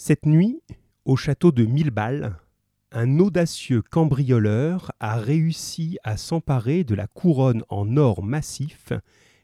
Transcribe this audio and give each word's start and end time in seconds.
Cette 0.00 0.26
nuit, 0.26 0.62
au 1.06 1.16
château 1.16 1.50
de 1.50 1.64
Milleballes, 1.64 2.38
un 2.92 3.18
audacieux 3.18 3.82
cambrioleur 3.82 4.92
a 5.00 5.16
réussi 5.16 5.98
à 6.04 6.16
s'emparer 6.16 6.84
de 6.84 6.94
la 6.94 7.08
couronne 7.08 7.64
en 7.68 7.96
or 7.96 8.22
massif 8.22 8.92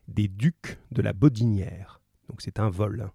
des 0.07 0.29
ducs 0.29 0.79
de 0.93 1.03
la 1.03 1.13
Bodinière. 1.13 2.01
Donc 2.29 2.41
c'est 2.41 2.61
un 2.61 2.71
vol. 2.71 3.11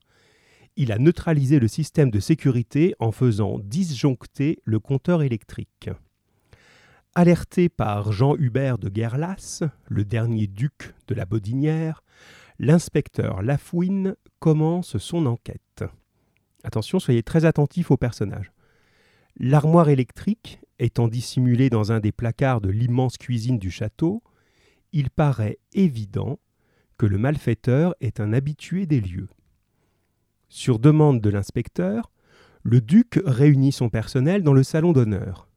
Il 0.76 0.92
a 0.92 0.98
neutralisé 0.98 1.60
le 1.60 1.70
système 1.70 2.12
de 2.12 2.20
sécurité 2.20 2.94
en 3.00 3.14
faisant 3.14 3.58
disjoncter 3.60 4.60
le 4.66 4.82
compteur 4.82 5.24
électrique. 5.24 5.90
Alerté 7.16 7.70
par 7.70 8.12
Jean 8.12 8.36
Hubert 8.36 8.78
de 8.78 8.90
Guerlas, 8.90 9.64
le 9.88 10.04
dernier 10.04 10.48
duc 10.48 10.94
de 11.08 11.16
la 11.16 11.26
Bodinière, 11.26 12.04
l'inspecteur 12.60 13.42
Lafouine 13.42 14.18
commence 14.40 14.98
son 14.98 15.26
enquête. 15.26 15.86
Attention, 16.64 17.00
soyez 17.00 17.24
très 17.24 17.46
attentifs 17.46 17.92
au 17.92 17.98
personnage. 17.98 18.52
L'armoire 19.38 19.90
électrique 19.90 20.60
étant 20.80 21.08
dissimulée 21.08 21.70
dans 21.70 21.92
un 21.92 22.00
des 22.00 22.12
placards 22.12 22.62
de 22.62 22.70
l'immense 22.70 23.18
cuisine 23.18 23.60
du 23.60 23.72
château, 23.72 24.22
il 24.92 25.10
paraît 25.10 25.60
évident 25.74 26.40
que 26.98 27.06
le 27.06 27.18
malfaiteur 27.18 27.96
est 28.02 28.20
un 28.20 28.34
habitué 28.34 28.86
des 28.86 29.00
lieux. 29.00 29.30
Sur 30.50 30.80
demande 30.80 31.22
de 31.22 31.30
l'inspecteur, 31.30 32.12
le 32.64 32.82
duc 32.82 33.20
réunit 33.26 33.72
son 33.72 33.90
personnel 33.90 34.44
dans 34.44 34.54
le 34.54 34.64
salon 34.64 34.92
d'honneur. 34.92 35.48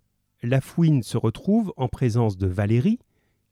La 0.43 0.61
fouine 0.61 1.03
se 1.03 1.17
retrouve 1.17 1.73
en 1.77 1.89
présence 1.89 2.37
de 2.37 2.47
Valérie, 2.47 3.01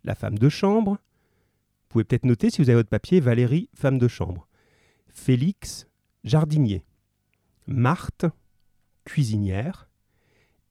la 0.05 0.15
femme 0.15 0.39
de 0.39 0.49
chambre. 0.49 0.93
Vous 0.93 1.89
pouvez 1.89 2.05
peut-être 2.05 2.25
noter 2.25 2.51
si 2.51 2.63
vous 2.63 2.69
avez 2.69 2.77
votre 2.77 2.89
papier 2.89 3.21
Valérie, 3.21 3.69
femme 3.75 3.99
de 3.99 4.09
chambre. 4.09 4.47
Félix, 5.09 5.89
jardinier. 6.23 6.85
Marthe, 7.67 8.27
cuisinière. 9.05 9.89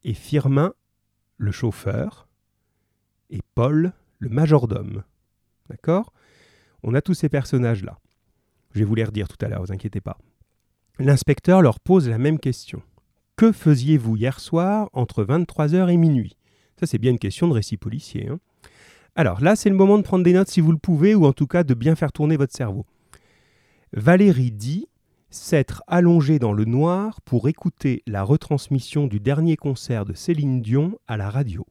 Et 0.03 0.13
Firmin, 0.13 0.73
le 1.37 1.51
chauffeur. 1.51 2.27
Et 3.29 3.41
Paul, 3.55 3.93
le 4.19 4.29
majordome. 4.29 5.03
D'accord? 5.69 6.13
On 6.83 6.93
a 6.93 7.01
tous 7.01 7.13
ces 7.13 7.29
personnages-là. 7.29 7.99
Je 8.73 8.79
vais 8.79 8.85
vous 8.85 8.95
les 8.95 9.03
redire 9.03 9.27
tout 9.27 9.43
à 9.43 9.49
l'heure, 9.49 9.61
vous 9.61 9.71
inquiétez 9.71 10.01
pas. 10.01 10.17
L'inspecteur 10.99 11.61
leur 11.61 11.79
pose 11.79 12.09
la 12.09 12.17
même 12.17 12.39
question. 12.39 12.81
Que 13.35 13.53
faisiez-vous 13.53 14.17
hier 14.17 14.39
soir 14.39 14.89
entre 14.91 15.23
23h 15.23 15.89
et 15.89 15.95
minuit? 15.97 16.35
Ça, 16.77 16.85
c'est 16.85 16.97
bien 16.97 17.11
une 17.11 17.19
question 17.19 17.47
de 17.47 17.53
récit 17.53 17.77
policier. 17.77 18.27
Hein. 18.27 18.39
Alors 19.15 19.41
là, 19.41 19.55
c'est 19.55 19.69
le 19.69 19.77
moment 19.77 19.97
de 19.97 20.03
prendre 20.03 20.25
des 20.25 20.33
notes 20.33 20.49
si 20.49 20.59
vous 20.59 20.73
le 20.73 20.77
pouvez, 20.77 21.15
ou 21.15 21.25
en 21.25 21.31
tout 21.31 21.47
cas 21.47 21.63
de 21.63 21.73
bien 21.73 21.95
faire 21.95 22.11
tourner 22.11 22.35
votre 22.35 22.53
cerveau. 22.53 22.85
Valérie 23.93 24.51
dit 24.51 24.88
s'être 25.29 25.83
allongée 25.87 26.39
dans 26.39 26.53
le 26.53 26.65
noir 26.65 27.21
pour 27.21 27.47
écouter 27.47 28.03
la 28.07 28.23
retransmission 28.23 29.07
du 29.07 29.19
dernier 29.19 29.57
concert 29.57 30.05
de 30.05 30.13
Céline 30.13 30.61
Dion 30.61 30.99
à 31.07 31.17
la 31.17 31.29
radio. 31.29 31.65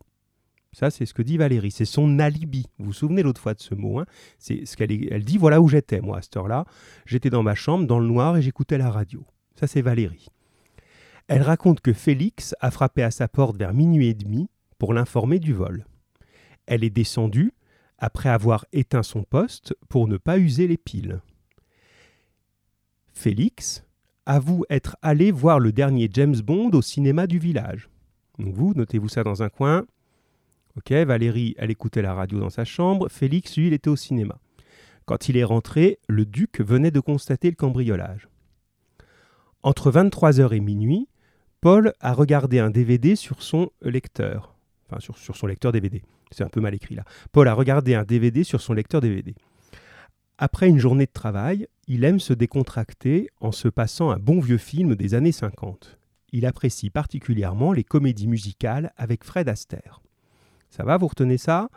Ça, 0.72 0.90
c'est 0.90 1.06
ce 1.06 1.14
que 1.14 1.22
dit 1.22 1.38
Valérie. 1.38 1.70
C'est 1.70 1.84
son 1.84 2.18
alibi. 2.18 2.66
Vous 2.78 2.86
vous 2.86 2.92
souvenez 2.92 3.22
l'autre 3.22 3.40
fois 3.40 3.54
de 3.54 3.60
ce 3.60 3.74
mot. 3.74 3.98
Hein? 3.98 4.06
C'est 4.38 4.64
ce 4.64 4.76
qu'elle 4.76 4.92
elle 5.12 5.24
dit 5.24 5.38
voilà 5.38 5.60
où 5.60 5.68
j'étais, 5.68 6.00
moi, 6.00 6.18
à 6.18 6.22
cette 6.22 6.36
heure-là. 6.36 6.66
J'étais 7.06 7.30
dans 7.30 7.42
ma 7.42 7.54
chambre, 7.54 7.86
dans 7.86 7.98
le 7.98 8.06
noir, 8.06 8.36
et 8.36 8.42
j'écoutais 8.42 8.78
la 8.78 8.90
radio. 8.90 9.24
Ça, 9.58 9.66
c'est 9.66 9.82
Valérie. 9.82 10.28
Elle 11.26 11.42
raconte 11.42 11.80
que 11.80 11.92
Félix 11.92 12.54
a 12.60 12.70
frappé 12.70 13.02
à 13.02 13.10
sa 13.10 13.28
porte 13.28 13.56
vers 13.56 13.74
minuit 13.74 14.08
et 14.08 14.14
demi 14.14 14.50
pour 14.78 14.94
l'informer 14.94 15.38
du 15.38 15.52
vol. 15.52 15.84
Elle 16.66 16.84
est 16.84 16.90
descendue 16.90 17.52
après 17.98 18.28
avoir 18.28 18.64
éteint 18.72 19.02
son 19.02 19.24
poste 19.24 19.74
pour 19.88 20.06
ne 20.06 20.16
pas 20.16 20.38
user 20.38 20.68
les 20.68 20.76
piles. 20.76 21.20
Félix 23.18 23.84
avoue 24.26 24.64
être 24.70 24.96
allé 25.02 25.32
voir 25.32 25.58
le 25.58 25.72
dernier 25.72 26.08
James 26.12 26.36
Bond 26.36 26.70
au 26.70 26.82
cinéma 26.82 27.26
du 27.26 27.40
village. 27.40 27.90
Donc 28.38 28.54
vous, 28.54 28.74
notez-vous 28.74 29.08
ça 29.08 29.24
dans 29.24 29.42
un 29.42 29.48
coin. 29.48 29.86
Ok, 30.76 30.92
Valérie, 30.92 31.56
elle 31.58 31.72
écoutait 31.72 32.00
la 32.00 32.14
radio 32.14 32.38
dans 32.38 32.48
sa 32.48 32.64
chambre. 32.64 33.08
Félix, 33.08 33.56
lui, 33.56 33.66
il 33.66 33.72
était 33.72 33.90
au 33.90 33.96
cinéma. 33.96 34.38
Quand 35.04 35.28
il 35.28 35.36
est 35.36 35.42
rentré, 35.42 35.98
le 36.06 36.26
duc 36.26 36.60
venait 36.60 36.92
de 36.92 37.00
constater 37.00 37.50
le 37.50 37.56
cambriolage. 37.56 38.28
Entre 39.64 39.90
23h 39.90 40.54
et 40.54 40.60
minuit, 40.60 41.08
Paul 41.60 41.94
a 41.98 42.12
regardé 42.12 42.60
un 42.60 42.70
DVD 42.70 43.16
sur 43.16 43.42
son 43.42 43.70
lecteur. 43.82 44.54
Enfin, 44.88 45.00
sur, 45.00 45.18
sur 45.18 45.36
son 45.36 45.48
lecteur 45.48 45.72
DVD. 45.72 46.02
C'est 46.30 46.44
un 46.44 46.48
peu 46.48 46.60
mal 46.60 46.72
écrit 46.72 46.94
là. 46.94 47.02
Paul 47.32 47.48
a 47.48 47.54
regardé 47.54 47.96
un 47.96 48.04
DVD 48.04 48.44
sur 48.44 48.60
son 48.60 48.74
lecteur 48.74 49.00
DVD. 49.00 49.34
Après 50.40 50.68
une 50.68 50.78
journée 50.78 51.06
de 51.06 51.12
travail, 51.12 51.66
il 51.88 52.04
aime 52.04 52.20
se 52.20 52.32
décontracter 52.32 53.28
en 53.40 53.50
se 53.50 53.66
passant 53.66 54.10
un 54.10 54.18
bon 54.18 54.38
vieux 54.38 54.56
film 54.56 54.94
des 54.94 55.14
années 55.14 55.32
50. 55.32 55.98
Il 56.30 56.46
apprécie 56.46 56.90
particulièrement 56.90 57.72
les 57.72 57.82
comédies 57.82 58.28
musicales 58.28 58.92
avec 58.96 59.24
Fred 59.24 59.48
Astaire. 59.48 60.00
Ça 60.70 60.84
va, 60.84 60.96
vous 60.96 61.08
retenez 61.08 61.38
ça? 61.38 61.70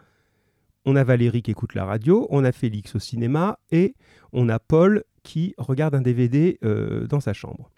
On 0.86 0.96
a 0.96 1.04
Valérie 1.04 1.42
qui 1.42 1.50
écoute 1.50 1.74
la 1.74 1.86
radio, 1.86 2.28
on 2.30 2.44
a 2.44 2.52
Félix 2.52 2.94
au 2.94 3.00
cinéma 3.00 3.58
et 3.72 3.96
on 4.32 4.48
a 4.48 4.60
Paul 4.60 5.06
qui 5.24 5.56
regarde 5.58 5.96
un 5.96 6.02
DVD 6.02 6.60
euh, 6.64 7.08
dans 7.08 7.20
sa 7.20 7.34
chambre. 7.34 7.72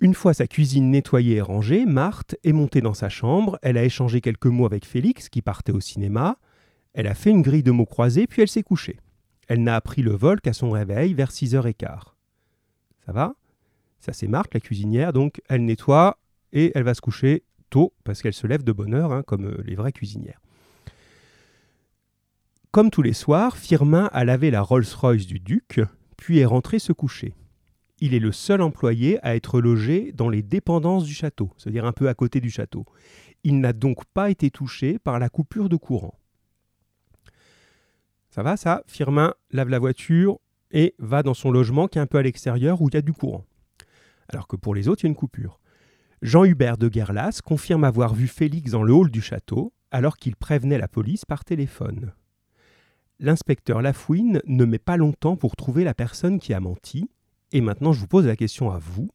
Une 0.00 0.14
fois 0.14 0.32
sa 0.32 0.46
cuisine 0.46 0.90
nettoyée 0.90 1.36
et 1.36 1.42
rangée, 1.42 1.84
Marthe 1.84 2.36
est 2.44 2.52
montée 2.52 2.80
dans 2.80 2.94
sa 2.94 3.10
chambre, 3.10 3.58
elle 3.60 3.76
a 3.76 3.84
échangé 3.84 4.22
quelques 4.22 4.46
mots 4.46 4.64
avec 4.64 4.86
Félix 4.86 5.28
qui 5.28 5.42
partait 5.42 5.72
au 5.72 5.80
cinéma, 5.80 6.38
elle 6.94 7.06
a 7.06 7.14
fait 7.14 7.30
une 7.30 7.42
grille 7.42 7.62
de 7.62 7.72
mots 7.72 7.84
croisés 7.84 8.26
puis 8.26 8.40
elle 8.40 8.48
s'est 8.48 8.62
couchée. 8.62 8.98
Elle 9.48 9.62
n'a 9.62 9.74
appris 9.74 10.02
le 10.02 10.12
vol 10.12 10.40
qu'à 10.40 10.52
son 10.52 10.70
réveil 10.70 11.14
vers 11.14 11.30
6h15. 11.30 12.00
Ça 13.06 13.12
va? 13.12 13.34
Ça 14.00 14.12
c'est 14.12 14.28
Marthe, 14.28 14.54
la 14.54 14.60
cuisinière, 14.60 15.12
donc 15.12 15.40
elle 15.48 15.64
nettoie 15.64 16.18
et 16.52 16.72
elle 16.74 16.84
va 16.84 16.94
se 16.94 17.00
coucher 17.00 17.42
tôt, 17.70 17.92
parce 18.04 18.22
qu'elle 18.22 18.34
se 18.34 18.46
lève 18.46 18.62
de 18.62 18.72
bonne 18.72 18.94
heure, 18.94 19.12
hein, 19.12 19.22
comme 19.22 19.46
euh, 19.46 19.62
les 19.64 19.74
vraies 19.74 19.92
cuisinières. 19.92 20.40
Comme 22.70 22.90
tous 22.90 23.02
les 23.02 23.12
soirs, 23.12 23.56
Firmin 23.56 24.08
a 24.12 24.24
lavé 24.24 24.50
la 24.50 24.62
Rolls-Royce 24.62 25.26
du 25.26 25.40
duc, 25.40 25.80
puis 26.16 26.38
est 26.38 26.44
rentré 26.44 26.78
se 26.78 26.92
coucher. 26.92 27.34
Il 28.00 28.14
est 28.14 28.20
le 28.20 28.32
seul 28.32 28.62
employé 28.62 29.18
à 29.26 29.34
être 29.34 29.60
logé 29.60 30.12
dans 30.12 30.28
les 30.28 30.42
dépendances 30.42 31.04
du 31.04 31.14
château, 31.14 31.50
c'est-à-dire 31.56 31.84
un 31.84 31.92
peu 31.92 32.08
à 32.08 32.14
côté 32.14 32.40
du 32.40 32.50
château. 32.50 32.84
Il 33.42 33.60
n'a 33.60 33.72
donc 33.72 34.04
pas 34.06 34.30
été 34.30 34.50
touché 34.50 34.98
par 34.98 35.18
la 35.18 35.28
coupure 35.28 35.68
de 35.68 35.76
courant. 35.76 36.18
Ça 38.38 38.44
va 38.44 38.56
ça 38.56 38.84
Firmin 38.86 39.34
lave 39.50 39.68
la 39.68 39.80
voiture 39.80 40.38
et 40.70 40.94
va 41.00 41.24
dans 41.24 41.34
son 41.34 41.50
logement 41.50 41.88
qui 41.88 41.98
est 41.98 42.00
un 42.00 42.06
peu 42.06 42.18
à 42.18 42.22
l'extérieur 42.22 42.80
où 42.80 42.88
il 42.88 42.94
y 42.94 42.96
a 42.96 43.02
du 43.02 43.12
courant. 43.12 43.44
Alors 44.28 44.46
que 44.46 44.54
pour 44.54 44.76
les 44.76 44.86
autres, 44.86 45.02
il 45.02 45.06
y 45.06 45.08
a 45.08 45.10
une 45.10 45.16
coupure. 45.16 45.58
Jean-Hubert 46.22 46.78
de 46.78 46.88
Guerlas 46.88 47.40
confirme 47.44 47.82
avoir 47.82 48.14
vu 48.14 48.28
Félix 48.28 48.70
dans 48.70 48.84
le 48.84 48.92
hall 48.92 49.10
du 49.10 49.20
château 49.20 49.72
alors 49.90 50.16
qu'il 50.16 50.36
prévenait 50.36 50.78
la 50.78 50.86
police 50.86 51.24
par 51.24 51.44
téléphone. 51.44 52.12
L'inspecteur 53.18 53.82
Lafouine 53.82 54.40
ne 54.46 54.64
met 54.64 54.78
pas 54.78 54.96
longtemps 54.96 55.34
pour 55.34 55.56
trouver 55.56 55.82
la 55.82 55.94
personne 55.94 56.38
qui 56.38 56.54
a 56.54 56.60
menti, 56.60 57.10
et 57.50 57.60
maintenant 57.60 57.92
je 57.92 57.98
vous 57.98 58.06
pose 58.06 58.28
la 58.28 58.36
question 58.36 58.70
à 58.70 58.78
vous. 58.78 59.08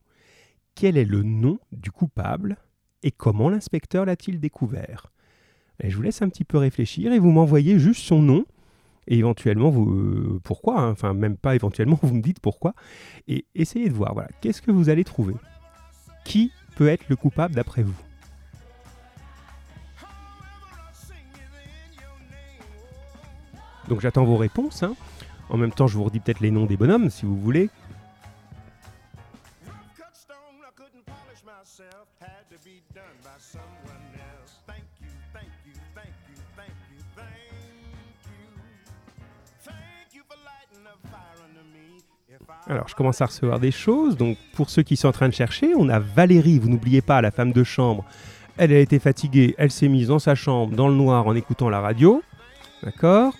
Quel 0.75 0.97
est 0.97 1.05
le 1.05 1.23
nom 1.23 1.59
du 1.71 1.91
coupable 1.91 2.57
et 3.03 3.11
comment 3.11 3.47
l'inspecteur 3.47 4.03
l'a-t-il 4.03 4.41
découvert? 4.41 5.13
Je 5.81 5.95
vous 5.95 6.01
laisse 6.01 6.21
un 6.21 6.27
petit 6.27 6.43
peu 6.43 6.57
réfléchir 6.57 7.13
et 7.13 7.19
vous 7.19 7.31
m'envoyez 7.31 7.79
juste 7.79 8.03
son 8.03 8.21
nom 8.21 8.43
et 9.07 9.17
éventuellement 9.17 9.69
vous 9.69 9.91
euh, 9.91 10.41
pourquoi 10.43 10.79
hein, 10.79 10.91
enfin 10.91 11.13
même 11.13 11.37
pas 11.37 11.55
éventuellement 11.55 11.99
vous 12.03 12.15
me 12.15 12.21
dites 12.21 12.39
pourquoi 12.39 12.73
et 13.27 13.45
essayez 13.55 13.89
de 13.89 13.93
voir 13.93 14.13
voilà 14.13 14.29
qu'est-ce 14.41 14.61
que 14.61 14.71
vous 14.71 14.89
allez 14.89 15.03
trouver? 15.03 15.35
Qui 16.25 16.51
peut 16.75 16.87
être 16.87 17.05
le 17.09 17.15
coupable 17.15 17.55
d'après 17.55 17.83
vous? 17.83 17.95
Donc 23.87 24.01
j'attends 24.01 24.23
vos 24.23 24.37
réponses. 24.37 24.83
Hein. 24.83 24.95
En 25.49 25.57
même 25.57 25.71
temps, 25.71 25.87
je 25.87 25.97
vous 25.97 26.05
redis 26.05 26.19
peut-être 26.19 26.39
les 26.39 26.51
noms 26.51 26.65
des 26.65 26.77
bonhommes 26.77 27.09
si 27.09 27.25
vous 27.25 27.37
voulez. 27.37 27.69
Alors, 42.67 42.87
je 42.87 42.95
commence 42.95 43.21
à 43.21 43.25
recevoir 43.25 43.59
des 43.59 43.71
choses. 43.71 44.15
Donc, 44.15 44.37
pour 44.53 44.69
ceux 44.69 44.83
qui 44.83 44.95
sont 44.95 45.09
en 45.09 45.11
train 45.11 45.27
de 45.27 45.33
chercher, 45.33 45.73
on 45.75 45.89
a 45.89 45.99
Valérie, 45.99 46.59
vous 46.59 46.69
n'oubliez 46.69 47.01
pas, 47.01 47.21
la 47.21 47.31
femme 47.31 47.51
de 47.51 47.63
chambre. 47.63 48.05
Elle 48.57 48.71
a 48.71 48.79
été 48.79 48.99
fatiguée, 48.99 49.55
elle 49.57 49.71
s'est 49.71 49.87
mise 49.87 50.07
dans 50.07 50.19
sa 50.19 50.35
chambre, 50.35 50.75
dans 50.75 50.87
le 50.87 50.93
noir, 50.93 51.27
en 51.27 51.35
écoutant 51.35 51.69
la 51.69 51.81
radio. 51.81 52.23
D'accord 52.83 53.33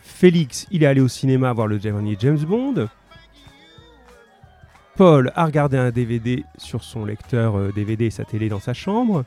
Félix, 0.00 0.66
il 0.70 0.82
est 0.82 0.86
allé 0.86 1.00
au 1.00 1.08
cinéma 1.08 1.52
voir 1.52 1.66
le 1.66 1.78
dernier 1.78 2.16
James 2.18 2.38
Bond. 2.38 2.88
Paul 4.96 5.32
a 5.34 5.46
regardé 5.46 5.78
un 5.78 5.90
DVD 5.90 6.44
sur 6.58 6.82
son 6.82 7.04
lecteur 7.04 7.72
DVD 7.72 8.04
euh, 8.04 8.06
et 8.08 8.10
sa 8.10 8.24
télé 8.24 8.48
dans 8.48 8.60
sa 8.60 8.74
chambre. 8.74 9.24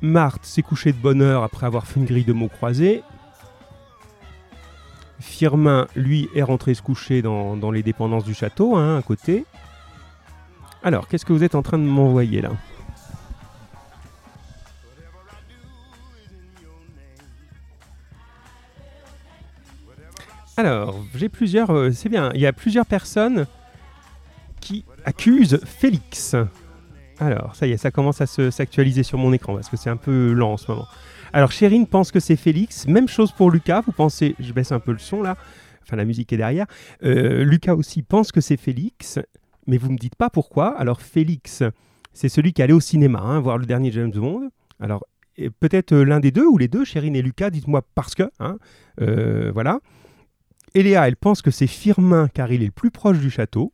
Marthe 0.00 0.44
s'est 0.44 0.62
couchée 0.62 0.92
de 0.92 0.98
bonne 0.98 1.22
heure 1.22 1.42
après 1.42 1.66
avoir 1.66 1.86
fait 1.86 1.98
une 1.98 2.06
grille 2.06 2.24
de 2.24 2.32
mots 2.32 2.48
croisés. 2.48 3.02
Firmin, 5.20 5.86
lui, 5.96 6.28
est 6.34 6.42
rentré 6.42 6.74
se 6.74 6.82
coucher 6.82 7.22
dans, 7.22 7.70
les 7.70 7.82
dépendances 7.82 8.24
du 8.24 8.34
château, 8.34 8.76
hein, 8.76 8.98
à 8.98 9.02
côté. 9.02 9.44
Alors, 10.82 11.08
qu'est-ce 11.08 11.24
que 11.24 11.32
vous 11.32 11.42
êtes 11.42 11.54
en 11.54 11.62
train 11.62 11.78
de 11.78 11.84
m'envoyer 11.84 12.40
là? 12.40 12.52
Alors, 20.56 20.96
j'ai 21.14 21.28
plusieurs. 21.28 21.70
Euh, 21.70 21.92
c'est 21.92 22.08
bien, 22.08 22.32
il 22.34 22.40
y 22.40 22.46
a 22.46 22.52
plusieurs 22.52 22.84
personnes 22.84 23.46
qui 24.60 24.84
accusent 25.04 25.60
Félix. 25.64 26.34
Alors, 27.20 27.54
ça 27.54 27.66
y 27.66 27.72
est, 27.72 27.76
ça 27.76 27.90
commence 27.90 28.20
à 28.20 28.26
s'actualiser 28.26 29.04
sur 29.04 29.18
mon 29.18 29.32
écran 29.32 29.54
parce 29.54 29.68
que 29.68 29.76
c'est 29.76 29.90
un 29.90 29.96
peu 29.96 30.32
lent 30.32 30.52
en 30.52 30.56
ce 30.56 30.70
moment. 30.70 30.86
Alors, 31.32 31.52
Chérine 31.52 31.86
pense 31.86 32.10
que 32.10 32.20
c'est 32.20 32.36
Félix. 32.36 32.86
Même 32.86 33.08
chose 33.08 33.32
pour 33.32 33.50
Lucas. 33.50 33.82
Vous 33.82 33.92
pensez, 33.92 34.34
je 34.38 34.52
baisse 34.52 34.72
un 34.72 34.80
peu 34.80 34.92
le 34.92 34.98
son 34.98 35.22
là. 35.22 35.36
Enfin, 35.82 35.96
la 35.96 36.04
musique 36.04 36.32
est 36.32 36.36
derrière. 36.36 36.66
Euh, 37.02 37.44
Lucas 37.44 37.74
aussi 37.74 38.02
pense 38.02 38.32
que 38.32 38.40
c'est 38.40 38.56
Félix. 38.56 39.18
Mais 39.66 39.78
vous 39.78 39.88
ne 39.88 39.92
me 39.94 39.98
dites 39.98 40.16
pas 40.16 40.30
pourquoi. 40.30 40.78
Alors, 40.78 41.00
Félix, 41.00 41.62
c'est 42.12 42.28
celui 42.28 42.52
qui 42.52 42.62
allait 42.62 42.72
au 42.72 42.80
cinéma 42.80 43.20
hein, 43.20 43.40
voir 43.40 43.58
le 43.58 43.66
dernier 43.66 43.90
James 43.92 44.10
Bond. 44.10 44.50
Alors, 44.80 45.04
peut-être 45.60 45.92
euh, 45.92 46.04
l'un 46.04 46.20
des 46.20 46.30
deux 46.30 46.46
ou 46.46 46.58
les 46.58 46.68
deux, 46.68 46.84
Chérine 46.84 47.16
et 47.16 47.22
Lucas, 47.22 47.50
dites-moi 47.50 47.82
parce 47.94 48.14
que. 48.14 48.30
Hein, 48.40 48.58
euh, 49.00 49.50
voilà. 49.52 49.80
Eléa, 50.74 51.08
elle 51.08 51.16
pense 51.16 51.42
que 51.42 51.50
c'est 51.50 51.66
Firmin 51.66 52.28
car 52.28 52.52
il 52.52 52.62
est 52.62 52.66
le 52.66 52.72
plus 52.72 52.90
proche 52.90 53.18
du 53.18 53.30
château. 53.30 53.72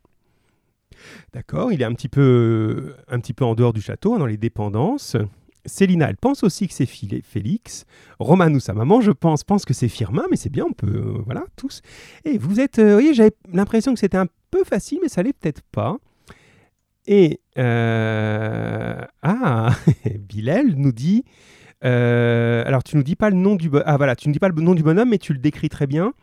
D'accord, 1.33 1.71
il 1.71 1.81
est 1.81 1.85
un 1.85 1.93
petit, 1.93 2.07
peu, 2.07 2.95
un 3.09 3.19
petit 3.19 3.33
peu 3.33 3.43
en 3.43 3.53
dehors 3.53 3.73
du 3.73 3.81
château, 3.81 4.17
dans 4.17 4.25
les 4.25 4.37
dépendances. 4.37 5.17
Célina, 5.65 6.09
elle 6.09 6.17
pense 6.17 6.43
aussi 6.43 6.67
que 6.67 6.73
c'est 6.73 6.85
Félix. 6.85 7.85
Romanou, 8.19 8.59
sa 8.59 8.73
maman, 8.73 9.01
je 9.01 9.11
pense, 9.11 9.43
pense 9.43 9.65
que 9.65 9.73
c'est 9.73 9.87
Firmin, 9.87 10.25
mais 10.29 10.37
c'est 10.37 10.51
bien, 10.51 10.65
on 10.69 10.73
peut, 10.73 10.87
euh, 10.87 11.21
voilà, 11.25 11.43
tous. 11.55 11.81
Et 12.23 12.37
vous 12.37 12.59
êtes, 12.59 12.79
euh, 12.79 12.85
vous 12.85 12.93
voyez, 12.93 13.13
j'avais 13.13 13.35
l'impression 13.51 13.93
que 13.93 13.99
c'était 13.99 14.17
un 14.17 14.27
peu 14.51 14.63
facile, 14.63 14.99
mais 15.01 15.09
ça 15.09 15.23
l'est 15.23 15.33
peut-être 15.33 15.61
pas. 15.71 15.97
Et 17.07 17.39
euh, 17.57 19.01
ah, 19.21 19.75
Bilal 20.19 20.73
nous 20.75 20.91
dit, 20.91 21.23
alors 21.81 22.83
tu 22.83 22.97
nous 22.97 23.03
dis 23.03 23.15
pas 23.15 23.29
le 23.29 23.35
nom 23.35 23.55
du, 23.55 23.69
ah 23.85 23.97
voilà, 23.97 24.15
tu 24.15 24.27
ne 24.27 24.33
dis 24.33 24.39
pas 24.39 24.49
le 24.49 24.59
nom 24.59 24.73
du 24.73 24.81
bonhomme, 24.81 25.09
mais 25.09 25.19
tu 25.19 25.33
le 25.33 25.39
décris 25.39 25.69
très 25.69 25.87
bien. 25.87 26.13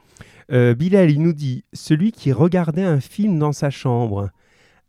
Bilal, 0.51 1.11
il 1.11 1.23
nous 1.23 1.33
dit 1.33 1.65
celui 1.73 2.13
qui 2.13 2.33
regardait 2.33 2.83
un 2.83 3.01
film 3.01 3.39
dans 3.39 3.53
sa 3.53 3.71
chambre. 3.71 4.31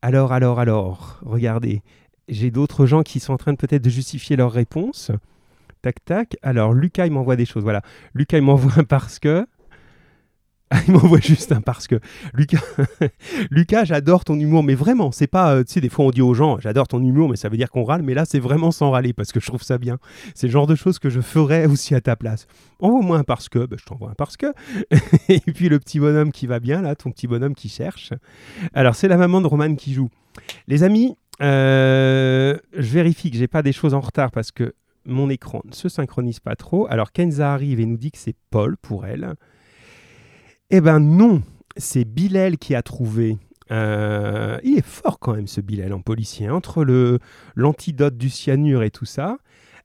Alors, 0.02 0.34
alors, 0.34 0.60
alors, 0.60 1.20
regardez 1.22 1.84
j'ai 2.28 2.52
d'autres 2.52 2.86
gens 2.86 3.04
qui 3.04 3.20
sont 3.20 3.34
en 3.34 3.38
train 3.38 3.54
de 3.54 3.58
peut-être 3.58 3.84
de 3.84 3.90
justifier 3.90 4.36
leur 4.36 4.52
réponse. 4.52 5.12
Tac, 5.81 6.04
tac. 6.06 6.38
Alors, 6.42 6.74
Lucas, 6.74 7.06
il 7.06 7.12
m'envoie 7.12 7.36
des 7.36 7.46
choses. 7.46 7.64
Voilà. 7.64 7.81
Lucas, 8.14 8.38
il 8.38 8.44
m'envoie 8.44 8.72
un 8.78 8.84
parce 8.86 9.20
que. 9.20 9.46
Ah, 10.70 10.80
il 10.88 10.94
m'envoie 10.94 11.20
juste 11.20 11.52
un 11.52 11.60
parce 11.60 11.88
que. 11.88 12.00
Lucas, 12.34 12.62
Lucas 13.52 13.84
j'adore 13.84 14.24
ton 14.24 14.40
humour, 14.40 14.64
mais 14.64 14.75
vraiment, 14.75 15.12
c'est 15.12 15.28
pas. 15.28 15.56
Euh, 15.56 15.64
tu 15.64 15.74
sais, 15.74 15.81
des 15.81 15.90
fois, 15.90 16.06
on 16.06 16.12
dit 16.12 16.22
aux 16.22 16.34
gens, 16.34 16.58
j'adore 16.60 16.88
ton 16.88 17.04
humour, 17.04 17.30
mais 17.30 17.36
ça 17.36 17.50
veut 17.50 17.58
dire 17.58 17.70
qu'on 17.70 17.84
râle. 17.84 18.02
Mais 18.02 18.14
là, 18.14 18.24
c'est 18.24 18.40
vraiment 18.40 18.72
sans 18.72 18.92
râler 18.92 19.12
parce 19.12 19.34
que 19.34 19.42
je 19.42 19.46
trouve 19.46 19.62
ça 19.62 19.78
bien. 19.78 19.98
C'est 20.36 20.48
le 20.48 20.54
genre 20.54 20.66
de 20.66 20.76
choses 20.76 21.00
que 21.00 21.10
je 21.10 21.19
ferais 21.19 21.66
aussi 21.66 21.94
à 21.96 22.02
ta 22.02 22.16
place. 22.16 22.48
Envoie-moi 22.80 23.18
un 23.18 23.24
parce 23.24 23.50
que. 23.50 23.66
Ben, 23.66 23.78
je 23.78 23.84
t'envoie 23.84 24.12
un 24.12 24.16
parce 24.16 24.38
que. 24.38 24.48
Et 25.30 25.42
puis, 25.42 25.68
le 25.68 25.80
petit 25.80 26.00
bonhomme 26.00 26.31
qui 26.31 26.48
va 26.48 26.62
bien, 26.62 26.81
là, 26.81 26.96
ton 26.96 27.12
petit 27.12 27.28
bonhomme 27.28 27.56
qui 27.56 27.68
cherche. 27.68 28.14
Alors, 28.74 28.96
c'est 28.96 29.10
la 29.10 29.18
maman 29.18 29.42
de 29.42 29.48
Roman 29.48 29.76
qui 29.76 29.94
joue. 29.94 30.10
Les 30.68 30.84
amis, 30.84 31.18
je 31.39 32.57
vérifie 32.75 33.31
que 33.31 33.38
j'ai 33.38 33.47
pas 33.47 33.62
des 33.62 33.74
choses 33.74 33.94
en 33.94 34.01
retard 34.01 34.31
parce 34.31 34.51
que 34.51 34.74
mon 35.06 35.30
écran 35.30 35.62
ne 35.65 35.74
se 35.74 35.89
synchronise 35.89 36.39
pas 36.39 36.56
trop. 36.56 36.88
Alors 36.89 37.12
Kenza 37.12 37.53
arrive 37.53 37.80
et 37.80 37.85
nous 37.85 37.97
dit 37.97 38.12
que 38.12 38.18
c'est 38.18 38.35
Paul 38.50 38.77
pour 38.77 39.06
elle. 39.06 39.35
Eh 40.69 40.81
ben 40.81 41.00
non, 41.00 41.41
c'est 41.77 42.06
Bilal 42.06 42.57
qui 42.57 42.75
a 42.75 42.81
trouvé. 42.81 43.38
Euh, 43.71 44.57
il 44.63 44.77
est 44.77 44.85
fort 44.85 45.19
quand 45.19 45.33
même 45.33 45.47
ce 45.47 45.62
Bilal 45.62 45.94
en 45.94 46.01
policier, 46.01 46.47
hein, 46.47 46.56
entre 46.56 46.83
le 46.83 47.19
l'antidote 47.56 48.18
du 48.18 48.30
cyanure 48.30 48.83
et 48.83 48.91
tout 48.91 49.06
ça. 49.06 49.38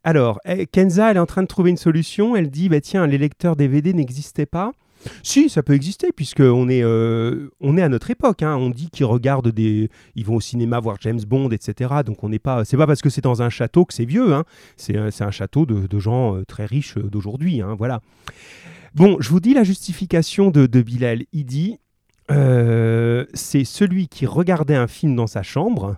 Alors, 0.04 0.40
eh, 0.44 0.66
Kenza, 0.66 1.10
elle 1.10 1.16
est 1.16 1.20
en 1.20 1.26
train 1.26 1.42
de 1.42 1.48
trouver 1.48 1.70
une 1.70 1.76
solution. 1.76 2.36
Elle 2.36 2.50
dit, 2.50 2.68
bah, 2.68 2.80
tiens, 2.80 3.06
les 3.06 3.18
lecteurs 3.18 3.56
DVD 3.56 3.92
n'existaient 3.92 4.46
pas. 4.46 4.72
Si, 5.22 5.48
ça 5.48 5.62
peut 5.62 5.74
exister, 5.74 6.12
puisqu'on 6.14 6.68
est, 6.68 6.82
euh, 6.82 7.50
on 7.60 7.76
est 7.76 7.82
à 7.82 7.88
notre 7.88 8.10
époque. 8.10 8.42
Hein. 8.42 8.56
On 8.56 8.70
dit 8.70 8.90
qu'ils 8.90 9.06
regardent 9.06 9.50
des. 9.50 9.90
Ils 10.14 10.24
vont 10.24 10.36
au 10.36 10.40
cinéma 10.40 10.80
voir 10.80 10.96
James 11.00 11.20
Bond, 11.26 11.50
etc. 11.50 11.94
Donc 12.04 12.24
on 12.24 12.28
n'est 12.28 12.38
pas. 12.38 12.64
C'est 12.64 12.76
pas 12.76 12.86
parce 12.86 13.00
que 13.00 13.10
c'est 13.10 13.20
dans 13.20 13.42
un 13.42 13.50
château 13.50 13.84
que 13.84 13.94
c'est 13.94 14.04
vieux. 14.04 14.34
Hein. 14.34 14.44
C'est 14.76 14.96
un 14.96 15.30
château 15.30 15.66
de, 15.66 15.98
gens 15.98 16.36
euh, 16.36 16.44
très 16.44 16.64
riches 16.64 16.96
euh, 16.96 17.02
d'aujourd'hui. 17.02 17.60
Hein. 17.60 17.74
Voilà. 17.78 18.00
Bon, 18.94 19.16
je 19.20 19.28
vous 19.30 19.40
dis 19.40 19.54
la 19.54 19.64
justification 19.64 20.50
de, 20.50 20.66
de 20.66 20.82
Bilal. 20.82 21.24
Il 21.32 21.44
dit 21.44 21.78
c'est 23.32 23.64
celui 23.64 24.08
qui 24.08 24.26
regardait 24.26 24.76
un 24.76 24.86
film 24.86 25.16
dans 25.16 25.26
sa 25.26 25.42
chambre 25.42 25.96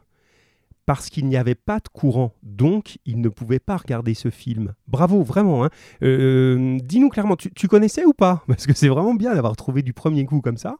parce 0.86 1.10
qu'il 1.10 1.26
n'y 1.26 1.36
avait 1.36 1.54
pas 1.54 1.78
de 1.78 1.88
courant. 1.92 2.34
Donc, 2.42 2.98
il 3.06 3.20
ne 3.20 3.28
pouvait 3.28 3.58
pas 3.58 3.76
regarder 3.76 4.14
ce 4.14 4.30
film. 4.30 4.74
Bravo, 4.88 5.22
vraiment. 5.22 5.64
Hein. 5.64 5.70
Euh, 6.02 6.78
dis-nous 6.82 7.08
clairement, 7.08 7.36
tu, 7.36 7.68
connaissais 7.68 8.04
ou 8.04 8.12
pas? 8.12 8.42
Parce 8.48 8.66
que 8.66 8.72
c'est 8.74 8.88
vraiment 8.88 9.14
bien 9.14 9.34
d'avoir 9.34 9.56
trouvé 9.56 9.82
du 9.82 9.92
premier 9.92 10.24
coup 10.24 10.40
comme 10.40 10.56
ça. 10.56 10.76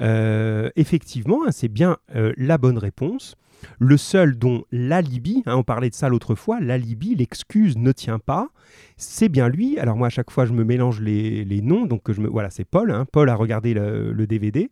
Euh, 0.00 0.70
effectivement, 0.76 1.40
hein, 1.46 1.52
c'est 1.52 1.68
bien 1.68 1.98
euh, 2.14 2.32
la 2.36 2.58
bonne 2.58 2.78
réponse. 2.78 3.36
Le 3.78 3.98
seul 3.98 4.38
dont 4.38 4.64
l'alibi, 4.72 5.42
hein, 5.44 5.56
on 5.56 5.62
parlait 5.62 5.90
de 5.90 5.94
ça 5.94 6.08
l'autre 6.08 6.34
fois, 6.34 6.60
l'alibi, 6.60 7.14
l'excuse 7.14 7.76
ne 7.76 7.92
tient 7.92 8.18
pas, 8.18 8.48
c'est 8.96 9.28
bien 9.28 9.48
lui. 9.48 9.78
Alors 9.78 9.96
moi, 9.96 10.06
à 10.06 10.10
chaque 10.10 10.30
fois, 10.30 10.46
je 10.46 10.54
me 10.54 10.64
mélange 10.64 11.00
les, 11.02 11.60
noms, 11.62 11.84
donc 11.84 12.10
je 12.10 12.22
me, 12.22 12.28
voilà, 12.28 12.48
c'est 12.48 12.64
Paul. 12.64 13.04
Paul 13.12 13.28
a 13.28 13.34
regardé 13.34 13.74
le, 13.74 14.12
le 14.12 14.26
DVD. 14.26 14.70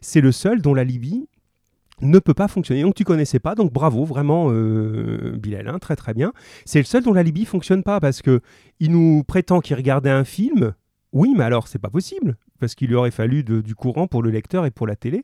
C'est 0.00 0.20
le 0.20 0.32
seul 0.32 0.60
dont 0.60 0.74
l'alibi 0.74 1.28
ne 2.04 2.18
peut 2.18 2.34
pas 2.34 2.48
fonctionner. 2.48 2.82
Donc 2.82 2.94
tu 2.94 3.04
connaissais 3.04 3.38
pas, 3.38 3.54
donc 3.54 3.72
bravo, 3.72 4.04
vraiment 4.04 4.48
euh, 4.50 5.36
Bilal, 5.38 5.68
hein, 5.68 5.78
très 5.78 5.96
très 5.96 6.14
bien. 6.14 6.32
C'est 6.64 6.78
le 6.78 6.84
seul 6.84 7.02
dont 7.02 7.12
la 7.12 7.22
Libye 7.22 7.44
fonctionne 7.44 7.82
pas 7.82 8.00
parce 8.00 8.22
que 8.22 8.40
il 8.80 8.92
nous 8.92 9.24
prétend 9.24 9.60
qu'il 9.60 9.76
regardait 9.76 10.10
un 10.10 10.24
film. 10.24 10.74
Oui, 11.12 11.32
mais 11.36 11.44
alors 11.44 11.68
c'est 11.68 11.78
pas 11.78 11.90
possible 11.90 12.36
parce 12.58 12.74
qu'il 12.74 12.88
lui 12.88 12.94
aurait 12.94 13.10
fallu 13.10 13.44
du 13.44 13.74
courant 13.74 14.06
pour 14.06 14.22
le 14.22 14.30
lecteur 14.30 14.66
et 14.66 14.70
pour 14.70 14.86
la 14.86 14.96
télé. 14.96 15.22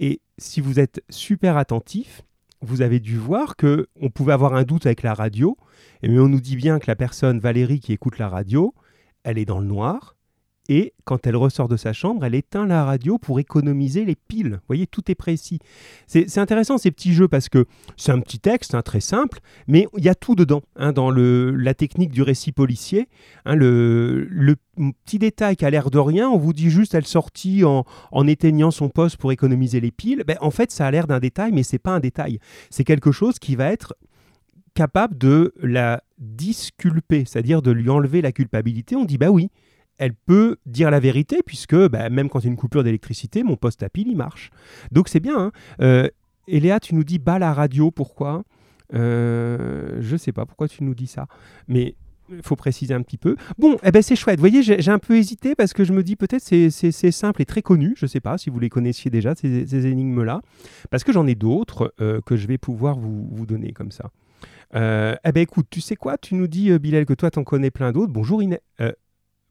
Et 0.00 0.20
si 0.38 0.60
vous 0.60 0.78
êtes 0.78 1.02
super 1.08 1.56
attentif, 1.56 2.22
vous 2.60 2.82
avez 2.82 3.00
dû 3.00 3.16
voir 3.16 3.56
que 3.56 3.88
on 4.00 4.10
pouvait 4.10 4.32
avoir 4.32 4.54
un 4.54 4.64
doute 4.64 4.86
avec 4.86 5.02
la 5.02 5.14
radio, 5.14 5.56
mais 6.02 6.18
on 6.18 6.28
nous 6.28 6.40
dit 6.40 6.56
bien 6.56 6.78
que 6.78 6.86
la 6.86 6.96
personne 6.96 7.38
Valérie 7.38 7.80
qui 7.80 7.92
écoute 7.92 8.18
la 8.18 8.28
radio, 8.28 8.74
elle 9.22 9.38
est 9.38 9.44
dans 9.44 9.58
le 9.58 9.66
noir, 9.66 10.16
et 10.68 10.94
quand 11.04 11.26
elle 11.26 11.36
ressort 11.36 11.68
de 11.68 11.76
sa 11.76 11.92
chambre, 11.92 12.24
elle 12.24 12.34
éteint 12.34 12.66
la 12.66 12.84
radio 12.84 13.18
pour 13.18 13.38
économiser 13.38 14.04
les 14.04 14.14
piles. 14.14 14.52
Vous 14.52 14.66
voyez, 14.66 14.86
tout 14.86 15.10
est 15.10 15.14
précis. 15.14 15.58
C'est 16.06 16.38
intéressant 16.38 16.78
ces 16.78 16.90
petits 16.90 17.12
jeux 17.12 17.28
parce 17.28 17.48
que 17.48 17.66
c'est 17.96 18.12
un 18.12 18.20
petit 18.20 18.38
texte, 18.38 18.74
hein, 18.74 18.82
très 18.82 19.00
simple, 19.00 19.40
mais 19.66 19.86
il 19.96 20.04
y 20.04 20.08
a 20.08 20.14
tout 20.14 20.34
dedans 20.34 20.62
hein, 20.76 20.92
dans 20.92 21.10
la 21.10 21.74
technique 21.74 22.10
du 22.10 22.22
récit 22.22 22.52
policier. 22.52 23.08
Hein, 23.44 23.56
le, 23.56 24.56
petit 25.04 25.18
détail 25.18 25.56
qui 25.56 25.64
a 25.64 25.70
l'air 25.70 25.90
de 25.90 25.98
rien, 25.98 26.28
on 26.28 26.38
vous 26.38 26.52
dit 26.52 26.70
juste 26.70 26.94
elle 26.94 27.06
sortit 27.06 27.62
en, 27.64 27.84
en 28.10 28.26
éteignant 28.26 28.70
son 28.70 28.88
poste 28.88 29.18
pour 29.18 29.32
économiser 29.32 29.80
les 29.80 29.90
piles. 29.92 30.24
Ben, 30.26 30.36
en 30.40 30.50
fait, 30.50 30.70
ça 30.72 30.86
a 30.86 30.90
l'air 30.90 31.06
d'un 31.06 31.20
détail, 31.20 31.52
mais 31.52 31.62
c'est 31.62 31.78
pas 31.78 31.92
un 31.92 32.00
détail. 32.00 32.38
C'est 32.70 32.84
quelque 32.84 33.12
chose 33.12 33.38
qui 33.38 33.54
va 33.54 33.70
être 33.70 33.94
capable 34.74 35.16
de 35.16 35.54
la 35.62 36.02
disculper, 36.18 37.24
c'est-à-dire 37.26 37.62
de 37.62 37.70
lui 37.70 37.88
enlever 37.90 38.22
la 38.22 38.32
culpabilité. 38.32 38.96
On 38.96 39.04
dit 39.04 39.18
bah 39.18 39.30
oui, 39.30 39.50
elle 39.98 40.14
peut 40.14 40.56
dire 40.66 40.90
la 40.90 41.00
vérité, 41.00 41.40
puisque 41.44 41.76
bah, 41.88 42.10
même 42.10 42.28
quand 42.28 42.40
il 42.40 42.44
y 42.44 42.48
a 42.48 42.50
une 42.50 42.56
coupure 42.56 42.84
d'électricité, 42.84 43.42
mon 43.42 43.56
poste 43.56 43.82
à 43.82 43.88
pile, 43.88 44.08
il 44.08 44.16
marche. 44.16 44.50
Donc 44.92 45.08
c'est 45.08 45.20
bien. 45.20 45.38
Hein. 45.38 45.52
Euh, 45.80 46.08
et 46.46 46.60
Léa, 46.60 46.80
tu 46.80 46.94
nous 46.94 47.04
dis 47.04 47.18
bas 47.18 47.38
la 47.38 47.52
radio, 47.52 47.90
pourquoi? 47.90 48.44
Euh, 48.94 49.98
Je 50.00 50.16
sais 50.16 50.32
pas 50.32 50.46
pourquoi 50.46 50.68
tu 50.68 50.84
nous 50.84 50.94
dis 50.94 51.06
ça? 51.06 51.26
Mais 51.68 51.94
il 52.30 52.42
faut 52.42 52.56
préciser 52.56 52.94
un 52.94 53.02
petit 53.02 53.18
peu. 53.18 53.36
Bon, 53.58 53.76
eh 53.82 53.90
ben 53.90 54.02
c'est 54.02 54.16
chouette. 54.16 54.38
Vous 54.38 54.48
voyez, 54.48 54.62
j'ai 54.62 54.90
un 54.90 54.98
peu 54.98 55.16
hésité 55.16 55.54
parce 55.54 55.72
que 55.72 55.84
je 55.84 55.92
me 55.92 56.02
dis 56.02 56.16
peut-être 56.16 56.42
c'est 56.42 57.10
simple 57.10 57.42
et 57.42 57.44
très 57.44 57.62
connu. 57.62 57.94
Je 57.96 58.06
ne 58.06 58.08
sais 58.08 58.20
pas 58.20 58.38
si 58.38 58.50
vous 58.50 58.58
les 58.58 58.70
connaissiez 58.70 59.10
déjà, 59.10 59.34
ces, 59.34 59.86
énigmes-là. 59.86 60.40
Parce 60.90 61.04
que 61.04 61.12
j'en 61.12 61.26
ai 61.26 61.34
d'autres 61.34 61.92
euh, 62.00 62.20
que 62.24 62.36
je 62.36 62.46
vais 62.46 62.58
pouvoir 62.58 62.98
vous, 62.98 63.28
vous 63.30 63.46
donner 63.46 63.72
comme 63.72 63.90
ça. 63.90 64.10
Euh, 64.74 65.14
eh 65.24 65.32
ben 65.32 65.42
écoute, 65.42 65.66
tu 65.70 65.80
sais 65.80 65.96
quoi? 65.96 66.16
Tu 66.18 66.34
nous 66.34 66.46
dis, 66.46 66.76
Bilal, 66.78 67.04
que 67.04 67.14
toi, 67.14 67.30
t'en 67.30 67.44
connais 67.44 67.70
plein 67.70 67.92
d'autres. 67.92 68.12
Bonjour 68.12 68.42
Inès. 68.42 68.60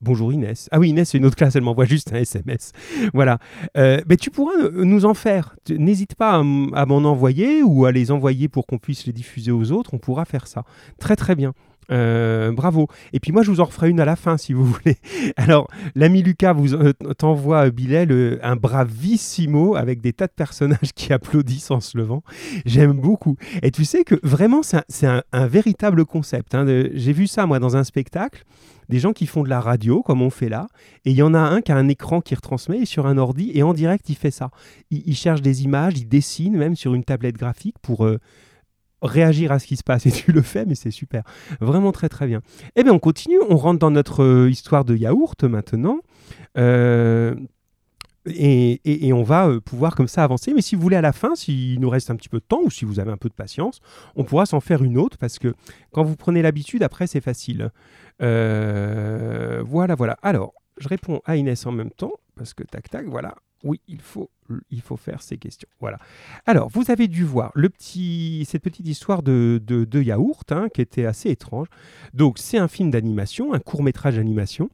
Bonjour 0.03 0.33
Inès. 0.33 0.67
Ah 0.73 0.79
oui, 0.79 0.89
Inès, 0.89 1.09
c'est 1.09 1.17
une 1.17 1.25
autre 1.25 1.37
classe, 1.37 1.55
elle 1.55 1.63
m'envoie 1.63 1.85
juste 1.85 2.11
un 2.11 2.17
SMS. 2.17 2.73
voilà. 3.13 3.37
Euh, 3.77 4.01
mais 4.09 4.17
tu 4.17 4.31
pourras 4.31 4.51
nous 4.73 5.05
en 5.05 5.13
faire. 5.13 5.55
N'hésite 5.69 6.15
pas 6.15 6.33
à, 6.33 6.43
m'en 6.43 6.97
envoyer 6.97 7.63
ou 7.63 7.85
à 7.85 7.93
les 7.93 8.11
envoyer 8.11 8.49
pour 8.49 8.67
qu'on 8.67 8.79
puisse 8.79 9.05
les 9.05 9.13
diffuser 9.13 9.51
aux 9.51 9.71
autres. 9.71 9.93
On 9.93 9.99
pourra 9.99 10.25
faire 10.25 10.45
ça. 10.45 10.65
Très 10.99 11.15
très 11.15 11.35
bien. 11.35 11.53
Euh, 11.89 12.51
bravo. 12.51 12.87
Et 13.13 13.21
puis 13.21 13.31
moi, 13.31 13.43
je 13.43 13.51
vous 13.51 13.61
en 13.61 13.63
referai 13.63 13.89
une 13.89 14.01
à 14.01 14.05
la 14.05 14.17
fin 14.17 14.35
si 14.35 14.51
vous 14.51 14.65
voulez. 14.83 14.97
Alors, 15.37 15.69
l'ami 15.95 16.21
Lucas 16.21 16.51
vous 16.51 16.73
euh, 16.73 16.91
t'envoie, 17.17 17.69
Bilal, 17.69 18.39
un 18.43 18.57
bravissimo 18.57 19.77
avec 19.77 20.01
des 20.01 20.11
tas 20.11 20.27
de 20.27 20.33
personnages 20.35 20.91
qui 20.95 21.13
applaudissent 21.13 21.71
en 21.71 21.79
se 21.79 21.97
levant. 21.97 22.23
J'aime 22.65 22.99
beaucoup. 22.99 23.37
Et 23.61 23.71
tu 23.71 23.85
sais 23.85 24.03
que 24.03 24.15
vraiment, 24.21 24.63
c'est 24.63 25.07
un, 25.07 25.47
véritable 25.47 26.03
concept. 26.03 26.55
Hein, 26.55 26.65
J'ai 26.93 27.13
vu 27.13 27.27
ça, 27.27 27.45
moi, 27.45 27.59
dans 27.59 27.77
un 27.77 27.85
spectacle 27.85 28.43
des 28.89 28.99
gens 28.99 29.13
qui 29.13 29.25
font 29.25 29.43
de 29.43 29.49
la 29.49 29.59
radio, 29.59 30.01
comme 30.01 30.21
on 30.21 30.29
fait 30.29 30.49
là, 30.49 30.67
et 31.05 31.11
il 31.11 31.17
y 31.17 31.21
en 31.21 31.33
a 31.33 31.39
un 31.39 31.61
qui 31.61 31.71
a 31.71 31.77
un 31.77 31.87
écran 31.87 32.21
qui 32.21 32.35
retransmet 32.35 32.79
et 32.79 32.85
sur 32.85 33.05
un 33.05 33.17
ordi, 33.17 33.51
et 33.53 33.63
en 33.63 33.73
direct, 33.73 34.09
il 34.09 34.15
fait 34.15 34.31
ça. 34.31 34.51
Il, 34.91 35.15
cherche 35.15 35.41
des 35.41 35.63
images, 35.63 35.93
il 35.97 36.07
dessine 36.07 36.55
même 36.57 36.75
sur 36.75 36.93
une 36.93 37.03
tablette 37.03 37.37
graphique 37.37 37.75
pour 37.81 38.05
euh, 38.05 38.19
réagir 39.01 39.51
à 39.51 39.59
ce 39.59 39.67
qui 39.67 39.75
se 39.75 39.83
passe. 39.83 40.05
Et 40.07 40.11
tu 40.11 40.31
le 40.31 40.41
fais, 40.41 40.65
mais 40.65 40.75
c'est 40.75 40.91
super. 40.91 41.23
Vraiment 41.59 41.91
très 41.91 42.09
très 42.09 42.27
bien. 42.27 42.41
Eh 42.75 42.83
bien, 42.83 42.93
on 42.93 42.99
continue, 42.99 43.39
on 43.49 43.57
rentre 43.57 43.79
dans 43.79 43.91
notre 43.91 44.23
euh, 44.23 44.49
histoire 44.49 44.85
de 44.85 44.95
yaourt 44.95 45.43
maintenant. 45.43 45.99
Euh, 46.57 47.35
et, 48.25 49.11
on 49.13 49.23
va 49.23 49.47
euh, 49.47 49.59
pouvoir 49.59 49.95
comme 49.95 50.07
ça 50.07 50.23
avancer. 50.23 50.53
Mais 50.53 50.61
si 50.61 50.75
vous 50.75 50.81
voulez 50.81 50.95
à 50.95 51.01
la 51.01 51.13
fin, 51.13 51.35
s'il 51.35 51.79
nous 51.79 51.89
reste 51.89 52.09
un 52.09 52.15
petit 52.15 52.29
peu 52.29 52.39
de 52.39 52.45
temps 52.45 52.61
ou 52.63 52.69
si 52.69 52.85
vous 52.85 52.99
avez 52.99 53.11
un 53.11 53.17
peu 53.17 53.29
de 53.29 53.33
patience, 53.33 53.79
on 54.15 54.23
pourra 54.23 54.45
s'en 54.45 54.59
faire 54.59 54.83
une 54.83 54.97
autre 54.97 55.17
parce 55.17 55.39
que 55.39 55.53
quand 55.91 56.03
vous 56.03 56.15
prenez 56.15 56.41
l'habitude, 56.41 56.83
après 56.83 57.07
c'est 57.07 57.21
facile. 57.21 57.71
Euh, 58.21 59.63
voilà, 59.65 59.95
voilà. 59.95 60.17
Alors, 60.21 60.53
je 60.77 60.87
réponds 60.87 61.21
à 61.25 61.35
Inès 61.35 61.65
en 61.65 61.71
même 61.71 61.91
temps 61.91 62.13
parce 62.35 62.53
que 62.53 62.63
tac, 62.63 62.89
tac, 62.89 63.05
voilà. 63.07 63.35
Oui, 63.63 63.79
il 63.87 64.01
faut, 64.01 64.29
il 64.71 64.81
faut 64.81 64.97
faire 64.97 65.21
ces 65.21 65.37
questions. 65.37 65.69
Voilà. 65.79 65.97
Alors, 66.45 66.67
vous 66.69 66.91
avez 66.91 67.07
dû 67.07 67.23
voir 67.23 67.53
cette 67.55 68.61
petite 68.61 68.85
histoire 68.85 69.23
de, 69.23 69.61
de, 69.65 70.01
yaourt 70.01 70.51
hein, 70.51 70.67
qui 70.73 70.81
était 70.81 71.05
assez 71.05 71.29
étrange. 71.29 71.67
Donc, 72.13 72.39
c'est 72.39 72.57
un 72.57 72.67
film 72.67 72.91
d'animation, 72.91 73.53
un 73.53 73.59
court 73.59 73.81
métrage 73.81 74.17
d'animation. 74.17 74.69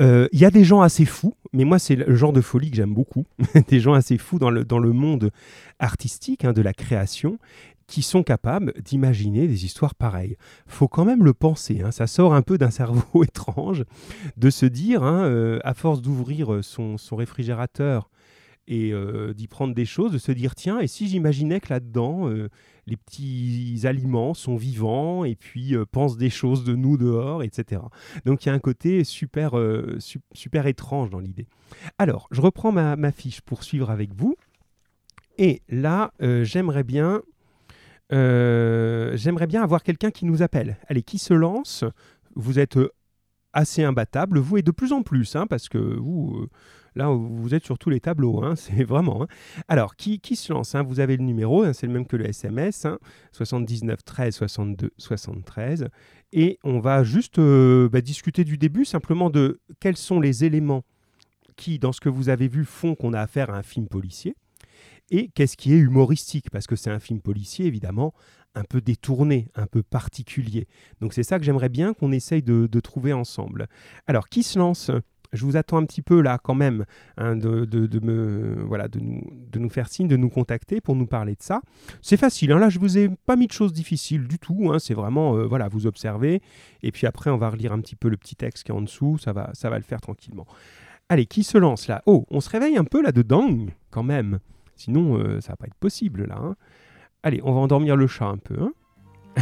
Euh, 0.00 0.28
il 0.32 0.38
y 0.38 0.44
a 0.44 0.50
des 0.50 0.64
gens 0.64 0.80
assez 0.80 1.04
fous, 1.04 1.34
mais 1.52 1.64
moi 1.64 1.78
c'est 1.78 1.96
le 1.96 2.14
genre 2.14 2.32
de 2.32 2.40
folie 2.40 2.70
que 2.70 2.76
j'aime 2.76 2.94
beaucoup, 2.94 3.24
des 3.68 3.80
gens 3.80 3.94
assez 3.94 4.18
fous 4.18 4.38
dans 4.38 4.50
le, 4.50 4.64
dans 4.64 4.78
le 4.78 4.92
monde 4.92 5.30
artistique, 5.78 6.44
hein, 6.44 6.52
de 6.52 6.62
la 6.62 6.72
création, 6.72 7.38
qui 7.86 8.02
sont 8.02 8.22
capables 8.22 8.72
d'imaginer 8.82 9.46
des 9.46 9.64
histoires 9.64 9.94
pareilles. 9.94 10.36
Faut 10.66 10.88
quand 10.88 11.04
même 11.04 11.24
le 11.24 11.34
penser, 11.34 11.82
hein, 11.82 11.90
ça 11.90 12.06
sort 12.06 12.34
un 12.34 12.42
peu 12.42 12.58
d'un 12.58 12.70
cerveau 12.70 13.22
étrange 13.24 13.84
de 14.36 14.50
se 14.50 14.66
dire, 14.66 15.02
hein, 15.02 15.24
euh, 15.24 15.58
à 15.64 15.74
force 15.74 16.00
d'ouvrir 16.00 16.60
son, 16.62 16.96
son 16.96 17.16
réfrigérateur 17.16 18.10
et 18.66 18.92
euh, 18.92 19.34
d'y 19.34 19.46
prendre 19.46 19.74
des 19.74 19.84
choses, 19.84 20.12
de 20.12 20.18
se 20.18 20.32
dire 20.32 20.54
tiens, 20.54 20.80
et 20.80 20.86
si 20.86 21.08
j'imaginais 21.08 21.60
que 21.60 21.68
là-dedans, 21.68 22.30
les 22.86 22.96
petits 22.96 23.80
aliments 23.84 24.34
sont 24.34 24.56
vivants 24.56 25.24
et 25.24 25.34
puis 25.34 25.74
euh, 25.74 25.84
pensent 25.84 26.16
des 26.16 26.30
choses 26.30 26.64
de 26.64 26.74
nous 26.74 26.96
dehors, 26.96 27.42
etc. 27.42 27.82
Donc 28.24 28.44
il 28.44 28.48
y 28.48 28.52
a 28.52 28.54
un 28.54 28.58
côté 28.58 29.04
super, 29.04 29.54
super 30.32 30.66
étrange 30.66 31.10
dans 31.10 31.18
l'idée. 31.18 31.46
Alors, 31.98 32.28
je 32.30 32.40
reprends 32.40 32.72
ma, 32.72 32.96
ma, 32.96 33.12
fiche 33.12 33.40
pour 33.40 33.64
suivre 33.64 33.90
avec 33.90 34.14
vous. 34.14 34.36
Et 35.38 35.62
là, 35.68 36.12
j'aimerais 36.20 36.84
bien... 36.84 37.22
j'aimerais 38.10 39.46
bien 39.46 39.62
avoir 39.62 39.82
quelqu'un 39.82 40.10
qui 40.10 40.24
nous 40.24 40.42
appelle. 40.42 40.78
Allez, 40.88 41.02
qui 41.02 41.18
se 41.18 41.34
lance? 41.34 41.84
Vous 42.36 42.58
êtes 42.58 42.78
assez 43.54 43.82
imbattable, 43.82 44.38
vous, 44.38 44.58
et 44.58 44.62
de 44.62 44.70
plus 44.70 44.92
en 44.92 45.02
plus, 45.02 45.36
hein, 45.36 45.46
parce 45.46 45.68
que 45.68 45.78
vous, 45.78 46.48
Là, 46.96 47.08
vous 47.08 47.54
êtes 47.54 47.64
sur 47.64 47.76
tous 47.76 47.90
les 47.90 48.00
tableaux, 48.00 48.42
hein, 48.44 48.54
c'est 48.56 48.84
vraiment. 48.84 49.22
Hein. 49.22 49.26
Alors, 49.68 49.96
qui, 49.96 50.20
qui, 50.20 50.36
se 50.36 50.52
lance 50.52 50.74
hein? 50.74 50.82
Vous 50.82 51.00
avez 51.00 51.16
le 51.16 51.24
numéro, 51.24 51.70
c'est 51.72 51.86
le 51.86 51.92
même 51.92 52.06
que 52.06 52.16
le 52.16 52.26
SMS, 52.26 52.86
79 53.32 54.04
13 54.04 54.34
62 54.34 54.90
73. 54.96 55.88
Et 56.32 56.58
on 56.62 56.80
va 56.80 57.02
juste 57.02 57.38
euh, 57.38 57.88
bah, 57.88 58.00
discuter 58.00 58.44
du 58.44 58.58
début, 58.58 58.84
simplement 58.84 59.30
de 59.30 59.60
quels 59.80 59.96
sont 59.96 60.20
les 60.20 60.44
éléments 60.44 60.84
qui, 61.56 61.78
dans 61.78 61.92
ce 61.92 62.00
que 62.00 62.08
vous 62.08 62.28
avez 62.28 62.48
vu, 62.48 62.64
font 62.64 62.94
qu'on 62.94 63.12
a 63.12 63.20
affaire 63.20 63.50
à 63.50 63.58
un 63.58 63.62
film 63.62 63.88
policier. 63.88 64.36
Et 65.10 65.28
qu'est-ce 65.28 65.56
qui 65.56 65.72
est 65.72 65.78
humoristique 65.78 66.50
Parce 66.50 66.66
que 66.66 66.76
c'est 66.76 66.90
un 66.90 66.98
film 66.98 67.20
policier, 67.20 67.66
évidemment, 67.66 68.14
un 68.54 68.64
peu 68.64 68.80
détourné, 68.80 69.48
un 69.54 69.66
peu 69.66 69.82
particulier. 69.82 70.66
Donc 71.00 71.12
c'est 71.12 71.24
ça 71.24 71.38
que 71.38 71.44
j'aimerais 71.44 71.68
bien 71.68 71.94
qu'on 71.94 72.12
essaye 72.12 72.42
de, 72.42 72.66
de 72.66 72.80
trouver 72.80 73.12
ensemble. 73.12 73.68
Alors, 74.06 74.28
qui 74.28 74.42
se 74.42 74.58
lance? 74.58 74.90
Je 75.32 75.44
vous 75.44 75.56
attends 75.56 75.78
un 75.78 75.84
petit 75.84 76.00
peu 76.00 76.20
là 76.20 76.38
quand 76.38 76.54
même 76.54 76.84
hein, 77.16 77.34
de, 77.34 77.66
me, 78.00 78.62
voilà, 78.68 78.86
de, 78.86 79.00
nous, 79.00 79.20
de 79.50 79.58
nous 79.58 79.68
faire 79.68 79.88
signe, 79.88 80.06
de 80.06 80.16
nous 80.16 80.28
contacter 80.28 80.80
pour 80.80 80.94
nous 80.94 81.08
parler 81.08 81.34
de 81.34 81.42
ça. 81.42 81.60
C'est 82.02 82.16
facile, 82.16 82.52
hein, 82.52 82.60
là 82.60 82.68
je 82.68 82.78
vous 82.78 82.98
ai 82.98 83.08
pas 83.08 83.34
mis 83.34 83.48
de 83.48 83.52
choses 83.52 83.72
difficiles 83.72 84.28
du 84.28 84.38
tout, 84.38 84.70
hein, 84.70 84.78
c'est 84.78 84.94
vraiment, 84.94 85.36
euh, 85.36 85.44
voilà, 85.44 85.66
vous 85.66 85.88
observez, 85.88 86.40
et 86.84 86.92
puis 86.92 87.08
après 87.08 87.30
on 87.30 87.36
va 87.36 87.50
relire 87.50 87.72
un 87.72 87.80
petit 87.80 87.96
peu 87.96 88.08
le 88.08 88.16
petit 88.16 88.36
texte 88.36 88.62
qui 88.62 88.70
est 88.70 88.74
en 88.76 88.82
dessous, 88.82 89.18
ça 89.18 89.32
va, 89.32 89.50
ça 89.54 89.70
va 89.70 89.76
le 89.76 89.82
faire 89.82 90.00
tranquillement. 90.00 90.46
Allez, 91.08 91.26
qui 91.26 91.42
se 91.42 91.58
lance 91.58 91.88
là? 91.88 92.00
Oh, 92.06 92.26
on 92.30 92.40
se 92.40 92.48
réveille 92.48 92.76
un 92.76 92.84
peu 92.84 93.02
là-dedans 93.02 93.66
quand 93.90 94.04
même, 94.04 94.38
sinon 94.76 95.18
euh, 95.18 95.40
ça 95.40 95.54
va 95.54 95.56
pas 95.56 95.66
être 95.66 95.74
possible 95.74 96.26
là. 96.26 96.54
Allez, 97.24 97.40
on 97.42 97.52
va 97.52 97.60
endormir 97.60 97.96
le 97.96 98.06
chat 98.06 98.26
un 98.26 98.36
peu. 98.36 98.72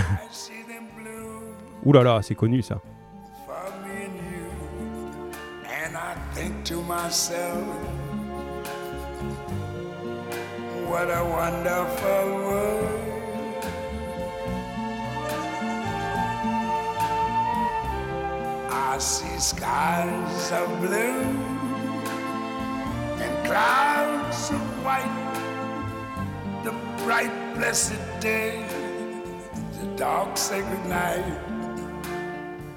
Ouh 1.84 1.92
là 1.92 2.02
là, 2.02 2.22
c'est 2.22 2.36
connu 2.36 2.62
ça. 2.62 2.80
what 10.92 11.10
a 11.10 11.24
wonderful 11.24 12.26
world. 12.46 13.64
I 18.70 18.98
see 18.98 19.38
skies 19.38 20.52
of 20.52 20.68
blue 20.82 21.22
and 23.24 23.46
clouds 23.46 24.50
of 24.50 24.60
white, 24.84 25.21
the 26.64 26.72
bright, 27.04 27.32
blessed 27.56 27.98
day, 28.20 28.64
the 29.80 29.86
dark, 29.96 30.36
sacred 30.36 30.84
night. 30.86 31.24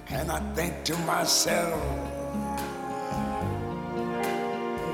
And 0.10 0.32
I 0.32 0.40
think 0.56 0.84
to 0.86 0.98
myself, 1.06 1.80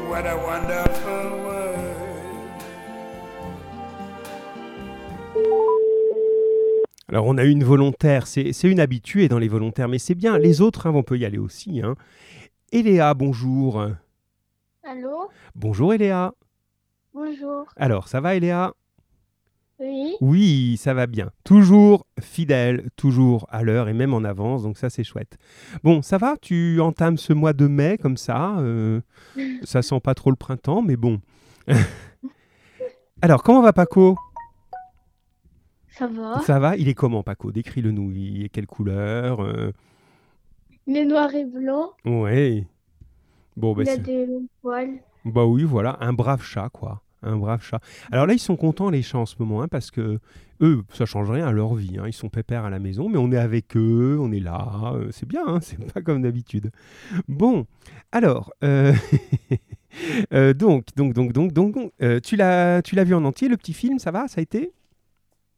what 0.10 0.26
a 0.26 0.36
wonderful 0.36 1.44
world. 1.44 1.98
Alors 7.08 7.28
on 7.28 7.38
a 7.38 7.44
une 7.44 7.64
volontaire, 7.64 8.26
c'est 8.26 8.52
une 8.64 8.80
habituée 8.80 9.28
dans 9.28 9.38
les 9.38 9.50
volontaires, 9.50 9.90
mais 9.90 10.00
c'est 10.00 10.16
bien. 10.16 10.38
Les 10.38 10.62
autres, 10.62 10.88
hein, 10.88 10.94
on 10.96 11.04
peut 11.04 11.18
y 11.18 11.26
aller 11.26 11.38
aussi. 11.38 11.82
Hein. 11.82 11.96
Eléa, 12.72 13.14
bonjour. 13.14 13.86
Allô? 14.84 15.30
Bonjour 15.56 15.94
Eléa. 15.94 16.34
Bonjour. 17.14 17.66
Alors, 17.76 18.08
ça 18.08 18.22
va 18.22 18.36
Eléa? 18.36 18.74
Oui. 19.82 20.16
Oui, 20.22 20.78
ça 20.78 20.94
va 20.94 21.08
bien. 21.08 21.32
Toujours 21.44 22.06
fidèle, 22.20 22.90
toujours 22.96 23.48
à 23.50 23.64
l'heure 23.64 23.90
et 23.90 23.94
même 23.94 24.14
en 24.14 24.24
avance, 24.24 24.64
donc 24.64 24.78
ça 24.78 24.90
c'est 24.90 25.04
chouette. 25.04 25.38
Bon, 25.84 26.02
ça 26.02 26.18
va? 26.18 26.36
Tu 26.42 26.80
entames 26.80 27.18
ce 27.18 27.34
mois 27.34 27.54
de 27.54 27.68
mai 27.68 27.98
comme 27.98 28.18
ça 28.18 28.60
euh, 28.60 29.02
Ça 29.64 29.82
sent 29.82 30.00
pas 30.00 30.14
trop 30.14 30.30
le 30.30 30.36
printemps, 30.36 30.82
mais 30.82 30.96
bon. 30.96 31.20
Alors, 33.22 33.44
comment 33.44 33.62
va 33.62 33.74
Paco? 33.74 34.18
Ça 35.90 36.08
va. 36.08 36.40
Ça 36.42 36.60
va? 36.60 36.78
Il 36.78 36.88
est 36.88 36.94
comment 36.94 37.24
Paco? 37.24 37.52
Décris-le 37.52 37.92
nous. 37.92 38.12
Il 38.12 38.46
est 38.46 38.50
quelle 38.50 38.68
couleur 38.68 39.42
euh? 39.42 39.72
Il 40.88 40.98
est 40.98 41.06
noir 41.06 41.34
et 41.36 41.46
blanc. 41.46 41.92
Ouais. 42.06 42.66
Bon, 43.58 43.74
bah, 43.74 43.84
il 43.84 43.90
a 43.90 43.98
des 43.98 44.28
poils. 44.62 45.00
Bah 45.26 45.46
oui, 45.46 45.64
voilà, 45.64 45.98
un 46.02 46.14
brave 46.14 46.42
chat 46.42 46.70
quoi 46.70 47.04
un 47.24 47.38
brave 47.38 47.64
chat. 47.64 47.80
Alors 48.12 48.26
là, 48.26 48.34
ils 48.34 48.40
sont 48.40 48.56
contents, 48.56 48.90
les 48.90 49.02
chats, 49.02 49.20
en 49.20 49.26
ce 49.26 49.36
moment, 49.40 49.62
hein, 49.62 49.68
parce 49.68 49.92
que 49.92 50.20
eux, 50.62 50.84
ça 50.94 51.06
change 51.06 51.30
rien 51.30 51.48
à 51.48 51.52
leur 51.52 51.76
vie. 51.76 51.98
Hein. 52.00 52.04
Ils 52.08 52.14
sont 52.14 52.30
pépères 52.30 52.66
à 52.66 52.70
la 52.70 52.80
maison, 52.80 53.10
mais 53.10 53.18
on 53.18 53.32
est 53.32 53.38
avec 53.38 53.76
eux, 53.76 54.18
on 54.20 54.32
est 54.32 54.40
là. 54.40 54.94
Euh, 54.96 55.10
c'est 55.12 55.28
bien, 55.28 55.44
hein, 55.46 55.60
c'est 55.62 55.80
pas 55.94 56.02
comme 56.02 56.22
d'habitude. 56.22 56.72
Bon, 57.28 57.66
alors, 58.12 58.54
euh, 58.64 58.94
euh, 60.34 60.54
donc, 60.54 60.86
donc, 60.96 61.14
donc, 61.14 61.34
donc, 61.34 61.52
donc, 61.54 61.92
tu 62.24 62.36
l'as, 62.36 62.82
tu 62.82 62.96
l'as 62.96 63.04
vu 63.04 63.16
en 63.16 63.26
entier, 63.26 63.48
le 63.48 63.58
petit 63.58 63.74
film, 63.74 64.00
ça 64.00 64.12
va, 64.12 64.28
ça 64.28 64.40
a 64.40 64.42
été? 64.42 64.72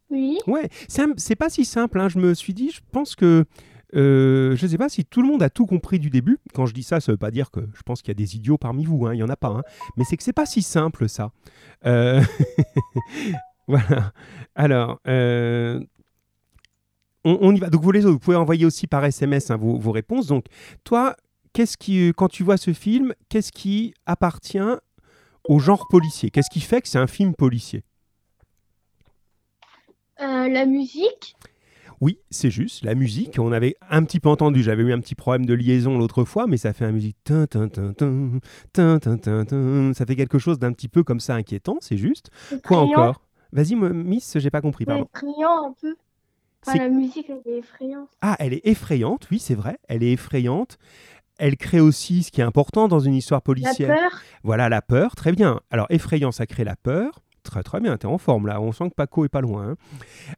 Oui. 0.09 0.37
Ouais, 0.47 0.69
c'est 0.87 1.35
pas 1.35 1.49
si 1.49 1.65
simple. 1.65 2.07
Je 2.07 2.19
me 2.19 2.33
suis 2.33 2.53
dit, 2.53 2.69
je 2.69 2.81
pense 2.91 3.15
que 3.15 3.45
euh, 3.95 4.55
je 4.55 4.65
ne 4.65 4.71
sais 4.71 4.77
pas 4.77 4.89
si 4.89 5.05
tout 5.05 5.21
le 5.21 5.27
monde 5.27 5.43
a 5.43 5.49
tout 5.49 5.65
compris 5.65 5.99
du 5.99 6.09
début. 6.09 6.39
Quand 6.53 6.65
je 6.65 6.73
dis 6.73 6.83
ça, 6.83 6.99
ça 6.99 7.11
ne 7.11 7.13
veut 7.13 7.19
pas 7.19 7.31
dire 7.31 7.51
que 7.51 7.61
je 7.73 7.81
pense 7.83 8.01
qu'il 8.01 8.09
y 8.09 8.11
a 8.11 8.15
des 8.15 8.35
idiots 8.35 8.57
parmi 8.57 8.85
vous, 8.85 9.05
hein, 9.05 9.13
il 9.13 9.17
n'y 9.17 9.23
en 9.23 9.29
a 9.29 9.35
pas. 9.35 9.49
Hein. 9.49 9.63
Mais 9.97 10.03
c'est 10.03 10.17
que 10.17 10.23
c'est 10.23 10.33
pas 10.33 10.45
si 10.45 10.61
simple 10.61 11.07
ça. 11.07 11.31
Euh, 11.85 12.21
voilà. 13.67 14.13
Alors, 14.55 14.99
euh, 15.07 15.79
on, 17.23 17.55
y 17.55 17.59
va. 17.59 17.69
Donc 17.69 17.81
vous 17.81 17.91
les 17.91 18.05
autres, 18.05 18.13
vous 18.13 18.19
pouvez 18.19 18.37
envoyer 18.37 18.65
aussi 18.65 18.87
par 18.87 19.05
SMS 19.05 19.51
hein, 19.51 19.57
vos, 19.57 19.91
réponses. 19.91 20.27
Donc 20.27 20.45
toi, 20.83 21.15
qu'est-ce 21.53 21.77
qui, 21.77 22.11
quand 22.15 22.29
tu 22.29 22.43
vois 22.43 22.57
ce 22.57 22.73
film, 22.73 23.13
qu'est-ce 23.29 23.51
qui 23.51 23.93
appartient 24.05 24.59
au 25.45 25.59
genre 25.59 25.87
policier? 25.87 26.31
Qu'est-ce 26.31 26.49
qui 26.49 26.61
fait 26.61 26.81
que 26.81 26.87
c'est 26.87 26.99
un 26.99 27.07
film 27.07 27.35
policier? 27.35 27.83
La 30.19 30.65
musique. 30.65 31.35
Oui, 32.03 32.19
c'est 32.29 32.51
juste, 32.51 32.83
la 32.83 32.93
musique, 32.95 33.39
on 33.39 33.53
avait 33.53 33.77
un 33.89 34.03
petit 34.03 34.19
peu 34.19 34.27
entendu, 34.27 34.61
j'avais 34.61 34.83
eu 34.83 34.91
un 34.91 34.99
petit 34.99 35.15
problème 35.15 35.45
de 35.45 35.53
liaison 35.53 35.97
l'autre 35.97 36.25
fois, 36.25 36.47
mais 36.47 36.57
ça 36.57 36.73
fait 36.73 36.83
la 36.83 36.91
musique. 36.91 37.15
Ça 37.25 37.47
fait 40.05 40.17
quelque 40.17 40.37
chose 40.37 40.59
d'un 40.59 40.73
petit 40.73 40.89
peu 40.89 41.03
comme 41.03 41.21
ça 41.21 41.35
inquiétant, 41.35 41.77
c'est 41.79 41.95
juste. 41.95 42.29
Quoi 42.67 42.79
encore? 42.79 43.21
Vas-y, 43.53 43.75
Miss, 43.75 44.37
j'ai 44.37 44.49
pas 44.49 44.59
compris, 44.59 44.83
pardon. 44.83 45.07
Criant 45.13 45.69
un 45.69 45.73
peu. 45.79 45.95
la 46.75 46.89
musique, 46.89 47.29
elle 47.29 47.53
est 47.53 47.59
effrayante. 47.59 48.09
Ah, 48.19 48.35
elle 48.39 48.51
est 48.51 48.67
effrayante, 48.67 49.29
oui, 49.31 49.39
c'est 49.39 49.55
vrai. 49.55 49.77
Elle 49.87 50.03
est 50.03 50.11
effrayante. 50.11 50.77
Elle 51.37 51.55
crée 51.55 51.79
aussi 51.79 52.23
ce 52.23 52.31
qui 52.31 52.41
est 52.41 52.43
important 52.43 52.89
dans 52.89 52.99
une 52.99 53.15
histoire 53.15 53.41
policière. 53.41 53.87
La 53.87 53.95
peur. 53.95 54.21
Voilà, 54.43 54.67
la 54.67 54.81
peur, 54.81 55.15
très 55.15 55.31
bien. 55.31 55.61
Alors, 55.71 55.87
effrayant, 55.89 56.33
ça 56.33 56.45
crée 56.47 56.65
la 56.65 56.75
peur. 56.75 57.22
Très 57.43 57.61
très 57.61 57.79
bien, 57.81 57.97
tu 57.97 58.07
es 58.07 58.09
en 58.09 58.17
forme 58.17 58.47
là, 58.47 58.61
on 58.61 58.71
sent 58.71 58.89
que 58.89 58.95
Paco 58.95 59.25
est 59.25 59.29
pas 59.29 59.41
loin. 59.41 59.71
Hein. 59.71 59.75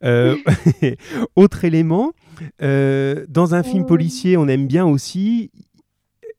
Euh, 0.03 0.35
autre 1.35 1.63
élément, 1.63 2.13
euh, 2.61 3.25
dans 3.29 3.53
un 3.53 3.63
film 3.63 3.85
policier, 3.85 4.37
on 4.37 4.47
aime 4.47 4.65
bien 4.65 4.85
aussi, 4.85 5.51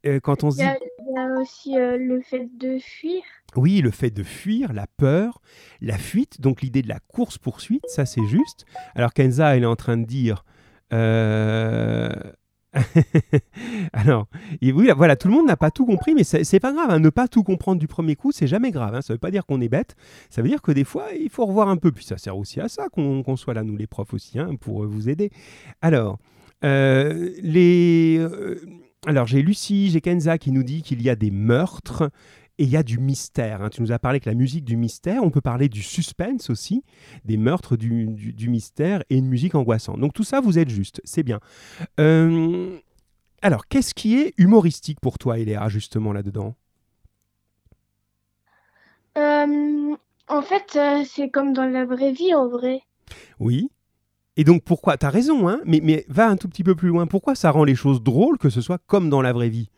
euh, 0.04 0.18
quand 0.20 0.42
on 0.42 0.50
se 0.50 0.56
dit... 0.58 0.64
Il 1.08 1.14
y 1.14 1.18
a 1.18 1.40
aussi 1.40 1.74
le 1.76 2.20
fait 2.20 2.48
de 2.58 2.78
fuir. 2.78 3.22
Oui, 3.54 3.80
le 3.80 3.90
fait 3.90 4.10
de 4.10 4.22
fuir, 4.22 4.72
la 4.72 4.86
peur, 4.98 5.40
la 5.80 5.96
fuite, 5.96 6.40
donc 6.40 6.62
l'idée 6.62 6.82
de 6.82 6.88
la 6.88 6.98
course-poursuite, 6.98 7.84
ça 7.86 8.04
c'est 8.04 8.26
juste. 8.26 8.66
Alors 8.94 9.14
Kenza, 9.14 9.56
elle 9.56 9.62
est 9.62 9.66
en 9.66 9.76
train 9.76 9.96
de 9.96 10.04
dire... 10.04 10.44
Alors, 13.92 14.28
voilà, 14.96 15.16
tout 15.16 15.28
le 15.28 15.34
monde 15.34 15.46
n'a 15.46 15.56
pas 15.56 15.70
tout 15.70 15.86
compris, 15.86 16.14
mais 16.14 16.24
c'est 16.24 16.60
pas 16.60 16.72
grave. 16.72 16.90
Hein, 16.90 16.98
ne 16.98 17.08
pas 17.08 17.28
tout 17.28 17.42
comprendre 17.42 17.80
du 17.80 17.86
premier 17.86 18.16
coup, 18.16 18.32
c'est 18.32 18.46
jamais 18.46 18.70
grave. 18.70 18.94
Hein, 18.94 19.02
ça 19.02 19.14
veut 19.14 19.18
pas 19.18 19.30
dire 19.30 19.46
qu'on 19.46 19.60
est 19.60 19.68
bête. 19.68 19.96
Ça 20.30 20.42
veut 20.42 20.48
dire 20.48 20.62
que 20.62 20.72
des 20.72 20.84
fois, 20.84 21.06
il 21.18 21.30
faut 21.30 21.46
revoir 21.46 21.68
un 21.68 21.76
peu. 21.76 21.92
Puis 21.92 22.04
ça 22.04 22.18
sert 22.18 22.36
aussi 22.36 22.60
à 22.60 22.68
ça 22.68 22.88
qu'on 22.88 23.36
soit 23.36 23.54
là, 23.54 23.62
nous 23.62 23.76
les 23.76 23.86
profs 23.86 24.14
aussi, 24.14 24.38
hein, 24.38 24.54
pour 24.60 24.84
euh, 24.84 24.86
vous 24.86 25.08
aider. 25.08 25.30
Alors, 25.80 26.18
euh, 26.64 27.30
les. 27.42 28.18
Euh, 28.18 28.60
alors, 29.06 29.26
j'ai 29.26 29.42
Lucie, 29.42 29.90
j'ai 29.90 30.00
Kenza 30.00 30.36
qui 30.38 30.50
nous 30.50 30.64
dit 30.64 30.82
qu'il 30.82 31.00
y 31.02 31.08
a 31.08 31.16
des 31.16 31.30
meurtres 31.30 32.10
et 32.58 32.64
il 32.64 32.70
y 32.70 32.76
a 32.76 32.82
du 32.82 32.98
mystère. 32.98 33.62
Hein. 33.62 33.70
Tu 33.70 33.82
nous 33.82 33.92
as 33.92 33.98
parlé 33.98 34.20
que 34.20 34.28
la 34.28 34.34
musique 34.34 34.64
du 34.64 34.76
mystère, 34.76 35.22
on 35.22 35.30
peut 35.30 35.40
parler 35.40 35.68
du 35.68 35.82
suspense 35.82 36.50
aussi, 36.50 36.82
des 37.24 37.36
meurtres 37.36 37.76
du, 37.76 38.48
mystère 38.48 39.02
et 39.10 39.16
une 39.16 39.26
musique 39.26 39.54
angoissante. 39.54 40.00
Donc 40.00 40.14
tout 40.14 40.24
ça, 40.24 40.40
vous 40.40 40.58
êtes 40.58 40.70
juste, 40.70 41.00
c'est 41.04 41.22
bien. 41.22 41.40
Euh, 42.00 42.78
alors, 43.42 43.68
qu'est-ce 43.68 43.94
qui 43.94 44.18
est 44.18 44.32
humoristique 44.38 45.00
pour 45.00 45.18
toi, 45.18 45.38
Eléa, 45.38 45.68
justement, 45.68 46.12
là-dedans? 46.12 46.54
Euh, 49.18 49.94
En 50.28 50.42
fait, 50.42 50.76
euh, 50.76 51.04
c'est 51.06 51.30
comme 51.30 51.52
dans 51.52 51.66
la 51.66 51.84
vraie 51.84 52.12
vie, 52.12 52.34
en 52.34 52.48
vrai. 52.48 52.80
Oui. 53.38 53.70
Et 54.38 54.44
donc 54.44 54.64
pourquoi? 54.64 54.98
T'as 54.98 55.08
raison, 55.10 55.48
hein 55.48 55.60
mais, 55.64 55.80
mais 55.82 56.04
va 56.08 56.28
un 56.28 56.36
tout 56.36 56.48
petit 56.48 56.64
peu 56.64 56.74
plus 56.74 56.88
loin. 56.88 57.06
Pourquoi 57.06 57.34
ça 57.34 57.50
rend 57.50 57.64
les 57.64 57.74
choses 57.74 58.02
drôles 58.02 58.36
que 58.36 58.50
ce 58.50 58.60
soit 58.60 58.78
comme 58.86 59.08
dans 59.08 59.22
la 59.22 59.32
vraie 59.32 59.48
vie? 59.48 59.70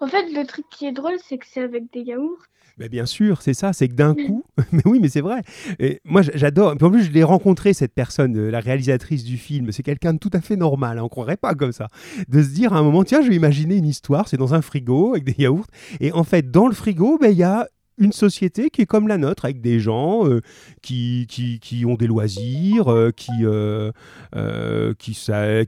En 0.00 0.06
fait, 0.06 0.32
le 0.32 0.44
truc 0.46 0.66
qui 0.70 0.86
est 0.86 0.92
drôle, 0.92 1.16
c'est 1.26 1.38
que 1.38 1.46
c'est 1.46 1.62
avec 1.62 1.92
des 1.92 2.00
yaourts. 2.00 2.42
Mais 2.78 2.88
bien 2.88 3.06
sûr, 3.06 3.42
c'est 3.42 3.54
ça, 3.54 3.72
c'est 3.72 3.88
que 3.88 3.94
d'un 3.94 4.14
coup, 4.14 4.44
mais 4.72 4.82
oui, 4.84 5.00
mais 5.00 5.08
c'est 5.08 5.20
vrai. 5.20 5.42
Et 5.80 6.00
moi, 6.04 6.22
j'adore. 6.22 6.74
En 6.80 6.90
plus, 6.90 7.02
je 7.02 7.10
l'ai 7.10 7.24
rencontré 7.24 7.72
cette 7.72 7.92
personne, 7.92 8.36
euh, 8.36 8.50
la 8.50 8.60
réalisatrice 8.60 9.24
du 9.24 9.36
film. 9.36 9.72
C'est 9.72 9.82
quelqu'un 9.82 10.14
de 10.14 10.18
tout 10.18 10.30
à 10.32 10.40
fait 10.40 10.56
normal. 10.56 10.98
Hein, 10.98 11.02
on 11.02 11.04
ne 11.04 11.10
croirait 11.10 11.36
pas 11.36 11.54
comme 11.54 11.72
ça. 11.72 11.88
De 12.28 12.40
se 12.40 12.50
dire 12.50 12.72
à 12.72 12.78
un 12.78 12.82
moment, 12.82 13.02
tiens, 13.02 13.20
je 13.22 13.28
vais 13.28 13.36
imaginer 13.36 13.76
une 13.76 13.86
histoire. 13.86 14.28
C'est 14.28 14.36
dans 14.36 14.54
un 14.54 14.62
frigo 14.62 15.12
avec 15.12 15.24
des 15.24 15.34
yaourts. 15.42 15.66
Et 16.00 16.12
en 16.12 16.24
fait, 16.24 16.50
dans 16.50 16.68
le 16.68 16.74
frigo, 16.74 17.18
ben, 17.18 17.32
il 17.32 17.38
y 17.38 17.42
a 17.42 17.66
une 17.98 18.12
société 18.12 18.70
qui 18.70 18.82
est 18.82 18.86
comme 18.86 19.08
la 19.08 19.18
nôtre, 19.18 19.44
avec 19.44 19.60
des 19.60 19.80
gens 19.80 20.26
euh, 20.26 20.40
qui, 20.82 21.26
qui, 21.28 21.84
ont 21.84 21.94
des 21.94 22.06
loisirs, 22.06 22.92
euh, 22.92 23.10
qui, 23.10 23.30
euh, 23.42 23.92
qui, 24.98 25.16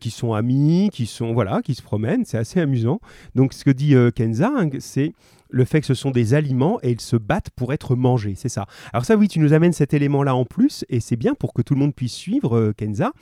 qui, 0.01 0.11
sont 0.11 0.33
amis, 0.33 0.91
qui, 0.93 1.07
sont, 1.07 1.33
voilà, 1.33 1.61
qui 1.63 1.75
se 1.75 1.83
promènent. 1.83 2.25
C'est 2.25 2.39
assez 2.39 2.61
amusant. 2.61 3.01
Donc, 3.35 3.53
ce 3.53 3.65
que 3.65 3.71
dit 3.71 3.95
Kenza, 4.15 4.53
c'est 4.79 5.13
le 5.51 5.65
fait 5.65 5.81
que 5.81 5.87
ce 5.87 5.95
sont 5.95 6.11
des 6.13 6.35
aliments 6.35 6.79
et 6.83 6.91
ils 6.91 7.01
se 7.01 7.17
battent 7.17 7.51
pour 7.51 7.73
être 7.73 7.97
mangés. 7.97 8.35
C'est 8.37 8.49
ça. 8.49 8.67
Alors, 8.93 9.05
ça, 9.05 9.17
oui, 9.17 9.29
tu 9.29 9.41
nous 9.41 9.53
amènes 9.53 9.73
cet 9.73 9.95
élément-là 9.95 10.35
en 10.35 10.45
plus, 10.45 10.85
et 10.89 11.01
c'est 11.01 11.17
bien 11.17 11.35
pour 11.35 11.53
que 11.53 11.63
tout 11.63 11.75
le 11.75 11.81
monde 11.81 11.95
puisse 11.95 12.15
suivre 12.15 12.73
Kenza. 12.77 13.13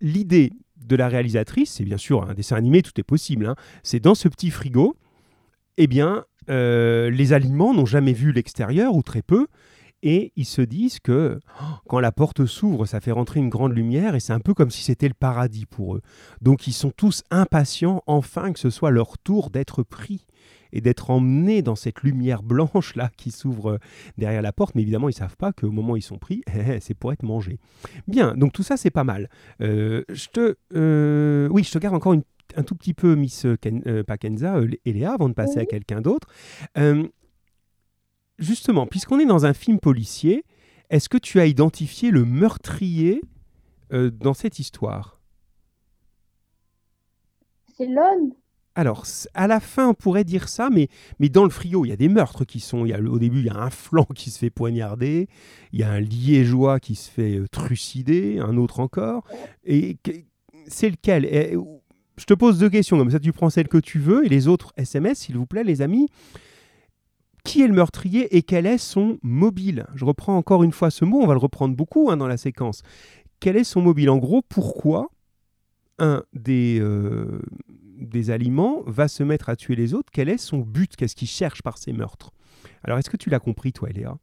L'idée 0.00 0.52
de 0.86 0.96
la 0.96 1.08
réalisatrice, 1.08 1.72
c'est 1.72 1.84
bien 1.84 1.96
sûr 1.96 2.22
un 2.28 2.34
dessin 2.34 2.56
animé, 2.56 2.82
tout 2.82 2.92
est 2.98 3.04
possible. 3.04 3.46
Hein, 3.46 3.56
c'est 3.82 4.00
dans 4.00 4.14
ce 4.14 4.28
petit 4.28 4.50
frigo, 4.50 4.96
eh 5.76 5.86
bien, 5.86 6.24
euh, 6.50 7.10
les 7.10 7.32
aliments 7.32 7.74
n'ont 7.74 7.86
jamais 7.86 8.12
vu 8.12 8.32
l'extérieur 8.32 8.94
ou 8.94 9.02
très 9.02 9.22
peu. 9.22 9.46
Et 10.02 10.32
ils 10.36 10.44
se 10.44 10.62
disent 10.62 11.00
que 11.00 11.40
oh, 11.60 11.64
quand 11.88 12.00
la 12.00 12.12
porte 12.12 12.46
s'ouvre, 12.46 12.86
ça 12.86 13.00
fait 13.00 13.12
rentrer 13.12 13.40
une 13.40 13.48
grande 13.48 13.74
lumière 13.74 14.14
et 14.14 14.20
c'est 14.20 14.34
un 14.34 14.40
peu 14.40 14.52
comme 14.54 14.70
si 14.70 14.82
c'était 14.82 15.08
le 15.08 15.14
paradis 15.14 15.66
pour 15.66 15.96
eux. 15.96 16.02
Donc 16.42 16.66
ils 16.66 16.72
sont 16.72 16.90
tous 16.90 17.24
impatients 17.30 18.02
enfin 18.06 18.52
que 18.52 18.58
ce 18.58 18.70
soit 18.70 18.90
leur 18.90 19.18
tour 19.18 19.50
d'être 19.50 19.82
pris 19.82 20.26
et 20.72 20.80
d'être 20.82 21.10
emmenés 21.10 21.62
dans 21.62 21.76
cette 21.76 22.02
lumière 22.02 22.42
blanche 22.42 22.94
là 22.94 23.10
qui 23.16 23.30
s'ouvre 23.30 23.78
derrière 24.18 24.42
la 24.42 24.52
porte. 24.52 24.74
Mais 24.74 24.82
évidemment, 24.82 25.08
ils 25.08 25.14
savent 25.14 25.36
pas 25.36 25.52
qu'au 25.52 25.70
moment 25.70 25.94
où 25.94 25.96
ils 25.96 26.02
sont 26.02 26.18
pris, 26.18 26.42
c'est 26.80 26.94
pour 26.94 27.12
être 27.12 27.22
mangé. 27.22 27.58
Bien, 28.06 28.34
donc 28.36 28.52
tout 28.52 28.62
ça 28.62 28.76
c'est 28.76 28.90
pas 28.90 29.04
mal. 29.04 29.30
Euh, 29.62 30.04
je 30.10 30.26
te, 30.28 30.56
euh, 30.74 31.48
oui, 31.50 31.64
je 31.64 31.70
te 31.70 31.78
garde 31.78 31.94
encore 31.94 32.12
une 32.12 32.22
un 32.56 32.62
tout 32.62 32.74
petit 32.74 32.94
peu 32.94 33.14
Miss 33.14 33.44
euh, 33.44 33.56
Ken, 33.56 33.82
euh, 33.86 34.04
pas 34.04 34.18
Kenza, 34.18 34.56
euh, 34.56 34.68
Eléa, 34.84 35.12
avant 35.12 35.28
de 35.28 35.34
passer 35.34 35.58
à 35.58 35.66
quelqu'un 35.66 36.00
d'autre. 36.00 36.28
justement, 38.38 38.86
puisqu'on 38.86 39.18
est 39.18 39.26
dans 39.26 39.46
un 39.46 39.54
film 39.54 39.78
policier, 39.78 40.44
est-ce 40.90 41.08
que 41.08 41.18
tu 41.18 41.40
as 41.40 41.46
identifié 41.46 42.10
le 42.10 42.24
meurtrier 42.24 43.22
dans 43.90 44.34
cette 44.34 44.58
histoire? 44.58 45.20
C'est 47.76 47.86
l'homme? 47.86 48.32
Alors, 48.74 49.06
à 49.32 49.46
la 49.46 49.58
fin, 49.58 49.88
on 49.88 49.94
pourrait 49.94 50.24
dire 50.24 50.50
ça, 50.50 50.68
mais, 50.68 50.88
mais 51.18 51.30
dans 51.30 51.44
le 51.44 51.50
frigo, 51.50 51.86
il 51.86 51.88
y 51.88 51.92
a 51.92 51.96
des 51.96 52.10
meurtres 52.10 52.44
qui 52.44 52.60
sont. 52.60 52.84
Il 52.84 52.90
y 52.90 52.92
a, 52.92 53.00
au 53.00 53.18
début, 53.18 53.38
il 53.38 53.46
y 53.46 53.48
a 53.48 53.56
un 53.56 53.70
flanc 53.70 54.04
qui 54.14 54.30
se 54.30 54.38
fait 54.38 54.50
poignarder, 54.50 55.28
il 55.72 55.80
y 55.80 55.82
a 55.82 55.90
un 55.90 56.00
liégeois 56.00 56.78
qui 56.78 56.94
se 56.94 57.10
fait 57.10 57.40
trucider, 57.50 58.38
un 58.38 58.58
autre 58.58 58.80
encore. 58.80 59.24
Et 59.64 59.96
c'est 60.66 60.90
lequel? 60.90 61.24
Je 62.16 62.24
te 62.24 62.34
pose 62.34 62.58
deux 62.58 62.70
questions, 62.70 62.98
comme 62.98 63.10
ça 63.10 63.20
tu 63.20 63.32
prends 63.32 63.50
celle 63.50 63.68
que 63.68 63.78
tu 63.78 63.98
veux, 63.98 64.24
et 64.24 64.28
les 64.28 64.48
autres 64.48 64.72
SMS, 64.76 65.18
s'il 65.18 65.36
vous 65.36 65.46
plaît, 65.46 65.64
les 65.64 65.82
amis. 65.82 66.08
Qui 67.44 67.62
est 67.62 67.68
le 67.68 67.74
meurtrier 67.74 68.36
et 68.36 68.42
quel 68.42 68.66
est 68.66 68.78
son 68.78 69.18
mobile? 69.22 69.86
Je 69.94 70.04
reprends 70.04 70.36
encore 70.36 70.64
une 70.64 70.72
fois 70.72 70.90
ce 70.90 71.04
mot, 71.04 71.20
on 71.20 71.26
va 71.28 71.34
le 71.34 71.38
reprendre 71.38 71.76
beaucoup 71.76 72.10
hein, 72.10 72.16
dans 72.16 72.26
la 72.26 72.36
séquence. 72.36 72.82
Quel 73.38 73.56
est 73.56 73.62
son 73.64 73.82
mobile? 73.82 74.10
En 74.10 74.16
gros, 74.18 74.42
pourquoi 74.42 75.10
un 75.98 76.24
des, 76.32 76.78
euh, 76.80 77.40
des 77.68 78.30
aliments 78.30 78.82
va 78.86 79.06
se 79.06 79.22
mettre 79.22 79.48
à 79.48 79.54
tuer 79.54 79.76
les 79.76 79.94
autres? 79.94 80.10
Quel 80.12 80.28
est 80.28 80.38
son 80.38 80.58
but? 80.58 80.96
Qu'est-ce 80.96 81.14
qu'il 81.14 81.28
cherche 81.28 81.62
par 81.62 81.78
ces 81.78 81.92
meurtres? 81.92 82.32
Alors, 82.82 82.98
est-ce 82.98 83.10
que 83.10 83.16
tu 83.16 83.30
l'as 83.30 83.38
compris, 83.38 83.72
toi, 83.72 83.90
Léa? 83.90 84.16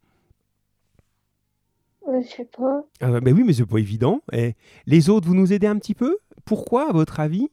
Euh, 2.08 2.20
Je 2.22 2.28
sais 2.28 2.48
pas. 2.56 2.84
Ah, 3.00 3.20
ben 3.20 3.34
oui, 3.34 3.42
mais 3.44 3.54
c'est 3.54 3.64
pas 3.64 3.78
évident. 3.78 4.20
Eh, 4.32 4.54
les 4.86 5.08
autres, 5.08 5.26
vous 5.26 5.34
nous 5.34 5.52
aidez 5.52 5.66
un 5.66 5.78
petit 5.78 5.94
peu? 5.94 6.18
Pourquoi, 6.44 6.90
à 6.90 6.92
votre 6.92 7.20
avis, 7.20 7.48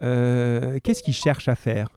qu'est-ce 0.00 1.02
qu'il 1.02 1.14
cherche 1.14 1.48
à 1.48 1.54
faire? 1.54 1.88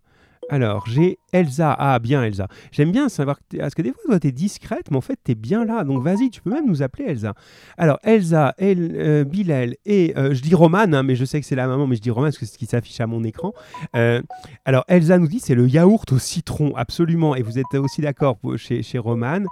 Alors, 0.50 0.86
j'ai 0.88 1.20
Elsa. 1.34 1.76
Ah, 1.78 2.00
bien 2.00 2.24
Elsa. 2.24 2.48
J'aime 2.72 2.92
bien 2.92 3.10
savoir 3.10 3.38
que 3.40 3.58
parce 3.58 3.76
que 3.76 3.82
des 3.82 3.94
fois, 3.94 4.20
tu 4.20 4.28
es 4.28 4.32
discrète, 4.32 4.92
mais 4.92 4.98
en 4.98 5.02
fait, 5.02 5.20
tu 5.24 5.32
es 5.32 5.36
bien 5.36 5.66
là. 5.66 5.84
Donc, 5.84 6.02
vas-y, 6.02 6.30
tu 6.30 6.42
peux 6.42 6.52
même 6.52 6.68
nous 6.68 6.82
appeler 6.82 7.06
Elsa. 7.06 7.34
Alors, 7.78 8.00
Elsa, 8.04 8.54
El, 8.58 8.96
euh, 8.96 9.24
Bilal 9.24 9.76
et 9.86 10.14
euh, 10.18 10.34
je 10.34 10.42
dis 10.42 10.56
Romane, 10.56 10.94
hein, 10.94 11.04
mais 11.04 11.16
je 11.16 11.26
sais 11.26 11.40
que 11.40 11.46
c'est 11.46 11.56
la 11.56 11.68
maman, 11.68 11.88
mais 11.88 11.96
je 11.96 12.02
dis 12.02 12.12
Romane 12.12 12.30
parce 12.30 12.38
que 12.38 12.46
c'est 12.46 12.54
ce 12.54 12.58
qui 12.58 12.66
s'affiche 12.66 13.00
à 13.02 13.08
mon 13.08 13.24
écran. 13.24 13.54
alors, 14.66 14.86
Elsa 14.88 15.18
nous 15.18 15.28
dit 15.28 15.40
c'est 15.40 15.56
le 15.56 15.68
yaourt 15.68 16.12
au 16.12 16.20
citron, 16.20 16.74
absolument. 16.76 17.36
Et 17.36 17.42
vous 17.42 17.60
êtes 17.60 17.74
aussi 17.76 18.02
d'accord 18.02 18.38
chez, 18.58 18.84
chez 18.84 18.98
Romane. 18.98 19.46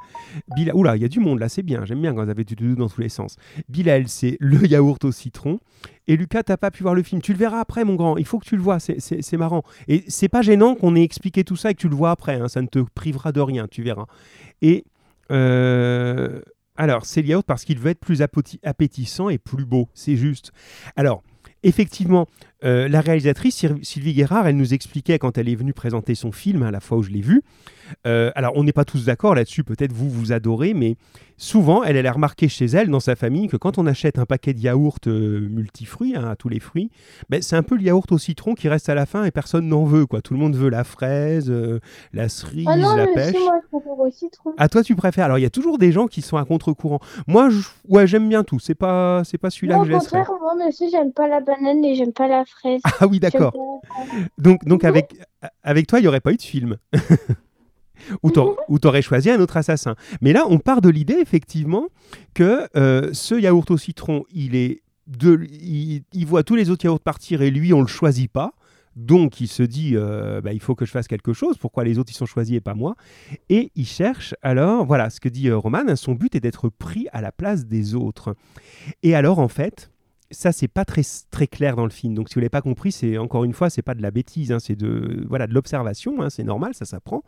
Bilal, 0.55 0.75
oula, 0.75 0.95
il 0.95 1.01
y 1.01 1.05
a 1.05 1.09
du 1.09 1.19
monde 1.19 1.39
là, 1.39 1.49
c'est 1.49 1.63
bien. 1.63 1.85
J'aime 1.85 2.01
bien 2.01 2.13
quand 2.13 2.23
vous 2.23 2.29
avez 2.29 2.43
du 2.43 2.55
tout 2.55 2.75
dans 2.75 2.87
tous 2.87 3.01
les 3.01 3.09
sens. 3.09 3.35
Bilal, 3.69 4.07
c'est 4.07 4.37
le 4.39 4.65
yaourt 4.67 5.03
au 5.03 5.11
citron. 5.11 5.59
Et 6.07 6.17
Lucas, 6.17 6.43
t'as 6.43 6.57
pas 6.57 6.71
pu 6.71 6.83
voir 6.83 6.95
le 6.95 7.03
film. 7.03 7.21
Tu 7.21 7.31
le 7.31 7.37
verras 7.37 7.59
après, 7.59 7.85
mon 7.85 7.95
grand. 7.95 8.17
Il 8.17 8.25
faut 8.25 8.39
que 8.39 8.45
tu 8.45 8.55
le 8.55 8.61
vois. 8.61 8.79
C'est 8.79 9.37
marrant. 9.37 9.63
Et 9.87 10.03
c'est 10.07 10.29
pas 10.29 10.41
gênant 10.41 10.75
qu'on 10.75 10.95
ait 10.95 11.03
expliqué 11.03 11.43
tout 11.43 11.55
ça 11.55 11.70
que 11.73 11.81
tu 11.81 11.89
le 11.89 11.95
vois 11.95 12.11
après. 12.11 12.35
Hein. 12.35 12.47
Ça 12.47 12.61
ne 12.61 12.67
te 12.67 12.79
privera 12.79 13.31
de 13.31 13.41
rien. 13.41 13.67
Tu 13.67 13.83
verras. 13.83 14.05
Et 14.61 14.85
euh, 15.31 16.41
alors, 16.75 17.05
c'est 17.05 17.21
yaourt 17.21 17.45
parce 17.45 17.63
qu'il 17.63 17.79
veut 17.79 17.91
être 17.91 17.99
plus 17.99 18.21
appétissant 18.21 19.29
et 19.29 19.37
plus 19.37 19.65
beau. 19.65 19.89
C'est 19.93 20.15
juste. 20.15 20.51
Alors, 20.95 21.23
effectivement, 21.63 22.27
euh, 22.63 22.87
la 22.87 23.01
réalisatrice 23.01 23.65
Sylvie 23.81 24.13
Guérard, 24.13 24.47
elle 24.47 24.57
nous 24.57 24.73
expliquait 24.73 25.19
quand 25.19 25.37
elle 25.37 25.49
est 25.49 25.55
venue 25.55 25.73
présenter 25.73 26.15
son 26.15 26.31
film, 26.31 26.63
à 26.63 26.67
hein, 26.67 26.71
la 26.71 26.79
fois 26.79 26.97
où 26.97 27.03
je 27.03 27.09
l'ai 27.09 27.21
vu. 27.21 27.41
Euh, 28.07 28.31
alors, 28.35 28.53
on 28.55 28.63
n'est 28.63 28.73
pas 28.73 28.85
tous 28.85 29.05
d'accord 29.05 29.35
là-dessus. 29.35 29.63
Peut-être 29.63 29.93
vous 29.93 30.09
vous 30.09 30.31
adorez, 30.31 30.73
mais 30.73 30.95
souvent, 31.37 31.83
elle, 31.83 31.95
elle 31.95 32.07
a 32.07 32.11
remarqué 32.11 32.47
chez 32.47 32.65
elle, 32.65 32.89
dans 32.89 32.99
sa 32.99 33.15
famille, 33.15 33.47
que 33.47 33.57
quand 33.57 33.77
on 33.77 33.87
achète 33.87 34.19
un 34.19 34.25
paquet 34.25 34.53
de 34.53 34.59
yaourt 34.59 35.07
euh, 35.07 35.47
multifruits, 35.49 36.15
hein, 36.15 36.29
à 36.29 36.35
tous 36.35 36.49
les 36.49 36.59
fruits, 36.59 36.89
ben, 37.29 37.41
c'est 37.41 37.55
un 37.55 37.63
peu 37.63 37.75
le 37.75 37.83
yaourt 37.83 38.11
au 38.11 38.17
citron 38.17 38.53
qui 38.53 38.69
reste 38.69 38.89
à 38.89 38.95
la 38.95 39.05
fin 39.05 39.23
et 39.25 39.31
personne 39.31 39.67
n'en 39.67 39.83
veut. 39.83 40.05
Quoi. 40.05 40.21
Tout 40.21 40.33
le 40.33 40.39
monde 40.39 40.55
veut 40.55 40.69
la 40.69 40.83
fraise, 40.83 41.49
euh, 41.49 41.79
la 42.13 42.29
cerise, 42.29 42.67
ah 42.69 42.77
non, 42.77 42.95
la 42.95 43.05
mais 43.05 43.13
pêche. 43.13 43.33
moi, 43.33 43.59
je 43.63 43.77
préfère 43.77 43.99
au 43.99 44.11
citron. 44.11 44.53
À 44.57 44.69
toi, 44.69 44.83
tu 44.83 44.95
préfères. 44.95 45.25
Alors, 45.25 45.39
il 45.39 45.43
y 45.43 45.45
a 45.45 45.49
toujours 45.49 45.77
des 45.77 45.91
gens 45.91 46.07
qui 46.07 46.21
sont 46.21 46.37
à 46.37 46.45
contre-courant. 46.45 46.99
Moi, 47.27 47.49
je... 47.49 47.61
ouais, 47.89 48.07
j'aime 48.07 48.29
bien 48.29 48.43
tout. 48.43 48.59
C'est 48.59 48.75
pas, 48.75 49.23
c'est 49.23 49.37
pas 49.37 49.49
celui-là 49.49 49.79
que 49.79 49.85
je 49.85 49.93
Au 49.93 49.99
contraire, 49.99 50.29
moi 50.39 50.67
aussi, 50.67 50.89
j'aime 50.91 51.11
pas 51.11 51.27
la 51.27 51.39
banane 51.39 51.83
et 51.83 51.95
j'aime 51.95 52.13
pas 52.13 52.27
la 52.27 52.43
Ah 52.99 53.07
oui, 53.07 53.19
d'accord. 53.19 53.53
Donc, 54.37 54.65
donc 54.65 54.83
avec, 54.83 55.15
avec 55.63 55.87
toi, 55.87 55.99
il 55.99 56.03
n'y 56.03 56.07
aurait 56.07 56.19
pas 56.19 56.31
eu 56.31 56.37
de 56.37 56.41
film. 56.41 56.77
ou 58.23 58.31
tu 58.31 58.87
aurais 58.87 59.01
choisi 59.01 59.29
un 59.29 59.39
autre 59.39 59.57
assassin. 59.57 59.95
Mais 60.21 60.33
là, 60.33 60.45
on 60.47 60.59
part 60.59 60.81
de 60.81 60.89
l'idée, 60.89 61.17
effectivement, 61.21 61.87
que 62.33 62.67
euh, 62.75 63.09
ce 63.13 63.35
yaourt 63.35 63.69
au 63.71 63.77
citron, 63.77 64.23
il 64.31 64.55
est 64.55 64.81
il, 65.19 66.25
voit 66.25 66.43
tous 66.43 66.55
les 66.55 66.69
autres 66.69 66.85
yaourts 66.85 66.99
partir 66.99 67.41
et 67.41 67.51
lui, 67.51 67.73
on 67.73 67.81
le 67.81 67.87
choisit 67.87 68.31
pas. 68.31 68.53
Donc 68.95 69.39
il 69.39 69.47
se 69.47 69.63
dit, 69.63 69.93
euh, 69.95 70.41
bah, 70.41 70.51
il 70.51 70.59
faut 70.59 70.75
que 70.75 70.85
je 70.85 70.91
fasse 70.91 71.07
quelque 71.07 71.31
chose, 71.31 71.57
pourquoi 71.57 71.85
les 71.85 71.97
autres 71.97 72.11
ils 72.11 72.15
sont 72.15 72.25
choisis 72.25 72.57
et 72.57 72.61
pas 72.61 72.73
moi? 72.73 72.95
Et 73.49 73.71
il 73.75 73.85
cherche 73.85 74.35
alors, 74.41 74.85
voilà 74.85 75.09
ce 75.09 75.21
que 75.21 75.29
dit 75.29 75.47
euh, 75.47 75.57
Roman, 75.57 75.95
son 75.95 76.13
but 76.13 76.35
est 76.35 76.41
d'être 76.41 76.67
pris 76.67 77.07
à 77.13 77.21
la 77.21 77.31
place 77.31 77.65
des 77.65 77.95
autres. 77.95 78.35
Et 79.01 79.15
alors 79.15 79.39
en 79.39 79.47
fait, 79.47 79.91
ça 80.31 80.51
c'est 80.51 80.67
pas 80.67 80.85
très, 80.85 81.01
très 81.29 81.47
clair 81.47 81.75
dans 81.75 81.83
le 81.83 81.91
film, 81.91 82.13
donc 82.13 82.29
si 82.29 82.35
vous 82.35 82.39
l'avez 82.41 82.49
pas 82.49 82.61
compris, 82.61 82.91
c'est 82.91 83.17
encore 83.17 83.43
une 83.43 83.53
fois, 83.53 83.69
c'est 83.69 83.81
pas 83.81 83.95
de 83.95 84.01
la 84.01 84.11
bêtise, 84.11 84.51
hein, 84.51 84.59
c'est 84.59 84.75
de 84.75 85.25
voilà 85.27 85.47
de 85.47 85.53
l'observation, 85.53 86.21
hein, 86.21 86.29
c'est 86.29 86.43
normal, 86.43 86.73
ça 86.73 86.85
s'apprend. 86.85 87.23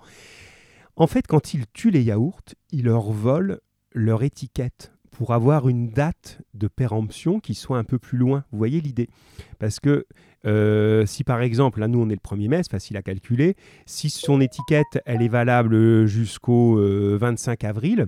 En 0.95 1.07
fait, 1.07 1.25
quand 1.27 1.53
il 1.53 1.65
tue 1.73 1.89
les 1.89 2.03
yaourts, 2.03 2.41
il 2.71 2.85
leur 2.85 3.11
vole 3.11 3.59
leur 3.93 4.23
étiquette 4.23 4.93
pour 5.11 5.33
avoir 5.33 5.69
une 5.69 5.89
date 5.89 6.41
de 6.53 6.67
péremption 6.67 7.39
qui 7.39 7.53
soit 7.53 7.77
un 7.77 7.83
peu 7.83 7.99
plus 7.99 8.17
loin. 8.17 8.43
Vous 8.51 8.57
voyez 8.57 8.81
l'idée? 8.81 9.09
Parce 9.59 9.79
que 9.79 10.07
euh, 10.45 11.05
si 11.05 11.23
par 11.23 11.41
exemple, 11.41 11.79
là 11.79 11.87
nous 11.87 11.99
on 11.99 12.09
est 12.09 12.19
le 12.21 12.35
1er 12.35 12.49
mai, 12.49 12.63
c'est 12.63 12.71
facile 12.71 12.97
à 12.97 13.01
calculer, 13.01 13.55
si 13.85 14.09
son 14.09 14.41
étiquette 14.41 15.01
elle 15.05 15.21
est 15.21 15.29
valable 15.29 16.05
jusqu'au 16.05 16.75
25 17.17 17.63
euh, 17.63 17.67
avril, 17.67 18.07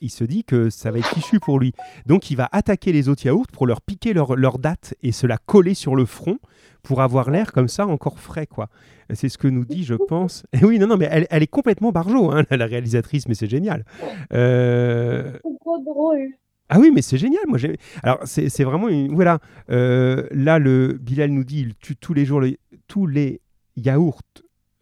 il 0.00 0.10
se 0.10 0.24
dit 0.24 0.44
que 0.44 0.70
ça 0.70 0.90
va 0.90 0.98
être 0.98 1.08
fichu 1.08 1.40
pour 1.40 1.58
lui. 1.58 1.72
Donc 2.06 2.30
il 2.30 2.36
va 2.36 2.48
attaquer 2.52 2.92
les 2.92 3.08
autres 3.08 3.26
yaourts 3.26 3.46
pour 3.52 3.66
leur 3.66 3.80
piquer 3.80 4.12
leur, 4.12 4.58
date 4.58 4.94
et 5.02 5.12
se 5.12 5.26
la 5.26 5.38
coller 5.38 5.74
sur 5.74 5.96
le 5.96 6.04
front 6.04 6.38
pour 6.82 7.02
avoir 7.02 7.30
l'air 7.30 7.52
comme 7.52 7.68
ça 7.68 7.86
encore 7.86 8.18
frais 8.18 8.46
quoi. 8.46 8.68
C'est 9.12 9.28
ce 9.28 9.38
que 9.38 9.48
nous 9.48 9.64
dit, 9.64 9.84
je 9.84 9.94
pense. 9.94 10.44
Et 10.52 10.64
oui, 10.64 10.78
non, 10.80 10.88
non, 10.88 10.96
mais 10.96 11.08
elle, 11.10 11.42
est 11.42 11.46
complètement 11.46 11.92
barjo, 11.92 12.32
hein, 12.32 12.42
la 12.50 12.66
réalisatrice, 12.66 13.28
mais 13.28 13.34
c'est 13.34 13.48
génial. 13.48 13.84
Euh... 14.32 15.32
C'est 15.34 15.58
trop 15.60 15.78
drôle. 15.78 16.30
Ah 16.68 16.80
oui, 16.80 16.90
mais 16.92 17.02
c'est 17.02 17.18
génial. 17.18 17.42
Moi, 17.46 17.58
Alors, 18.02 18.18
c'est 18.24 18.64
vraiment 18.64 18.88
une. 18.88 19.14
Voilà. 19.14 19.38
Euh, 19.70 20.26
là, 20.32 20.58
le 20.58 20.98
Bilal 21.00 21.30
nous 21.30 21.44
dit 21.44 21.60
il 21.60 21.76
tue 21.76 21.94
tous 21.94 22.14
les 22.14 22.24
jours 22.24 22.42
tous 22.88 23.06
les 23.06 23.40
yaourts 23.76 24.22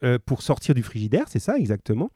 euh, 0.03 0.19
pour 0.23 0.41
sortir 0.41 0.75
du 0.75 0.83
frigidaire, 0.83 1.25
c'est 1.27 1.39
ça 1.39 1.57
exactement. 1.57 2.11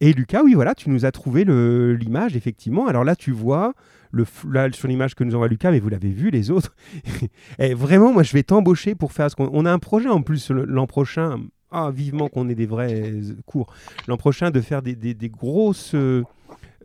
Et 0.00 0.12
Lucas, 0.12 0.42
oui, 0.42 0.54
voilà, 0.54 0.74
tu 0.74 0.90
nous 0.90 1.04
as 1.04 1.12
trouvé 1.12 1.44
l'image, 1.44 2.36
effectivement. 2.36 2.86
Alors 2.86 3.04
là, 3.04 3.16
tu 3.16 3.30
vois, 3.30 3.74
le, 4.10 4.24
sur 4.72 4.88
l'image 4.88 5.14
que 5.14 5.24
nous 5.24 5.34
envoie 5.34 5.48
Lucas, 5.48 5.70
mais 5.70 5.80
vous 5.80 5.88
l'avez 5.88 6.10
vu, 6.10 6.30
les 6.30 6.50
autres. 6.50 6.74
vraiment, 7.58 8.12
moi, 8.12 8.22
je 8.22 8.32
vais 8.32 8.42
t'embaucher 8.42 8.94
pour 8.94 9.12
faire 9.12 9.30
ce 9.30 9.36
qu'on. 9.36 9.50
On 9.52 9.64
a 9.66 9.72
un 9.72 9.78
projet 9.78 10.08
en 10.08 10.22
plus 10.22 10.50
l'an 10.50 10.86
prochain. 10.86 11.40
Ah, 11.70 11.90
vivement 11.92 12.28
qu'on 12.28 12.48
ait 12.48 12.54
des 12.54 12.66
vrais 12.66 13.14
cours. 13.46 13.72
L'an 14.06 14.16
prochain, 14.16 14.50
de 14.50 14.60
faire 14.60 14.80
des, 14.82 15.16
grosses. 15.28 15.94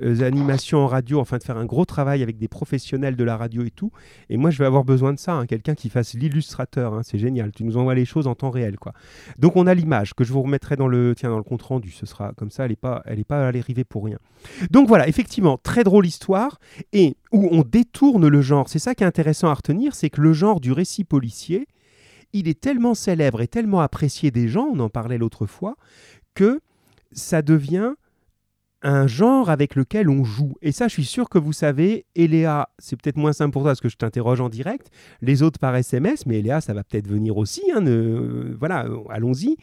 Euh, 0.02 0.22
animations 0.22 0.80
en 0.80 0.88
radio, 0.88 1.20
enfin 1.20 1.38
de 1.38 1.44
faire 1.44 1.58
un 1.58 1.66
gros 1.66 1.86
travail 1.86 2.24
avec 2.24 2.38
des 2.38 2.48
professionnels 2.48 3.16
de 3.16 3.24
la 3.24 3.38
radio 3.38 3.64
et 3.64 3.72
tout. 3.72 3.92
Et 4.30 4.38
moi, 4.38 4.50
je 4.50 4.58
vais 4.58 4.66
avoir 4.66 4.84
besoin 4.84 5.14
de 5.14 5.20
ça, 5.20 5.34
hein, 5.34 5.46
quelqu'un 5.46 5.76
qui 5.76 5.90
fasse 5.90 6.14
l'illustrateur. 6.14 6.94
Hein, 6.94 7.02
c'est 7.04 7.18
génial. 7.18 7.52
Tu 7.52 7.64
nous 7.64 7.78
envoies 7.78 7.96
les 7.96 8.06
choses 8.06 8.28
en 8.28 8.36
temps 8.36 8.50
réel, 8.50 8.78
quoi. 8.78 8.94
Donc 9.38 9.56
on 9.56 9.68
a 9.68 9.74
l'image 9.74 10.14
que 10.14 10.24
je 10.24 10.32
vous 10.32 10.42
remettrai 10.42 10.76
dans 10.76 10.88
le, 10.88 11.14
tiens, 11.16 11.30
dans 11.30 11.38
le 11.38 11.44
compte 11.44 11.62
rendu. 11.62 11.92
Ce 11.92 12.06
sera 12.06 12.34
comme 12.34 12.52
ça. 12.52 12.64
Elle 12.66 12.72
n'est 12.72 12.76
pas, 12.76 13.02
elle 13.06 13.20
est 13.20 13.24
pas 13.24 13.48
arriver 13.48 13.84
pour 13.84 14.06
rien. 14.06 14.20
Donc 14.72 14.88
voilà, 14.88 15.08
effectivement, 15.08 15.58
très 15.58 15.84
drôle 15.84 16.06
histoire 16.06 16.60
et 16.94 17.18
où 17.32 17.48
on 17.52 17.64
détourne 17.64 18.28
le 18.28 18.42
genre. 18.42 18.70
C'est 18.70 18.80
ça 18.80 18.96
qui 18.96 19.04
est 19.04 19.08
intéressant 19.08 19.50
à 19.50 19.54
retenir, 19.54 19.96
c'est 19.96 20.10
que 20.10 20.22
le 20.22 20.34
genre 20.34 20.60
du 20.60 20.72
récit 20.72 21.04
policier, 21.04 21.68
il 22.34 22.48
est 22.48 22.60
tellement 22.60 22.94
célèbre 22.94 23.42
et 23.42 23.48
tellement 23.48 23.82
apprécié 23.82 24.32
des 24.32 24.48
gens, 24.48 24.68
on 24.72 24.80
en 24.80 24.90
parlait 24.90 25.18
l'autre 25.18 25.46
fois, 25.46 25.76
que 26.36 26.62
ça 27.12 27.42
devient 27.42 27.94
un 28.82 29.08
genre 29.08 29.50
avec 29.50 29.76
lequel 29.76 30.10
on 30.10 30.24
joue. 30.24 30.54
Et 30.62 30.72
ça, 30.72 30.88
je 30.88 30.94
suis 30.94 31.06
sûr 31.06 31.30
que 31.30 31.38
vous 31.38 31.54
savez, 31.54 32.06
Eléa, 32.15 32.70
c'est 32.80 32.96
peut-être 32.96 33.18
moins 33.18 33.34
simple 33.34 33.52
pour 33.52 33.63
toi 33.63 33.72
parce 33.72 33.82
que 33.82 33.89
je 33.89 33.98
t'interroge 33.98 34.42
en 34.42 34.50
direct, 34.50 34.89
les 35.22 35.44
autres 35.44 35.60
par 35.60 35.76
SMS, 35.76 36.26
mais 36.26 36.39
Eléa, 36.39 36.62
ça 36.62 36.74
va 36.74 36.84
peut-être 36.84 37.08
venir 37.08 37.38
aussi. 37.38 37.63
Hein, 37.76 37.84
voilà, 38.58 38.88
allons-y. 39.10 39.58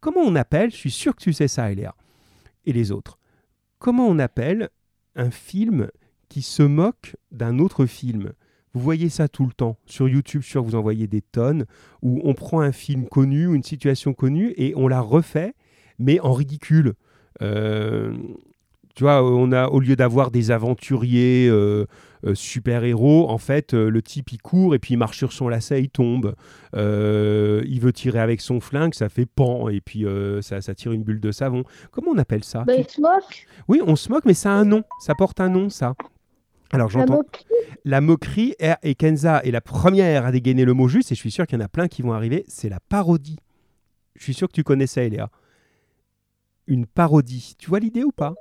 Comment 0.00 0.20
on 0.20 0.34
appelle, 0.34 0.70
je 0.70 0.76
suis 0.76 0.90
sûr 0.90 1.14
que 1.14 1.22
tu 1.22 1.32
sais 1.32 1.48
ça, 1.48 1.70
Eléa, 1.70 1.94
et 2.66 2.72
les 2.72 2.90
autres, 2.92 3.18
comment 3.78 4.06
on 4.06 4.18
appelle 4.18 4.68
un 5.14 5.30
film 5.30 5.88
qui 6.28 6.42
se 6.42 6.62
moque 6.62 7.16
d'un 7.30 7.58
autre 7.58 7.86
film? 7.86 8.32
Vous 8.74 8.80
voyez 8.80 9.10
ça 9.10 9.28
tout 9.28 9.44
le 9.46 9.52
temps. 9.52 9.76
Sur 9.86 10.08
YouTube, 10.08 10.40
je 10.40 10.46
suis 10.46 10.52
sûr 10.52 10.62
que 10.62 10.66
vous 10.66 10.74
en 10.74 10.82
voyez 10.82 11.06
des 11.06 11.20
tonnes, 11.20 11.66
où 12.00 12.20
on 12.24 12.34
prend 12.34 12.60
un 12.60 12.72
film 12.72 13.06
connu 13.06 13.46
ou 13.46 13.54
une 13.54 13.62
situation 13.62 14.14
connue 14.14 14.54
et 14.56 14.72
on 14.76 14.88
la 14.88 15.00
refait, 15.00 15.54
mais 15.98 16.20
en 16.20 16.32
ridicule. 16.32 16.94
Euh, 17.40 18.12
tu 18.94 19.04
vois, 19.04 19.24
on 19.24 19.52
a, 19.52 19.68
au 19.68 19.80
lieu 19.80 19.96
d'avoir 19.96 20.30
des 20.30 20.50
aventuriers 20.50 21.48
euh, 21.48 21.86
euh, 22.26 22.34
super-héros, 22.34 23.30
en 23.30 23.38
fait, 23.38 23.72
le 23.72 24.02
type 24.02 24.32
il 24.32 24.38
court 24.38 24.74
et 24.74 24.78
puis 24.78 24.94
il 24.94 24.96
marche 24.98 25.16
sur 25.16 25.32
son 25.32 25.48
lacet, 25.48 25.82
il 25.82 25.88
tombe. 25.88 26.34
il 26.74 27.80
veut 27.80 27.92
tirer 27.92 28.20
avec 28.20 28.40
son 28.40 28.60
flingue, 28.60 28.94
ça 28.94 29.08
fait 29.08 29.26
pan 29.26 29.68
et 29.68 29.80
puis 29.80 30.04
ça, 30.42 30.60
ça, 30.60 30.74
tire 30.74 30.92
une 30.92 31.02
bulle 31.02 31.20
de 31.20 31.32
savon. 31.32 31.64
Comment 31.90 32.10
on 32.10 32.18
appelle 32.18 32.44
ça? 32.44 32.64
Bah, 32.64 32.74
se 32.86 33.00
moque. 33.00 33.46
Oui, 33.68 33.80
on 33.86 33.96
se 33.96 34.10
moque, 34.10 34.24
mais 34.26 34.34
ça 34.34 34.50
a 34.50 34.54
un 34.54 34.64
nom. 34.64 34.82
Ça 35.00 35.14
porte 35.14 35.40
un 35.40 35.48
nom, 35.48 35.70
ça. 35.70 35.94
Alors 36.72 36.88
j'entends 36.88 37.22
la 37.84 38.00
moquerie. 38.00 38.54
et 38.82 38.94
Kenza 38.94 39.42
est 39.44 39.50
la 39.50 39.60
première 39.60 40.26
à 40.26 40.32
dégainer 40.32 40.64
le 40.64 40.72
mot 40.72 40.88
juste 40.88 41.12
et 41.12 41.14
je 41.14 41.20
suis 41.20 41.30
sûr 41.30 41.46
qu'il 41.46 41.58
y 41.58 41.62
en 41.62 41.64
a 41.64 41.68
plein 41.68 41.88
qui 41.88 42.02
vont 42.02 42.12
arriver. 42.12 42.44
C'est 42.48 42.68
la 42.68 42.80
parodie. 42.80 43.38
Je 44.16 44.22
suis 44.22 44.34
sûr 44.34 44.48
que 44.48 44.52
tu 44.52 44.62
connais 44.62 44.86
ça, 44.86 45.02
Eléa 45.02 45.30
une 46.72 46.86
parodie. 46.86 47.54
Tu 47.58 47.68
vois 47.68 47.80
l'idée 47.80 48.04
ou 48.04 48.12
pas? 48.12 48.34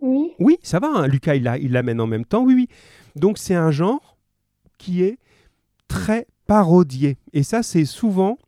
Oui. 0.00 0.32
Oui, 0.38 0.58
ça 0.62 0.80
va. 0.80 0.88
Hein. 0.88 1.06
Lucas, 1.06 1.36
il 1.36 1.72
l'amène 1.72 2.00
en 2.00 2.06
même 2.06 2.24
temps. 2.24 2.42
Oui, 2.42 2.54
oui. 2.54 2.68
Donc 3.16 3.38
c'est 3.38 3.54
un 3.54 3.70
genre 3.70 4.16
qui 4.78 5.02
est 5.02 5.18
très 5.88 6.26
parodié. 6.46 7.16
Et 7.32 7.42
ça, 7.42 7.62
c'est 7.62 7.84
souvent 7.84 8.38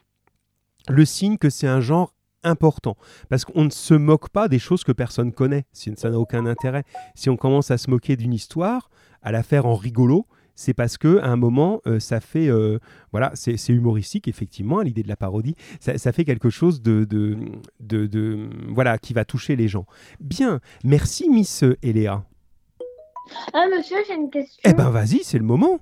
le 0.89 1.05
signe 1.05 1.39
que 1.39 1.51
c'est 1.51 1.67
un 1.67 1.81
genre 1.81 2.13
important. 2.43 2.97
Parce 3.29 3.45
qu'on 3.45 3.65
ne 3.65 3.71
se 3.71 3.95
moque 3.95 4.29
pas 4.29 4.49
des 4.49 4.59
choses 4.59 4.85
que 4.85 4.93
personne 4.93 5.33
connaît. 5.33 5.65
Ça 5.73 6.11
n'a 6.11 6.19
aucun 6.19 6.47
intérêt. 6.47 6.85
Si 7.15 7.31
on 7.31 7.37
commence 7.37 7.71
à 7.71 7.79
se 7.79 7.91
moquer 7.91 8.17
d'une 8.17 8.35
histoire, 8.35 8.91
à 9.23 9.33
la 9.33 9.43
faire 9.43 9.67
en 9.67 9.75
rigolo, 9.75 10.27
c'est 10.57 10.75
parce 10.75 10.99
que 10.99 11.19
à 11.19 11.29
un 11.29 11.37
moment, 11.37 11.81
euh, 11.87 12.01
ça 12.01 12.19
fait, 12.19 12.49
euh, 12.49 12.79
voilà, 13.13 13.31
c'est 13.35 13.69
humoristique 13.69 14.27
effectivement, 14.27 14.81
l'idée 14.81 15.03
de 15.03 15.09
la 15.09 15.17
parodie, 15.17 15.55
ça, 15.79 16.13
fait 16.13 16.25
quelque 16.25 16.51
chose 16.51 16.83
de, 16.83 17.05
de, 17.05 17.37
de, 17.81 18.49
voilà, 18.69 18.99
qui 18.99 19.13
va 19.13 19.25
toucher 19.25 19.55
les 19.55 19.69
gens. 19.69 19.87
Bien, 20.19 20.61
merci 20.83 21.29
Miss 21.29 21.63
Eléa. 21.83 22.25
Ah 23.53 23.67
monsieur, 23.77 23.97
j'ai 24.09 24.15
une 24.15 24.31
question. 24.31 24.63
Eh 24.65 24.73
ben 24.73 24.91
vas-y, 24.91 25.23
c'est 25.23 25.39
le 25.39 25.45
moment. 25.45 25.81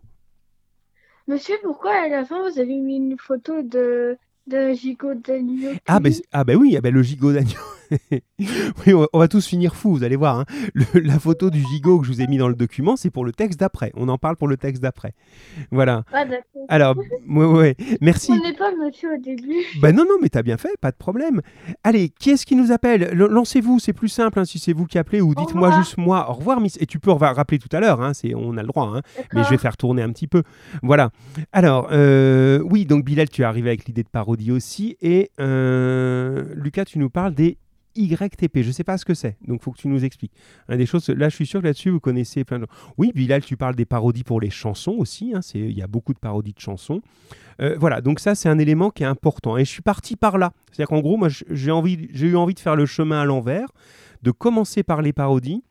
Monsieur, 1.29 1.55
pourquoi 1.63 1.93
à 1.93 2.09
la 2.09 2.25
fin 2.25 2.51
vous 2.51 2.59
avez 2.59 2.77
mis 2.77 2.97
une 2.97 3.17
photo 3.19 3.63
de 3.63 4.19
de 4.47 4.75
gigot 4.75 5.15
d'agneau. 5.15 5.73
Ah 5.87 6.01
ben, 6.01 6.13
ah 6.33 6.45
ben 6.45 6.57
oui, 6.57 6.75
ah 6.77 6.81
ben 6.81 6.93
le 6.93 7.03
gigot 7.03 7.33
d'agneau. 7.33 7.61
oui, 8.39 8.95
on 9.13 9.19
va, 9.19 9.29
tous 9.29 9.47
finir 9.47 9.75
fous, 9.75 9.95
vous 9.95 10.05
allez 10.05 10.17
voir. 10.17 10.39
Hein. 10.39 10.45
la 10.95 11.19
photo 11.19 11.51
du 11.51 11.63
gigot 11.65 12.01
que 12.01 12.07
je 12.07 12.13
vous 12.13 12.21
ai 12.21 12.27
mis 12.27 12.39
dans 12.39 12.49
le 12.49 12.55
document, 12.55 12.97
c'est 12.97 13.11
pour 13.11 13.25
le 13.25 13.33
texte 13.33 13.61
d'après. 13.61 13.93
On 13.95 14.09
en 14.09 14.19
parle 14.19 14.37
pour 14.37 14.49
le 14.49 14.57
texte 14.57 14.83
d'après. 14.83 15.13
Voilà. 15.71 16.05
Ah. 16.13 16.25
Alors, 16.69 16.97
ouais, 17.29 17.45
ouais, 17.45 17.77
merci. 18.01 18.33
On 18.33 18.37
n'est 18.37 18.57
pas 18.57 18.73
monsieur 18.75 19.15
au 19.15 19.19
début. 19.19 19.63
Ben 19.81 19.95
non, 19.95 20.05
non, 20.05 20.17
mais 20.23 20.29
t'as 20.29 20.43
bien 20.43 20.57
fait, 20.57 20.77
pas 20.81 20.91
de 20.91 20.97
problème. 20.97 21.41
Allez, 21.83 22.09
qui 22.09 22.31
est-ce 22.31 22.47
qui 22.47 22.57
nous 22.57 22.73
appelle? 22.73 23.11
Lancez-vous, 23.13 23.79
c'est 23.79 23.93
plus 23.93 24.09
simple 24.09 24.39
hein, 24.39 24.45
si 24.45 24.59
c'est 24.59 24.73
vous 24.73 24.87
qui 24.87 24.99
appelez 24.99 25.21
ou 25.21 25.35
dites-moi 25.35 25.71
juste 25.79 25.99
moi. 25.99 26.31
Au 26.31 26.35
revoir, 26.35 26.61
Miss. 26.61 26.77
Et 26.81 26.87
tu 26.87 26.99
peux 26.99 27.11
rappeler 27.11 27.59
tout 27.59 27.75
à 27.75 27.81
l'heure, 27.81 28.01
hein, 28.01 28.13
on 28.35 28.57
a 28.57 28.63
le 28.63 28.69
droit, 28.69 29.01
mais 29.33 29.45
je 29.45 29.51
vais 29.51 29.59
faire 29.59 29.77
tourner 29.77 30.03
un 30.03 30.11
petit 30.11 30.27
peu. 30.27 30.43
Voilà. 30.83 31.11
Alors, 31.53 31.89
euh, 31.93 32.61
oui, 32.71 32.87
donc 32.87 33.05
Bilal, 33.05 33.29
tu 33.29 33.43
es 33.43 33.45
arrivé 33.45 33.71
avec 33.71 33.87
l'idée 33.87 34.03
de 34.03 34.09
parodie 34.09 34.53
aussi. 34.53 34.97
Et 35.01 35.31
euh, 35.41 36.45
Lucas, 36.55 36.85
tu 36.85 36.99
nous 36.99 37.11
parles 37.11 37.35
des 37.35 37.59
YTP. 37.97 38.63
Je 38.63 38.69
ne 38.69 38.73
sais 38.73 38.85
pas 38.85 38.99
ce 38.99 39.05
que 39.05 39.15
c'est, 39.15 39.37
donc 39.47 39.61
il 39.61 39.65
faut 39.65 39.73
que 39.73 39.79
tu 39.79 39.89
nous 39.89 40.05
expliques. 40.05 40.33
des 40.69 40.87
choses, 40.87 41.09
là, 41.09 41.29
je 41.29 41.35
suis 41.35 41.47
sûr 41.47 41.61
que 41.61 41.67
là-dessus, 41.67 41.91
vous 41.91 42.01
connaissez 42.01 42.45
plein 42.45 42.59
de 42.59 42.67
Oui, 42.99 43.13
Bilal, 43.15 43.45
tu 43.45 43.57
parles 43.57 43.75
des 43.75 43.85
parodies 43.85 44.25
pour 44.25 44.41
les 44.41 44.51
chansons 44.51 44.95
aussi. 44.99 45.33
Hein, 45.35 45.41
il 45.55 45.73
y 45.73 45.83
a 45.83 45.87
beaucoup 45.87 46.15
de 46.15 46.19
parodies 46.19 46.53
de 46.53 46.61
chansons. 46.61 47.01
Euh, 47.61 47.77
voilà, 47.79 48.01
donc 48.01 48.21
ça, 48.21 48.35
c'est 48.35 48.49
un 48.49 48.59
élément 48.59 48.91
qui 48.91 49.03
est 49.03 49.07
important. 49.07 49.57
Et 49.57 49.65
je 49.65 49.71
suis 49.71 49.83
parti 49.83 50.17
par 50.17 50.39
là. 50.39 50.53
C'est-à-dire 50.71 50.89
qu'en 50.89 51.01
gros, 51.01 51.17
moi, 51.17 51.29
j'ai 51.29 51.71
eu 51.71 52.37
envie 52.37 52.55
de 52.55 52.61
faire 52.61 52.77
le 52.77 52.87
chemin 52.87 53.21
à 53.21 53.25
l'envers, 53.25 53.69
de 54.23 54.31
commencer 54.31 54.83
par 54.83 55.03
les 55.03 55.13
parodies 55.13 55.63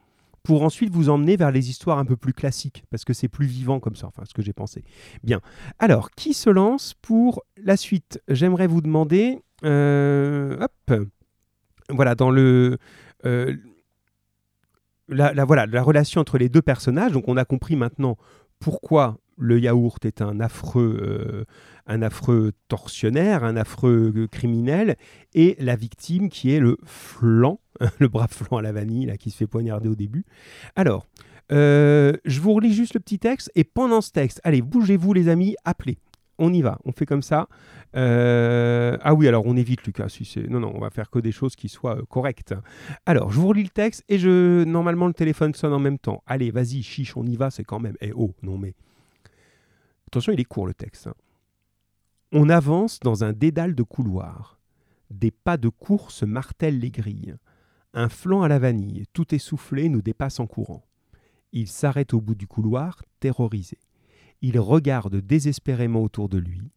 pour 0.44 0.64
ensuite 0.64 0.92
vous 0.92 1.10
emmener 1.10 1.38
vers 1.38 1.52
les 1.52 1.70
histoires 1.70 1.98
un 1.98 2.06
peu 2.06 2.18
plus 2.18 2.34
classiques, 2.34 2.84
parce 2.90 3.06
que 3.06 3.14
c'est 3.14 3.30
plus 3.30 3.46
vivant 3.46 3.80
comme 3.80 3.96
ça, 3.96 4.08
enfin 4.08 4.24
ce 4.26 4.34
que 4.34 4.42
j'ai 4.42 4.52
pensé. 4.52 4.84
Bien, 5.24 5.40
alors, 5.80 6.12
qui 6.12 6.34
se 6.34 6.50
lance 6.50 6.94
pour 7.02 7.44
la 7.58 7.78
suite? 7.78 8.22
J'aimerais 8.28 8.68
vous 8.68 8.82
demander, 8.82 9.40
euh, 9.64 10.58
hop, 10.60 11.08
voilà, 11.96 12.16
dans. 12.16 12.34
Euh, 12.36 12.78
la, 15.10 15.44
relation 15.44 16.22
entre 16.22 16.38
les 16.38 16.50
deux 16.50 16.62
personnages, 16.62 17.12
donc 17.12 17.28
on 17.28 17.38
a 17.38 17.46
compris 17.46 17.76
maintenant 17.76 18.18
pourquoi 18.60 19.18
le 19.38 19.60
yaourt 19.60 20.04
est 20.06 20.22
un 20.22 20.40
affreux, 20.40 20.98
euh, 21.02 21.46
un 21.88 22.02
affreux 22.02 22.54
tortionnaire, 22.68 23.44
un 23.44 23.58
affreux 23.58 24.28
criminel, 24.32 24.96
et 25.34 25.56
la 25.60 25.76
victime 25.76 26.30
qui 26.30 26.52
est 26.52 26.60
le 26.60 26.78
flan, 26.86 27.60
le 28.00 28.08
brave 28.08 28.32
flan 28.32 28.58
à 28.58 28.62
la 28.62 28.72
vanille 28.72 29.08
là, 29.08 29.18
qui 29.18 29.32
se 29.32 29.38
fait 29.38 29.48
poignarder 29.48 29.90
au 29.90 29.96
début. 29.96 30.26
Alors, 30.76 31.08
Euh, 31.52 32.14
je 32.26 32.40
vous 32.40 32.54
relis 32.54 32.74
juste 32.74 32.94
le 32.94 33.00
petit 33.00 33.20
texte 33.20 33.52
et 33.54 33.64
pendant 33.64 34.02
ce 34.02 34.12
texte, 34.12 34.40
allez, 34.44 34.62
bougez-vous 34.62 35.14
les 35.14 35.28
amis, 35.28 35.56
appelez. 35.66 35.98
On 36.40 36.52
y 36.52 36.62
va, 36.62 36.80
on 36.84 36.92
fait 36.92 37.06
comme 37.06 37.22
ça. 37.22 37.48
Euh, 37.96 38.98
ah 39.02 39.14
oui, 39.14 39.28
alors 39.28 39.46
on 39.46 39.56
évite 39.56 39.84
Lucas. 39.84 40.10
Si. 40.10 40.40
Non, 40.50 40.60
non, 40.60 40.72
on 40.76 40.80
va 40.80 40.90
faire 40.90 41.10
que 41.10 41.20
des 41.20 41.32
choses 41.32 41.56
qui 41.56 41.70
soient 41.70 41.98
euh, 41.98 42.04
correctes. 42.10 42.56
Alors, 43.06 43.32
je 43.32 43.40
vous 43.40 43.48
relis 43.50 43.64
le 43.64 43.70
texte 43.70 44.04
et 44.10 44.18
je 44.18 44.64
normalement 44.64 45.08
le 45.08 45.14
téléphone 45.14 45.54
sonne 45.54 45.74
en 45.74 45.80
même 45.80 46.00
temps. 46.00 46.24
Allez, 46.26 46.50
vas-y, 46.50 46.82
chiche, 46.82 47.16
on 47.16 47.26
y 47.26 47.36
va, 47.36 47.52
c'est 47.52 47.64
quand 47.64 47.80
même. 47.80 47.96
Eh 48.02 48.12
oh, 48.16 48.34
non 48.42 48.58
mais. 48.58 48.74
Attention, 50.08 50.34
il 50.34 50.40
est 50.40 50.46
court 50.46 50.68
le 50.68 50.74
texte. 50.74 51.08
hein. 51.08 51.14
On 52.32 52.50
avance 52.50 53.00
dans 53.00 53.24
un 53.24 53.32
dédale 53.32 53.76
de 53.76 53.84
couloirs. 53.84 54.60
Des 55.12 55.30
pas 55.30 55.58
de 55.58 55.70
course 55.70 56.24
martèlent 56.24 56.80
les 56.80 56.90
grilles. 56.90 57.36
Un 57.94 58.10
flanc 58.10 58.42
à 58.42 58.48
la 58.48 58.58
vanille, 58.58 59.06
tout 59.14 59.36
essoufflé, 59.36 59.88
nous 59.88 60.02
dépasse 60.02 60.40
en 60.40 60.48
courant. 60.48 60.84
Il 61.52 61.68
s'arrête 61.68 62.16
au 62.16 62.22
bout 62.22 62.34
du 62.34 62.48
couloir, 62.48 63.04
terrorisé. 63.20 63.78
Il 64.46 64.60
regarde 64.60 65.16
désespérément 65.16 66.04
autour 66.04 66.28
de 66.28 66.38
lui. 66.38 66.70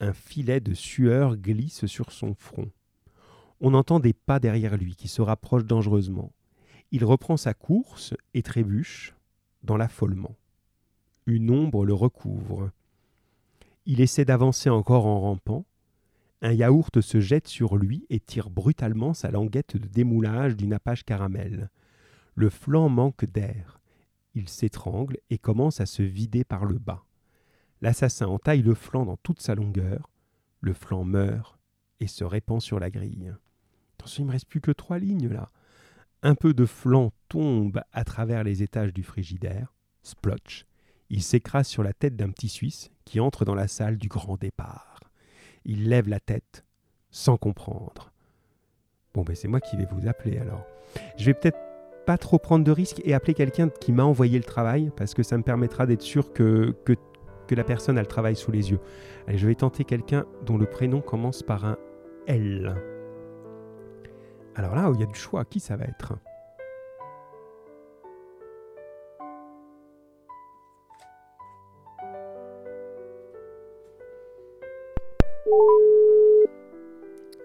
Un 0.00 0.12
filet 0.12 0.58
de 0.58 0.74
sueur 0.74 1.36
glisse 1.36 1.86
sur 1.86 2.10
son 2.10 2.34
front. 2.34 2.72
On 3.60 3.72
entend 3.72 4.00
des 4.00 4.12
pas 4.12 4.40
derrière 4.40 4.76
lui 4.76 4.96
qui 4.96 5.06
se 5.06 5.22
rapprochent 5.22 5.64
dangereusement. 5.64 6.32
Il 6.90 7.04
reprend 7.04 7.36
sa 7.36 7.54
course 7.54 8.14
et 8.34 8.42
trébuche 8.42 9.14
dans 9.62 9.76
l'affolement. 9.76 10.34
Une 11.26 11.50
ombre 11.50 11.86
le 11.86 11.94
recouvre. 11.94 12.72
Il 13.86 14.00
essaie 14.00 14.24
d'avancer 14.24 14.68
encore 14.68 15.06
en 15.06 15.20
rampant. 15.20 15.64
Un 16.42 16.52
yaourt 16.52 17.00
se 17.00 17.20
jette 17.20 17.46
sur 17.46 17.76
lui 17.76 18.06
et 18.10 18.18
tire 18.18 18.50
brutalement 18.50 19.14
sa 19.14 19.30
languette 19.30 19.76
de 19.76 19.86
démoulage 19.86 20.56
d'une 20.56 20.72
apache 20.72 21.04
caramel. 21.04 21.70
Le 22.34 22.50
flanc 22.50 22.88
manque 22.88 23.24
d'air. 23.24 23.78
Il 24.34 24.48
s'étrangle 24.48 25.18
et 25.30 25.38
commence 25.38 25.80
à 25.80 25.86
se 25.86 26.02
vider 26.02 26.44
par 26.44 26.64
le 26.64 26.78
bas. 26.78 27.04
L'assassin 27.80 28.26
entaille 28.26 28.62
le 28.62 28.74
flanc 28.74 29.04
dans 29.04 29.16
toute 29.18 29.40
sa 29.40 29.54
longueur. 29.54 30.10
Le 30.60 30.72
flanc 30.72 31.04
meurt 31.04 31.58
et 32.00 32.06
se 32.06 32.24
répand 32.24 32.60
sur 32.60 32.80
la 32.80 32.90
grille. 32.90 33.32
Attention, 33.98 34.22
il 34.22 34.26
ne 34.26 34.28
me 34.28 34.32
reste 34.32 34.48
plus 34.48 34.60
que 34.60 34.72
trois 34.72 34.98
lignes 34.98 35.28
là. 35.28 35.50
Un 36.22 36.34
peu 36.34 36.54
de 36.54 36.64
flanc 36.64 37.12
tombe 37.28 37.82
à 37.92 38.04
travers 38.04 38.44
les 38.44 38.62
étages 38.62 38.92
du 38.92 39.02
frigidaire. 39.02 39.74
Splotch. 40.02 40.66
Il 41.10 41.22
s'écrase 41.22 41.68
sur 41.68 41.82
la 41.82 41.92
tête 41.92 42.16
d'un 42.16 42.30
petit 42.30 42.48
Suisse 42.48 42.90
qui 43.04 43.20
entre 43.20 43.44
dans 43.44 43.54
la 43.54 43.68
salle 43.68 43.98
du 43.98 44.08
grand 44.08 44.36
départ. 44.36 45.00
Il 45.64 45.88
lève 45.88 46.08
la 46.08 46.20
tête 46.20 46.64
sans 47.10 47.36
comprendre. 47.36 48.10
Bon, 49.12 49.22
ben 49.22 49.36
c'est 49.36 49.48
moi 49.48 49.60
qui 49.60 49.76
vais 49.76 49.86
vous 49.86 50.08
appeler 50.08 50.38
alors. 50.38 50.66
Je 51.16 51.24
vais 51.24 51.34
peut-être 51.34 51.58
pas 52.04 52.18
trop 52.18 52.38
prendre 52.38 52.64
de 52.64 52.70
risques 52.70 53.00
et 53.04 53.14
appeler 53.14 53.34
quelqu'un 53.34 53.68
qui 53.68 53.92
m'a 53.92 54.04
envoyé 54.04 54.38
le 54.38 54.44
travail 54.44 54.90
parce 54.96 55.14
que 55.14 55.22
ça 55.22 55.36
me 55.36 55.42
permettra 55.42 55.86
d'être 55.86 56.02
sûr 56.02 56.32
que, 56.32 56.74
la 57.50 57.64
personne 57.64 57.98
a 57.98 58.00
le 58.00 58.06
travail 58.06 58.36
sous 58.36 58.50
les 58.50 58.70
yeux. 58.70 58.80
Allez, 59.28 59.38
je 59.38 59.46
vais 59.46 59.54
tenter 59.54 59.84
quelqu'un 59.84 60.24
dont 60.44 60.58
le 60.58 60.66
prénom 60.66 61.00
commence 61.00 61.42
par 61.42 61.64
un 61.64 61.76
L. 62.26 62.74
Alors 64.56 64.74
là, 64.74 64.90
il 64.94 65.00
y 65.00 65.02
a 65.02 65.06
du 65.06 65.14
choix. 65.14 65.44
Qui 65.44 65.60
ça 65.60 65.76
va 65.76 65.84
être? 65.84 66.14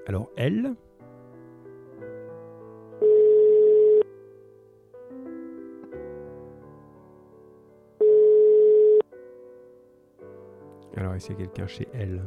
Alors 0.07 0.31
L. 0.37 0.75
Qu'il 11.19 11.31
y 11.31 11.33
a 11.33 11.41
quelqu'un 11.41 11.67
chez 11.67 11.87
L 11.93 12.21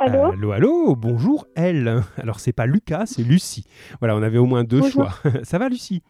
Allô 0.00 0.32
Allô, 0.32 0.52
allô, 0.52 0.96
bonjour 0.96 1.46
L. 1.56 2.02
Alors 2.16 2.40
c'est 2.40 2.52
pas 2.52 2.64
Lucas, 2.66 3.04
c'est 3.06 3.22
Lucie. 3.22 3.64
Voilà, 3.98 4.16
on 4.16 4.22
avait 4.22 4.38
au 4.38 4.46
moins 4.46 4.64
deux 4.64 4.80
Bonjour. 4.80 5.10
choix. 5.10 5.32
Ça 5.44 5.58
va 5.58 5.68
Lucie? 5.68 6.02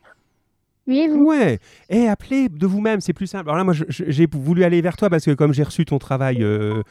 Oui, 0.86 1.08
vous? 1.08 1.26
Ouais. 1.26 1.58
Et 1.88 2.06
appelez 2.06 2.48
de 2.48 2.66
vous-même, 2.66 3.00
c'est 3.00 3.12
plus 3.12 3.26
simple. 3.26 3.48
Alors 3.48 3.56
là, 3.58 3.64
moi, 3.64 3.74
j'ai 3.88 4.26
voulu 4.30 4.62
aller 4.62 4.80
vers 4.80 4.96
toi 4.96 5.10
parce 5.10 5.24
que 5.24 5.32
comme 5.32 5.52
j'ai 5.52 5.64
reçu 5.64 5.84
ton 5.84 5.98
travail 5.98 6.42
euh, 6.42 6.82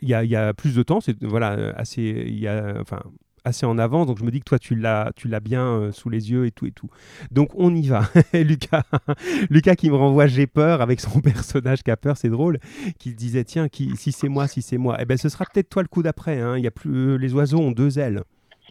il 0.00 0.08
y, 0.08 0.14
a, 0.14 0.24
il 0.24 0.30
y 0.30 0.36
a 0.36 0.54
plus 0.54 0.74
de 0.74 0.82
temps, 0.82 1.00
c'est 1.00 1.22
voilà 1.22 1.72
assez, 1.76 2.02
il 2.02 2.38
y 2.38 2.48
a, 2.48 2.76
enfin 2.80 3.02
assez 3.44 3.66
en 3.66 3.78
avance. 3.78 4.06
Donc 4.06 4.18
je 4.18 4.24
me 4.24 4.30
dis 4.30 4.40
que 4.40 4.44
toi, 4.44 4.58
tu 4.58 4.74
l'as, 4.74 5.12
tu 5.16 5.28
l'as 5.28 5.40
bien 5.40 5.64
euh, 5.66 5.92
sous 5.92 6.08
les 6.08 6.30
yeux 6.30 6.46
et 6.46 6.50
tout 6.50 6.66
et 6.66 6.72
tout. 6.72 6.88
Donc 7.30 7.50
on 7.54 7.74
y 7.74 7.86
va. 7.88 8.02
Lucas, 8.34 8.82
Lucas 9.50 9.76
qui 9.76 9.90
me 9.90 9.96
renvoie 9.96 10.26
j'ai 10.26 10.46
peur 10.46 10.80
avec 10.80 11.00
son 11.00 11.20
personnage 11.22 11.82
qui 11.82 11.90
a 11.90 11.96
peur, 11.96 12.16
c'est 12.16 12.28
drôle. 12.30 12.58
Qui 12.98 13.14
disait 13.14 13.44
tiens, 13.44 13.68
qui, 13.68 13.96
si 13.96 14.12
c'est 14.12 14.28
moi, 14.28 14.46
si 14.48 14.62
c'est 14.62 14.78
moi. 14.78 14.96
Eh 15.00 15.04
ben 15.04 15.16
ce 15.18 15.28
sera 15.28 15.44
peut-être 15.52 15.68
toi 15.68 15.82
le 15.82 15.88
coup 15.88 16.02
d'après. 16.02 16.40
hein. 16.40 16.56
Il 16.58 16.64
y 16.64 16.66
a 16.66 16.70
plus, 16.70 16.90
euh, 16.94 17.16
les 17.16 17.34
oiseaux 17.34 17.58
ont 17.60 17.72
deux 17.72 17.98
ailes. 17.98 18.22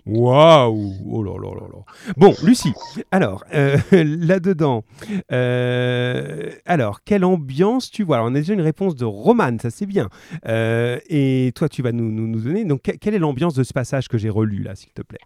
Waouh. 0.06 0.94
Oh 1.12 1.24
là 1.24 1.34
là 1.34 1.50
là 1.54 1.68
là. 1.72 2.14
Bon, 2.18 2.36
Lucie, 2.44 2.74
alors, 3.12 3.44
euh, 3.54 3.78
là-dedans, 3.92 4.84
euh, 5.32 6.50
alors, 6.66 7.04
quelle 7.04 7.24
ambiance 7.24 7.92
tu 7.92 8.04
vois? 8.04 8.18
Alors, 8.18 8.28
on 8.30 8.36
a 8.36 8.40
déjà 8.40 8.54
une 8.54 8.62
réponse 8.62 8.96
de 8.96 9.06
Romane, 9.06 9.60
ça 9.60 9.70
c'est 9.70 9.86
bien. 9.86 10.10
Euh, 10.48 11.00
et 11.08 11.52
toi, 11.56 11.70
tu 11.70 11.82
vas 11.84 11.92
nous, 11.92 12.12
nous, 12.12 12.28
nous 12.28 12.40
donner, 12.42 12.66
donc, 12.66 12.82
que- 12.82 12.92
quelle 12.92 13.14
est 13.14 13.20
l'ambiance 13.20 13.54
de 13.54 13.64
ce 13.64 13.74
passage 13.74 14.08
que 14.08 14.18
j'ai 14.18 14.30
relu, 14.30 14.64
là, 14.64 14.76
s'il 14.76 14.92
te 14.92 15.04
plaît? 15.04 15.20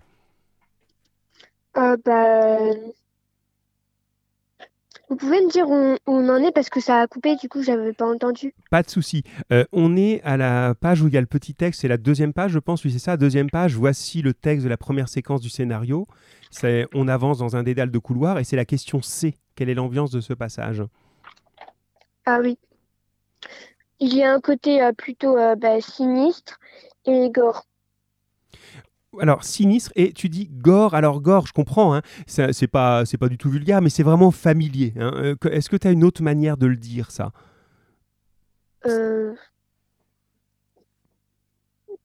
Euh, 1.78 1.98
bah, 2.06 2.58
Vous 5.10 5.16
pouvez 5.16 5.40
me 5.42 5.52
dire 5.52 5.70
où 5.70 5.98
on, 6.08 6.30
en 6.30 6.38
est 6.38 6.52
parce 6.52 6.70
que 6.70 6.80
ça 6.80 7.00
a 7.00 7.08
coupé, 7.08 7.36
du 7.36 7.48
coup, 7.48 7.62
j'avais 7.62 7.94
pas 7.94 8.06
entendu. 8.06 8.56
Pas 8.72 8.82
de 8.82 8.90
souci. 8.90 9.24
Euh, 9.52 9.64
on 9.72 9.96
est 9.96 10.22
à 10.24 10.36
la 10.36 10.74
page 10.74 11.02
où 11.02 11.08
il 11.08 11.14
y 11.14 11.18
a 11.18 11.22
le 11.22 11.28
petit 11.28 11.54
texte, 11.54 11.82
c'est 11.82 11.88
la 11.88 11.98
deuxième 11.98 12.34
page, 12.34 12.52
je 12.52 12.60
pense, 12.60 12.84
oui, 12.84 12.92
c'est 12.92 13.00
ça, 13.00 13.16
deuxième 13.16 13.52
page. 13.52 13.76
Voici 13.76 14.24
le 14.24 14.34
texte 14.34 14.64
de 14.64 14.70
la 14.70 14.78
première 14.78 15.08
séquence 15.08 15.42
du 15.42 15.50
scénario. 15.50 16.08
C'est, 16.50 16.88
on 16.94 17.08
avance 17.08 17.38
dans 17.38 17.56
un 17.56 17.64
dédale 17.64 17.92
de 17.92 18.00
couloir 18.00 18.40
et 18.40 18.44
c'est 18.44 18.56
la 18.56 18.66
question 18.66 19.02
C. 19.02 19.36
Quelle 19.56 19.70
est 19.70 19.76
l'ambiance 19.76 20.12
de 20.12 20.22
ce 20.22 20.34
passage? 20.34 20.84
Ah 22.26 22.40
oui. 22.42 22.58
Il 24.00 24.14
y 24.14 24.24
a 24.24 24.34
un 24.34 24.42
côté 24.42 24.82
euh, 24.82 24.92
plutôt 24.92 25.38
euh, 25.38 25.56
bah, 25.56 25.80
sinistre 25.80 26.60
et 27.06 27.30
gore. 27.30 27.66
Alors 29.20 29.44
sinistre 29.44 29.92
et 29.96 30.14
tu 30.14 30.30
dis 30.30 30.50
gore 30.52 30.94
alors 30.94 31.22
gore 31.22 31.48
je 31.48 31.54
comprends 31.54 31.96
hein, 31.96 32.02
c'est 32.28 32.68
pas 32.68 33.06
c'est 33.06 33.18
pas 33.18 33.30
du 33.30 33.38
tout 33.38 33.50
vulgaire 33.50 33.82
mais 33.82 33.90
c'est 33.90 34.04
vraiment 34.04 34.32
familier 34.32 34.94
hein. 35.00 35.12
Euh, 35.16 35.36
est-ce 35.52 35.70
que 35.70 35.78
tu 35.78 35.88
as 35.88 35.92
une 35.92 36.04
autre 36.04 36.24
manière 36.24 36.58
de 36.58 36.66
le 36.68 36.76
dire 36.76 37.12
ça? 37.12 37.32
Euh... 38.86 39.34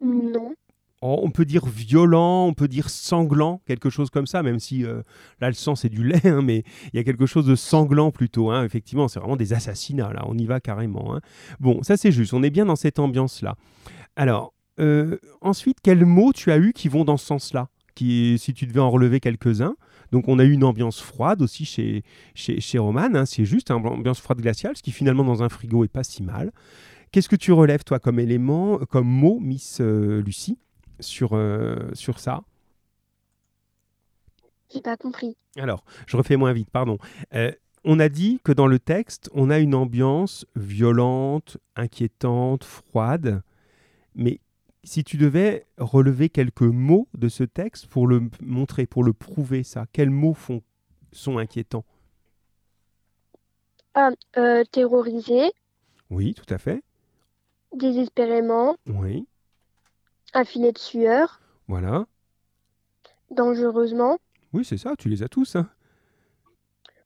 Non. 0.03 0.55
Oh, 1.03 1.21
on 1.23 1.31
peut 1.31 1.47
dire 1.47 1.65
violent 1.67 2.47
on 2.47 2.53
peut 2.53 2.69
dire 2.69 2.91
sanglant 2.91 3.63
quelque 3.67 3.89
chose 3.89 4.11
comme 4.11 4.27
ça 4.27 4.43
même 4.43 4.61
si 4.61 4.85
euh, 4.85 5.03
là 5.41 5.49
le 5.49 5.55
sang 5.55 5.75
c'est 5.75 5.89
du 5.89 6.05
lait 6.05 6.27
hein, 6.27 6.43
mais 6.43 6.63
il 6.93 6.97
y 6.97 6.99
a 6.99 7.05
quelque 7.05 7.27
chose 7.27 7.47
de 7.47 7.55
sanglant 7.55 8.11
plutôt 8.11 8.51
hein. 8.51 8.65
effectivement 8.65 9.09
c'est 9.09 9.19
vraiment 9.19 9.37
des 9.37 9.55
assassinats 9.55 10.13
là 10.13 10.25
on 10.27 10.37
y 10.37 10.45
va 10.45 10.61
carrément 10.61 11.15
hein. 11.15 11.21
bon 11.59 11.83
ça 11.83 11.97
c'est 11.97 12.13
juste 12.13 12.35
on 12.35 12.43
est 12.43 12.51
bien 12.51 12.67
dans 12.67 12.77
cette 12.77 12.99
ambiance 12.99 13.41
là 13.41 13.57
alors 14.15 14.53
euh, 14.81 15.19
ensuite 15.41 15.79
quels 15.83 16.05
mots 16.05 16.33
tu 16.33 16.51
as 16.51 16.59
eu 16.59 16.73
qui 16.73 16.89
vont 16.89 17.05
dans 17.05 17.17
ce 17.17 17.27
sens 17.27 17.53
là 17.53 17.69
qui 17.95 18.39
si 18.39 18.55
tu 18.55 18.67
devais 18.67 18.81
en 18.81 18.91
relever 18.91 19.21
quelques-uns 19.21 19.77
donc 20.13 20.29
on 20.29 20.39
a 20.39 20.45
eu 20.45 20.53
une 20.53 20.65
ambiance 20.65 21.01
froide 21.01 21.43
aussi 21.43 21.65
chez, 21.65 22.03
chez, 22.35 22.61
chez 22.61 22.79
Roman, 22.79 23.15
hein, 23.15 23.27
c'est 23.27 23.45
juste 23.45 23.71
une 23.71 23.87
ambiance 23.87 24.21
froide 24.21 24.41
glaciale, 24.41 24.77
ce 24.77 24.83
qui 24.83 24.93
finalement 24.93 25.25
dans 25.25 25.43
un 25.43 25.49
frigo 25.49 25.85
est 25.85 25.89
pas 25.89 26.05
si 26.05 26.23
mal. 26.23 26.53
Qu'est-ce 27.13 27.29
que 27.29 27.37
tu 27.37 27.53
relèves 27.53 27.85
toi 27.85 27.99
comme 27.99 28.19
élément, 28.19 28.79
comme 28.79 29.07
mot, 29.07 29.39
Miss 29.41 29.81
euh, 29.81 30.23
Lucie, 30.23 30.59
sur, 31.01 31.31
euh, 31.33 31.77
sur 31.93 32.21
ça? 32.21 32.43
J'ai 34.73 34.81
pas 34.81 34.97
compris. 34.97 35.37
Alors, 35.57 35.85
je 36.07 36.17
refais 36.17 36.37
moins 36.37 36.53
vite, 36.53 36.71
pardon. 36.71 36.99
Euh, 37.35 37.51
on 37.83 37.99
a 37.99 38.09
dit 38.09 38.41
que 38.45 38.53
dans 38.53 38.69
le 38.69 38.79
texte, 38.79 39.29
on 39.35 39.51
a 39.51 39.59
une 39.59 39.75
ambiance 39.75 40.47
violente, 40.55 41.57
inquiétante, 41.75 42.63
froide, 42.63 43.43
mais 44.15 44.39
si 44.85 45.05
tu 45.05 45.17
devais 45.17 45.67
relever 45.79 46.29
quelques 46.29 46.63
mots 46.63 47.09
de 47.15 47.29
ce 47.29 47.45
texte 47.45 47.87
pour 47.87 48.07
le 48.07 48.31
montrer, 48.41 48.87
pour 48.87 49.05
le 49.05 49.13
prouver 49.13 49.63
ça, 49.63 49.87
quels 49.93 50.11
mots 50.11 50.35
font, 50.35 50.63
sont 51.13 51.39
inquiétants? 51.39 51.85
Ah, 53.95 54.11
euh, 54.37 54.65
terrorisé, 54.65 55.53
Oui, 56.11 56.35
tout 56.35 56.53
à 56.53 56.59
fait. 56.59 56.83
désespérément, 57.73 58.77
Oui, 58.87 59.27
un 60.35 60.45
filet 60.45 60.73
de 60.73 60.79
sueur, 60.79 61.41
voilà. 61.69 62.07
dangereusement, 63.31 64.19
Oui, 64.53 64.65
c'est 64.65 64.77
ça, 64.79 64.95
tu 64.97 65.09
les 65.09 65.23
as 65.23 65.29
tous. 65.29 65.57
hein. 65.57 65.69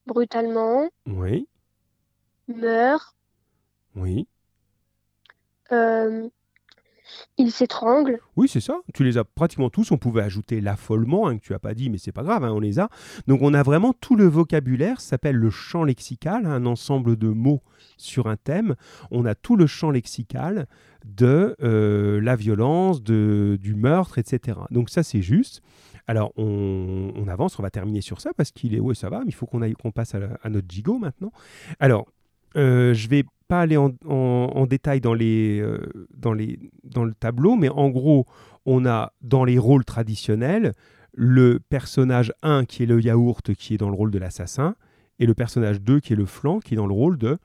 brutalement, 0.06 0.88
Oui, 1.06 1.46
meurt, 2.48 3.14
oui, 3.96 4.26
euh, 5.72 6.28
ils 7.38 7.50
s'étranglent. 7.50 8.18
Oui, 8.36 8.48
c'est 8.48 8.60
ça. 8.60 8.78
Tu 8.92 9.04
les 9.04 9.18
as 9.18 9.24
pratiquement 9.24 9.70
tous. 9.70 9.90
On 9.90 9.98
pouvait 9.98 10.22
ajouter 10.22 10.60
l'affolement, 10.60 11.28
hein, 11.28 11.38
que 11.38 11.44
tu 11.44 11.52
n'as 11.52 11.58
pas 11.58 11.74
dit, 11.74 11.90
mais 11.90 11.98
c'est 11.98 12.12
pas 12.12 12.22
grave, 12.22 12.44
hein, 12.44 12.52
on 12.52 12.60
les 12.60 12.78
a. 12.78 12.88
Donc 13.26 13.42
on 13.42 13.54
a 13.54 13.62
vraiment 13.62 13.92
tout 13.92 14.16
le 14.16 14.26
vocabulaire. 14.26 15.00
Ça 15.00 15.10
s'appelle 15.10 15.36
le 15.36 15.50
champ 15.50 15.84
lexical, 15.84 16.46
un 16.46 16.66
ensemble 16.66 17.16
de 17.16 17.28
mots 17.28 17.62
sur 17.96 18.26
un 18.26 18.36
thème. 18.36 18.74
On 19.10 19.24
a 19.24 19.34
tout 19.34 19.56
le 19.56 19.66
champ 19.66 19.90
lexical 19.90 20.66
de 21.04 21.54
euh, 21.62 22.20
la 22.20 22.36
violence, 22.36 23.02
de, 23.02 23.58
du 23.60 23.74
meurtre, 23.74 24.18
etc. 24.18 24.58
Donc 24.70 24.90
ça, 24.90 25.02
c'est 25.02 25.22
juste. 25.22 25.62
Alors, 26.06 26.32
on, 26.36 27.26
avance, 27.28 27.58
on 27.58 27.62
va 27.62 27.70
terminer 27.70 28.02
sur 28.02 28.20
ça 28.20 28.32
parce 28.34 28.50
qu'il 28.50 28.74
est. 28.74 28.80
Oui, 28.80 28.94
ça 28.94 29.08
va, 29.08 29.20
mais 29.20 29.28
il 29.28 29.34
faut 29.34 29.46
qu'on 29.46 29.60
qu'on 29.74 29.90
passe 29.90 30.14
à, 30.14 30.50
notre 30.50 30.68
gigot 30.68 30.98
maintenant. 30.98 31.32
Alors, 31.80 32.06
euh, 32.56 32.92
je 32.92 33.08
vais 33.08 33.24
pas 33.48 33.60
aller 33.60 33.76
en, 33.76 34.66
détail 34.66 35.00
dans, 35.00 35.14
les, 35.14 35.60
euh, 35.60 35.78
dans, 36.16 36.32
les, 36.32 36.58
dans 36.82 37.04
le 37.04 37.14
tableau, 37.14 37.56
mais 37.56 37.68
en 37.68 37.90
gros, 37.90 38.26
on 38.66 38.86
a 38.86 39.12
dans 39.20 39.44
les 39.44 39.58
rôles 39.58 39.84
traditionnels 39.84 40.72
le 41.12 41.60
personnage 41.68 42.32
1 42.42 42.64
qui 42.64 42.82
est 42.82 42.86
le 42.86 43.00
yaourt 43.00 43.54
qui 43.54 43.74
est 43.74 43.78
dans 43.78 43.90
le 43.90 43.94
rôle 43.94 44.10
de 44.10 44.18
l'assassin 44.18 44.74
et 45.20 45.26
le 45.26 45.34
personnage 45.34 45.80
2 45.80 46.00
qui 46.00 46.12
est 46.12 46.16
le 46.16 46.26
flanc 46.26 46.58
qui 46.58 46.74
est 46.74 46.76
dans 46.76 46.86
le 46.86 46.94
rôle 46.94 47.18
de 47.18 47.38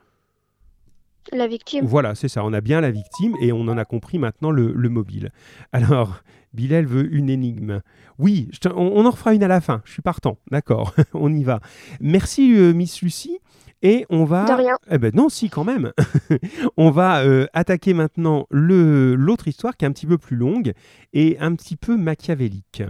la 1.31 1.47
victime. 1.47 1.85
Voilà, 1.85 2.15
c'est 2.15 2.27
ça. 2.27 2.43
On 2.43 2.53
a 2.53 2.61
bien 2.61 2.81
la 2.81 2.91
victime 2.91 3.35
et 3.41 3.51
on 3.51 3.61
en 3.61 3.77
a 3.77 3.85
compris 3.85 4.17
maintenant 4.17 4.51
le, 4.51 4.73
mobile. 4.89 5.31
Alors, 5.71 6.23
Bilal 6.53 6.85
veut 6.85 7.13
une 7.13 7.29
énigme. 7.29 7.81
Oui, 8.17 8.49
on, 8.65 9.05
en 9.05 9.11
refera 9.11 9.33
une 9.33 9.43
à 9.43 9.47
la 9.47 9.61
fin. 9.61 9.81
Je 9.85 9.91
suis 9.91 10.01
partant. 10.01 10.37
D'accord, 10.49 10.95
on 11.13 11.31
y 11.33 11.43
va. 11.43 11.59
Merci, 11.99 12.53
euh, 12.57 12.73
Miss 12.73 13.01
Lucie. 13.01 13.37
Et 13.81 14.05
on 14.09 14.25
va. 14.25 14.45
De 14.45 14.53
rien. 14.53 14.77
Eh 14.91 14.97
ben 14.97 15.11
non, 15.13 15.29
si, 15.29 15.49
quand 15.49 15.63
même. 15.63 15.91
on 16.77 16.91
va 16.91 17.23
euh, 17.23 17.47
attaquer 17.53 17.93
maintenant 17.93 18.45
l'autre 18.49 19.47
histoire 19.47 19.77
qui 19.77 19.85
est 19.85 19.87
un 19.87 19.91
petit 19.91 20.07
peu 20.07 20.17
plus 20.17 20.35
longue 20.35 20.73
et 21.13 21.37
un 21.39 21.55
petit 21.55 21.75
peu 21.75 21.95
machiavélique. 21.95 22.83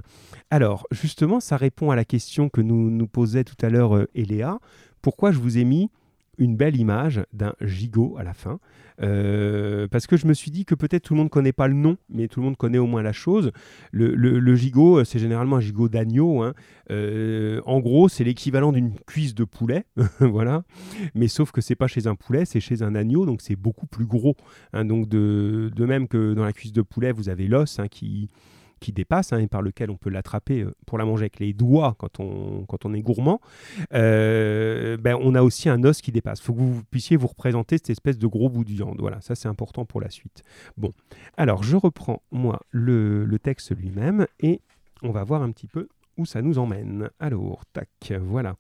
Alors, 0.49 0.88
justement, 0.91 1.39
ça 1.39 1.58
répond 1.58 1.91
à 1.91 1.95
la 1.95 2.06
question 2.06 2.49
que 2.49 2.62
nous, 2.62 2.89
nous 2.89 3.08
posait 3.08 3.43
tout 3.43 3.58
à 3.62 3.69
l'heure 3.69 3.95
euh, 3.95 4.08
Eléa. 4.15 4.60
Pourquoi 5.02 5.32
je 5.32 5.38
vous 5.38 5.58
ai 5.58 5.63
mis 5.63 5.89
une 6.39 6.56
belle 6.56 6.78
image 6.78 7.21
d'un 7.34 7.54
gigot 7.62 8.15
à 8.17 8.23
la 8.23 8.34
fin. 8.34 8.60
Euh, 9.02 9.88
parce 9.88 10.08
que 10.08 10.17
je 10.17 10.28
me 10.28 10.34
suis 10.34 10.52
dit 10.52 10.65
que 10.65 10.75
peut-être 10.75 11.04
tout 11.04 11.13
le 11.13 11.19
monde 11.19 11.28
ne 11.28 11.30
connaît 11.30 11.54
pas 11.54 11.67
le 11.67 11.73
nom, 11.73 11.97
mais 12.10 12.28
tout 12.28 12.39
le 12.39 12.45
monde 12.45 12.58
connaît 12.58 12.78
au 12.78 12.88
moins 12.88 13.02
la 13.02 13.13
chose. 13.13 13.52
Le, 13.91 14.56
gigot, 14.56 15.04
c'est 15.04 15.19
généralement 15.19 15.58
un 15.58 15.62
gigot 15.62 15.89
d'agneau. 15.89 16.41
Hein. 16.41 16.54
Euh, 16.91 17.62
en 17.65 17.80
gros, 17.80 18.10
c'est 18.10 18.23
l'équivalent 18.23 18.71
d'une 18.71 18.93
cuisse 19.08 19.36
de 19.36 19.43
poulet, 19.43 19.86
voilà. 20.19 20.63
Mais 21.15 21.28
sauf 21.28 21.52
que 21.52 21.62
c'est 21.62 21.75
pas 21.75 21.88
chez 21.88 22.08
un 22.08 22.15
poulet, 22.15 22.45
c'est 22.45 22.60
chez 22.60 22.82
un 22.82 22.95
agneau, 22.95 23.25
donc 23.25 23.41
c'est 23.41 23.56
beaucoup 23.56 23.88
plus 23.88 24.06
gros. 24.06 24.36
Hein. 24.73 24.86
Donc 24.86 25.08
de, 25.08 25.71
de, 25.75 25.86
même 25.86 26.08
que 26.08 26.34
dans 26.34 26.43
la 26.43 26.54
cuisse 26.54 26.73
de 26.73 26.82
poulet, 26.82 27.12
vous 27.12 27.30
avez 27.30 27.47
l'os 27.47 27.80
hein, 27.80 27.88
qui 27.88 28.30
qui 28.80 28.92
dépasse 28.92 29.34
hein, 29.34 29.39
et 29.39 29.48
par 29.48 29.62
lequel 29.62 29.89
on 29.89 29.98
peut 29.98 30.10
l'attraper 30.10 30.62
euh, 30.62 30.76
pour 30.86 30.98
la 30.98 31.06
manger 31.06 31.24
avec 31.24 31.39
les 31.39 31.54
doigts 31.54 31.96
quand 31.98 32.20
on, 32.20 32.65
quand 32.68 32.86
on 32.86 32.94
est 32.94 33.02
gourmand, 33.02 33.39
euh, 33.94 34.98
ben, 34.98 35.18
on 35.22 35.36
a 35.36 35.42
aussi 35.42 35.70
un 35.70 35.84
os 35.84 36.02
qui 36.02 36.12
dépasse. 36.12 36.39
Il 36.39 36.44
faut 36.44 36.54
que 36.54 36.60
vous 36.60 36.84
puissiez 36.89 37.18
vous 37.18 37.28
représenter 37.28 37.78
cette 37.78 37.89
espèce 37.89 38.18
de 38.18 38.28
gros 38.28 38.50
bout 38.50 38.63
de 38.63 38.72
viande. 38.72 38.98
Voilà, 39.00 39.22
ça 39.22 39.36
c'est 39.36 39.48
important 39.48 39.86
pour 39.86 40.02
la 40.02 40.10
suite. 40.10 40.44
Bon, 40.78 40.94
alors 41.38 41.63
je 41.63 41.76
reprends 41.76 42.22
moi 42.32 42.62
le, 42.72 43.26
le 43.26 43.39
texte 43.39 43.76
lui-même 43.76 44.28
et 44.39 44.62
on 45.02 45.12
va 45.12 45.24
voir 45.24 45.42
un 45.42 45.52
petit 45.52 45.68
peu 45.68 45.88
où 46.18 46.26
ça 46.26 46.42
nous 46.42 46.60
emmène. 46.60 47.10
Alors, 47.20 47.63
tac, 47.72 48.13
voilà. 48.22 48.56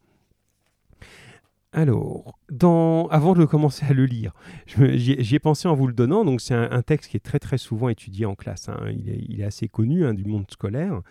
Alors, 1.71 2.39
avant 3.11 3.33
de 3.35 3.45
commencer 3.45 3.85
à 3.85 3.93
le 3.93 4.05
lire, 4.05 4.33
j'y 4.65 5.35
ai 5.35 5.39
pensé 5.39 5.67
en 5.67 5.75
vous 5.75 5.85
le 5.85 5.93
donnant. 5.93 6.25
Donc, 6.25 6.41
c'est 6.41 6.55
un, 6.55 6.81
texte 6.81 7.11
qui 7.11 7.17
est 7.17 7.19
très 7.19 7.37
très 7.37 7.59
souvent 7.59 7.89
étudié 7.89 8.25
en 8.25 8.33
classe. 8.33 8.69
Hein. 8.69 8.79
Il, 8.89 9.39
est, 9.39 9.43
assez 9.43 9.67
connu 9.67 10.03
hein, 10.03 10.15
du 10.15 10.25
monde 10.25 10.45
scolaire. 10.49 11.01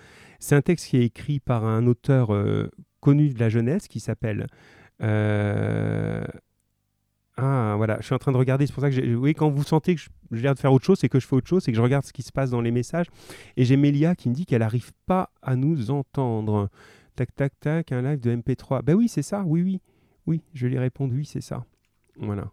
C'est 0.41 0.57
un 0.57 0.63
texte 0.63 0.87
qui 0.89 0.97
est 0.97 1.05
écrit 1.05 1.39
par 1.39 1.65
un 1.65 1.87
auteur 1.87 2.35
euh, 2.35 2.71
connu 3.01 3.29
de 3.29 3.39
la 3.39 3.49
jeunesse 3.49 3.87
qui 3.87 4.01
s'appelle. 4.01 4.49
Euh, 5.01 6.25
ah, 7.37 7.75
voilà, 7.77 7.99
je 8.01 8.07
suis 8.07 8.15
en 8.15 8.19
train 8.19 8.33
de 8.33 8.37
regarder. 8.37 8.67
C'est 8.67 8.73
pour 8.73 8.83
ça 8.83 8.91
que, 8.91 9.15
oui, 9.15 9.35
quand 9.35 9.49
vous 9.49 9.63
sentez 9.63 9.95
que 9.95 10.01
je, 10.01 10.09
viens 10.33 10.55
de 10.55 10.59
faire 10.59 10.73
autre 10.73 10.85
chose, 10.85 10.99
c'est 10.99 11.09
que 11.09 11.21
je 11.21 11.27
fais 11.29 11.37
autre 11.37 11.47
chose, 11.47 11.63
c'est 11.63 11.71
que 11.71 11.77
je 11.77 11.83
regarde 11.83 12.05
ce 12.05 12.13
qui 12.13 12.23
se 12.23 12.33
passe 12.33 12.51
dans 12.51 12.61
les 12.61 12.73
messages. 12.73 13.07
Et 13.57 13.65
j'ai 13.65 13.77
Mélia 13.77 14.17
qui 14.17 14.29
me 14.29 14.35
dit 14.35 14.45
qu'elle 14.45 14.63
n'arrive 14.63 14.91
pas 15.07 15.31
à 15.41 15.55
nous 15.55 15.93
entendre. 15.93 16.69
Tac, 17.15 17.33
tac, 17.37 17.53
tac, 17.61 17.93
un 17.93 18.03
live 18.03 18.19
de 18.19 18.35
MP3. 18.35 18.83
Ben 18.83 18.95
oui, 18.95 19.09
c'est 19.09 19.23
ça, 19.23 19.45
oui, 19.47 19.63
oui. 19.63 19.81
Oui, 20.29 20.43
je 20.53 20.67
lui 20.67 20.77
ai 20.77 20.79
répondu, 20.79 21.17
oui, 21.17 21.25
c'est 21.25 21.41
ça. 21.41 21.65
Voilà. 22.19 22.53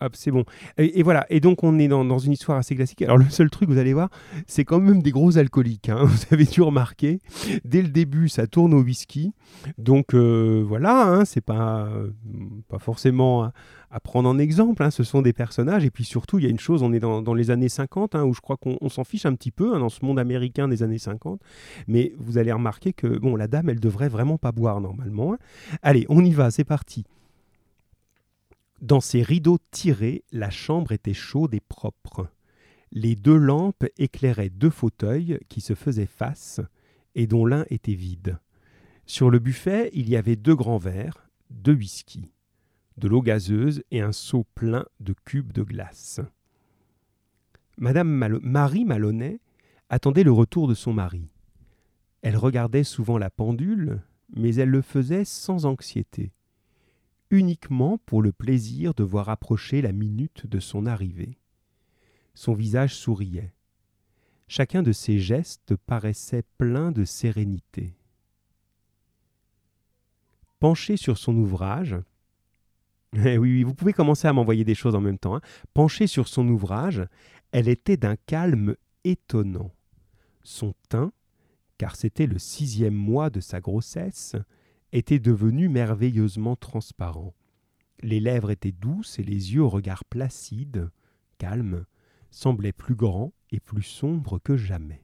Hop, 0.00 0.14
c'est 0.14 0.30
bon. 0.30 0.44
Et, 0.76 1.02
voilà. 1.02 1.26
Et 1.28 1.40
donc, 1.40 1.64
on 1.64 1.76
est 1.78 1.88
dans, 1.88 2.18
une 2.18 2.32
histoire 2.32 2.56
assez 2.56 2.76
classique. 2.76 3.02
Alors, 3.02 3.18
le 3.18 3.28
seul 3.30 3.50
truc, 3.50 3.68
vous 3.68 3.78
allez 3.78 3.94
voir, 3.94 4.10
c'est 4.46 4.64
quand 4.64 4.78
même 4.78 5.02
des 5.02 5.10
gros 5.10 5.38
alcooliques. 5.38 5.88
Hein. 5.88 6.04
Vous 6.04 6.24
avez 6.30 6.44
dû 6.44 6.62
remarquer. 6.62 7.18
Dès 7.64 7.82
le 7.82 7.88
début, 7.88 8.28
ça 8.28 8.46
tourne 8.46 8.74
au 8.74 8.80
whisky. 8.80 9.32
Donc, 9.76 10.14
euh, 10.14 10.64
voilà, 10.64 11.08
hein, 11.08 11.24
c'est 11.24 11.40
pas, 11.40 11.90
pas 12.68 12.78
forcément 12.78 13.50
à, 13.90 14.00
prendre 14.00 14.28
en 14.28 14.38
exemple. 14.38 14.84
Hein. 14.84 14.92
Ce 14.92 15.02
sont 15.02 15.20
des 15.20 15.32
personnages. 15.32 15.84
Et 15.84 15.90
puis, 15.90 16.04
surtout, 16.04 16.38
il 16.38 16.44
y 16.44 16.46
a 16.46 16.50
une 16.50 16.60
chose, 16.60 16.84
on 16.84 16.92
est 16.92 17.00
dans, 17.00 17.34
les 17.34 17.50
années 17.50 17.68
50, 17.68 18.14
où 18.14 18.32
je 18.32 18.40
crois 18.40 18.56
qu'on 18.56 18.88
s'en 18.88 19.02
fiche 19.02 19.26
un 19.26 19.34
petit 19.34 19.50
peu, 19.50 19.76
dans 19.80 19.88
ce 19.88 20.04
monde 20.04 20.20
américain 20.20 20.68
des 20.68 20.84
années 20.84 20.98
50. 20.98 21.40
Mais 21.88 22.12
vous 22.18 22.38
allez 22.38 22.52
remarquer 22.52 22.92
que, 22.92 23.18
bon, 23.18 23.34
la 23.34 23.48
dame, 23.48 23.68
elle 23.68 23.80
devrait 23.80 24.08
vraiment 24.08 24.38
pas 24.38 24.52
boire 24.52 24.80
normalement. 24.80 25.36
Allez, 25.82 26.06
on 26.08 26.24
y 26.24 26.30
va, 26.30 26.52
c'est 26.52 26.62
parti. 26.62 27.04
Dans 28.80 29.00
ses 29.00 29.22
rideaux 29.22 29.58
tirés, 29.72 30.22
la 30.30 30.50
chambre 30.50 30.92
était 30.92 31.14
chaude 31.14 31.52
et 31.52 31.60
propre. 31.60 32.28
Les 32.92 33.16
deux 33.16 33.36
lampes 33.36 33.84
éclairaient 33.98 34.50
deux 34.50 34.70
fauteuils 34.70 35.40
qui 35.48 35.60
se 35.60 35.74
faisaient 35.74 36.06
face 36.06 36.60
et 37.16 37.26
dont 37.26 37.44
l'un 37.44 37.64
était 37.70 37.94
vide. 37.94 38.38
Sur 39.04 39.30
le 39.30 39.40
buffet, 39.40 39.90
il 39.94 40.08
y 40.08 40.16
avait 40.16 40.36
deux 40.36 40.54
grands 40.54 40.78
verres, 40.78 41.28
deux 41.50 41.74
whisky, 41.74 42.32
de 42.98 43.08
l'eau 43.08 43.20
gazeuse 43.20 43.82
et 43.90 44.00
un 44.00 44.12
seau 44.12 44.46
plein 44.54 44.86
de 45.00 45.14
cubes 45.24 45.52
de 45.52 45.62
glace. 45.62 46.20
Madame 47.78 48.38
Marie 48.42 48.84
Malonnet 48.84 49.40
attendait 49.88 50.24
le 50.24 50.32
retour 50.32 50.68
de 50.68 50.74
son 50.74 50.92
mari. 50.92 51.28
Elle 52.22 52.36
regardait 52.36 52.84
souvent 52.84 53.18
la 53.18 53.30
pendule, 53.30 54.02
mais 54.36 54.54
elle 54.54 54.70
le 54.70 54.82
faisait 54.82 55.24
sans 55.24 55.66
anxiété 55.66 56.32
uniquement 57.30 57.98
pour 57.98 58.22
le 58.22 58.32
plaisir 58.32 58.94
de 58.94 59.02
voir 59.02 59.28
approcher 59.28 59.82
la 59.82 59.92
minute 59.92 60.46
de 60.46 60.60
son 60.60 60.86
arrivée. 60.86 61.38
Son 62.34 62.54
visage 62.54 62.94
souriait. 62.94 63.52
Chacun 64.46 64.82
de 64.82 64.92
ses 64.92 65.18
gestes 65.18 65.76
paraissait 65.76 66.44
plein 66.56 66.90
de 66.90 67.04
sérénité. 67.04 67.94
Penchée 70.58 70.96
sur 70.96 71.18
son 71.18 71.36
ouvrage, 71.36 71.96
eh 73.16 73.38
oui, 73.38 73.52
oui, 73.52 73.62
vous 73.62 73.74
pouvez 73.74 73.92
commencer 73.92 74.28
à 74.28 74.32
m'envoyer 74.32 74.64
des 74.64 74.74
choses 74.74 74.94
en 74.94 75.00
même 75.00 75.18
temps. 75.18 75.36
Hein. 75.36 75.40
Penchée 75.74 76.06
sur 76.06 76.28
son 76.28 76.46
ouvrage, 76.48 77.06
elle 77.52 77.68
était 77.68 77.96
d'un 77.96 78.16
calme 78.16 78.76
étonnant. 79.04 79.72
Son 80.42 80.74
teint, 80.88 81.12
car 81.78 81.96
c'était 81.96 82.26
le 82.26 82.38
sixième 82.38 82.94
mois 82.94 83.30
de 83.30 83.40
sa 83.40 83.60
grossesse, 83.60 84.36
était 84.92 85.18
devenu 85.18 85.68
merveilleusement 85.68 86.56
transparent. 86.56 87.34
Les 88.00 88.20
lèvres 88.20 88.50
étaient 88.50 88.72
douces 88.72 89.18
et 89.18 89.24
les 89.24 89.54
yeux 89.54 89.62
au 89.62 89.68
regard 89.68 90.04
placide, 90.04 90.90
calme, 91.38 91.84
semblaient 92.30 92.72
plus 92.72 92.94
grands 92.94 93.32
et 93.50 93.60
plus 93.60 93.82
sombres 93.82 94.38
que 94.38 94.56
jamais. 94.56 95.02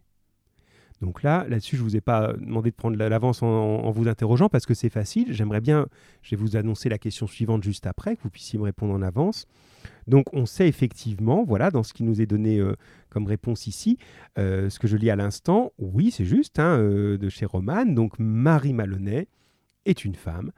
Donc 1.01 1.23
là, 1.23 1.45
là-dessus, 1.49 1.77
je 1.77 1.83
ne 1.83 1.89
vous 1.89 1.97
ai 1.97 2.01
pas 2.01 2.33
demandé 2.35 2.71
de 2.71 2.77
prendre 2.77 2.97
l'avance 2.97 3.43
en, 3.43 3.91
vous 3.91 4.09
interrogeant 4.09 4.49
parce 4.49 4.65
que 4.65 4.75
c'est 4.75 4.89
facile. 4.89 5.33
J'aimerais 5.33 5.61
bien, 5.61 5.87
je 6.23 6.31
vais 6.31 6.37
vous 6.37 6.57
annoncer 6.57 6.89
la 6.89 6.99
question 6.99 7.27
suivante 7.27 7.63
juste 7.63 7.87
après, 7.87 8.17
que 8.17 8.23
vous 8.23 8.31
puissiez 8.31 8.59
me 8.59 8.65
répondre 8.65 8.95
en 8.95 9.03
avance. 9.03 9.47
Donc 10.07 10.33
on 10.33 10.47
sait 10.47 10.69
effectivement, 10.69 11.45
voilà, 11.45 11.71
dans 11.71 11.83
ce 11.83 11.93
qui 11.93 12.05
nous 12.05 12.23
est 12.23 12.27
donné 12.27 12.59
euh, 12.59 12.75
comme 13.11 13.27
réponse 13.27 13.67
ici, 13.67 13.99
euh, 14.39 14.71
ce 14.71 14.79
que 14.79 14.87
je 14.87 14.97
lis 14.97 15.11
à 15.11 15.17
l'instant, 15.17 15.73
oui, 15.79 16.11
c'est 16.11 16.25
juste, 16.25 16.59
hein, 16.59 16.79
euh, 16.79 17.19
de 17.19 17.29
chez 17.29 17.45
Romane, 17.45 17.95
donc 17.95 18.19
Marie 18.19 18.73
Malonnet, 18.73 19.29
est 19.87 20.05
une 20.05 20.15
femme. 20.15 20.53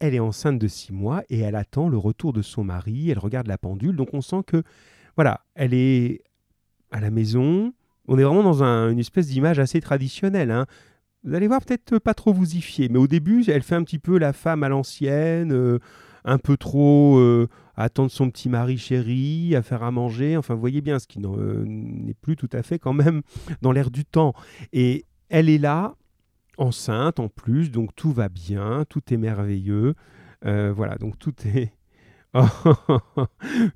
Elle 0.00 0.14
est 0.14 0.20
enceinte 0.20 0.58
de 0.58 0.68
six 0.68 0.92
mois 0.92 1.22
et 1.28 1.38
elle 1.40 1.54
attend 1.54 1.88
le 1.88 1.96
retour 1.96 2.32
de 2.32 2.42
son 2.42 2.64
mari. 2.64 3.10
Elle 3.10 3.18
regarde 3.18 3.46
la 3.46 3.58
pendule. 3.58 3.96
Donc 3.96 4.12
on 4.12 4.20
sent 4.20 4.42
que, 4.46 4.62
voilà, 5.16 5.40
elle 5.54 5.74
est 5.74 6.22
à 6.90 7.00
la 7.00 7.10
maison. 7.10 7.72
On 8.08 8.18
est 8.18 8.24
vraiment 8.24 8.42
dans 8.42 8.62
une 8.62 8.98
espèce 8.98 9.28
d'image 9.28 9.58
assez 9.58 9.80
traditionnelle. 9.80 10.50
Hein. 10.50 10.66
Vous 11.24 11.34
allez 11.34 11.48
voir, 11.48 11.62
peut-être 11.62 11.98
pas 11.98 12.12
trop 12.12 12.32
vous 12.32 12.56
y 12.56 12.60
fier. 12.60 12.88
Mais 12.90 12.98
au 12.98 13.06
début, 13.06 13.44
elle 13.48 13.62
fait 13.62 13.74
un 13.74 13.82
petit 13.82 13.98
peu 13.98 14.18
la 14.18 14.34
femme 14.34 14.62
à 14.62 14.68
l'ancienne, 14.68 15.52
euh, 15.52 15.78
un 16.24 16.36
peu 16.36 16.58
trop 16.58 17.18
euh, 17.18 17.48
à 17.76 17.84
attendre 17.84 18.10
son 18.10 18.30
petit 18.30 18.50
mari 18.50 18.76
chéri, 18.76 19.56
à 19.56 19.62
faire 19.62 19.82
à 19.82 19.90
manger. 19.90 20.36
Enfin, 20.36 20.54
vous 20.54 20.60
voyez 20.60 20.82
bien, 20.82 20.98
ce 20.98 21.06
qui 21.06 21.18
euh, 21.24 21.64
n'est 21.66 22.14
plus 22.14 22.36
tout 22.36 22.50
à 22.52 22.62
fait 22.62 22.78
quand 22.78 22.92
même 22.92 23.22
dans 23.62 23.72
l'air 23.72 23.90
du 23.90 24.04
temps. 24.04 24.34
Et 24.74 25.06
elle 25.30 25.48
est 25.48 25.58
là, 25.58 25.94
enceinte 26.58 27.20
en 27.20 27.28
plus, 27.28 27.70
donc 27.70 27.94
tout 27.94 28.12
va 28.12 28.28
bien, 28.28 28.84
tout 28.88 29.02
est 29.12 29.16
merveilleux. 29.16 29.94
Euh, 30.44 30.72
voilà, 30.74 30.96
donc 30.96 31.18
tout 31.18 31.34
est... 31.46 31.72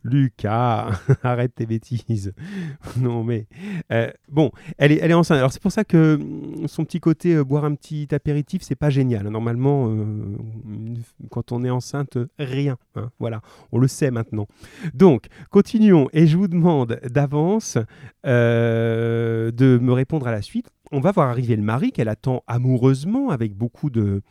Lucas, 0.04 0.90
arrête 1.22 1.54
tes 1.54 1.64
bêtises. 1.64 2.32
non, 2.96 3.22
mais 3.22 3.46
euh, 3.92 4.10
bon, 4.28 4.50
elle 4.78 4.90
est, 4.90 4.98
elle 5.00 5.12
est 5.12 5.14
enceinte. 5.14 5.38
Alors 5.38 5.52
c'est 5.52 5.62
pour 5.62 5.70
ça 5.70 5.84
que 5.84 6.16
mm, 6.16 6.66
son 6.66 6.84
petit 6.84 6.98
côté 6.98 7.36
euh, 7.36 7.44
boire 7.44 7.64
un 7.64 7.76
petit 7.76 8.08
apéritif, 8.12 8.62
c'est 8.62 8.74
pas 8.74 8.90
génial. 8.90 9.28
Normalement, 9.28 9.94
quand 11.30 11.52
on 11.52 11.64
est 11.64 11.70
enceinte, 11.70 12.18
rien. 12.40 12.76
Hein, 12.96 13.10
voilà, 13.20 13.42
on 13.70 13.78
le 13.78 13.86
sait 13.86 14.10
maintenant. 14.10 14.48
Donc, 14.92 15.26
continuons. 15.50 16.08
Et 16.12 16.26
je 16.26 16.36
vous 16.36 16.48
demande 16.48 16.98
d'avance 17.04 17.78
de 18.24 19.78
me 19.80 19.92
répondre 19.92 20.26
à 20.26 20.32
la 20.32 20.42
suite 20.42 20.70
on 20.92 21.00
va 21.00 21.12
voir 21.12 21.28
arriver 21.28 21.56
le 21.56 21.62
mari 21.62 21.92
qu'elle 21.92 22.08
attend 22.08 22.42
amoureusement, 22.46 23.30
avec 23.30 23.54
beaucoup 23.54 23.90
de, 23.90 24.22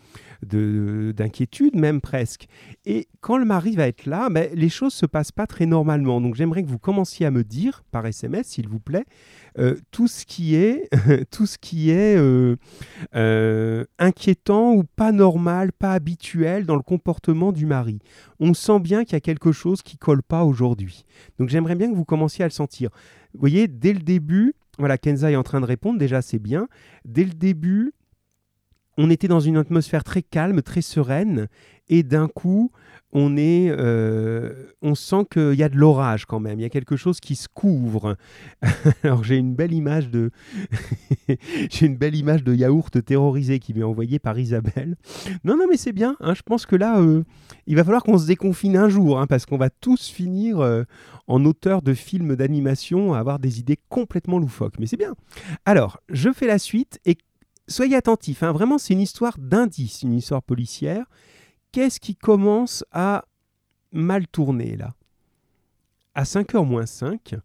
d'inquiétude, 0.43 1.76
même 1.76 2.01
presque. 2.01 2.47
Et 2.86 3.08
quand 3.22 3.38
le 3.38 3.45
mari 3.45 3.76
va 3.76 3.88
être 3.88 4.05
là, 4.05 4.30
ben, 4.30 4.49
les 4.53 4.70
choses 4.70 4.93
se 4.93 5.05
passent 5.05 5.32
pas 5.32 5.47
très 5.47 5.66
normalement. 5.66 6.22
Donc 6.22 6.36
j'aimerais 6.36 6.64
que 6.64 6.70
vous 6.70 6.80
commenciez 6.80 7.26
à 7.26 7.32
me 7.32 7.43
dire 7.43 7.84
par 7.91 8.05
SMS, 8.05 8.47
s'il 8.47 8.68
vous 8.68 8.80
plaît, 8.80 9.05
euh, 9.60 9.76
tout 9.91 10.08
ce 10.08 10.26
qui 10.26 10.55
est, 10.55 10.89
tout 11.32 11.45
ce 11.45 11.58
qui 11.58 11.89
est 11.89 12.18
euh, 12.18 12.55
euh, 13.16 13.84
inquiétant 13.99 14.74
ou 14.74 14.84
pas 14.84 15.12
normal, 15.12 15.72
pas 15.72 15.93
habituel 15.93 16.66
dans 16.66 16.76
le 16.76 16.84
comportement 16.84 17.51
du 17.51 17.66
mari. 17.66 17.99
On 18.39 18.53
sent 18.53 18.80
bien 18.80 19.03
qu'il 19.03 19.14
y 19.14 19.18
a 19.18 19.22
quelque 19.22 19.51
chose 19.51 19.82
qui 19.82 19.97
colle 19.97 20.24
pas 20.24 20.43
aujourd'hui. 20.43 21.05
Donc 21.39 21.49
j'aimerais 21.49 21.76
bien 21.76 21.89
que 21.89 21.95
vous 21.95 22.05
commenciez 22.05 22.43
à 22.43 22.47
le 22.47 22.51
sentir. 22.51 22.89
Vous 23.34 23.39
voyez, 23.39 23.68
dès 23.68 23.93
le 23.93 23.99
début, 23.99 24.53
voilà, 24.78 24.97
Kenza 24.97 25.32
est 25.32 25.36
en 25.36 25.43
train 25.43 25.61
de 25.61 25.65
répondre, 25.65 25.99
déjà 25.99 26.21
c'est 26.21 26.39
bien. 26.39 26.67
Dès 27.05 27.23
le 27.23 27.32
début, 27.32 27.93
on 28.98 29.10
était 29.10 29.28
dans 29.28 29.39
une 29.39 29.58
atmosphère 29.58 30.04
très 30.04 30.22
calme, 30.22 30.62
très 30.62 30.82
sereine, 30.82 31.48
et 31.89 32.04
d'un 32.04 32.28
coup, 32.28 32.72
on 33.14 33.38
est, 33.38 33.70
euh, 33.70 34.52
on 34.82 34.93
sent 34.93 35.26
qu'il 35.32 35.54
y 35.54 35.64
a 35.64 35.70
de 35.70 35.78
l'orage 35.78 36.26
quand 36.26 36.39
même. 36.39 36.60
Il 36.60 36.64
y 36.64 36.66
a 36.66 36.70
quelque 36.70 36.98
chose 36.98 37.20
qui 37.20 37.36
se 37.36 37.48
couvre. 37.48 38.18
Alors 39.04 39.24
j'ai 39.24 39.38
une 39.38 39.56
belle 39.56 39.74
image 39.74 40.10
de, 40.10 40.32
j'ai 41.70 41.86
une 41.86 41.95
belle 41.95 42.16
image 42.16 42.43
de 42.43 42.54
yaourt 42.54 43.04
terrorisé 43.04 43.60
qui 43.60 43.74
m'est 43.74 43.84
envoyée 43.84 44.20
par 44.20 44.38
Isabelle. 44.38 44.98
Non, 45.45 45.56
non, 45.56 45.66
mais 45.70 45.78
c'est 45.78 45.93
bien. 45.93 46.18
Hein. 46.20 46.34
je 46.34 46.41
pense 46.41 46.66
que 46.66 46.76
là, 46.76 47.00
euh, 47.00 47.24
il 47.66 47.76
va 47.76 47.84
falloir 47.84 48.04
qu'on 48.04 48.18
se 48.18 48.28
déconfine 48.28 48.76
un 48.76 48.89
jour, 48.89 49.20
hein, 49.20 49.28
parce 49.28 49.45
qu'on 49.45 49.58
va 49.58 49.70
tous 49.70 50.10
finir 50.10 50.60
euh, 50.60 50.84
en 51.28 51.45
auteur 51.45 51.82
de 51.82 51.93
films 51.93 52.36
d'animation 52.36 53.14
à 53.14 53.20
avoir 53.20 53.39
des 53.39 53.60
idées 53.60 53.80
complètement 53.89 54.38
loufoques. 54.38 54.80
Mais 54.80 54.86
c'est 54.86 54.98
bien. 54.98 55.16
Alors, 55.66 56.02
je 56.10 56.32
fais 56.32 56.48
la 56.48 56.60
suite 56.60 57.00
et 57.06 57.18
soyez 57.68 57.95
attentifs. 57.95 58.43
Hein. 58.43 58.51
vraiment, 58.51 58.78
c'est 58.78 58.93
une 58.93 59.01
histoire 59.01 59.38
d'indice, 59.38 60.03
une 60.03 60.13
histoire 60.13 60.43
policière 60.43 61.05
qu'est-ce 61.72 61.99
qui 61.99 62.15
commence 62.15 62.84
à 62.91 63.26
mal 63.91 64.28
tourner 64.28 64.76
là? 64.76 64.95
À 66.15 66.24
5h 66.24 66.65
moins 66.65 66.88
5, 66.88 67.36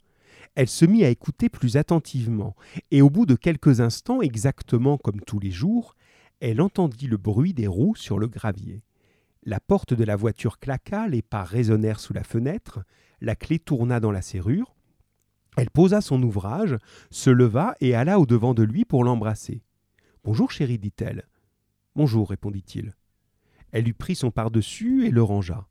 elle 0.54 0.68
se 0.68 0.86
mit 0.86 1.04
à 1.04 1.10
écouter 1.10 1.50
plus 1.50 1.76
attentivement, 1.76 2.56
et 2.90 3.02
au 3.02 3.10
bout 3.10 3.26
de 3.26 3.34
quelques 3.34 3.80
instants, 3.80 4.22
exactement 4.22 4.96
comme 4.96 5.20
tous 5.20 5.38
les 5.38 5.50
jours, 5.50 5.96
elle 6.40 6.62
entendit 6.62 7.08
le 7.08 7.18
bruit 7.18 7.52
des 7.52 7.66
roues 7.66 7.94
sur 7.94 8.18
le 8.18 8.26
gravier. 8.26 8.82
La 9.44 9.60
porte 9.60 9.92
de 9.92 10.04
la 10.04 10.16
voiture 10.16 10.58
claqua, 10.58 11.08
les 11.08 11.20
pas 11.20 11.44
résonnèrent 11.44 12.00
sous 12.00 12.14
la 12.14 12.24
fenêtre, 12.24 12.80
la 13.20 13.36
clé 13.36 13.58
tourna 13.58 14.00
dans 14.00 14.12
la 14.12 14.22
serrure. 14.22 14.74
Elle 15.58 15.70
posa 15.70 16.00
son 16.00 16.22
ouvrage, 16.22 16.78
se 17.10 17.28
leva 17.28 17.74
et 17.80 17.94
alla 17.94 18.18
au-devant 18.18 18.54
de 18.54 18.62
lui 18.62 18.86
pour 18.86 19.04
l'embrasser. 19.04 19.62
Bonjour, 20.24 20.52
chérie, 20.52 20.78
dit-elle. 20.78 21.26
Bonjour, 21.96 22.30
répondit-il. 22.30 22.94
Elle 23.72 23.86
lui 23.86 23.92
prit 23.92 24.14
son 24.14 24.30
par-dessus 24.30 25.04
et 25.04 25.10
le 25.10 25.20
rangea. 25.20 25.66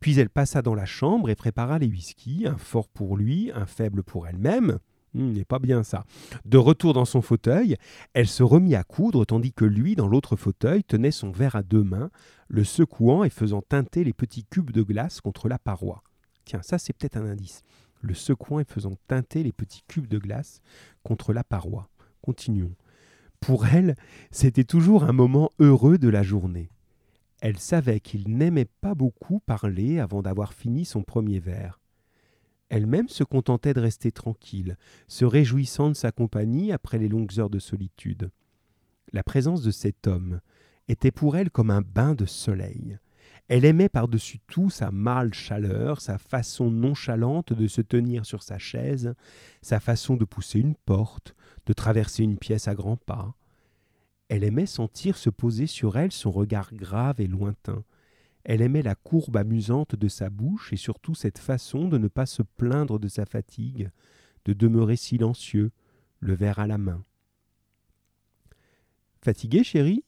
Puis 0.00 0.18
elle 0.18 0.28
passa 0.28 0.60
dans 0.60 0.74
la 0.74 0.86
chambre 0.86 1.30
et 1.30 1.36
prépara 1.36 1.78
les 1.78 1.86
whisky, 1.86 2.44
un 2.48 2.56
fort 2.56 2.88
pour 2.88 3.16
lui, 3.16 3.52
un 3.54 3.64
faible 3.64 4.02
pour 4.02 4.26
elle-même. 4.26 4.80
Hmm, 5.14 5.30
n'est 5.30 5.44
pas 5.44 5.60
bien 5.60 5.84
ça. 5.84 6.04
De 6.44 6.58
retour 6.58 6.94
dans 6.94 7.04
son 7.04 7.22
fauteuil, 7.22 7.76
elle 8.12 8.26
se 8.26 8.42
remit 8.42 8.74
à 8.74 8.82
coudre 8.82 9.24
tandis 9.24 9.52
que 9.52 9.64
lui, 9.64 9.94
dans 9.94 10.08
l'autre 10.08 10.34
fauteuil, 10.34 10.82
tenait 10.82 11.12
son 11.12 11.30
verre 11.30 11.54
à 11.54 11.62
deux 11.62 11.84
mains, 11.84 12.10
le 12.48 12.64
secouant 12.64 13.22
et 13.22 13.30
faisant 13.30 13.62
teinter 13.62 14.02
les 14.02 14.12
petits 14.12 14.44
cubes 14.44 14.72
de 14.72 14.82
glace 14.82 15.20
contre 15.20 15.48
la 15.48 15.60
paroi. 15.60 16.02
Tiens, 16.44 16.62
ça 16.62 16.76
c'est 16.76 16.92
peut-être 16.92 17.18
un 17.18 17.26
indice. 17.26 17.62
Le 18.00 18.14
secouant 18.14 18.58
et 18.58 18.64
faisant 18.64 18.96
teinter 19.06 19.44
les 19.44 19.52
petits 19.52 19.84
cubes 19.86 20.08
de 20.08 20.18
glace 20.18 20.60
contre 21.04 21.32
la 21.32 21.44
paroi. 21.44 21.88
Continuons. 22.20 22.74
Pour 23.42 23.66
elle, 23.66 23.96
c'était 24.30 24.62
toujours 24.62 25.02
un 25.02 25.12
moment 25.12 25.50
heureux 25.58 25.98
de 25.98 26.08
la 26.08 26.22
journée. 26.22 26.70
Elle 27.40 27.58
savait 27.58 27.98
qu'il 27.98 28.28
n'aimait 28.28 28.68
pas 28.80 28.94
beaucoup 28.94 29.40
parler 29.40 29.98
avant 29.98 30.22
d'avoir 30.22 30.54
fini 30.54 30.84
son 30.84 31.02
premier 31.02 31.40
verre. 31.40 31.80
Elle-même 32.68 33.08
se 33.08 33.24
contentait 33.24 33.74
de 33.74 33.80
rester 33.80 34.12
tranquille, 34.12 34.78
se 35.08 35.24
réjouissant 35.24 35.88
de 35.88 35.94
sa 35.94 36.12
compagnie 36.12 36.70
après 36.70 36.98
les 36.98 37.08
longues 37.08 37.40
heures 37.40 37.50
de 37.50 37.58
solitude. 37.58 38.30
La 39.12 39.24
présence 39.24 39.62
de 39.62 39.72
cet 39.72 40.06
homme 40.06 40.40
était 40.86 41.10
pour 41.10 41.36
elle 41.36 41.50
comme 41.50 41.70
un 41.70 41.82
bain 41.82 42.14
de 42.14 42.26
soleil. 42.26 42.98
Elle 43.48 43.64
aimait 43.64 43.88
par-dessus 43.88 44.38
tout 44.46 44.70
sa 44.70 44.90
mâle 44.90 45.34
chaleur, 45.34 46.00
sa 46.00 46.18
façon 46.18 46.70
nonchalante 46.70 47.52
de 47.52 47.66
se 47.66 47.80
tenir 47.80 48.24
sur 48.24 48.42
sa 48.42 48.58
chaise, 48.58 49.14
sa 49.60 49.80
façon 49.80 50.16
de 50.16 50.24
pousser 50.24 50.60
une 50.60 50.74
porte, 50.74 51.34
de 51.66 51.72
traverser 51.72 52.22
une 52.22 52.38
pièce 52.38 52.68
à 52.68 52.74
grands 52.74 52.96
pas, 52.96 53.34
elle 54.32 54.44
aimait 54.44 54.64
sentir 54.64 55.18
se 55.18 55.28
poser 55.28 55.66
sur 55.66 55.98
elle 55.98 56.10
son 56.10 56.30
regard 56.30 56.72
grave 56.72 57.20
et 57.20 57.26
lointain. 57.26 57.84
Elle 58.44 58.62
aimait 58.62 58.80
la 58.80 58.94
courbe 58.94 59.36
amusante 59.36 59.94
de 59.94 60.08
sa 60.08 60.30
bouche 60.30 60.72
et 60.72 60.78
surtout 60.78 61.14
cette 61.14 61.36
façon 61.36 61.86
de 61.86 61.98
ne 61.98 62.08
pas 62.08 62.24
se 62.24 62.42
plaindre 62.42 62.98
de 62.98 63.08
sa 63.08 63.26
fatigue, 63.26 63.90
de 64.46 64.54
demeurer 64.54 64.96
silencieux, 64.96 65.70
le 66.20 66.32
verre 66.32 66.60
à 66.60 66.66
la 66.66 66.78
main. 66.78 67.04
Fatigué, 69.20 69.62
chérie? 69.64 70.02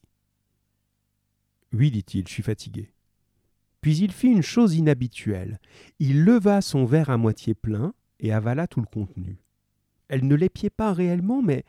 Oui, 1.74 1.90
dit-il, 1.90 2.26
je 2.26 2.32
suis 2.32 2.42
fatigué. 2.42 2.93
Puis 3.84 3.98
il 3.98 4.12
fit 4.12 4.28
une 4.28 4.40
chose 4.40 4.76
inhabituelle. 4.76 5.60
Il 5.98 6.24
leva 6.24 6.62
son 6.62 6.86
verre 6.86 7.10
à 7.10 7.18
moitié 7.18 7.52
plein 7.52 7.92
et 8.18 8.32
avala 8.32 8.66
tout 8.66 8.80
le 8.80 8.86
contenu. 8.86 9.36
Elle 10.08 10.26
ne 10.26 10.34
l'épiait 10.34 10.70
pas 10.70 10.94
réellement, 10.94 11.42
mais 11.42 11.66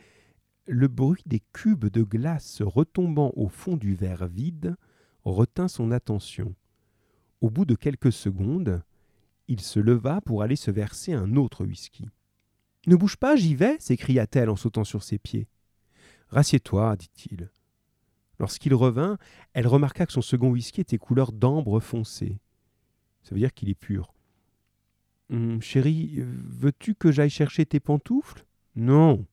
le 0.65 0.87
bruit 0.87 1.23
des 1.25 1.41
cubes 1.51 1.87
de 1.87 2.03
glace 2.03 2.61
retombant 2.61 3.33
au 3.35 3.49
fond 3.49 3.75
du 3.75 3.95
verre 3.95 4.27
vide 4.27 4.77
retint 5.25 5.67
son 5.67 5.91
attention. 5.91 6.55
Au 7.41 7.49
bout 7.49 7.65
de 7.65 7.75
quelques 7.75 8.13
secondes, 8.13 8.81
il 9.49 9.59
se 9.59 9.81
leva 9.81 10.21
pour 10.21 10.41
aller 10.41 10.55
se 10.55 10.71
verser 10.71 11.11
un 11.11 11.35
autre 11.35 11.65
whisky. 11.65 12.07
Ne 12.87 12.95
bouge 12.95 13.17
pas, 13.17 13.35
j'y 13.35 13.55
vais 13.55 13.75
s'écria-t-elle 13.79 14.49
en 14.49 14.55
sautant 14.55 14.85
sur 14.85 15.03
ses 15.03 15.17
pieds. 15.17 15.49
Rassieds-toi, 16.29 16.95
dit-il. 16.95 17.49
Lorsqu'il 18.39 18.73
revint, 18.73 19.17
elle 19.53 19.67
remarqua 19.67 20.05
que 20.05 20.13
son 20.13 20.21
second 20.21 20.49
whisky 20.49 20.81
était 20.81 20.97
couleur 20.97 21.31
d'ambre 21.31 21.79
foncé. 21.79 22.39
Ça 23.23 23.33
veut 23.33 23.39
dire 23.39 23.53
qu'il 23.53 23.69
est 23.69 23.75
pur. 23.75 24.13
Hum, 25.31 25.61
chérie, 25.61 26.19
veux-tu 26.19 26.95
que 26.95 27.11
j'aille 27.11 27.29
chercher 27.29 27.65
tes 27.65 27.79
pantoufles? 27.79 28.45
Non, 28.75 29.25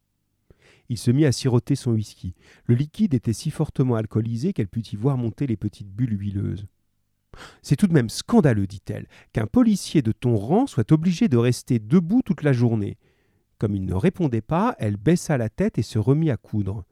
il 0.93 0.99
se 0.99 1.11
mit 1.11 1.25
à 1.25 1.33
siroter 1.33 1.75
son 1.75 1.93
whisky. 1.93 2.35
Le 2.67 2.75
liquide 2.75 3.15
était 3.15 3.33
si 3.33 3.51
fortement 3.51 3.95
alcoolisé 3.95 4.53
qu'elle 4.53 4.69
put 4.69 4.83
y 4.93 4.97
voir 4.97 5.17
monter 5.17 5.47
les 5.47 5.57
petites 5.57 5.91
bulles 5.91 6.21
huileuses. 6.21 6.67
C'est 7.63 7.77
tout 7.77 7.87
de 7.87 7.95
même 7.95 8.11
scandaleux, 8.11 8.67
dit-elle, 8.67 9.09
qu'un 9.33 9.47
policier 9.47 10.03
de 10.03 10.13
ton 10.13 10.37
rang 10.37 10.67
soit 10.67 10.93
obligé 10.93 11.29
de 11.29 11.39
rester 11.39 11.79
debout 11.79 12.21
toute 12.23 12.43
la 12.43 12.53
journée. 12.53 12.99
Comme 13.59 13.75
il 13.75 13.87
ne 13.87 13.95
répondait 13.95 14.43
pas, 14.43 14.77
elle 14.79 14.99
baissa 14.99 15.39
la 15.39 15.49
tête 15.49 15.79
et 15.79 15.83
se 15.83 15.99
remit 15.99 16.31
à 16.31 16.37
coudre. 16.37 16.85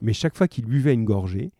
Mais 0.00 0.12
chaque 0.12 0.36
fois 0.36 0.48
qu'il 0.48 0.66
buvait 0.66 0.94
une 0.94 1.04
gorgée, 1.04 1.52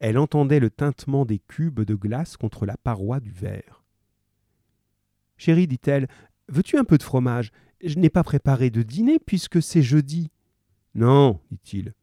elle 0.00 0.18
entendait 0.18 0.60
le 0.60 0.70
tintement 0.70 1.24
des 1.24 1.38
cubes 1.38 1.80
de 1.80 1.94
glace 1.94 2.36
contre 2.36 2.66
la 2.66 2.76
paroi 2.76 3.20
du 3.20 3.30
verre. 3.30 3.84
Chérie, 5.36 5.66
dit-elle, 5.66 6.08
veux-tu 6.48 6.76
un 6.76 6.84
peu 6.84 6.98
de 6.98 7.02
fromage? 7.02 7.52
Je 7.82 7.98
n'ai 7.98 8.10
pas 8.10 8.22
préparé 8.22 8.70
de 8.70 8.82
dîner 8.82 9.18
puisque 9.18 9.62
c'est 9.62 9.82
jeudi. 9.82 10.30
Non, 10.94 11.40
dit-il. 11.50 11.94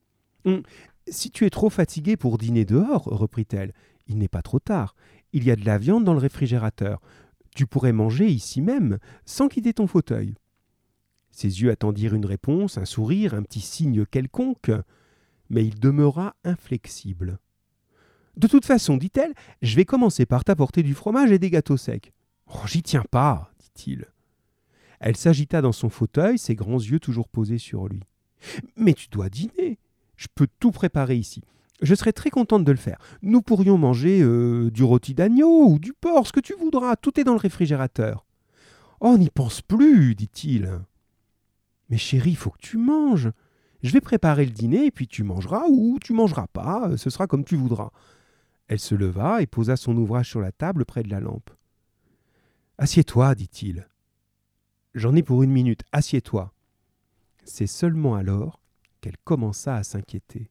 Hum, 0.46 0.64
si 1.08 1.32
tu 1.32 1.46
es 1.46 1.50
trop 1.50 1.70
fatigué 1.70 2.18
pour 2.18 2.38
dîner 2.38 2.66
dehors, 2.66 3.04
reprit-elle, 3.04 3.74
il 4.08 4.18
n'est 4.18 4.28
pas 4.28 4.42
trop 4.42 4.60
tard. 4.60 4.96
Il 5.34 5.44
y 5.44 5.52
a 5.52 5.56
de 5.56 5.66
la 5.66 5.78
viande 5.78 6.04
dans 6.04 6.14
le 6.14 6.20
réfrigérateur. 6.20 7.02
Tu 7.56 7.66
pourrais 7.66 7.94
manger 7.94 8.28
ici 8.28 8.62
même, 8.62 9.00
sans 9.26 9.48
quitter 9.48 9.74
ton 9.74 9.88
fauteuil. 9.88 10.36
Ses 11.32 11.62
yeux 11.62 11.72
attendirent 11.72 12.16
une 12.16 12.26
réponse, 12.26 12.78
un 12.78 12.86
sourire, 12.86 13.34
un 13.34 13.44
petit 13.44 13.62
signe 13.62 14.06
quelconque, 14.06 14.72
mais 15.50 15.66
il 15.66 15.80
demeura 15.80 16.36
inflexible. 16.44 17.40
De 18.38 18.48
toute 18.48 18.66
façon, 18.66 18.98
dit-elle, 18.98 19.34
je 19.62 19.76
vais 19.76 19.86
commencer 19.86 20.26
par 20.26 20.44
t'apporter 20.44 20.84
du 20.84 20.94
fromage 20.94 21.32
et 21.32 21.40
des 21.40 21.50
gâteaux 21.50 21.78
secs. 21.78 22.14
Oh, 22.48 22.66
j'y 22.66 22.82
tiens 22.82 23.04
pas, 23.12 23.52
dit-il. 23.60 24.08
Elle 25.00 25.18
s'agita 25.18 25.62
dans 25.62 25.72
son 25.72 25.90
fauteuil, 25.90 26.38
ses 26.38 26.56
grands 26.56 26.80
yeux 26.80 27.00
toujours 27.00 27.28
posés 27.28 27.58
sur 27.58 27.88
lui. 27.88 28.04
Mais 28.76 28.94
tu 28.94 29.08
dois 29.10 29.30
dîner. 29.30 29.80
Je 30.16 30.28
peux 30.34 30.48
tout 30.60 30.72
préparer 30.72 31.16
ici. 31.16 31.42
Je 31.82 31.96
serais 31.96 32.12
très 32.12 32.30
contente 32.30 32.66
de 32.66 32.72
le 32.72 32.78
faire. 32.78 32.98
Nous 33.22 33.42
pourrions 33.42 33.78
manger 33.78 34.22
euh, 34.22 34.70
du 34.70 34.84
rôti 34.84 35.14
d'agneau 35.14 35.68
ou 35.68 35.80
du 35.80 35.94
porc, 35.94 36.28
ce 36.28 36.34
que 36.34 36.42
tu 36.42 36.54
voudras. 36.54 36.98
Tout 36.98 37.20
est 37.20 37.24
dans 37.24 37.34
le 37.34 37.40
réfrigérateur. 37.40 38.26
Oh, 39.00 39.18
n'y 39.18 39.30
pense 39.30 39.62
plus, 39.62 40.14
dit-il. 40.16 40.70
Mais 41.90 41.98
chérie, 41.98 42.32
il 42.32 42.38
faut 42.38 42.50
que 42.50 42.62
tu 42.62 42.78
manges. 42.78 43.30
Je 43.82 43.92
vais 43.92 44.02
préparer 44.02 44.46
le 44.46 44.52
dîner 44.52 44.88
et 44.88 44.92
puis 44.92 45.08
tu 45.08 45.24
mangeras 45.24 45.64
ou 45.70 46.00
tu 46.02 46.14
mangeras 46.14 46.48
pas, 46.48 46.98
ce 46.98 47.10
sera 47.10 47.28
comme 47.28 47.46
tu 47.46 47.56
voudras. 47.56 47.92
Elle 48.68 48.80
se 48.80 48.94
leva 48.94 49.42
et 49.42 49.48
posa 49.48 49.78
son 49.78 49.96
ouvrage 49.96 50.30
sur 50.30 50.42
la 50.42 50.52
table 50.52 50.86
près 50.86 51.04
de 51.04 51.10
la 51.10 51.20
lampe. 51.20 51.50
Assieds-toi, 52.78 53.36
dit-il. 53.36 53.88
J'en 54.96 55.16
ai 55.16 55.24
pour 55.24 55.44
une 55.44 55.52
minute, 55.52 55.84
assieds-toi. 55.92 56.54
C'est 57.46 57.68
seulement 57.68 58.16
alors 58.16 58.60
qu'elle 59.02 59.18
commença 59.24 59.76
à 59.76 59.84
s'inquiéter. 59.84 60.50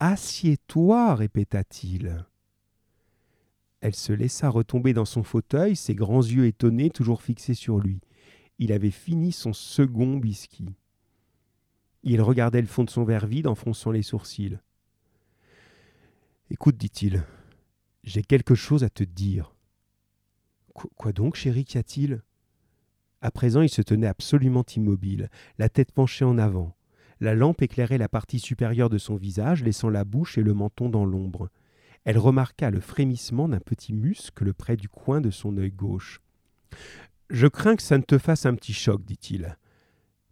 Assieds-toi, 0.00 1.14
répéta-t-il. 1.14 2.24
Elle 3.80 3.94
se 3.94 4.12
laissa 4.12 4.48
retomber 4.48 4.92
dans 4.92 5.04
son 5.04 5.22
fauteuil, 5.22 5.76
ses 5.76 5.94
grands 5.94 6.22
yeux 6.22 6.46
étonnés 6.46 6.90
toujours 6.90 7.22
fixés 7.22 7.54
sur 7.54 7.78
lui. 7.78 8.00
Il 8.58 8.72
avait 8.72 8.90
fini 8.90 9.32
son 9.32 9.52
second 9.52 10.18
biscuit. 10.18 10.74
Il 12.02 12.22
regardait 12.22 12.60
le 12.60 12.66
fond 12.66 12.84
de 12.84 12.90
son 12.90 13.04
verre 13.04 13.26
vide 13.26 13.46
en 13.46 13.54
fronçant 13.54 13.90
les 13.90 14.02
sourcils. 14.02 14.58
Écoute, 16.50 16.76
dit-il, 16.76 17.24
j'ai 18.04 18.22
quelque 18.22 18.54
chose 18.54 18.84
à 18.84 18.90
te 18.90 19.04
dire. 19.04 19.54
Quoi 20.72 21.12
donc, 21.12 21.36
chéri, 21.36 21.64
qu'y 21.64 21.78
a-t-il? 21.78 22.22
À 23.20 23.30
présent, 23.30 23.60
il 23.60 23.68
se 23.68 23.82
tenait 23.82 24.06
absolument 24.06 24.64
immobile, 24.74 25.28
la 25.58 25.68
tête 25.68 25.92
penchée 25.92 26.24
en 26.24 26.38
avant. 26.38 26.74
La 27.20 27.34
lampe 27.34 27.60
éclairait 27.60 27.98
la 27.98 28.08
partie 28.08 28.38
supérieure 28.38 28.88
de 28.88 28.96
son 28.96 29.16
visage, 29.16 29.62
laissant 29.62 29.90
la 29.90 30.04
bouche 30.04 30.38
et 30.38 30.42
le 30.42 30.54
menton 30.54 30.88
dans 30.88 31.04
l'ombre. 31.04 31.50
Elle 32.04 32.16
remarqua 32.16 32.70
le 32.70 32.80
frémissement 32.80 33.46
d'un 33.46 33.60
petit 33.60 33.92
muscle 33.92 34.54
près 34.54 34.76
du 34.78 34.88
coin 34.88 35.20
de 35.20 35.30
son 35.30 35.58
œil 35.58 35.70
gauche. 35.70 36.22
Je 37.28 37.46
crains 37.46 37.76
que 37.76 37.82
ça 37.82 37.98
ne 37.98 38.02
te 38.02 38.16
fasse 38.16 38.46
un 38.46 38.54
petit 38.54 38.72
choc, 38.72 39.04
dit-il. 39.04 39.58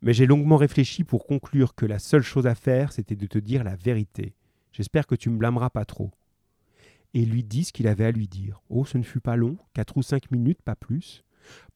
Mais 0.03 0.12
j'ai 0.12 0.26
longuement 0.26 0.57
réfléchi 0.57 1.05
pour 1.05 1.26
conclure 1.26 1.74
que 1.74 1.86
la 1.86 1.99
seule 1.99 2.22
chose 2.22 2.46
à 2.46 2.55
faire, 2.55 2.92
c'était 2.92 3.16
de 3.16 3.26
te 3.26 3.38
dire 3.38 3.64
la 3.64 3.76
vérité. 3.76 4.34
J'espère 4.72 5.07
que 5.07 5.14
tu 5.14 5.30
me 5.30 5.38
blâmeras 5.38 5.70
pas 5.70 5.84
trop. 5.84 6.11
Et 7.14 7.24
lui 7.24 7.42
dit 7.42 7.64
ce 7.64 7.72
qu'il 7.72 7.88
avait 7.88 8.05
à 8.05 8.12
lui 8.12 8.28
dire. 8.28 8.62
Oh, 8.68 8.84
ce 8.84 8.99
ne 8.99 9.03
fut 9.03 9.20
pas 9.20 9.36
long, 9.36 9.57
quatre 9.74 9.96
ou 9.96 10.03
cinq 10.03 10.30
minutes, 10.30 10.62
pas 10.62 10.76
plus. 10.76 11.24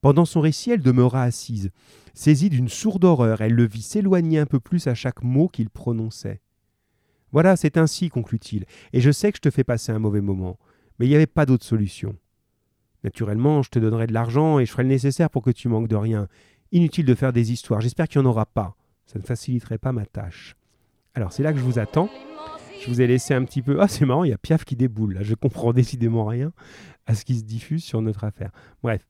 Pendant 0.01 0.25
son 0.25 0.41
récit, 0.41 0.71
elle 0.71 0.81
demeura 0.81 1.23
assise. 1.23 1.71
Saisie 2.13 2.49
d'une 2.49 2.69
sourde 2.69 3.03
horreur, 3.03 3.41
elle 3.41 3.53
le 3.53 3.65
vit 3.65 3.81
s'éloigner 3.81 4.39
un 4.39 4.45
peu 4.45 4.59
plus 4.59 4.87
à 4.87 4.93
chaque 4.93 5.23
mot 5.23 5.47
qu'il 5.47 5.69
prononçait. 5.69 6.41
Voilà, 7.31 7.55
c'est 7.55 7.77
ainsi, 7.77 8.09
conclut-il, 8.09 8.65
et 8.93 9.01
je 9.01 9.11
sais 9.11 9.31
que 9.31 9.37
je 9.37 9.41
te 9.41 9.49
fais 9.49 9.63
passer 9.63 9.91
un 9.91 9.97
mauvais 9.97 10.21
moment, 10.21 10.59
mais 10.99 11.07
il 11.07 11.09
n'y 11.09 11.15
avait 11.15 11.25
pas 11.25 11.47
d'autre 11.47 11.65
solution. 11.65 12.15
Naturellement, 13.03 13.63
je 13.63 13.69
te 13.69 13.79
donnerai 13.79 14.05
de 14.05 14.13
l'argent 14.13 14.59
et 14.59 14.65
je 14.65 14.71
ferai 14.71 14.83
le 14.83 14.89
nécessaire 14.89 15.29
pour 15.29 15.41
que 15.41 15.49
tu 15.49 15.67
manques 15.67 15.87
de 15.87 15.95
rien, 15.95 16.27
Inutile 16.73 17.05
de 17.05 17.13
faire 17.13 17.31
des 17.31 17.51
histoires. 17.51 17.81
J'espère 17.81 18.07
qu'il 18.07 18.19
n'y 18.19 18.27
en 18.27 18.29
aura 18.31 18.47
pas. 18.47 18.75
Ça 19.05 19.19
ne 19.19 19.23
faciliterait 19.23 19.77
pas 19.77 19.91
ma 19.91 20.07
tâche. 20.07 20.55
Alors, 21.13 21.31
c'est 21.31 21.43
là 21.43 21.53
que 21.53 21.59
je 21.59 21.63
vous 21.63 21.77
attends. 21.77 22.09
Je 22.81 22.87
vous 22.89 22.99
ai 22.99 23.05
laissé 23.05 23.35
un 23.35 23.45
petit 23.45 23.61
peu. 23.61 23.79
Ah, 23.79 23.87
c'est 23.87 24.05
marrant, 24.05 24.23
il 24.23 24.31
y 24.31 24.33
a 24.33 24.39
Piaf 24.39 24.65
qui 24.65 24.75
déboule. 24.75 25.13
Là, 25.13 25.21
je 25.21 25.35
comprends 25.35 25.71
décidément 25.71 26.25
rien 26.25 26.51
à 27.05 27.13
ce 27.13 27.25
qui 27.25 27.37
se 27.37 27.43
diffuse 27.43 27.83
sur 27.83 28.01
notre 28.01 28.23
affaire. 28.23 28.49
Bref. 28.81 29.05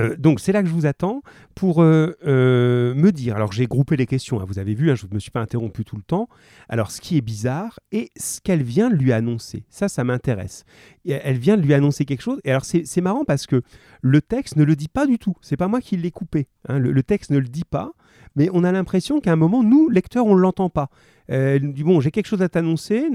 Euh, 0.00 0.16
donc 0.16 0.40
c'est 0.40 0.52
là 0.52 0.62
que 0.62 0.68
je 0.68 0.74
vous 0.74 0.86
attends 0.86 1.22
pour 1.54 1.82
euh, 1.82 2.16
euh, 2.26 2.94
me 2.94 3.12
dire. 3.12 3.36
Alors 3.36 3.52
j'ai 3.52 3.66
groupé 3.66 3.96
les 3.96 4.06
questions, 4.06 4.40
hein. 4.40 4.44
vous 4.46 4.58
avez 4.58 4.74
vu, 4.74 4.90
hein, 4.90 4.94
je 4.94 5.06
ne 5.06 5.14
me 5.14 5.18
suis 5.18 5.30
pas 5.30 5.40
interrompu 5.40 5.84
tout 5.84 5.96
le 5.96 6.02
temps. 6.02 6.28
Alors 6.68 6.90
ce 6.90 7.00
qui 7.00 7.16
est 7.16 7.20
bizarre 7.20 7.78
et 7.92 8.10
ce 8.16 8.40
qu'elle 8.40 8.62
vient 8.62 8.90
de 8.90 8.96
lui 8.96 9.12
annoncer, 9.12 9.64
ça, 9.68 9.88
ça 9.88 10.04
m'intéresse. 10.04 10.64
Elle 11.06 11.38
vient 11.38 11.56
de 11.56 11.62
lui 11.62 11.74
annoncer 11.74 12.04
quelque 12.04 12.22
chose. 12.22 12.40
Et 12.44 12.50
alors 12.50 12.64
c'est 12.64 13.00
marrant 13.00 13.24
parce 13.24 13.46
que 13.46 13.62
le 14.00 14.20
texte 14.20 14.56
ne 14.56 14.64
le 14.64 14.76
dit 14.76 14.88
pas 14.88 15.06
du 15.06 15.18
tout. 15.18 15.34
C'est 15.40 15.56
pas 15.56 15.68
moi 15.68 15.80
qui 15.80 15.96
l'ai 15.96 16.10
coupé. 16.10 16.48
Hein. 16.68 16.78
Le, 16.78 17.02
texte 17.02 17.30
ne 17.30 17.38
le 17.38 17.48
dit 17.48 17.64
pas, 17.64 17.92
mais 18.36 18.48
on 18.52 18.64
a 18.64 18.72
l'impression 18.72 19.20
qu'à 19.20 19.32
un 19.32 19.36
moment, 19.36 19.62
nous 19.62 19.88
lecteurs, 19.88 20.26
on 20.26 20.34
ne 20.34 20.40
l'entend 20.40 20.70
pas. 20.70 20.88
elle 21.28 21.62
nous 21.62 21.72
dit 21.72 21.84
bon, 21.84 22.00
j'ai 22.00 22.10
quelque 22.10 22.26
chose 22.26 22.42
à 22.42 22.48
t'annoncer. 22.48 23.08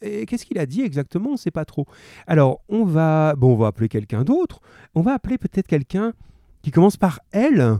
Qu'est-ce 0.00 0.46
qu'il 0.46 0.58
a 0.58 0.66
dit 0.66 0.82
exactement? 0.82 1.30
On 1.30 1.32
ne 1.32 1.38
sait 1.38 1.50
pas 1.50 1.64
trop. 1.64 1.86
Alors, 2.26 2.62
on 2.68 2.84
va, 2.84 3.34
bon, 3.36 3.52
on 3.52 3.56
va 3.56 3.68
appeler 3.68 3.88
quelqu'un 3.88 4.24
d'autre. 4.24 4.60
On 4.94 5.02
va 5.02 5.12
appeler 5.12 5.36
peut-être 5.36 5.66
quelqu'un 5.66 6.14
qui 6.62 6.70
commence 6.70 6.96
par 6.96 7.20
L. 7.32 7.78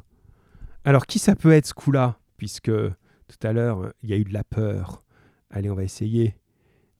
Alors, 0.85 1.07
qui 1.07 1.19
ça 1.19 1.35
peut 1.35 1.53
être 1.53 1.67
ce 1.67 1.75
coup-là? 1.75 2.19
Puisque 2.37 2.71
tout 2.71 3.47
à 3.47 3.53
l'heure, 3.53 3.93
il 4.03 4.11
y 4.11 4.13
a 4.13 4.17
eu 4.17 4.25
de 4.25 4.33
la 4.33 4.45
peur. 4.45 5.03
Allez, 5.51 5.71
on 5.71 5.75
va 5.75 5.85
essayer. 5.85 6.37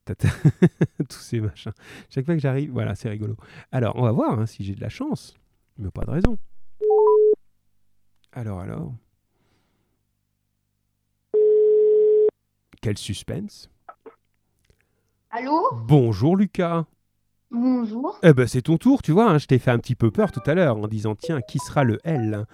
Tous 1.09 1.19
ces 1.21 1.41
machins. 1.41 1.73
Chaque 2.09 2.25
fois 2.25 2.35
que 2.35 2.41
j'arrive, 2.41 2.73
voilà, 2.73 2.95
c'est 2.95 3.09
rigolo. 3.09 3.37
Alors, 3.71 3.97
on 3.97 4.03
va 4.03 4.13
voir 4.13 4.39
hein, 4.39 4.47
si 4.47 4.65
j'ai 4.65 4.75
de 4.75 4.81
la 4.81 4.89
chance. 4.89 5.35
Mais 5.79 5.91
pas 5.91 6.05
de 6.05 6.11
raison. 6.11 6.39
Alors, 8.33 8.61
alors. 8.61 8.95
Quel 12.81 12.97
suspense. 12.97 13.71
Allô 15.33 15.63
Bonjour 15.87 16.37
Lucas. 16.37 16.87
Bonjour. 17.53 18.19
Eh 18.25 18.33
ben 18.33 18.49
c'est 18.49 18.63
ton 18.63 18.79
tour, 18.79 19.01
tu 19.01 19.13
vois. 19.13 19.31
Hein, 19.31 19.39
je 19.39 19.47
t'ai 19.47 19.61
fait 19.61 19.71
un 19.71 19.79
petit 19.79 19.95
peu 19.95 20.11
peur 20.11 20.33
tout 20.33 20.43
à 20.45 20.55
l'heure 20.55 20.77
en 20.77 20.89
disant 20.89 21.15
tiens 21.15 21.41
qui 21.41 21.61
sera 21.61 21.85
le 21.85 21.99
L. 22.03 22.47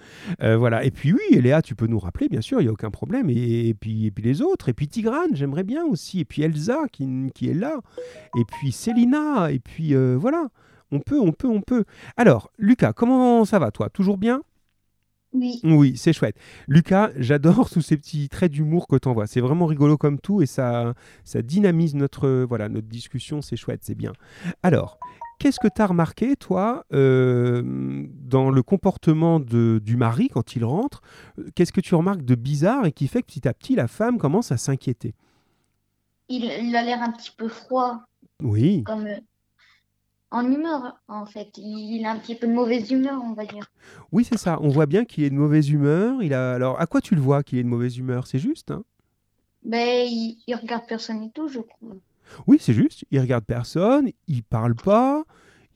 Euh, 0.43 0.57
voilà. 0.57 0.83
Et 0.83 0.91
puis 0.91 1.11
oui, 1.11 1.41
Léa, 1.41 1.63
tu 1.63 1.73
peux 1.73 1.87
nous 1.87 1.97
rappeler, 1.97 2.29
bien 2.29 2.41
sûr, 2.41 2.61
il 2.61 2.65
y 2.65 2.67
a 2.67 2.71
aucun 2.71 2.91
problème. 2.91 3.31
Et, 3.31 3.73
puis 3.73 4.05
et 4.05 4.11
puis 4.11 4.23
les 4.23 4.43
autres. 4.43 4.69
Et 4.69 4.73
puis 4.73 4.87
Tigrane, 4.87 5.35
j'aimerais 5.35 5.63
bien 5.63 5.85
aussi. 5.85 6.19
Et 6.19 6.25
puis 6.25 6.43
Elsa 6.43 6.83
qui, 6.91 7.31
qui, 7.33 7.49
est 7.49 7.55
là. 7.55 7.79
Et 8.37 8.45
puis 8.45 8.71
Célina. 8.71 9.51
Et 9.51 9.59
puis 9.59 9.95
euh, 9.95 10.15
voilà. 10.15 10.47
On 10.91 10.99
peut, 10.99 11.19
on 11.19 11.31
peut, 11.31 11.47
on 11.47 11.61
peut. 11.61 11.83
Alors 12.15 12.51
Lucas, 12.59 12.93
comment 12.93 13.43
ça 13.43 13.57
va 13.57 13.71
toi? 13.71 13.89
Toujours 13.89 14.17
bien? 14.17 14.41
Oui. 15.33 15.59
Oui, 15.63 15.97
c'est 15.97 16.13
chouette. 16.13 16.37
Lucas, 16.67 17.11
j'adore 17.17 17.69
tous 17.69 17.81
ces 17.81 17.97
petits 17.97 18.29
traits 18.29 18.51
d'humour 18.51 18.87
que 18.87 18.95
tu 18.95 19.07
envoies. 19.07 19.27
C'est 19.27 19.41
vraiment 19.41 19.65
rigolo 19.65 19.97
comme 19.97 20.19
tout 20.19 20.41
et 20.41 20.45
ça, 20.45 20.93
ça 21.23 21.41
dynamise 21.41 21.95
notre, 21.95 22.43
voilà, 22.43 22.69
notre 22.69 22.87
discussion. 22.87 23.41
C'est 23.41 23.57
chouette, 23.57 23.81
c'est 23.83 23.95
bien. 23.95 24.13
Alors, 24.63 24.99
qu'est-ce 25.39 25.59
que 25.59 25.67
tu 25.67 25.81
as 25.81 25.87
remarqué, 25.87 26.35
toi, 26.35 26.85
euh, 26.93 27.61
dans 27.65 28.49
le 28.49 28.63
comportement 28.63 29.39
de, 29.39 29.81
du 29.83 29.97
mari 29.97 30.29
quand 30.29 30.55
il 30.55 30.63
rentre? 30.63 31.01
Qu'est-ce 31.55 31.73
que 31.73 31.81
tu 31.81 31.95
remarques 31.95 32.23
de 32.23 32.35
bizarre 32.35 32.85
et 32.85 32.91
qui 32.91 33.07
fait 33.07 33.21
que 33.21 33.27
petit 33.27 33.47
à 33.47 33.53
petit, 33.53 33.75
la 33.75 33.87
femme 33.87 34.17
commence 34.17 34.51
à 34.51 34.57
s'inquiéter? 34.57 35.13
Il, 36.29 36.75
a 36.75 36.83
l'air 36.83 37.01
un 37.01 37.11
petit 37.11 37.31
peu 37.37 37.47
froid. 37.47 38.03
Oui. 38.43 38.83
Comme, 38.85 39.07
euh, 39.07 39.19
en 40.31 40.51
humeur, 40.51 40.99
en 41.07 41.25
fait. 41.25 41.49
Il 41.57 42.05
a 42.05 42.11
un 42.11 42.17
petit 42.17 42.35
peu 42.35 42.47
de 42.47 42.53
mauvaise 42.53 42.91
humeur, 42.91 43.21
on 43.23 43.33
va 43.33 43.45
dire. 43.45 43.71
Oui, 44.11 44.23
c'est 44.23 44.37
ça. 44.37 44.57
On 44.61 44.69
voit 44.69 44.85
bien 44.85 45.05
qu'il 45.05 45.23
est 45.23 45.29
de 45.29 45.35
mauvaise 45.35 45.69
humeur. 45.69 46.21
Il 46.21 46.33
a... 46.33 46.53
Alors, 46.53 46.79
à 46.79 46.85
quoi 46.85 47.01
tu 47.01 47.15
le 47.15 47.21
vois 47.21 47.43
qu'il 47.43 47.59
est 47.59 47.63
de 47.63 47.69
mauvaise 47.69 47.97
humeur? 47.97 48.27
C'est 48.27 48.39
juste 48.39 48.71
hein? 48.71 48.83
Ben, 49.63 50.05
il... 50.07 50.37
regarde 50.55 50.83
personne 50.87 51.23
et 51.23 51.31
tout, 51.31 51.47
je 51.47 51.59
crois. 51.59 51.95
Oui, 52.45 52.57
c'est 52.59 52.73
juste. 52.73 53.05
Il 53.11 53.19
regarde 53.19 53.45
personne, 53.45 54.09
il 54.27 54.43
parle 54.43 54.75
pas, 54.75 55.23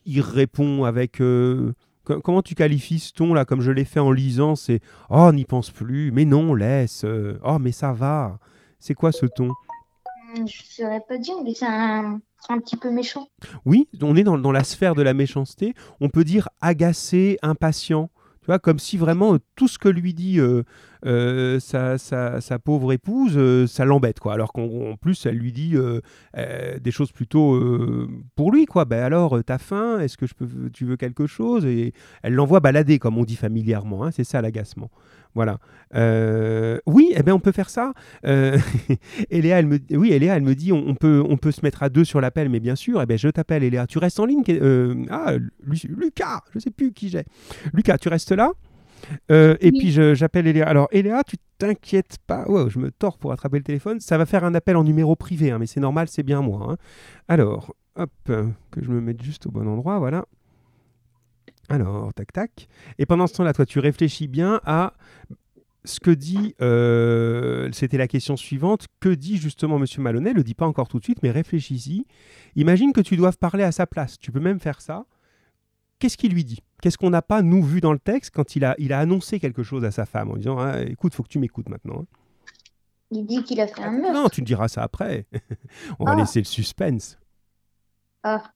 il 0.04 0.20
répond 0.20 0.84
avec... 0.84 1.20
Euh, 1.20 1.74
comment 2.04 2.42
tu 2.42 2.54
qualifies 2.54 2.98
ce 2.98 3.12
ton 3.12 3.32
là? 3.32 3.44
Comme 3.44 3.60
je 3.60 3.70
l'ai 3.70 3.84
fait 3.84 4.00
en 4.00 4.10
lisant, 4.10 4.56
c'est 4.56 4.80
«Oh, 5.10 5.32
n'y 5.32 5.44
pense 5.44 5.70
plus, 5.70 6.10
mais 6.10 6.24
non, 6.24 6.54
laisse. 6.54 7.04
Euh, 7.04 7.38
oh, 7.44 7.58
mais 7.58 7.72
ça 7.72 7.92
va.» 7.92 8.38
C'est 8.80 8.94
quoi 8.94 9.12
ce 9.12 9.26
ton? 9.26 9.50
Je 10.34 10.40
ne 10.40 10.46
saurais 10.46 11.02
pas 11.08 11.18
dire, 11.18 11.36
mais 11.44 11.54
c'est 11.54 11.66
un 11.66 12.20
un 12.48 12.58
petit 12.58 12.76
peu 12.76 12.90
méchant. 12.90 13.28
Oui, 13.64 13.88
on 14.00 14.16
est 14.16 14.24
dans, 14.24 14.52
la 14.52 14.64
sphère 14.64 14.94
de 14.94 15.02
la 15.02 15.14
méchanceté. 15.14 15.74
On 16.00 16.08
peut 16.08 16.24
dire 16.24 16.48
agacé, 16.60 17.38
impatient. 17.42 18.10
Tu 18.40 18.46
vois, 18.46 18.58
comme 18.58 18.78
si 18.78 18.96
vraiment 18.96 19.34
euh, 19.34 19.38
tout 19.54 19.68
ce 19.68 19.78
que 19.78 19.88
lui 19.88 20.14
dit 20.14 20.40
euh, 20.40 20.64
euh, 21.04 21.60
sa, 21.60 21.98
sa, 21.98 22.58
pauvre 22.58 22.92
épouse, 22.92 23.66
ça 23.70 23.84
l'embête, 23.84 24.20
quoi. 24.20 24.34
Alors 24.34 24.52
qu'en 24.52 24.96
plus, 25.00 25.26
elle 25.26 25.36
lui 25.36 25.52
dit 25.52 25.74
des 26.34 26.90
choses 26.90 27.12
plutôt 27.12 27.60
pour 28.36 28.52
lui, 28.52 28.66
quoi. 28.66 28.84
Ben 28.84 29.02
alors, 29.02 29.42
t'as 29.44 29.58
faim? 29.58 30.00
Est-ce 30.00 30.16
que 30.16 30.26
je 30.26 30.34
peux, 30.34 30.46
tu 30.72 30.84
veux 30.84 30.96
quelque 30.96 31.26
chose? 31.26 31.64
Et 31.64 31.92
elle 32.22 32.34
l'envoie 32.34 32.60
balader, 32.60 32.98
comme 32.98 33.18
on 33.18 33.24
dit 33.24 33.36
familièrement. 33.36 34.04
Hein. 34.04 34.10
C'est 34.10 34.24
ça 34.24 34.42
l'agacement. 34.42 34.90
Voilà. 35.34 35.58
Euh, 35.94 36.78
oui, 36.86 37.12
eh 37.16 37.22
ben 37.22 37.32
on 37.32 37.40
peut 37.40 37.52
faire 37.52 37.70
ça. 37.70 37.92
Euh, 38.26 38.58
Eléa, 39.30 39.58
elle 39.58 39.66
me, 39.66 39.78
oui, 39.92 40.12
Eléa, 40.12 40.36
elle 40.36 40.42
me 40.42 40.54
dit 40.54 40.72
on, 40.72 40.94
peut, 40.94 41.22
on 41.26 41.36
peut 41.36 41.52
se 41.52 41.60
mettre 41.62 41.82
à 41.82 41.88
deux 41.88 42.04
sur 42.04 42.20
l'appel, 42.20 42.48
mais 42.48 42.60
bien 42.60 42.76
sûr, 42.76 43.00
eh 43.00 43.06
ben 43.06 43.18
je 43.18 43.28
t'appelle, 43.28 43.62
Eléa. 43.62 43.86
Tu 43.86 43.98
restes 43.98 44.20
en 44.20 44.26
ligne 44.26 44.42
euh, 44.50 45.04
Ah, 45.10 45.34
Lucas, 45.88 46.40
je 46.54 46.58
sais 46.58 46.70
plus 46.70 46.92
qui 46.92 47.08
j'ai. 47.08 47.24
Lucas, 47.72 47.98
tu 47.98 48.08
restes 48.08 48.32
là? 48.32 48.52
Et 49.28 49.72
puis 49.72 49.90
j'appelle 49.90 50.46
Eléa. 50.46 50.66
Alors 50.66 50.88
Eléa, 50.92 51.22
tu 51.24 51.36
t'inquiètes 51.58 52.18
pas. 52.26 52.44
Wow, 52.48 52.68
je 52.68 52.78
me 52.78 52.90
tords 52.90 53.18
pour 53.18 53.32
attraper 53.32 53.58
le 53.58 53.64
téléphone. 53.64 54.00
Ça 54.00 54.18
va 54.18 54.26
faire 54.26 54.44
un 54.44 54.54
appel 54.54 54.76
en 54.76 54.84
numéro 54.84 55.16
privé, 55.16 55.50
hein, 55.50 55.58
mais 55.58 55.66
c'est 55.66 55.80
normal, 55.80 56.08
c'est 56.08 56.22
bien 56.22 56.42
moi. 56.42 56.72
Hein. 56.72 56.76
Alors, 57.28 57.74
hop, 57.96 58.10
que 58.24 58.82
je 58.82 58.90
me 58.90 59.00
mette 59.00 59.22
juste 59.22 59.46
au 59.46 59.50
bon 59.50 59.68
endroit, 59.68 59.98
voilà. 59.98 60.26
Alors, 61.68 62.12
tac, 62.14 62.32
tac. 62.32 62.68
Et 62.98 63.06
pendant 63.06 63.26
ce 63.26 63.34
temps-là, 63.34 63.52
toi, 63.52 63.64
tu 63.64 63.78
réfléchis 63.78 64.28
bien 64.28 64.60
à 64.64 64.94
ce 65.84 66.00
que 66.00 66.10
dit, 66.10 66.54
euh, 66.60 67.68
c'était 67.72 67.98
la 67.98 68.08
question 68.08 68.36
suivante, 68.36 68.86
que 69.00 69.08
dit 69.08 69.36
justement 69.36 69.78
M. 69.78 69.86
Malonnet? 69.98 70.32
Le 70.32 70.44
dit 70.44 70.54
pas 70.54 70.66
encore 70.66 70.88
tout 70.88 70.98
de 70.98 71.04
suite, 71.04 71.22
mais 71.22 71.30
réfléchis-y. 71.30 72.04
Imagine 72.56 72.92
que 72.92 73.00
tu 73.00 73.16
doives 73.16 73.38
parler 73.38 73.64
à 73.64 73.72
sa 73.72 73.86
place. 73.86 74.18
Tu 74.18 74.30
peux 74.30 74.40
même 74.40 74.60
faire 74.60 74.80
ça. 74.80 75.06
Qu'est-ce 76.02 76.16
qu'il 76.16 76.32
lui 76.34 76.44
dit? 76.44 76.58
Qu'est-ce 76.80 76.98
qu'on 76.98 77.10
n'a 77.10 77.22
pas, 77.22 77.42
nous, 77.42 77.62
vu 77.62 77.80
dans 77.80 77.92
le 77.92 77.98
texte 78.00 78.32
quand 78.34 78.56
il 78.56 78.64
a, 78.64 78.74
il 78.78 78.92
a 78.92 78.98
annoncé 78.98 79.38
quelque 79.38 79.62
chose 79.62 79.84
à 79.84 79.92
sa 79.92 80.04
femme 80.04 80.32
en 80.32 80.36
disant 80.36 80.58
ah, 80.58 80.80
Écoute, 80.82 81.14
faut 81.14 81.22
que 81.22 81.28
tu 81.28 81.38
m'écoutes 81.38 81.68
maintenant. 81.68 82.00
hein? 82.00 82.06
Il 83.12 83.24
dit 83.24 83.44
qu'il 83.44 83.60
a 83.60 83.68
fait 83.68 83.82
un 83.84 83.92
meurtre. 83.92 84.12
Non, 84.12 84.28
tu 84.28 84.40
me 84.40 84.46
diras 84.46 84.66
ça 84.66 84.82
après. 84.82 85.26
On 86.00 86.04
va 86.04 86.10
Ah. 86.10 86.16
laisser 86.16 86.40
le 86.40 86.44
suspense. 86.44 87.20
Ah, 88.24 88.52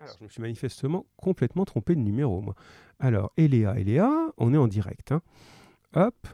Alors, 0.00 0.16
je 0.18 0.24
me 0.24 0.28
suis 0.30 0.40
manifestement 0.40 1.04
complètement 1.18 1.66
trompé 1.66 1.94
de 1.94 2.00
numéro, 2.00 2.40
moi. 2.40 2.54
Alors, 2.98 3.30
Eléa, 3.36 3.78
Eléa, 3.78 4.10
on 4.38 4.54
est 4.54 4.58
en 4.58 4.68
direct. 4.68 5.12
hein. 5.12 5.20
Hop, 5.94 6.26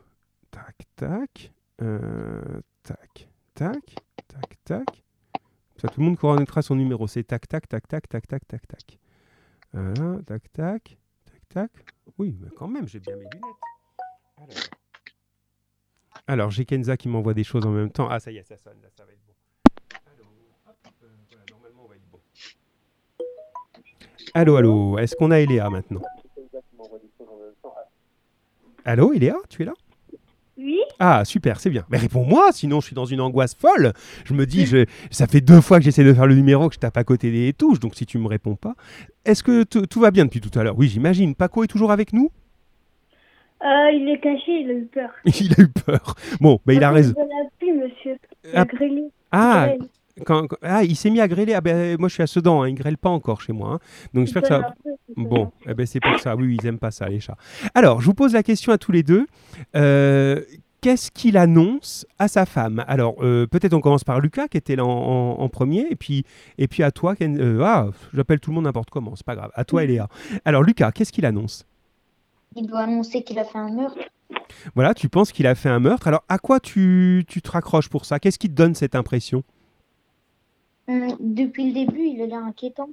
tac, 0.52 0.76
tac, 0.94 1.52
euh, 1.82 2.60
tac, 2.84 3.28
tac, 3.54 3.96
tac, 4.28 4.56
tac. 4.64 5.02
Ça, 5.78 5.88
tout 5.88 6.00
le 6.00 6.06
monde 6.06 6.16
connaîtra 6.18 6.62
son 6.62 6.74
numéro. 6.74 7.06
C'est 7.06 7.24
tac, 7.24 7.46
tac, 7.48 7.68
tac, 7.68 7.86
tac, 7.86 8.08
tac, 8.08 8.26
tac, 8.26 8.46
tac, 8.46 8.66
tac. 8.66 8.98
Voilà, 9.72 10.22
tac, 10.26 10.52
tac, 10.52 10.96
tac, 11.24 11.48
tac. 11.48 11.70
Oui, 12.18 12.36
mais 12.40 12.48
quand 12.56 12.68
même, 12.68 12.88
j'ai 12.88 13.00
bien 13.00 13.14
mes 13.16 13.24
lunettes. 13.24 13.42
Alors, 14.38 14.56
Alors, 16.26 16.50
j'ai 16.50 16.64
Kenza 16.64 16.96
qui 16.96 17.08
m'envoie 17.08 17.34
des 17.34 17.44
choses 17.44 17.66
en 17.66 17.70
même 17.70 17.90
temps. 17.90 18.08
Ah, 18.08 18.20
ça 18.20 18.30
y 18.30 18.38
est, 18.38 18.42
ça 18.42 18.56
sonne, 18.56 18.80
là, 18.82 18.88
ça 18.96 19.04
va 19.04 19.12
être 19.12 19.20
bon. 19.26 19.34
Normalement, 21.50 21.82
on 21.84 21.88
va 21.88 21.94
être 21.94 22.10
bon. 22.10 22.20
Allô, 24.34 24.56
allô, 24.56 24.98
est-ce 24.98 25.14
qu'on 25.14 25.30
a 25.30 25.40
Eléa 25.40 25.68
maintenant? 25.70 26.02
Allô, 28.84 29.12
Eléa, 29.12 29.36
tu 29.48 29.62
es 29.62 29.66
là? 29.66 29.74
Oui 30.58 30.78
Ah, 30.98 31.24
super, 31.24 31.60
c'est 31.60 31.70
bien. 31.70 31.84
Mais 31.90 31.98
réponds-moi, 31.98 32.50
sinon 32.52 32.80
je 32.80 32.86
suis 32.86 32.94
dans 32.94 33.04
une 33.04 33.20
angoisse 33.20 33.54
folle. 33.54 33.92
Je 34.24 34.32
me 34.34 34.46
dis, 34.46 34.66
je- 34.66 34.86
ça 35.10 35.26
fait 35.26 35.40
deux 35.40 35.60
fois 35.60 35.78
que 35.78 35.84
j'essaie 35.84 36.04
de 36.04 36.14
faire 36.14 36.26
le 36.26 36.34
numéro, 36.34 36.68
que 36.68 36.74
je 36.74 36.80
tape 36.80 36.96
à 36.96 37.04
côté 37.04 37.30
des 37.30 37.52
touches, 37.52 37.80
donc 37.80 37.94
si 37.94 38.06
tu 38.06 38.18
me 38.18 38.26
réponds 38.28 38.56
pas. 38.56 38.74
Est-ce 39.24 39.42
que 39.42 39.62
tout 39.64 40.00
va 40.00 40.10
bien 40.10 40.24
depuis 40.24 40.40
tout 40.40 40.56
à 40.58 40.62
l'heure? 40.62 40.78
Oui, 40.78 40.88
j'imagine. 40.88 41.34
Paco 41.34 41.64
est 41.64 41.68
toujours 41.68 41.92
avec 41.92 42.12
nous? 42.12 42.30
Euh, 43.62 43.90
il 43.92 44.08
est 44.10 44.20
caché, 44.20 44.52
il 44.60 44.70
a 44.70 44.74
eu 44.74 44.84
peur. 44.84 45.10
Il 45.24 45.52
a 45.58 45.62
eu 45.62 45.68
peur. 45.68 46.14
Bon, 46.40 46.60
bah, 46.66 46.74
il 46.74 46.84
a 46.84 46.90
raison. 46.90 47.14
Il 47.16 47.22
a 47.22 47.48
pu, 47.58 47.72
monsieur. 47.72 48.18
Il 48.44 48.50
Ah, 48.54 48.64
grillé. 48.66 49.04
Ah, 49.32 49.68
quand, 50.24 50.46
quand- 50.46 50.56
ah, 50.62 50.82
il 50.84 50.96
s'est 50.96 51.10
mis 51.10 51.20
à 51.20 51.28
grêler. 51.28 51.54
Ah, 51.54 51.60
ben, 51.60 51.96
moi 51.98 52.08
je 52.08 52.14
suis 52.14 52.22
à 52.22 52.26
Sedan, 52.26 52.62
hein, 52.62 52.68
il 52.68 52.74
grêle 52.74 52.96
pas 52.98 53.10
encore 53.10 53.40
chez 53.42 53.52
moi. 53.52 53.74
hein. 53.74 53.78
Donc 54.14 54.24
j'espère 54.26 54.42
que 54.42 54.48
ça. 54.48 54.74
Bon, 55.16 55.50
eh 55.68 55.74
ben, 55.74 55.86
c'est 55.86 56.00
pour 56.00 56.18
ça. 56.20 56.34
Oui, 56.36 56.46
oui, 56.46 56.58
ils 56.60 56.66
aiment 56.66 56.78
pas 56.78 56.90
ça, 56.90 57.08
les 57.08 57.20
chats. 57.20 57.36
Alors, 57.74 58.00
je 58.00 58.06
vous 58.06 58.14
pose 58.14 58.32
la 58.32 58.42
question 58.42 58.72
à 58.72 58.78
tous 58.78 58.92
les 58.92 59.02
deux. 59.02 59.26
Euh, 59.74 60.40
Qu'est-ce 60.82 61.10
qu'il 61.10 61.36
annonce 61.36 62.06
à 62.18 62.28
sa 62.28 62.46
femme? 62.46 62.84
Alors, 62.86 63.16
euh, 63.20 63.46
peut-être 63.46 63.72
on 63.74 63.80
commence 63.80 64.04
par 64.04 64.20
Lucas, 64.20 64.46
qui 64.46 64.56
était 64.58 64.76
là 64.76 64.84
en, 64.84 64.88
en- 64.90 65.40
en 65.40 65.48
premier, 65.48 65.86
et 65.90 65.96
puis, 65.96 66.24
et 66.58 66.68
puis 66.68 66.82
à 66.84 66.92
toi, 66.92 67.16
Ken- 67.16 67.40
euh, 67.40 67.60
ah, 67.64 67.88
j'appelle 68.14 68.38
tout 68.38 68.50
le 68.50 68.56
monde 68.56 68.64
n'importe 68.64 68.90
comment, 68.90 69.16
c'est 69.16 69.26
pas 69.26 69.34
grave. 69.34 69.50
À 69.54 69.64
toi, 69.64 69.82
Eléa. 69.82 70.06
Alors, 70.44 70.62
Lucas, 70.62 70.92
qu'est-ce 70.92 71.10
qu'il 71.12 71.26
annonce? 71.26 71.66
Il 72.54 72.66
doit 72.66 72.80
annoncer 72.80 73.24
qu'il 73.24 73.38
a 73.38 73.44
fait 73.44 73.58
un 73.58 73.70
meurtre. 73.72 73.98
Voilà, 74.76 74.94
tu 74.94 75.08
penses 75.08 75.32
qu'il 75.32 75.46
a 75.48 75.54
fait 75.56 75.70
un 75.70 75.80
meurtre. 75.80 76.06
Alors, 76.06 76.22
à 76.28 76.38
quoi 76.38 76.60
tu, 76.60 77.24
tu 77.26 77.42
te 77.42 77.50
raccroches 77.50 77.88
pour 77.88 78.04
ça? 78.04 78.20
Qu'est-ce 78.20 78.38
qui 78.38 78.48
te 78.48 78.54
donne 78.54 78.74
cette 78.74 78.94
impression? 78.94 79.42
Depuis 80.88 81.68
le 81.68 81.72
début, 81.72 82.06
il 82.06 82.22
a 82.22 82.26
l'air 82.26 82.44
inquiétant. 82.44 82.88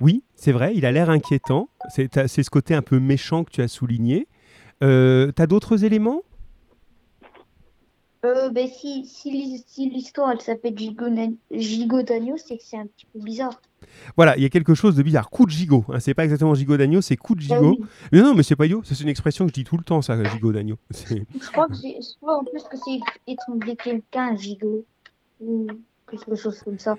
Oui, 0.00 0.22
c'est 0.36 0.52
vrai, 0.52 0.72
il 0.76 0.84
a 0.86 0.92
l'air 0.92 1.10
inquiétant. 1.10 1.68
C'est 1.88 2.08
ce 2.42 2.50
côté 2.50 2.74
un 2.74 2.82
peu 2.82 2.98
méchant 3.00 3.44
que 3.44 3.50
tu 3.50 3.62
as 3.62 3.68
souligné. 3.68 4.28
Euh, 4.82 5.32
T'as 5.32 5.46
d'autres 5.46 5.84
éléments? 5.84 6.22
Euh, 8.24 8.48
ben, 8.48 8.66
si, 8.68 9.04
si 9.04 9.30
l'hi- 9.30 9.62
si 9.66 9.90
l'histoire 9.90 10.30
elle 10.32 10.40
s'appelle 10.40 10.74
Gigo- 10.74 11.36
Gigot 11.50 12.02
d'agneau, 12.02 12.36
c'est 12.38 12.56
que 12.56 12.62
c'est 12.64 12.78
un 12.78 12.86
petit 12.86 13.04
peu 13.12 13.18
bizarre. 13.20 13.60
Voilà, 14.16 14.34
il 14.38 14.42
y 14.42 14.46
a 14.46 14.48
quelque 14.48 14.74
chose 14.74 14.96
de 14.96 15.02
bizarre. 15.02 15.28
Coup 15.28 15.44
de 15.44 15.50
gigot. 15.50 15.84
hein, 15.90 16.00
c'est 16.00 16.14
pas 16.14 16.24
exactement 16.24 16.54
gigot 16.54 16.78
d'agneau, 16.78 17.02
c'est 17.02 17.16
coup 17.18 17.34
de 17.34 17.42
Ah 17.50 17.56
gigot. 17.56 17.76
oui. 17.78 17.84
Mais 18.12 18.22
non, 18.22 18.34
mais 18.34 18.42
c'est 18.42 18.56
pas. 18.56 18.64
C'est 18.84 18.98
une 19.00 19.08
expression 19.10 19.44
que 19.44 19.50
je 19.50 19.54
dis 19.54 19.64
tout 19.64 19.76
le 19.76 19.84
temps, 19.84 20.00
ça, 20.00 20.22
gigot 20.24 20.52
d'agneau. 20.52 20.76
Je 20.90 21.50
crois 21.52 21.68
que 21.68 21.74
je 21.74 22.16
crois 22.20 22.38
en 22.38 22.44
plus 22.44 22.62
que 22.62 22.76
c'est 22.78 22.98
étrangler 23.26 23.76
quelqu'un, 23.76 24.28
un 24.32 24.36
gigot. 24.36 24.86
Ou 25.40 25.66
quelque 26.10 26.34
chose 26.34 26.58
comme 26.62 26.78
ça. 26.78 26.96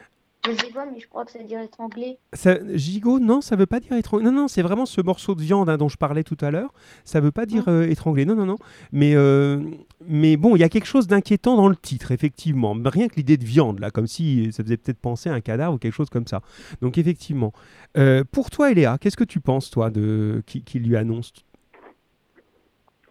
Je 0.48 0.52
sais 0.52 0.72
pas, 0.72 0.86
mais 0.86 1.00
je 1.00 1.08
crois 1.08 1.26
que 1.26 1.32
ça 1.32 1.40
veut 1.40 1.46
dire 1.46 1.60
étrangler. 1.62 2.18
Ça, 2.34 2.58
gigot, 2.76 3.20
non, 3.20 3.42
ça 3.42 3.56
veut 3.56 3.66
pas 3.66 3.80
dire 3.80 3.94
étrangler. 3.94 4.26
Non, 4.26 4.32
non, 4.32 4.48
c'est 4.48 4.62
vraiment 4.62 4.86
ce 4.86 5.02
morceau 5.02 5.34
de 5.34 5.42
viande 5.42 5.70
hein, 5.70 5.78
dont 5.78 5.90
je 5.90 5.98
parlais 5.98 6.24
tout 6.24 6.38
à 6.42 6.52
l'heure. 6.52 6.72
Ça 7.04 7.20
veut 7.20 7.32
pas 7.32 7.46
dire 7.46 7.64
Ah. 7.68 7.72
euh, 7.72 7.90
étrangler. 7.90 8.26
Non, 8.26 8.36
non, 8.36 8.46
non. 8.46 8.58
Mais, 8.92 9.16
euh, 9.16 9.60
mais 10.08 10.38
bon, 10.38 10.56
il 10.56 10.60
y 10.60 10.64
a 10.64 10.70
quelque 10.70 10.86
chose 10.88 11.08
d'inquiétant 11.08 11.56
dans 11.56 11.68
le 11.68 11.76
titre, 11.76 12.12
effectivement. 12.12 12.76
Rien 12.86 13.08
que 13.08 13.16
l'idée 13.16 13.38
de 13.38 13.46
viande, 13.46 13.80
là, 13.80 13.90
comme 13.90 14.08
si 14.08 14.52
ça 14.52 14.64
faisait 14.64 14.78
peut-être 14.78 15.00
penser 15.00 15.30
à 15.30 15.34
un 15.34 15.42
cadavre 15.42 15.74
ou 15.76 15.78
quelque 15.80 15.94
chose 15.94 16.10
comme 16.10 16.28
ça. 16.28 16.42
Donc, 16.82 16.98
effectivement. 16.98 17.52
Euh, 17.98 18.24
pour 18.32 18.50
toi, 18.52 18.72
Eléa, 18.72 18.98
qu'est-ce 19.00 19.18
que 19.18 19.24
tu 19.24 19.40
penses, 19.40 19.70
toi, 19.72 19.90
de 19.90 20.44
qui, 20.46 20.62
qui 20.62 20.80
lui 20.80 20.96
annonce 20.96 21.34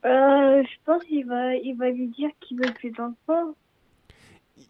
Euh, 0.05 0.63
je 0.63 0.77
pense 0.85 1.03
qu'il 1.05 1.27
va, 1.27 1.57
il 1.57 1.75
va 1.77 1.91
lui 1.91 2.09
dire 2.09 2.31
qu'il 2.41 2.59
veut 2.59 2.73
plus 2.75 2.91
d'enfants. 2.91 3.55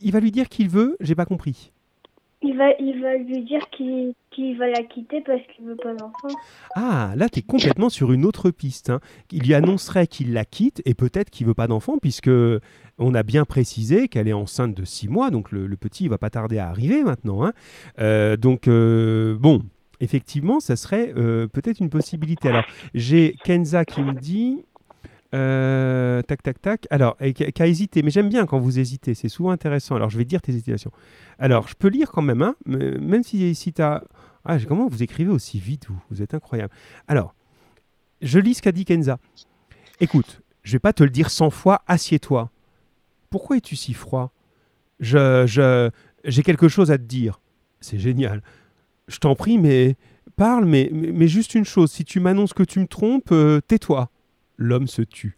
Il 0.01 0.12
va 0.12 0.21
lui 0.21 0.31
dire 0.31 0.49
qu'il 0.49 0.69
veut, 0.71 0.97
j'ai 1.01 1.15
pas 1.15 1.27
compris. 1.27 1.73
Il 2.47 2.59
va, 2.59 2.72
il 2.78 3.01
va 3.01 3.16
lui 3.16 3.42
dire 3.42 3.62
qu'il 3.70 4.59
va 4.59 4.66
la 4.68 4.82
quitter 4.82 5.22
parce 5.22 5.40
qu'il 5.55 5.64
veut 5.64 5.76
pas 5.76 5.95
d'enfants. 5.95 6.36
Ah, 6.74 7.14
là, 7.16 7.30
tu 7.30 7.38
es 7.38 7.42
complètement 7.42 7.88
sur 7.88 8.12
une 8.12 8.26
autre 8.26 8.51
piste. 8.51 8.90
hein. 8.90 9.01
Il 9.32 9.45
lui 9.45 9.55
annoncerait 9.55 10.07
qu'il 10.07 10.34
la 10.34 10.45
quitte 10.45 10.82
et 10.84 10.92
peut-être 10.92 11.30
qu'il 11.30 11.47
veut 11.47 11.55
pas 11.55 11.66
d'enfant, 11.68 11.97
puisque 11.97 12.30
on 12.99 13.14
a 13.14 13.22
bien 13.22 13.47
précisé 13.47 14.09
qu'elle 14.09 14.28
est 14.28 14.34
enceinte 14.34 14.74
de 14.74 14.84
six 14.84 15.09
mois, 15.09 15.30
donc 15.30 15.53
le, 15.53 15.66
le 15.66 15.76
petit 15.78 16.05
il 16.05 16.11
va 16.11 16.18
pas 16.18 16.30
tarder 16.30 16.59
à 16.59 16.68
arriver 16.68 17.03
maintenant. 17.03 17.45
hein. 17.45 17.53
Euh, 17.99 18.36
donc, 18.36 18.68
euh, 18.68 19.36
bon, 19.40 19.62
effectivement, 20.01 20.61
ça 20.61 20.76
serait 20.76 21.14
euh, 21.16 21.47
peut-être 21.47 21.80
une 21.80 21.90
possibilité. 21.90 22.51
Alors, 22.51 22.64
j'ai 22.92 23.36
Kenza 23.42 23.86
qui 23.86 24.03
me 24.03 24.12
dit. 24.12 24.64
Euh, 25.35 26.22
tac, 26.22 26.43
tac, 26.43 26.61
tac. 26.61 26.87
Alors, 26.91 27.16
a 27.20 27.66
hésité, 27.66 28.03
mais 28.03 28.11
j'aime 28.11 28.28
bien 28.28 28.47
quand 28.47 28.59
vous 28.59 28.78
hésitez, 28.78 29.14
c'est 29.14 29.28
souvent 29.28 29.51
intéressant. 29.51 29.97
Alors, 29.97 30.11
je 30.11 30.16
vais 30.18 30.24
dire 30.24 30.41
tes 30.41 30.53
hésitations. 30.53 30.93
Alors, 31.39 31.68
je 31.68 31.74
peux 31.74 31.89
lire 31.89 32.11
quand 32.11 32.22
même, 32.22 32.43
hein, 32.43 32.55
même 32.66 33.22
si, 33.22 33.55
si 33.55 33.72
tu 33.72 33.82
as. 33.82 34.05
Ah, 34.45 34.59
comment 34.59 34.87
vous 34.89 35.03
écrivez 35.03 35.30
aussi 35.30 35.59
vite, 35.59 35.89
vous? 35.89 36.22
Êtes 36.22 36.35
incroyable. 36.35 36.72
Alors, 37.09 37.35
je 38.20 38.39
lis 38.39 38.55
ce 38.55 38.62
qu'a 38.62 38.72
dit 38.72 38.85
Kenza. 38.85 39.18
Écoute, 40.01 40.43
je 40.62 40.72
vais 40.72 40.78
pas 40.78 40.93
te 40.93 41.03
le 41.03 41.11
dire 41.11 41.30
100 41.30 41.51
fois, 41.51 41.82
assieds-toi. 41.87 42.51
Pourquoi 43.30 43.57
es-tu 43.57 43.74
si 43.74 43.95
froid? 43.95 44.32
Je, 45.01 45.45
je, 45.47 45.91
j'ai 46.24 46.43
quelque 46.43 46.68
chose 46.68 46.91
à 46.91 46.99
te 46.99 47.03
dire. 47.03 47.41
C'est 47.80 47.99
génial. 47.99 48.43
Je 49.09 49.18
t'en 49.18 49.35
prie, 49.35 49.59
mais 49.59 49.97
parle, 50.37 50.64
mais, 50.64 50.91
mais, 50.93 51.11
mais 51.12 51.28
juste 51.28 51.55
une 51.55 51.64
chose. 51.64 51.91
Si 51.91 52.05
tu 52.05 52.20
m'annonces 52.20 52.53
que 52.53 52.62
tu 52.62 52.80
me 52.80 52.87
trompes, 52.87 53.32
euh, 53.32 53.61
tais-toi. 53.66 54.11
L'homme 54.57 54.87
se 54.87 55.03
tue. 55.03 55.37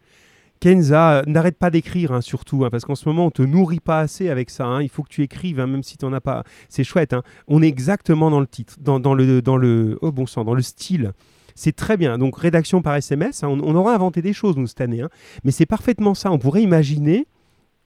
Kenza, 0.61 1.19
euh, 1.19 1.23
n'arrête 1.27 1.59
pas 1.59 1.71
d'écrire, 1.71 2.13
hein, 2.13 2.21
surtout, 2.23 2.65
hein, 2.65 2.71
parce 2.71 2.85
qu'en 2.85 2.95
ce 2.95 3.09
moment, 3.09 3.27
on 3.27 3.31
te 3.31 3.43
nourrit 3.43 3.81
pas 3.81 4.01
assez 4.01 4.31
avec 4.31 4.49
ça. 4.51 4.67
hein. 4.67 4.83
Il 4.83 4.89
faut 4.89 5.03
que 5.03 5.09
tu 5.09 5.23
écrives, 5.23 5.59
même 5.59 5.83
si 5.83 5.99
tu 5.99 6.05
n'en 6.05 6.13
as 6.15 6.21
pas. 6.21 6.45
C'est 6.69 6.85
chouette. 6.85 7.15
On 7.47 7.63
est 7.63 7.69
exactement 7.69 8.31
dans 8.31 8.41
le 8.41 8.47
titre, 8.47 8.77
dans, 8.81 8.99
le, 9.15 9.43
dans 9.43 9.57
le, 9.57 9.99
bon 10.03 10.25
dans 10.45 10.55
le 10.55 10.63
style. 10.63 11.13
C'est 11.55 11.77
très 11.77 11.97
bien. 11.97 12.19
Donc, 12.19 12.39
rédaction 12.39 12.83
par 12.83 12.95
SMS, 12.97 13.43
on, 13.43 13.61
on 13.61 13.75
aura 13.75 13.95
inventé 13.95 14.23
des 14.23 14.33
choses, 14.33 14.57
nous, 14.57 14.67
cette 14.67 14.81
année. 14.81 15.03
Mais 15.45 15.51
c'est 15.51 15.67
parfaitement 15.67 16.15
ça. 16.15 16.31
On 16.33 16.39
pourrait 16.39 16.63
imaginer, 16.63 17.27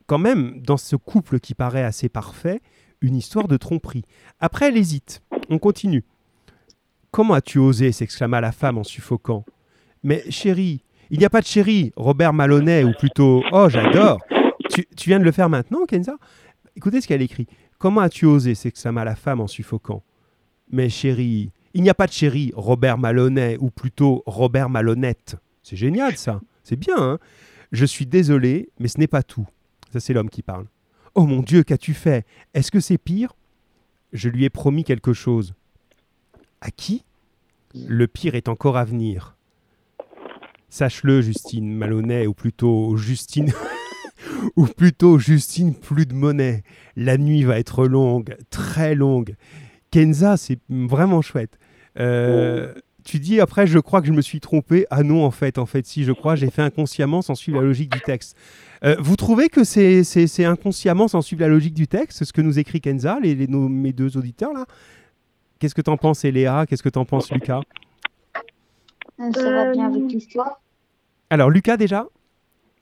quand 0.06 0.18
même, 0.18 0.60
dans 0.60 0.76
ce 0.76 0.96
couple 0.96 1.40
qui 1.40 1.54
paraît 1.54 1.84
assez 1.84 2.08
parfait, 2.08 2.60
une 3.00 3.16
histoire 3.16 3.48
de 3.48 3.56
tromperie. 3.56 4.04
Après, 4.38 4.68
elle 4.68 4.76
hésite. 4.76 5.22
On 5.48 5.58
continue. 5.58 6.04
Comment 7.10 7.34
as-tu 7.34 7.58
osé 7.58 7.90
s'exclama 7.90 8.40
la 8.40 8.52
femme 8.52 8.78
en 8.78 8.84
suffoquant. 8.84 9.44
Mais 10.02 10.22
chérie, 10.30 10.82
il 11.10 11.18
n'y 11.18 11.24
a 11.24 11.30
pas 11.30 11.40
de 11.40 11.46
chérie, 11.46 11.92
Robert 11.96 12.32
Malonnet, 12.32 12.84
ou 12.84 12.92
plutôt 12.92 13.42
Oh, 13.52 13.68
j'adore. 13.68 14.20
Tu, 14.68 14.86
viens 15.06 15.18
de 15.18 15.24
le 15.24 15.32
faire 15.32 15.48
maintenant, 15.48 15.84
Kenza? 15.84 16.16
Écoutez 16.76 17.00
ce 17.00 17.08
qu'elle 17.08 17.22
écrit. 17.22 17.48
Comment 17.78 18.00
as-tu 18.00 18.26
osé 18.26 18.54
s'exclama 18.54 19.04
la 19.04 19.16
femme 19.16 19.40
en 19.40 19.48
suffoquant. 19.48 20.04
Mais 20.70 20.88
chérie, 20.88 21.50
il 21.74 21.82
n'y 21.82 21.90
a 21.90 21.94
pas 21.94 22.06
de 22.06 22.12
chérie, 22.12 22.52
Robert 22.54 22.96
Malonnet, 22.96 23.56
ou 23.58 23.70
plutôt 23.70 24.22
Robert 24.26 24.70
Malhonnête. 24.70 25.36
C'est 25.64 25.76
génial 25.76 26.16
ça. 26.16 26.40
C'est 26.62 26.76
bien, 26.76 26.96
hein 26.96 27.18
Je 27.72 27.84
suis 27.84 28.06
désolé, 28.06 28.68
mais 28.78 28.86
ce 28.86 28.98
n'est 28.98 29.08
pas 29.08 29.24
tout. 29.24 29.48
Ça, 29.92 29.98
c'est 29.98 30.12
l'homme 30.12 30.30
qui 30.30 30.42
parle. 30.42 30.66
Oh 31.16 31.26
mon 31.26 31.42
Dieu, 31.42 31.64
qu'as-tu 31.64 31.94
fait? 31.94 32.24
Est-ce 32.54 32.70
que 32.70 32.78
c'est 32.78 32.98
pire? 32.98 33.34
Je 34.12 34.28
lui 34.28 34.44
ai 34.44 34.50
promis 34.50 34.84
quelque 34.84 35.12
chose. 35.12 35.54
À 36.60 36.70
qui? 36.70 37.04
Le 37.74 38.06
pire 38.06 38.36
est 38.36 38.48
encore 38.48 38.76
à 38.76 38.84
venir. 38.84 39.36
Sache-le, 40.70 41.20
Justine 41.20 41.72
Malonnet, 41.74 42.26
ou 42.26 42.32
plutôt 42.34 42.96
Justine. 42.96 43.52
ou 44.56 44.66
plutôt 44.66 45.18
Justine, 45.18 45.74
plus 45.74 46.06
de 46.06 46.14
monnaie. 46.14 46.62
La 46.96 47.18
nuit 47.18 47.42
va 47.42 47.58
être 47.58 47.86
longue, 47.86 48.36
très 48.50 48.94
longue. 48.94 49.34
Kenza, 49.90 50.36
c'est 50.36 50.58
vraiment 50.68 51.20
chouette. 51.22 51.58
Euh, 51.98 52.72
tu 53.04 53.18
dis 53.18 53.40
après, 53.40 53.66
je 53.66 53.78
crois 53.78 54.00
que 54.00 54.06
je 54.06 54.12
me 54.12 54.22
suis 54.22 54.38
trompé. 54.40 54.86
Ah 54.90 55.02
non, 55.02 55.24
en 55.24 55.30
fait, 55.30 55.58
en 55.58 55.66
fait, 55.66 55.84
si, 55.86 56.04
je 56.04 56.12
crois, 56.12 56.36
j'ai 56.36 56.50
fait 56.50 56.62
inconsciemment 56.62 57.22
sans 57.22 57.34
suivre 57.34 57.58
la 57.60 57.64
logique 57.66 57.90
du 57.90 58.00
texte. 58.00 58.36
Euh, 58.84 58.94
vous 59.00 59.16
trouvez 59.16 59.48
que 59.48 59.64
c'est 59.64 60.04
c'est 60.04 60.44
inconsciemment 60.44 61.08
sans 61.08 61.20
suivre 61.20 61.42
la 61.42 61.48
logique 61.48 61.74
du 61.74 61.88
texte, 61.88 62.24
ce 62.24 62.32
que 62.32 62.40
nous 62.40 62.58
écrit 62.58 62.80
Kenza, 62.80 63.18
les, 63.20 63.34
les- 63.34 63.46
nos- 63.48 63.68
mes 63.68 63.92
deux 63.92 64.16
auditeurs 64.16 64.52
là? 64.52 64.64
Qu'est-ce 65.58 65.74
que 65.74 65.82
t'en 65.82 65.96
penses, 65.98 66.24
Eléa? 66.24 66.64
Qu'est-ce 66.66 66.82
que 66.82 66.88
t'en 66.88 67.04
penses, 67.04 67.30
Lucas? 67.32 67.60
Ça 69.32 69.50
va 69.50 69.66
bien 69.66 69.86
Euh, 69.86 69.88
avec 69.88 70.12
l'histoire? 70.12 70.60
Alors, 71.30 71.50
Lucas 71.50 71.76
déjà? 71.76 72.06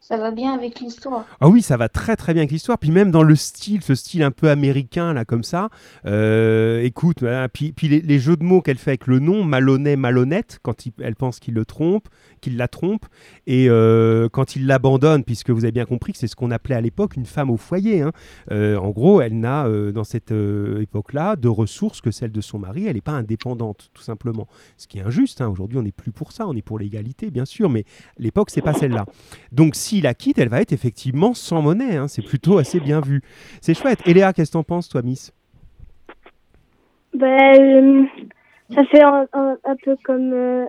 Ça 0.09 0.17
va 0.17 0.31
bien 0.31 0.55
avec 0.55 0.81
l'histoire. 0.81 1.27
Ah 1.39 1.51
oui, 1.51 1.61
ça 1.61 1.77
va 1.77 1.91
très 1.91 2.17
très 2.17 2.33
bien 2.33 2.41
avec 2.41 2.51
l'histoire. 2.51 2.79
Puis 2.79 2.91
même 2.91 3.11
dans 3.11 3.23
le 3.23 3.37
style, 3.37 3.83
ce 3.83 3.95
style 3.95 4.23
un 4.23 4.31
peu 4.31 4.49
américain, 4.49 5.13
là, 5.13 5.27
comme 5.27 5.43
ça. 5.45 5.69
euh, 6.07 6.83
écoute, 6.83 7.19
voilà, 7.21 7.47
puis, 7.51 7.73
puis 7.73 7.89
les, 7.89 8.19
jeux 8.19 8.39
de 8.39 8.43
mots 8.43 8.63
qu'elle 8.63 8.79
fait 8.79 8.93
avec 8.93 9.07
le 9.07 9.19
nom, 9.19 9.45
malhonnête, 9.45 9.99
malhonnête, 9.99 10.61
quand 10.63 10.83
elle 11.03 11.15
pense 11.15 11.41
qu'il 11.41 11.53
le 11.53 11.67
trompe, 11.67 12.09
qu'il 12.41 12.57
la 12.57 12.69
trompe, 12.69 13.05
et 13.47 13.69
euh, 13.69 14.31
quand 14.31 14.57
il 14.57 14.67
l'abandonne, 14.67 15.25
puisque 15.25 15.51
vous 15.51 15.65
avez 15.67 15.73
bien 15.73 15.85
compris 15.85 16.13
que 16.13 16.19
c'est 16.19 16.27
ce 16.27 16.37
qu'on 16.37 16.53
appelait 16.53 16.77
à 16.77 16.81
l'époque 16.81 17.15
une 17.17 17.27
femme 17.27 17.51
au 17.51 17.59
foyer. 17.59 18.01
hein. 18.01 18.13
Euh, 18.51 18.79
en 18.79 18.89
gros, 18.89 19.21
elle 19.21 19.39
n'a, 19.39 19.69
dans 19.93 20.05
cette 20.05 20.31
époque-là, 20.33 21.37
de 21.37 21.49
ressources 21.49 22.01
que 22.01 22.11
celle 22.11 22.33
de 22.33 22.41
son 22.41 22.59
mari. 22.59 22.87
Elle 22.87 22.95
n'est 22.95 23.03
pas 23.03 23.13
indépendante, 23.13 23.91
tout 23.93 24.03
simplement. 24.03 24.49
Ce 24.79 24.87
qui 24.87 25.01
est 25.01 25.03
injuste. 25.03 25.43
hein. 25.43 25.49
Aujourd'hui, 25.49 25.77
on 25.77 25.83
n'est 25.83 25.93
plus 25.93 26.13
pour 26.13 26.33
ça. 26.33 26.47
On 26.47 26.57
est 26.57 26.63
pour 26.63 26.79
l'égalité, 26.79 27.31
bien 27.31 27.45
sûr, 27.45 27.69
mais 27.69 27.85
l'époque, 28.17 28.49
c'est 28.49 28.63
pas 28.63 28.73
celle-là. 28.73 29.05
Donc 29.53 29.75
s'il 29.99 30.05
la 30.05 30.15
quitte, 30.15 30.39
elle 30.39 30.49
va 30.49 30.61
être 30.61 30.73
effectivement 30.73 31.35
sans 31.35 31.61
monnaie. 31.61 31.97
hein. 31.97 32.07
C'est 32.07 32.23
plutôt 32.23 32.59
assez 32.59 32.79
bien 32.79 33.01
vu. 33.01 33.21
C'est 33.61 33.75
chouette. 33.75 33.99
Et 34.07 34.15
Léa, 34.15 34.33
qu'est-ce 34.33 34.51
que 34.51 34.59
t'en 34.59 34.63
penses, 34.63 34.89
toi, 34.89 35.03
Miss? 35.03 35.33
Ben, 37.15 37.55
euh, 37.61 38.05
ça 38.75 38.85
fait 38.85 39.03
un, 39.03 39.27
un- 39.33 39.57
un 39.65 39.77
peu 39.83 39.97
comme. 40.05 40.33
euh, 40.33 40.67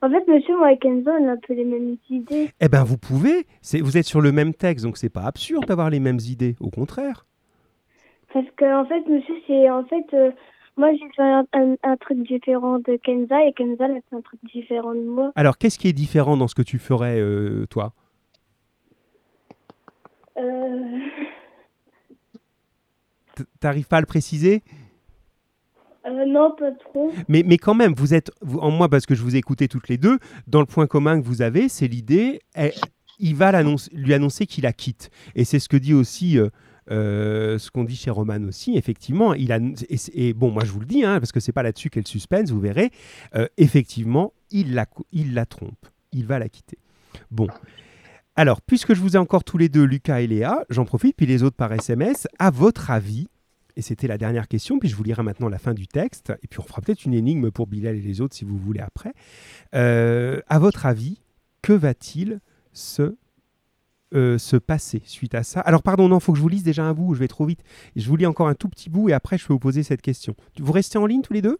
En 0.00 0.08
fait, 0.10 0.28
monsieur, 0.28 0.56
moi 0.56 0.72
et 0.72 0.78
Kenzo, 0.78 1.10
on 1.10 1.28
a 1.28 1.32
un 1.32 1.36
peu 1.44 1.54
les 1.54 1.64
mêmes 1.64 1.96
idées. 2.08 2.50
Eh 2.60 2.68
ben, 2.68 2.84
vous 2.84 2.98
pouvez. 2.98 3.46
C'est- 3.62 3.80
Vous 3.80 3.96
êtes 3.96 4.04
sur 4.04 4.20
le 4.20 4.30
même 4.30 4.54
texte, 4.54 4.84
donc 4.84 4.96
c'est 4.96 5.08
pas 5.08 5.22
absurde 5.22 5.66
d'avoir 5.66 5.90
les 5.90 5.98
mêmes 5.98 6.20
idées. 6.24 6.54
Au 6.60 6.70
contraire. 6.70 7.26
Parce 8.32 8.46
que, 8.56 8.80
en 8.80 8.84
fait, 8.86 9.00
monsieur, 9.10 9.34
c'est. 9.48 9.68
En 9.70 9.84
fait, 9.86 10.06
euh, 10.14 10.30
moi, 10.76 10.92
j'ai 10.92 11.08
fait 11.16 11.22
un, 11.22 11.44
un- 11.52 11.76
un 11.82 11.96
truc 11.96 12.18
différent 12.22 12.78
de 12.78 12.96
Kenza 13.02 13.44
et 13.44 13.52
Kenza, 13.54 13.86
elle 13.86 13.92
a 13.96 14.00
fait 14.08 14.16
un 14.16 14.20
truc 14.20 14.38
différent 14.54 14.94
de 14.94 15.00
moi. 15.02 15.32
Alors, 15.34 15.58
qu'est-ce 15.58 15.78
qui 15.80 15.88
est 15.88 15.92
différent 15.92 16.36
dans 16.36 16.46
ce 16.46 16.54
que 16.54 16.62
tu 16.62 16.78
ferais, 16.78 17.18
euh, 17.18 17.66
toi? 17.70 17.92
Euh, 20.38 20.98
T'arrives 23.60 23.86
pas 23.86 23.98
à 23.98 24.00
le 24.00 24.06
préciser 24.06 24.62
euh, 26.06 26.24
non, 26.26 26.54
pas 26.56 26.72
trop. 26.72 27.12
mais, 27.28 27.42
mais 27.44 27.58
quand 27.58 27.74
même, 27.74 27.92
vous 27.92 28.14
êtes, 28.14 28.30
vous- 28.40 28.60
en 28.60 28.70
moi, 28.70 28.88
parce 28.88 29.04
que 29.04 29.14
je 29.14 29.22
vous 29.22 29.34
ai 29.36 29.38
écouté 29.38 29.68
toutes 29.68 29.88
les 29.88 29.98
deux, 29.98 30.18
dans 30.46 30.60
le 30.60 30.66
point 30.66 30.86
commun 30.86 31.20
que 31.20 31.26
vous 31.26 31.42
avez, 31.42 31.68
c'est 31.68 31.86
l'idée, 31.88 32.40
il 33.18 33.34
va 33.34 33.52
lui 33.92 34.14
annoncer 34.14 34.46
qu'il 34.46 34.64
la 34.64 34.72
quitte. 34.72 35.10
Et 35.34 35.44
c'est 35.44 35.58
ce 35.58 35.68
que 35.68 35.76
dit 35.76 35.92
aussi, 35.92 36.38
euh, 36.38 36.48
euh, 36.90 37.58
ce 37.58 37.70
qu'on 37.70 37.84
dit 37.84 37.96
chez 37.96 38.10
Roman 38.10 38.42
aussi, 38.44 38.78
effectivement. 38.78 39.34
Il 39.34 39.52
a, 39.52 39.58
et, 40.14 40.32
bon, 40.32 40.50
moi 40.50 40.64
je 40.64 40.72
vous 40.72 40.80
le 40.80 40.86
dis, 40.86 41.04
hein, 41.04 41.18
parce 41.20 41.32
que 41.32 41.40
c'est 41.40 41.52
pas 41.52 41.62
là-dessus 41.62 41.90
qu'elle 41.90 42.06
suspense, 42.06 42.50
vous 42.50 42.60
verrez, 42.60 42.90
euh, 43.34 43.46
effectivement, 43.58 44.32
il 44.50 44.74
la, 44.74 44.86
il 45.12 45.34
la 45.34 45.44
trompe. 45.44 45.86
Il 46.12 46.24
va 46.24 46.38
la 46.38 46.48
quitter. 46.48 46.78
Bon. 47.30 47.48
Alors, 48.38 48.62
puisque 48.62 48.94
je 48.94 49.00
vous 49.00 49.16
ai 49.16 49.18
encore 49.18 49.42
tous 49.42 49.58
les 49.58 49.68
deux, 49.68 49.82
Lucas 49.82 50.20
et 50.20 50.28
Léa, 50.28 50.64
j'en 50.70 50.84
profite, 50.84 51.16
puis 51.16 51.26
les 51.26 51.42
autres 51.42 51.56
par 51.56 51.72
SMS, 51.72 52.28
à 52.38 52.52
votre 52.52 52.92
avis, 52.92 53.26
et 53.74 53.82
c'était 53.82 54.06
la 54.06 54.16
dernière 54.16 54.46
question, 54.46 54.78
puis 54.78 54.88
je 54.88 54.94
vous 54.94 55.02
lirai 55.02 55.24
maintenant 55.24 55.48
la 55.48 55.58
fin 55.58 55.74
du 55.74 55.88
texte, 55.88 56.32
et 56.44 56.46
puis 56.46 56.60
on 56.60 56.62
fera 56.62 56.80
peut-être 56.80 57.04
une 57.04 57.14
énigme 57.14 57.50
pour 57.50 57.66
Bilal 57.66 57.96
et 57.96 58.00
les 58.00 58.20
autres 58.20 58.36
si 58.36 58.44
vous 58.44 58.56
voulez 58.56 58.78
après. 58.78 59.12
Euh, 59.74 60.40
à 60.46 60.60
votre 60.60 60.86
avis, 60.86 61.20
que 61.62 61.72
va-t-il 61.72 62.38
se, 62.72 63.16
euh, 64.14 64.38
se 64.38 64.56
passer 64.56 65.02
suite 65.04 65.34
à 65.34 65.42
ça? 65.42 65.58
Alors 65.58 65.82
pardon, 65.82 66.08
non, 66.08 66.18
il 66.18 66.22
faut 66.22 66.30
que 66.30 66.38
je 66.38 66.42
vous 66.42 66.48
lise 66.48 66.62
déjà 66.62 66.84
un 66.84 66.94
bout, 66.94 67.14
je 67.14 67.18
vais 67.18 67.26
trop 67.26 67.44
vite. 67.44 67.64
Je 67.96 68.08
vous 68.08 68.14
lis 68.14 68.26
encore 68.26 68.46
un 68.46 68.54
tout 68.54 68.68
petit 68.68 68.88
bout 68.88 69.08
et 69.08 69.14
après 69.14 69.36
je 69.36 69.48
vais 69.48 69.54
vous 69.54 69.58
poser 69.58 69.82
cette 69.82 70.00
question. 70.00 70.36
Vous 70.60 70.72
restez 70.72 70.96
en 70.96 71.06
ligne 71.06 71.22
tous 71.22 71.32
les 71.32 71.42
deux? 71.42 71.58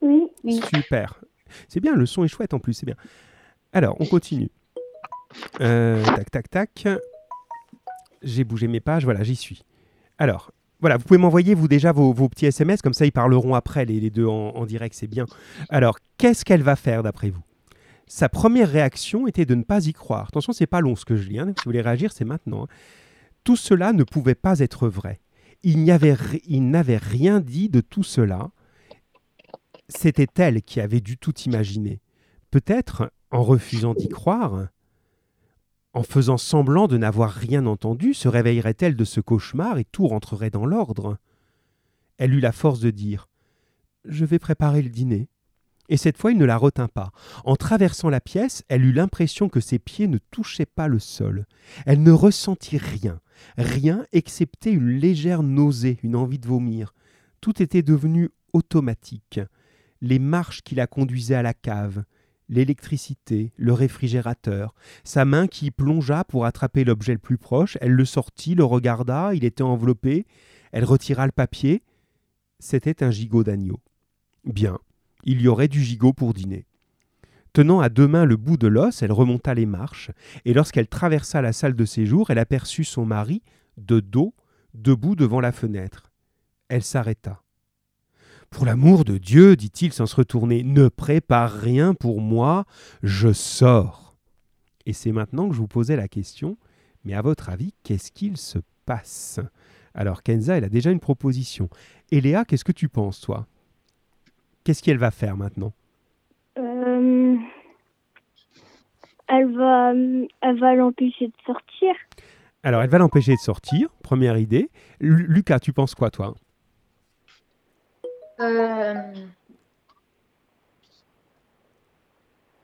Oui. 0.00 0.22
Oui. 0.42 0.58
Super. 0.74 1.20
C'est 1.68 1.80
bien, 1.80 1.94
le 1.94 2.06
son 2.06 2.24
est 2.24 2.28
chouette 2.28 2.54
en 2.54 2.60
plus, 2.60 2.72
c'est 2.72 2.86
bien. 2.86 2.96
Alors, 3.74 4.00
on 4.00 4.06
continue. 4.06 4.48
Euh, 5.60 6.04
tac, 6.04 6.30
tac, 6.30 6.50
tac. 6.50 6.88
J'ai 8.22 8.44
bougé 8.44 8.66
mes 8.66 8.80
pages, 8.80 9.04
voilà, 9.04 9.22
j'y 9.22 9.36
suis. 9.36 9.62
Alors, 10.18 10.50
voilà, 10.80 10.96
vous 10.96 11.04
pouvez 11.04 11.18
m'envoyer, 11.18 11.54
vous, 11.54 11.68
déjà 11.68 11.92
vos, 11.92 12.12
petits 12.28 12.46
SMS, 12.46 12.82
comme 12.82 12.94
ça 12.94 13.06
ils 13.06 13.12
parleront 13.12 13.54
après, 13.54 13.84
les, 13.84 14.10
deux 14.10 14.26
en, 14.26 14.64
direct, 14.66 14.94
c'est 14.94 15.06
bien. 15.06 15.26
Alors, 15.68 15.98
qu'est-ce 16.16 16.44
qu'elle 16.44 16.62
va 16.62 16.76
faire 16.76 17.02
d'après 17.02 17.30
vous? 17.30 17.42
Sa 18.06 18.28
première 18.28 18.70
réaction 18.70 19.26
était 19.26 19.44
de 19.44 19.54
ne 19.54 19.62
pas 19.62 19.86
y 19.86 19.92
croire. 19.92 20.28
Attention, 20.28 20.52
c'est 20.52 20.66
pas 20.66 20.80
long 20.80 20.96
ce 20.96 21.04
que 21.04 21.16
je 21.16 21.28
lis, 21.28 21.38
hein, 21.38 21.46
si 21.48 21.64
vous 21.64 21.70
voulez 21.70 21.82
réagir, 21.82 22.10
c'est 22.12 22.24
maintenant. 22.24 22.64
hein. 22.64 22.68
Tout 23.44 23.56
cela 23.56 23.92
ne 23.92 24.02
pouvait 24.02 24.34
pas 24.34 24.60
être 24.60 24.88
vrai. 24.88 25.20
Il 25.62 25.84
n'avait 25.84 26.96
rien 26.96 27.40
dit 27.40 27.68
de 27.68 27.80
tout 27.80 28.02
cela 28.02 28.50
c'était 29.88 30.28
elle 30.36 30.62
qui 30.62 30.80
avait 30.80 31.00
dû 31.00 31.16
tout 31.16 31.34
imaginer. 31.40 32.00
Peut-être, 32.50 33.12
en 33.30 33.42
refusant 33.42 33.94
d'y 33.94 34.08
croire, 34.08 34.68
en 35.94 36.02
faisant 36.02 36.36
semblant 36.36 36.86
de 36.86 36.96
n'avoir 36.96 37.30
rien 37.30 37.66
entendu, 37.66 38.14
se 38.14 38.28
réveillerait-elle 38.28 38.96
de 38.96 39.04
ce 39.04 39.20
cauchemar 39.20 39.78
et 39.78 39.84
tout 39.84 40.06
rentrerait 40.06 40.50
dans 40.50 40.66
l'ordre? 40.66 41.18
Elle 42.18 42.34
eut 42.34 42.40
la 42.40 42.52
force 42.52 42.80
de 42.80 42.90
dire 42.90 43.28
Je 44.04 44.24
vais 44.24 44.38
préparer 44.38 44.82
le 44.82 44.90
dîner. 44.90 45.28
Et 45.88 45.96
cette 45.96 46.18
fois, 46.18 46.32
il 46.32 46.38
ne 46.38 46.44
la 46.44 46.58
retint 46.58 46.88
pas. 46.88 47.12
En 47.44 47.56
traversant 47.56 48.10
la 48.10 48.20
pièce, 48.20 48.62
elle 48.68 48.84
eut 48.84 48.92
l'impression 48.92 49.48
que 49.48 49.60
ses 49.60 49.78
pieds 49.78 50.06
ne 50.06 50.18
touchaient 50.30 50.66
pas 50.66 50.86
le 50.86 50.98
sol. 50.98 51.46
Elle 51.86 52.02
ne 52.02 52.12
ressentit 52.12 52.76
rien, 52.76 53.20
rien 53.56 54.04
excepté 54.12 54.70
une 54.70 54.90
légère 54.90 55.42
nausée, 55.42 55.98
une 56.02 56.16
envie 56.16 56.38
de 56.38 56.46
vomir. 56.46 56.94
Tout 57.40 57.62
était 57.62 57.82
devenu 57.82 58.30
automatique 58.52 59.40
les 60.00 60.18
marches 60.18 60.62
qui 60.62 60.74
la 60.74 60.86
conduisaient 60.86 61.34
à 61.34 61.42
la 61.42 61.54
cave, 61.54 62.04
l'électricité, 62.48 63.52
le 63.56 63.72
réfrigérateur, 63.72 64.74
sa 65.04 65.24
main 65.24 65.46
qui 65.46 65.70
plongea 65.70 66.24
pour 66.24 66.46
attraper 66.46 66.84
l'objet 66.84 67.12
le 67.12 67.18
plus 67.18 67.38
proche, 67.38 67.76
elle 67.80 67.92
le 67.92 68.04
sortit, 68.04 68.54
le 68.54 68.64
regarda, 68.64 69.34
il 69.34 69.44
était 69.44 69.62
enveloppé, 69.62 70.26
elle 70.72 70.84
retira 70.84 71.26
le 71.26 71.32
papier, 71.32 71.82
c'était 72.58 73.02
un 73.02 73.10
gigot 73.10 73.44
d'agneau. 73.44 73.80
Bien, 74.44 74.78
il 75.24 75.40
y 75.40 75.48
aurait 75.48 75.68
du 75.68 75.82
gigot 75.82 76.12
pour 76.12 76.34
dîner. 76.34 76.66
Tenant 77.52 77.80
à 77.80 77.88
deux 77.88 78.06
mains 78.06 78.24
le 78.24 78.36
bout 78.36 78.56
de 78.56 78.66
l'os, 78.68 79.02
elle 79.02 79.12
remonta 79.12 79.54
les 79.54 79.66
marches, 79.66 80.10
et 80.44 80.54
lorsqu'elle 80.54 80.88
traversa 80.88 81.42
la 81.42 81.52
salle 81.52 81.74
de 81.74 81.84
séjour, 81.84 82.30
elle 82.30 82.38
aperçut 82.38 82.84
son 82.84 83.04
mari, 83.04 83.42
de 83.76 84.00
dos, 84.00 84.34
debout 84.74 85.16
devant 85.16 85.40
la 85.40 85.52
fenêtre. 85.52 86.12
Elle 86.68 86.82
s'arrêta. 86.82 87.42
Pour 88.50 88.64
l'amour 88.64 89.04
de 89.04 89.18
Dieu, 89.18 89.56
dit-il 89.56 89.92
sans 89.92 90.06
se 90.06 90.16
retourner, 90.16 90.62
ne 90.62 90.88
prépare 90.88 91.52
rien 91.52 91.94
pour 91.94 92.20
moi, 92.20 92.64
je 93.02 93.32
sors. 93.32 94.16
Et 94.86 94.92
c'est 94.92 95.12
maintenant 95.12 95.48
que 95.48 95.54
je 95.54 95.60
vous 95.60 95.68
posais 95.68 95.96
la 95.96 96.08
question, 96.08 96.56
mais 97.04 97.14
à 97.14 97.20
votre 97.22 97.50
avis, 97.50 97.74
qu'est-ce 97.82 98.10
qu'il 98.10 98.36
se 98.36 98.58
passe? 98.86 99.38
Alors 99.94 100.22
Kenza, 100.22 100.56
elle 100.56 100.64
a 100.64 100.68
déjà 100.70 100.90
une 100.90 101.00
proposition. 101.00 101.68
Et 102.10 102.20
Léa, 102.20 102.44
qu'est-ce 102.44 102.64
que 102.64 102.72
tu 102.72 102.88
penses, 102.88 103.20
toi? 103.20 103.46
Qu'est-ce 104.64 104.82
qu'elle 104.82 104.98
va 104.98 105.10
faire 105.10 105.36
maintenant? 105.36 105.72
Euh, 106.58 107.36
elle 109.28 109.54
va, 109.56 109.92
elle 109.92 110.58
va 110.58 110.74
l'empêcher 110.74 111.26
de 111.26 111.32
sortir. 111.44 111.94
Alors, 112.62 112.82
elle 112.82 112.90
va 112.90 112.98
l'empêcher 112.98 113.32
de 113.32 113.38
sortir, 113.40 113.88
première 114.02 114.36
idée. 114.36 114.70
Lu- 115.00 115.26
Lucas, 115.28 115.60
tu 115.60 115.72
penses 115.72 115.94
quoi, 115.94 116.10
toi? 116.10 116.34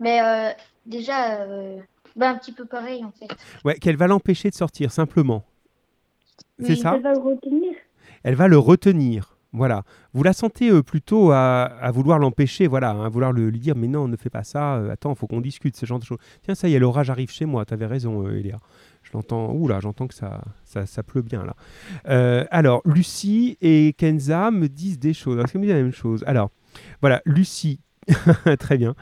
Mais 0.01 0.21
euh, 0.23 0.51
déjà, 0.87 1.41
euh, 1.43 1.79
bah, 2.17 2.31
un 2.31 2.37
petit 2.39 2.53
peu 2.53 2.65
pareil 2.65 3.05
en 3.05 3.13
fait. 3.13 3.29
Ouais, 3.65 3.77
qu'elle 3.77 3.97
va 3.97 4.07
l'empêcher 4.07 4.51
de 4.51 4.55
sortir, 4.55 4.93
simplement. 4.93 5.45
C'est 6.61 6.71
Oui, 6.71 6.77
ça 6.77 6.95
Elle 6.97 7.03
va 7.03 7.13
le 7.13 7.19
retenir. 7.19 7.75
elle 8.23 8.35
va 8.35 8.49
le 8.49 8.59
retenir. 8.59 9.31
Voilà. 9.53 9.85
Vous 10.15 10.25
la 10.25 10.33
sentez 10.33 10.69
euh, 10.69 10.83
plutôt 10.83 11.31
à, 11.31 11.63
à 11.63 11.91
vouloir 11.93 12.19
l'empêcher, 12.19 12.67
voilà, 12.67 12.91
à 12.91 13.09
vouloir 13.09 13.31
le, 13.33 13.51
lui 13.51 13.61
dire 13.61 13.77
mais 13.77 13.87
non, 13.87 14.09
ne 14.09 14.17
fais 14.17 14.31
pas 14.31 14.43
ça, 14.43 14.77
euh, 14.77 14.91
attends, 14.91 15.15
faut 15.15 15.29
qu'on 15.29 15.41
discute, 15.41 15.77
ce 15.77 15.87
genre 15.87 16.01
de 16.01 16.05
choses. 16.05 16.19
Tiens, 16.43 16.57
ça 16.57 16.69
y 16.69 16.75
est, 16.75 16.81
l'orage 16.81 17.09
arrive 17.09 17.31
chez 17.31 17.45
moi, 17.47 17.65
t'avais 17.65 17.87
raison, 17.87 18.27
euh, 18.27 18.37
Eléa. 18.37 18.59
Là, 19.23 19.81
j'entends 19.81 20.07
que 20.07 20.15
ça, 20.15 20.43
ça, 20.65 20.87
ça 20.87 21.03
pleut 21.03 21.23
bien 21.23 21.45
là. 21.45 21.55
Euh, 22.09 22.45
alors, 22.51 22.83
Lucie 22.85 23.57
et 23.61 23.95
Kenza 23.97 24.51
me 24.51 24.69
disent 24.69 24.99
des 24.99 25.15
choses. 25.15 25.39
Est-ce 25.39 25.53
qu'elles 25.53 25.61
me 25.61 25.67
disent 25.67 25.75
la 25.77 25.83
même 25.83 25.93
chose? 25.93 26.25
Alors, 26.27 26.51
voilà, 27.01 27.23
Lucie, 27.25 27.81
très 28.59 28.77
bien. 28.77 28.95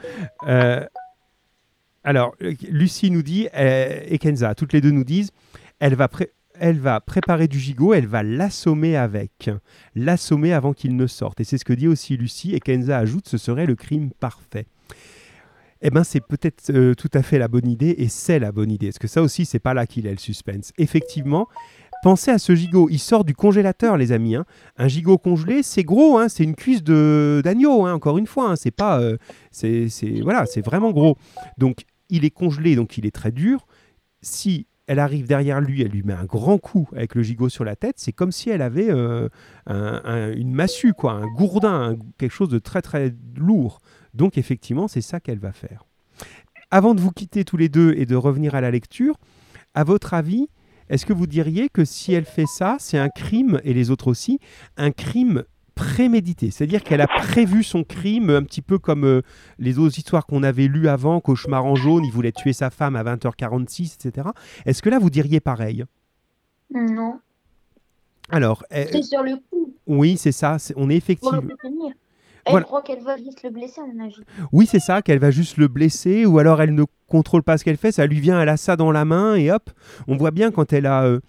Euh, 0.46 0.84
alors, 2.04 2.34
euh, 2.42 2.54
Lucie 2.68 3.10
nous 3.10 3.22
dit, 3.22 3.48
et 3.54 4.18
Kenza, 4.18 4.54
toutes 4.54 4.72
les 4.72 4.80
deux 4.80 4.90
nous 4.90 5.04
disent, 5.04 5.30
elle 5.78 5.94
va, 5.94 6.08
pré- 6.08 6.32
elle 6.58 6.78
va 6.78 7.00
préparer 7.00 7.48
du 7.48 7.58
gigot, 7.58 7.94
elle 7.94 8.06
va 8.06 8.22
l'assommer 8.22 8.96
avec 8.96 9.50
l'assommer 9.94 10.52
avant 10.52 10.72
qu'il 10.72 10.96
ne 10.96 11.06
sorte. 11.06 11.40
Et 11.40 11.44
c'est 11.44 11.58
ce 11.58 11.64
que 11.64 11.72
dit 11.72 11.88
aussi 11.88 12.16
Lucie, 12.16 12.54
et 12.54 12.60
Kenza 12.60 12.98
ajoute, 12.98 13.28
ce 13.28 13.38
serait 13.38 13.66
le 13.66 13.74
crime 13.76 14.10
parfait. 14.20 14.66
Eh 15.82 15.90
ben, 15.90 16.04
c'est 16.04 16.20
peut-être 16.20 16.70
euh, 16.70 16.94
tout 16.94 17.10
à 17.12 17.22
fait 17.22 17.38
la 17.38 17.48
bonne 17.48 17.66
idée 17.68 17.94
et 17.98 18.08
c'est 18.08 18.38
la 18.38 18.52
bonne 18.52 18.70
idée. 18.70 18.88
Parce 18.88 18.98
que 18.98 19.08
ça 19.08 19.20
aussi, 19.22 19.44
c'est 19.44 19.58
pas 19.58 19.74
là 19.74 19.86
qu'il 19.86 20.06
est 20.06 20.12
le 20.12 20.18
suspense. 20.18 20.72
Effectivement, 20.78 21.48
pensez 22.04 22.30
à 22.30 22.38
ce 22.38 22.54
gigot. 22.54 22.88
Il 22.90 22.98
sort 22.98 23.24
du 23.24 23.34
congélateur, 23.34 23.96
les 23.96 24.12
amis. 24.12 24.36
hein. 24.36 24.44
Un 24.76 24.86
gigot 24.88 25.18
congelé, 25.18 25.62
c'est 25.62 25.82
gros. 25.82 26.18
hein. 26.18 26.28
C'est 26.28 26.44
une 26.44 26.54
cuisse 26.54 26.82
de 26.84 27.40
d'agneau. 27.44 27.84
hein, 27.84 27.94
encore 27.94 28.16
une 28.18 28.26
fois, 28.28 28.54
c'est 28.56 28.70
pas. 28.70 29.00
euh, 29.00 29.16
c'est 29.50 29.88
voilà, 30.22 30.46
c'est 30.46 30.64
vraiment 30.64 30.92
gros. 30.92 31.16
Donc, 31.58 31.82
il 32.10 32.24
est 32.24 32.30
congelé, 32.30 32.76
donc 32.76 32.96
il 32.98 33.06
est 33.06 33.10
très 33.14 33.32
dur. 33.32 33.66
Si 34.20 34.66
elle 34.86 34.98
arrive 34.98 35.26
derrière 35.26 35.60
lui, 35.60 35.82
elle 35.82 35.90
lui 35.90 36.02
met 36.02 36.12
un 36.12 36.24
grand 36.24 36.58
coup 36.58 36.88
avec 36.94 37.14
le 37.14 37.22
gigot 37.22 37.48
sur 37.48 37.64
la 37.64 37.76
tête. 37.76 37.94
C'est 37.98 38.12
comme 38.12 38.30
si 38.32 38.50
elle 38.50 38.62
avait 38.62 38.90
euh, 38.90 39.28
un- 39.66 40.00
un- 40.04 40.32
une 40.32 40.52
massue, 40.52 40.92
quoi, 40.92 41.12
un 41.12 41.26
gourdin, 41.26 41.96
quelque 42.18 42.32
chose 42.32 42.48
de 42.50 42.58
très 42.58 42.82
très 42.82 43.14
lourd. 43.36 43.80
Donc 44.14 44.38
effectivement, 44.38 44.88
c'est 44.88 45.00
ça 45.00 45.20
qu'elle 45.20 45.38
va 45.38 45.52
faire. 45.52 45.84
Avant 46.70 46.94
de 46.94 47.00
vous 47.00 47.10
quitter 47.10 47.44
tous 47.44 47.56
les 47.56 47.68
deux 47.68 47.94
et 47.96 48.06
de 48.06 48.16
revenir 48.16 48.54
à 48.54 48.60
la 48.60 48.70
lecture, 48.70 49.18
à 49.74 49.84
votre 49.84 50.14
avis, 50.14 50.48
est-ce 50.88 51.06
que 51.06 51.12
vous 51.12 51.26
diriez 51.26 51.68
que 51.68 51.84
si 51.84 52.12
elle 52.12 52.24
fait 52.24 52.46
ça, 52.46 52.76
c'est 52.78 52.98
un 52.98 53.08
crime, 53.08 53.60
et 53.64 53.72
les 53.72 53.90
autres 53.90 54.08
aussi, 54.08 54.38
un 54.76 54.90
crime 54.90 55.44
prémédité? 55.74 56.50
C'est-à-dire 56.50 56.82
qu'elle 56.82 57.00
a 57.00 57.06
prévu 57.06 57.62
son 57.62 57.84
crime 57.84 58.30
un 58.30 58.42
petit 58.42 58.62
peu 58.62 58.78
comme 58.78 59.04
euh, 59.04 59.22
les 59.58 59.78
autres 59.78 59.98
histoires 59.98 60.26
qu'on 60.26 60.42
avait 60.42 60.66
lues 60.66 60.88
avant, 60.88 61.20
Cauchemar 61.20 61.64
en 61.64 61.76
jaune, 61.76 62.04
il 62.04 62.12
voulait 62.12 62.32
tuer 62.32 62.52
sa 62.52 62.70
femme 62.70 62.96
à 62.96 63.04
20h46, 63.04 63.94
etc. 63.94 64.28
Est-ce 64.66 64.82
que 64.82 64.90
là, 64.90 64.98
vous 64.98 65.10
diriez 65.10 65.40
pareil? 65.40 65.84
Non. 66.74 67.20
Alors, 68.28 68.64
euh, 68.72 68.84
C'est 68.90 69.02
sur 69.02 69.22
le 69.22 69.36
coup. 69.50 69.74
oui, 69.86 70.16
c'est 70.16 70.32
ça, 70.32 70.56
on 70.76 70.90
est 70.90 70.96
effectivement... 70.96 71.42
Elle 72.44 72.50
Voilà. 72.52 72.64
croit 72.64 72.82
qu'elle 72.82 73.02
va 73.02 73.16
juste 73.16 73.42
le 73.42 73.50
blesser, 73.50 73.80
à 73.80 73.84
mon 73.86 74.04
avis. 74.04 74.16
Oui, 74.52 74.66
c'est 74.66 74.80
ça, 74.80 75.00
qu'elle 75.02 75.18
va 75.20 75.30
juste 75.30 75.56
le 75.58 75.68
blesser, 75.68 76.26
ou 76.26 76.38
alors 76.38 76.60
elle 76.60 76.74
ne 76.74 76.84
contrôle 77.06 77.42
pas 77.42 77.56
ce 77.58 77.64
qu'elle 77.64 77.76
fait, 77.76 77.92
ça 77.92 78.06
lui 78.06 78.20
vient, 78.20 78.40
elle 78.40 78.48
a 78.48 78.56
ça 78.56 78.76
dans 78.76 78.90
la 78.90 79.04
main, 79.04 79.34
et 79.36 79.50
hop, 79.52 79.70
on 80.08 80.16
voit 80.16 80.30
bien 80.32 80.50
quand 80.50 80.72
elle 80.72 80.86
a, 80.86 81.04
euh, 81.04 81.20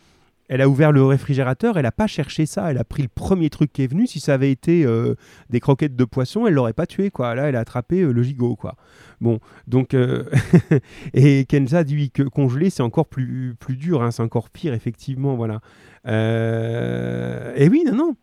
elle 0.49 0.61
a 0.61 0.67
ouvert 0.69 0.91
le 0.91 1.03
réfrigérateur, 1.03 1.77
elle 1.77 1.83
n'a 1.83 1.91
pas 1.91 2.07
cherché 2.07 2.45
ça, 2.45 2.71
elle 2.71 2.77
a 2.77 2.83
pris 2.83 3.01
le 3.03 3.09
premier 3.09 3.49
truc 3.49 3.71
qui 3.71 3.83
est 3.83 3.87
venu, 3.87 4.07
si 4.07 4.19
ça 4.19 4.33
avait 4.33 4.51
été 4.51 4.85
euh, 4.85 5.15
des 5.49 5.59
croquettes 5.59 5.95
de 5.95 6.03
poisson, 6.05 6.47
elle 6.47 6.53
l'aurait 6.53 6.73
pas 6.73 6.85
tué, 6.87 7.11
quoi. 7.11 7.35
Là, 7.35 7.43
elle 7.49 7.55
a 7.55 7.59
attrapé 7.59 8.01
euh, 8.01 8.11
le 8.11 8.23
gigot, 8.23 8.55
quoi. 8.55 8.75
Bon, 9.21 9.39
donc, 9.67 9.93
euh, 9.93 10.23
et 11.13 11.45
Kenza 11.45 11.83
dit 11.83 12.09
que 12.11 12.23
congelé, 12.23 12.69
c'est 12.69 12.83
encore 12.83 13.05
plus, 13.07 13.55
plus 13.59 13.77
dur, 13.77 14.01
hein, 14.01 14.11
c'est 14.11 14.23
encore 14.23 14.49
pire, 14.49 14.73
effectivement, 14.73 15.35
voilà. 15.35 15.61
Et 17.55 17.67
oui, 17.69 17.83
non, 17.85 17.95
non. 17.95 18.15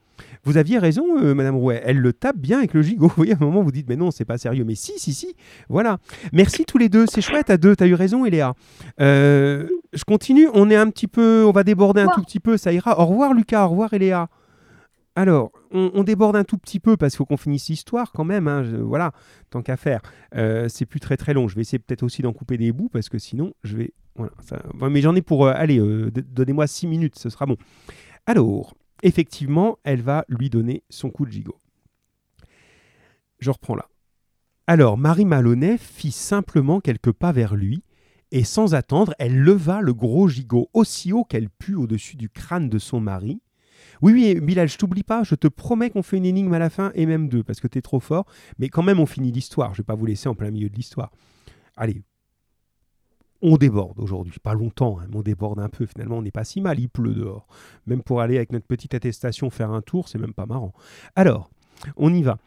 Vous 0.44 0.56
aviez 0.56 0.78
raison, 0.78 1.04
euh, 1.22 1.34
Madame 1.34 1.56
Rouet. 1.56 1.82
Elle 1.84 1.98
le 1.98 2.12
tape 2.12 2.36
bien 2.38 2.58
avec 2.58 2.72
le 2.74 2.82
gigot. 2.82 3.08
Vous 3.08 3.14
voyez, 3.16 3.32
à 3.34 3.36
un 3.36 3.44
moment, 3.44 3.62
vous 3.62 3.72
dites, 3.72 3.88
mais 3.88 3.96
non, 3.96 4.10
c'est 4.10 4.24
pas 4.24 4.38
sérieux. 4.38 4.64
Mais 4.64 4.74
si, 4.74 4.92
si, 4.98 5.12
si. 5.12 5.34
Voilà. 5.68 5.98
Merci 6.32 6.64
tous 6.64 6.78
les 6.78 6.88
deux. 6.88 7.06
C'est 7.06 7.20
chouette 7.20 7.50
à 7.50 7.56
deux. 7.58 7.76
T'as 7.76 7.86
eu 7.86 7.94
raison, 7.94 8.24
Eléa. 8.24 8.54
Euh, 9.00 9.68
je 9.92 10.04
continue. 10.04 10.48
On 10.54 10.70
est 10.70 10.76
un 10.76 10.88
petit 10.90 11.06
peu. 11.08 11.44
On 11.46 11.52
va 11.52 11.62
déborder 11.64 12.00
un 12.00 12.08
tout 12.08 12.22
petit 12.22 12.40
peu. 12.40 12.56
Ça 12.56 12.72
ira. 12.72 12.98
Au 13.00 13.06
revoir, 13.06 13.34
Lucas. 13.34 13.66
Au 13.66 13.70
revoir, 13.70 13.92
Eléa. 13.94 14.28
Alors, 15.16 15.50
on, 15.72 15.90
on 15.92 16.04
déborde 16.04 16.36
un 16.36 16.44
tout 16.44 16.56
petit 16.56 16.80
peu 16.80 16.96
parce 16.96 17.12
qu'il 17.12 17.18
faut 17.18 17.24
qu'on 17.26 17.36
finisse 17.36 17.68
l'histoire 17.68 18.12
quand 18.12 18.24
même. 18.24 18.48
hein. 18.48 18.62
Je- 18.62 18.76
voilà, 18.76 19.12
tant 19.50 19.60
qu'à 19.60 19.76
faire. 19.76 20.00
Euh, 20.36 20.68
c'est 20.68 20.86
plus 20.86 21.00
très 21.00 21.16
très 21.16 21.34
long. 21.34 21.48
Je 21.48 21.56
vais 21.56 21.62
essayer 21.62 21.80
peut-être 21.80 22.04
aussi 22.04 22.22
d'en 22.22 22.32
couper 22.32 22.56
des 22.56 22.72
bouts 22.72 22.88
parce 22.88 23.08
que 23.08 23.18
sinon, 23.18 23.52
je 23.64 23.76
vais. 23.76 23.92
Voilà. 24.16 24.32
ça- 24.40 24.62
ouais, 24.80 24.88
Mais 24.88 25.00
j'en 25.02 25.14
ai 25.16 25.22
pour. 25.22 25.46
euh, 25.46 25.52
allez, 25.54 25.78
euh, 25.80 26.10
donnez-moi 26.32 26.66
six 26.66 26.86
minutes. 26.86 27.18
Ce 27.18 27.28
sera 27.28 27.44
bon. 27.44 27.56
Alors, 28.26 28.74
effectivement, 29.02 29.78
elle 29.84 30.02
va 30.02 30.24
lui 30.28 30.50
donner 30.50 30.82
son 30.90 31.10
coup 31.10 31.26
de 31.26 31.32
gigot. 31.32 31.60
Je 33.38 33.50
reprends 33.50 33.74
là. 33.74 33.88
Alors, 34.66 34.98
Marie 34.98 35.24
Maloney 35.24 35.78
fit 35.78 36.12
simplement 36.12 36.80
quelques 36.80 37.12
pas 37.12 37.32
vers 37.32 37.56
lui, 37.56 37.82
et 38.30 38.44
sans 38.44 38.74
attendre, 38.74 39.14
elle 39.18 39.36
leva 39.36 39.80
le 39.80 39.92
gros 39.92 40.28
gigot 40.28 40.68
aussi 40.72 41.12
haut 41.12 41.24
qu'elle 41.24 41.50
put 41.50 41.74
au-dessus 41.74 42.16
du 42.16 42.28
crâne 42.28 42.68
de 42.68 42.78
son 42.78 43.00
mari. 43.00 43.40
Oui, 44.02 44.12
oui, 44.12 44.40
Bilal, 44.40 44.68
je 44.68 44.78
t'oublie 44.78 45.02
pas, 45.02 45.24
je 45.24 45.34
te 45.34 45.48
promets 45.48 45.90
qu'on 45.90 46.02
fait 46.02 46.18
une 46.18 46.26
énigme 46.26 46.52
à 46.52 46.58
la 46.58 46.70
fin, 46.70 46.92
et 46.94 47.06
même 47.06 47.28
deux, 47.28 47.42
parce 47.42 47.60
que 47.60 47.66
t'es 47.66 47.82
trop 47.82 48.00
fort, 48.00 48.26
mais 48.58 48.68
quand 48.68 48.82
même 48.82 49.00
on 49.00 49.06
finit 49.06 49.32
l'histoire, 49.32 49.74
je 49.74 49.82
vais 49.82 49.86
pas 49.86 49.94
vous 49.94 50.06
laisser 50.06 50.28
en 50.28 50.34
plein 50.34 50.50
milieu 50.50 50.68
de 50.68 50.76
l'histoire. 50.76 51.10
Allez, 51.76 52.02
on 53.42 53.56
déborde 53.56 53.98
aujourd'hui, 54.00 54.34
pas 54.42 54.54
longtemps, 54.54 54.98
hein, 55.00 55.08
on 55.14 55.22
déborde 55.22 55.60
un 55.60 55.68
peu, 55.68 55.86
finalement 55.86 56.18
on 56.18 56.22
n'est 56.22 56.30
pas 56.30 56.44
si 56.44 56.60
mal, 56.60 56.78
il 56.78 56.88
pleut 56.88 57.14
dehors. 57.14 57.46
Même 57.86 58.02
pour 58.02 58.20
aller 58.20 58.36
avec 58.36 58.52
notre 58.52 58.66
petite 58.66 58.94
attestation 58.94 59.50
faire 59.50 59.70
un 59.70 59.82
tour, 59.82 60.08
c'est 60.08 60.18
même 60.18 60.34
pas 60.34 60.46
marrant. 60.46 60.72
Alors, 61.16 61.50
on 61.96 62.12
y 62.12 62.22
va. 62.22 62.38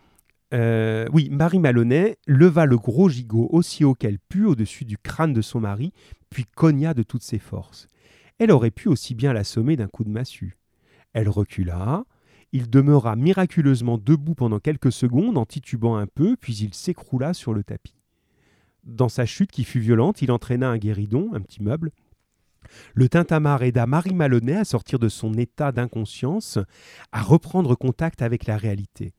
Euh, 0.54 1.08
oui, 1.12 1.30
Marie 1.32 1.60
Maloney 1.60 2.18
leva 2.28 2.66
le 2.66 2.78
gros 2.78 3.10
gigot 3.10 3.50
aussi 3.52 3.84
haut 3.84 3.96
qu'elle 3.96 4.20
put 4.20 4.46
au-dessus 4.46 4.86
du 4.86 4.98
crâne 4.98 5.34
de 5.34 5.41
son 5.41 5.60
mari, 5.60 5.94
puis 6.30 6.46
cogna 6.46 6.94
de 6.94 7.02
toutes 7.02 7.24
ses 7.24 7.39
forces. 7.39 7.88
Elle 8.38 8.52
aurait 8.52 8.72
pu 8.72 8.88
aussi 8.88 9.16
bien 9.16 9.34
l'assommer 9.34 9.76
d'un 9.76 9.88
coup 9.88 10.04
de 10.04 10.10
massue. 10.10 10.58
Elle 11.14 11.30
recula, 11.30 12.06
il 12.52 12.70
demeura 12.70 13.16
miraculeusement 13.16 13.98
debout 13.98 14.36
pendant 14.36 14.60
quelques 14.60 14.91
secondes 14.91 15.38
en 15.38 15.46
titubant 15.46 15.96
un 15.96 16.08
peu, 16.08 16.36
puis 16.39 16.54
il 16.56 16.74
s'écroula 16.74 17.34
sur 17.34 17.54
le 17.54 17.64
tapis. 17.64 18.03
Dans 18.84 19.10
sa 19.10 19.26
chute 19.26 19.52
qui 19.52 19.64
fut 19.64 19.80
violente, 19.80 20.22
il 20.22 20.32
entraîna 20.32 20.70
un 20.70 20.78
guéridon, 20.78 21.32
un 21.34 21.42
petit 21.42 21.64
meuble. 21.64 21.92
Le 22.94 23.10
tintamarre 23.10 23.64
aida 23.64 23.86
Marie 23.86 24.14
Maloney 24.14 24.56
à 24.56 24.66
sortir 24.66 25.00
de 25.00 25.10
son 25.10 25.34
état 25.34 25.72
d'inconscience, 25.72 26.60
à 27.12 27.22
reprendre 27.22 27.76
contact 27.76 28.22
avec 28.22 28.46
la 28.46 28.58
réalité. 28.58 29.14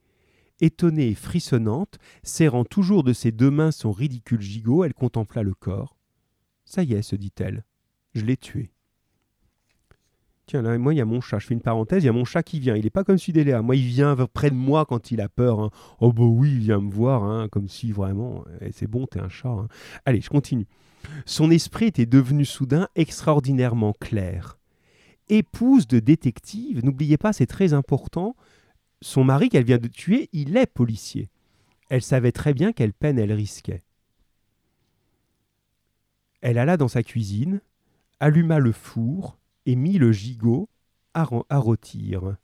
Étonnée 0.61 1.09
et 1.09 1.15
frissonnante, 1.15 1.97
serrant 2.23 2.63
toujours 2.63 3.03
de 3.03 3.13
ses 3.13 3.31
deux 3.31 3.51
mains 3.51 3.71
son 3.71 3.91
ridicule 3.91 4.41
gigot, 4.41 4.83
elle 4.83 4.93
contempla 4.93 5.43
le 5.43 5.53
corps. 5.53 5.97
Ça 6.63 6.83
y 6.83 6.93
est, 6.93 7.01
se 7.01 7.15
dit-elle, 7.15 7.65
je 8.13 8.23
l'ai 8.23 8.37
tué. 8.37 8.71
Tiens, 10.47 10.61
là, 10.61 10.77
moi, 10.77 10.93
il 10.93 10.97
y 10.97 11.01
a 11.01 11.05
mon 11.05 11.21
chat. 11.21 11.39
Je 11.39 11.47
fais 11.47 11.53
une 11.55 11.61
parenthèse, 11.61 12.03
il 12.03 12.05
y 12.05 12.09
a 12.09 12.13
mon 12.13 12.25
chat 12.25 12.43
qui 12.43 12.59
vient. 12.59 12.75
Il 12.75 12.83
n'est 12.83 12.91
pas 12.91 13.03
comme 13.03 13.17
celui 13.17 13.33
d'Eléa. 13.33 13.61
Moi, 13.63 13.75
il 13.75 13.85
vient 13.85 14.15
près 14.31 14.51
de 14.51 14.55
moi 14.55 14.85
quand 14.85 15.09
il 15.11 15.21
a 15.21 15.29
peur. 15.29 15.59
hein. 15.59 15.71
Oh, 15.99 16.13
bah 16.13 16.23
oui, 16.23 16.51
il 16.51 16.59
vient 16.59 16.79
me 16.79 16.91
voir, 16.91 17.23
hein, 17.23 17.47
comme 17.49 17.67
si 17.67 17.91
vraiment. 17.91 18.43
eh, 18.61 18.71
C'est 18.71 18.87
bon, 18.87 19.07
t'es 19.07 19.19
un 19.19 19.29
chat. 19.29 19.49
hein. 19.49 19.67
Allez, 20.05 20.21
je 20.21 20.29
continue. 20.29 20.67
Son 21.25 21.49
esprit 21.49 21.85
était 21.85 22.05
devenu 22.05 22.45
soudain 22.45 22.87
extraordinairement 22.95 23.93
clair. 23.93 24.57
Épouse 25.29 25.87
de 25.87 25.99
détective, 25.99 26.83
n'oubliez 26.85 27.17
pas, 27.17 27.33
c'est 27.33 27.47
très 27.47 27.73
important. 27.73 28.35
Son 29.01 29.23
mari 29.23 29.49
qu'elle 29.49 29.65
vient 29.65 29.79
de 29.79 29.87
tuer, 29.87 30.29
il 30.31 30.55
est 30.57 30.67
policier. 30.67 31.29
Elle 31.89 32.01
savait 32.03 32.31
très 32.31 32.53
bien 32.53 32.71
quelle 32.71 32.93
peine 32.93 33.17
elle 33.17 33.33
risquait. 33.33 33.81
Elle 36.41 36.59
alla 36.59 36.77
dans 36.77 36.87
sa 36.87 37.01
cuisine, 37.01 37.61
alluma 38.19 38.59
le 38.59 38.71
four 38.71 39.37
et 39.65 39.75
mit 39.75 39.97
le 39.97 40.11
gigot 40.11 40.69
à, 41.13 41.23
rôtir. 41.23 42.35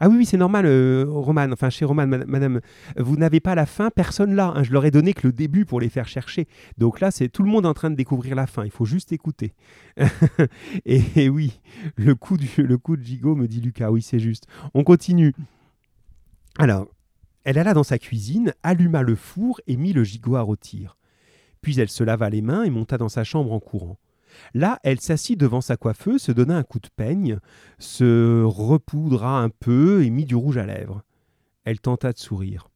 Ah 0.00 0.08
oui, 0.08 0.16
oui, 0.18 0.26
c'est 0.26 0.36
normal, 0.36 0.66
euh, 0.66 1.04
Roman, 1.08 1.48
enfin 1.52 1.70
chez 1.70 1.84
Roman, 1.84 2.06
madame, 2.06 2.60
vous 2.96 3.16
n'avez 3.16 3.40
pas 3.40 3.54
la 3.54 3.66
fin, 3.66 3.90
personne 3.90 4.34
là. 4.34 4.52
hein, 4.54 4.62
je 4.62 4.72
leur 4.72 4.84
ai 4.84 4.90
donné 4.90 5.12
que 5.12 5.26
le 5.26 5.32
début 5.32 5.64
pour 5.64 5.80
les 5.80 5.88
faire 5.88 6.08
chercher. 6.08 6.46
Donc 6.78 7.00
là, 7.00 7.10
c'est 7.10 7.28
tout 7.28 7.42
le 7.42 7.50
monde 7.50 7.66
en 7.66 7.74
train 7.74 7.90
de 7.90 7.96
découvrir 7.96 8.34
la 8.34 8.46
fin. 8.46 8.64
Il 8.64 8.70
faut 8.70 8.84
juste 8.84 9.12
écouter. 9.12 9.54
et, 10.84 11.02
et 11.16 11.28
oui, 11.28 11.60
le 11.96 12.14
coup, 12.14 12.36
du, 12.36 12.48
le 12.58 12.78
coup 12.78 12.96
de 12.96 13.02
gigot, 13.02 13.34
me 13.34 13.48
dit 13.48 13.60
Lucas. 13.60 13.90
Oui, 13.90 14.02
c'est 14.02 14.20
juste. 14.20 14.46
On 14.74 14.84
continue. 14.84 15.34
Alors, 16.58 16.86
elle 17.44 17.58
alla 17.58 17.74
dans 17.74 17.82
sa 17.82 17.98
cuisine, 17.98 18.54
alluma 18.62 19.02
le 19.02 19.16
four 19.16 19.60
et 19.66 19.76
mit 19.76 19.92
le 19.92 20.04
gigot 20.04 20.36
à 20.36 20.42
rôtir. 20.42 20.96
Puis 21.60 21.78
elle 21.80 21.88
se 21.88 22.04
lava 22.04 22.30
les 22.30 22.42
mains 22.42 22.64
et 22.64 22.70
monta 22.70 22.98
dans 22.98 23.08
sa 23.08 23.24
chambre 23.24 23.52
en 23.52 23.60
courant. 23.60 23.98
Là, 24.54 24.78
elle 24.82 25.00
s'assit 25.00 25.38
devant 25.38 25.60
sa 25.60 25.76
coiffeuse, 25.76 26.22
se 26.22 26.32
donna 26.32 26.56
un 26.56 26.62
coup 26.62 26.80
de 26.80 26.88
peigne, 26.94 27.38
se 27.78 28.42
repoudra 28.42 29.40
un 29.40 29.48
peu 29.48 30.04
et 30.04 30.10
mit 30.10 30.24
du 30.24 30.34
rouge 30.34 30.56
à 30.56 30.66
lèvres. 30.66 31.02
Elle 31.64 31.80
tenta 31.80 32.12
de 32.12 32.18
sourire. 32.18 32.68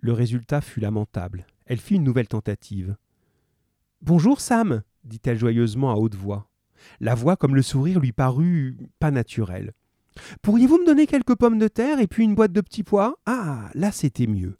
Le 0.00 0.12
résultat 0.12 0.60
fut 0.60 0.80
lamentable. 0.80 1.46
Elle 1.66 1.78
fit 1.78 1.96
une 1.96 2.04
nouvelle 2.04 2.28
tentative. 2.28 2.96
Bonjour, 4.00 4.40
Sam, 4.40 4.82
dit-elle 5.04 5.38
joyeusement 5.38 5.90
à 5.90 5.96
haute 5.96 6.14
voix. 6.14 6.48
La 7.00 7.14
voix 7.14 7.36
comme 7.36 7.56
le 7.56 7.62
sourire 7.62 8.00
lui 8.00 8.12
parut 8.12 8.76
pas 9.00 9.10
naturelle. 9.10 9.72
Pourriez-vous 10.42 10.78
me 10.78 10.86
donner 10.86 11.06
quelques 11.06 11.36
pommes 11.36 11.58
de 11.58 11.68
terre 11.68 12.00
et 12.00 12.06
puis 12.06 12.24
une 12.24 12.34
boîte 12.34 12.52
de 12.52 12.60
petits 12.60 12.84
pois? 12.84 13.18
Ah, 13.26 13.70
là 13.74 13.92
c'était 13.92 14.26
mieux. 14.26 14.56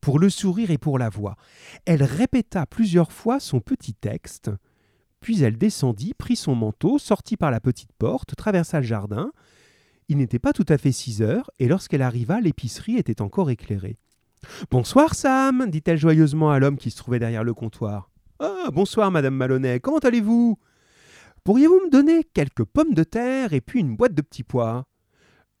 Pour 0.00 0.18
le 0.18 0.30
sourire 0.30 0.70
et 0.70 0.78
pour 0.78 0.98
la 0.98 1.08
voix. 1.08 1.36
Elle 1.84 2.02
répéta 2.02 2.66
plusieurs 2.66 3.12
fois 3.12 3.40
son 3.40 3.60
petit 3.60 3.94
texte, 3.94 4.50
puis 5.20 5.42
elle 5.42 5.58
descendit, 5.58 6.14
prit 6.14 6.36
son 6.36 6.54
manteau, 6.54 6.98
sortit 6.98 7.36
par 7.36 7.50
la 7.50 7.60
petite 7.60 7.92
porte, 7.98 8.36
traversa 8.36 8.80
le 8.80 8.86
jardin. 8.86 9.32
Il 10.08 10.18
n'était 10.18 10.38
pas 10.38 10.52
tout 10.52 10.66
à 10.68 10.78
fait 10.78 10.92
six 10.92 11.22
heures, 11.22 11.50
et 11.58 11.66
lorsqu'elle 11.66 12.02
arriva, 12.02 12.40
l'épicerie 12.40 12.96
était 12.96 13.20
encore 13.20 13.50
éclairée. 13.50 13.98
Bonsoir, 14.70 15.14
Sam, 15.14 15.68
dit-elle 15.68 15.98
joyeusement 15.98 16.50
à 16.50 16.58
l'homme 16.60 16.76
qui 16.76 16.90
se 16.90 16.96
trouvait 16.96 17.18
derrière 17.18 17.42
le 17.42 17.54
comptoir. 17.54 18.10
Ah, 18.38 18.68
bonsoir, 18.72 19.10
madame 19.10 19.34
Maloney, 19.34 19.80
comment 19.80 19.98
allez-vous? 19.98 20.58
Pourriez-vous 21.42 21.80
me 21.86 21.90
donner 21.90 22.22
quelques 22.22 22.64
pommes 22.64 22.94
de 22.94 23.02
terre 23.02 23.52
et 23.52 23.60
puis 23.60 23.80
une 23.80 23.96
boîte 23.96 24.14
de 24.14 24.22
petits 24.22 24.44
pois? 24.44 24.86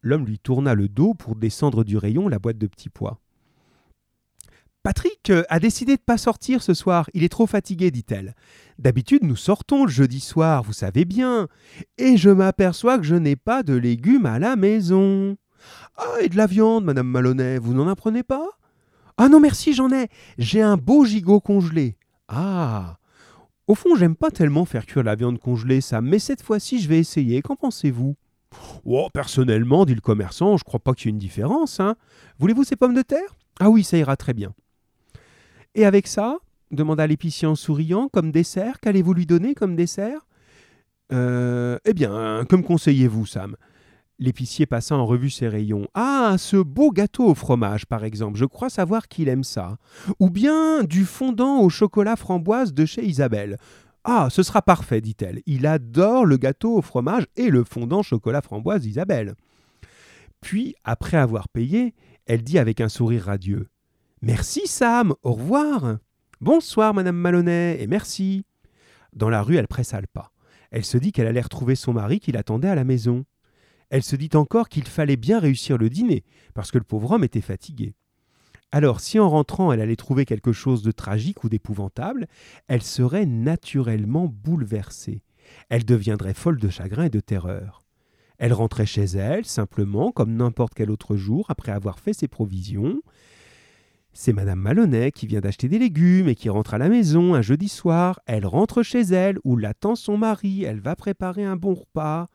L'homme 0.02 0.26
lui 0.26 0.38
tourna 0.38 0.74
le 0.74 0.88
dos 0.88 1.14
pour 1.14 1.36
descendre 1.36 1.82
du 1.82 1.96
rayon 1.96 2.28
la 2.28 2.38
boîte 2.38 2.58
de 2.58 2.66
petits 2.66 2.90
pois. 2.90 3.20
Patrick 4.86 5.30
euh, 5.30 5.42
a 5.48 5.58
décidé 5.58 5.96
de 5.96 6.00
pas 6.00 6.16
sortir 6.16 6.62
ce 6.62 6.72
soir, 6.72 7.10
il 7.12 7.24
est 7.24 7.28
trop 7.28 7.48
fatigué, 7.48 7.90
dit-elle. 7.90 8.36
D'habitude, 8.78 9.24
nous 9.24 9.34
sortons 9.34 9.84
le 9.84 9.90
jeudi 9.90 10.20
soir, 10.20 10.62
vous 10.62 10.72
savez 10.72 11.04
bien. 11.04 11.48
Et 11.98 12.16
je 12.16 12.30
m'aperçois 12.30 12.96
que 12.96 13.02
je 13.02 13.16
n'ai 13.16 13.34
pas 13.34 13.64
de 13.64 13.74
légumes 13.74 14.26
à 14.26 14.38
la 14.38 14.54
maison. 14.54 15.36
Ah, 15.96 16.20
et 16.20 16.28
de 16.28 16.36
la 16.36 16.46
viande, 16.46 16.84
madame 16.84 17.08
Malonnet, 17.08 17.58
vous 17.58 17.74
n'en 17.74 17.88
apprenez 17.88 18.22
pas? 18.22 18.46
Ah 19.16 19.28
non, 19.28 19.40
merci, 19.40 19.72
j'en 19.72 19.90
ai. 19.90 20.06
J'ai 20.38 20.62
un 20.62 20.76
beau 20.76 21.04
gigot 21.04 21.40
congelé. 21.40 21.96
Ah 22.28 22.98
Au 23.66 23.74
fond, 23.74 23.96
j'aime 23.96 24.14
pas 24.14 24.30
tellement 24.30 24.66
faire 24.66 24.86
cuire 24.86 25.02
la 25.02 25.16
viande 25.16 25.40
congelée, 25.40 25.80
ça, 25.80 26.00
mais 26.00 26.20
cette 26.20 26.42
fois-ci, 26.42 26.80
je 26.80 26.88
vais 26.88 27.00
essayer. 27.00 27.42
Qu'en 27.42 27.56
pensez-vous? 27.56 28.14
Oh, 28.84 29.08
personnellement, 29.12 29.84
dit 29.84 29.96
le 29.96 30.00
commerçant, 30.00 30.56
je 30.56 30.62
crois 30.62 30.78
pas 30.78 30.94
qu'il 30.94 31.06
y 31.06 31.08
ait 31.08 31.10
une 31.10 31.18
différence. 31.18 31.80
Hein. 31.80 31.96
Voulez-vous 32.38 32.62
ces 32.62 32.76
pommes 32.76 32.94
de 32.94 33.02
terre? 33.02 33.34
Ah 33.58 33.68
oui, 33.68 33.82
ça 33.82 33.98
ira 33.98 34.16
très 34.16 34.32
bien. 34.32 34.54
Et 35.76 35.84
avec 35.84 36.06
ça 36.06 36.38
demanda 36.72 37.06
l'épicier 37.06 37.46
en 37.46 37.54
souriant, 37.54 38.08
comme 38.08 38.32
dessert, 38.32 38.80
qu'allez-vous 38.80 39.12
lui 39.12 39.26
donner 39.26 39.54
comme 39.54 39.76
dessert? 39.76 40.26
Euh, 41.12 41.78
Eh 41.84 41.92
bien, 41.92 42.44
comme 42.48 42.64
conseillez-vous, 42.64 43.26
Sam? 43.26 43.56
L'épicier 44.18 44.64
passa 44.64 44.96
en 44.96 45.04
revue 45.04 45.28
ses 45.28 45.48
rayons. 45.48 45.86
Ah, 45.92 46.36
ce 46.38 46.56
beau 46.56 46.90
gâteau 46.90 47.26
au 47.26 47.34
fromage, 47.34 47.84
par 47.84 48.04
exemple, 48.04 48.38
je 48.38 48.46
crois 48.46 48.70
savoir 48.70 49.06
qu'il 49.06 49.28
aime 49.28 49.44
ça. 49.44 49.76
Ou 50.18 50.30
bien 50.30 50.82
du 50.82 51.04
fondant 51.04 51.60
au 51.60 51.68
chocolat 51.68 52.16
framboise 52.16 52.72
de 52.72 52.86
chez 52.86 53.04
Isabelle. 53.04 53.58
Ah, 54.02 54.28
ce 54.30 54.42
sera 54.42 54.62
parfait, 54.62 55.02
dit-elle. 55.02 55.42
Il 55.44 55.66
adore 55.66 56.24
le 56.24 56.38
gâteau 56.38 56.78
au 56.78 56.80
fromage 56.80 57.26
et 57.36 57.50
le 57.50 57.64
fondant 57.64 58.02
chocolat 58.02 58.40
framboise 58.40 58.80
d'Isabelle. 58.80 59.34
Puis, 60.40 60.74
après 60.84 61.18
avoir 61.18 61.50
payé, 61.50 61.92
elle 62.24 62.42
dit 62.42 62.58
avec 62.58 62.80
un 62.80 62.88
sourire 62.88 63.24
radieux 63.24 63.68
Merci, 64.22 64.66
Sam, 64.66 65.14
au 65.22 65.34
revoir. 65.34 65.98
Bonsoir, 66.40 66.94
madame 66.94 67.16
Malonnet, 67.16 67.76
et 67.80 67.86
merci. 67.86 68.46
Dans 69.12 69.28
la 69.28 69.42
rue, 69.42 69.56
elle 69.56 69.68
pressa 69.68 70.00
le 70.00 70.06
pas. 70.06 70.32
Elle 70.70 70.86
se 70.86 70.96
dit 70.96 71.12
qu'elle 71.12 71.26
allait 71.26 71.40
retrouver 71.40 71.74
son 71.74 71.92
mari 71.92 72.18
qui 72.18 72.32
l'attendait 72.32 72.68
à 72.68 72.74
la 72.74 72.84
maison. 72.84 73.26
Elle 73.90 74.02
se 74.02 74.16
dit 74.16 74.30
encore 74.34 74.70
qu'il 74.70 74.86
fallait 74.86 75.16
bien 75.16 75.38
réussir 75.38 75.76
le 75.76 75.90
dîner, 75.90 76.24
parce 76.54 76.70
que 76.70 76.78
le 76.78 76.84
pauvre 76.84 77.12
homme 77.12 77.24
était 77.24 77.42
fatigué. 77.42 77.94
Alors, 78.72 79.00
si 79.00 79.18
en 79.18 79.28
rentrant 79.28 79.70
elle 79.70 79.82
allait 79.82 79.96
trouver 79.96 80.24
quelque 80.24 80.52
chose 80.52 80.82
de 80.82 80.92
tragique 80.92 81.44
ou 81.44 81.50
d'épouvantable, 81.50 82.26
elle 82.68 82.82
serait 82.82 83.26
naturellement 83.26 84.26
bouleversée. 84.26 85.22
Elle 85.68 85.84
deviendrait 85.84 86.34
folle 86.34 86.58
de 86.58 86.70
chagrin 86.70 87.04
et 87.04 87.10
de 87.10 87.20
terreur. 87.20 87.84
Elle 88.38 88.52
rentrait 88.52 88.86
chez 88.86 89.04
elle, 89.04 89.44
simplement, 89.44 90.10
comme 90.10 90.34
n'importe 90.34 90.74
quel 90.74 90.90
autre 90.90 91.16
jour, 91.16 91.46
après 91.48 91.72
avoir 91.72 91.98
fait 91.98 92.12
ses 92.12 92.28
provisions. 92.28 93.00
C'est 94.18 94.32
Madame 94.32 94.60
Malonnet 94.60 95.12
qui 95.12 95.26
vient 95.26 95.42
d'acheter 95.42 95.68
des 95.68 95.78
légumes 95.78 96.26
et 96.26 96.34
qui 96.34 96.48
rentre 96.48 96.72
à 96.72 96.78
la 96.78 96.88
maison 96.88 97.34
un 97.34 97.42
jeudi 97.42 97.68
soir. 97.68 98.18
Elle 98.24 98.46
rentre 98.46 98.82
chez 98.82 99.02
elle, 99.02 99.38
où 99.44 99.58
l'attend 99.58 99.94
son 99.94 100.16
mari. 100.16 100.64
Elle 100.64 100.80
va 100.80 100.96
préparer 100.96 101.44
un 101.44 101.56
bon 101.56 101.74
repas. 101.74 102.30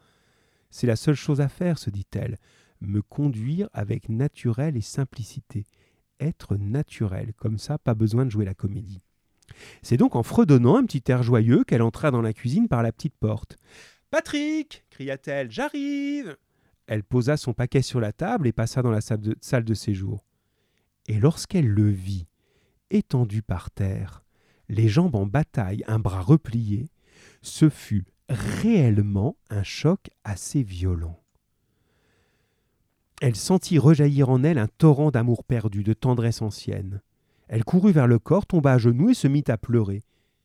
C'est 0.69 0.85
la 0.85 0.95
seule 0.95 1.15
chose 1.15 1.41
à 1.41 1.47
faire, 1.47 1.79
se 1.79 1.89
dit-elle, 1.89 2.37
me 2.81 3.01
conduire 3.01 3.67
avec 3.73 4.09
naturel 4.09 4.77
et 4.77 4.81
simplicité 4.81 5.65
être 6.19 6.55
naturel. 6.55 7.33
Comme 7.35 7.57
ça, 7.57 7.79
pas 7.79 7.95
besoin 7.95 8.27
de 8.27 8.31
jouer 8.31 8.45
la 8.45 8.53
comédie. 8.53 9.01
C'est 9.81 9.97
donc 9.97 10.15
en 10.15 10.21
fredonnant 10.21 10.77
un 10.77 10.85
petit 10.85 11.11
air 11.11 11.23
joyeux 11.23 11.63
qu'elle 11.63 11.81
entra 11.81 12.11
dans 12.11 12.21
la 12.21 12.31
cuisine 12.31 12.67
par 12.67 12.83
la 12.83 12.91
petite 12.91 13.17
porte. 13.19 13.57
Patrick 14.11 14.85
cria-t-elle, 14.91 15.49
j'arrive 15.49 16.37
Elle 16.85 17.03
posa 17.03 17.37
son 17.37 17.53
paquet 17.53 17.81
sur 17.81 17.99
la 17.99 18.13
table 18.13 18.45
et 18.45 18.53
passa 18.53 18.83
dans 18.83 18.91
la 18.91 19.01
salle 19.01 19.21
de, 19.21 19.35
salle 19.41 19.63
de 19.63 19.73
séjour. 19.73 20.23
Et 21.11 21.19
lorsqu'elle 21.19 21.67
le 21.67 21.89
vit, 21.89 22.25
étendu 22.89 23.41
par 23.41 23.69
terre, 23.69 24.23
les 24.69 24.87
jambes 24.87 25.15
en 25.15 25.25
bataille, 25.25 25.83
un 25.85 25.99
bras 25.99 26.21
replié, 26.21 26.89
ce 27.41 27.67
fut 27.67 28.05
réellement 28.29 29.35
un 29.49 29.61
choc 29.61 30.09
assez 30.23 30.63
violent. 30.63 31.21
Elle 33.21 33.35
sentit 33.35 33.77
rejaillir 33.77 34.29
en 34.29 34.41
elle 34.45 34.57
un 34.57 34.69
torrent 34.69 35.11
d'amour 35.11 35.43
perdu, 35.43 35.83
de 35.83 35.91
tendresse 35.91 36.41
ancienne. 36.41 37.01
Elle 37.49 37.65
courut 37.65 37.91
vers 37.91 38.07
le 38.07 38.17
corps, 38.17 38.45
tomba 38.45 38.71
à 38.71 38.77
genoux 38.77 39.09
et 39.09 39.13
se 39.13 39.27
mit 39.27 39.43
à 39.49 39.57
pleurer. 39.57 40.03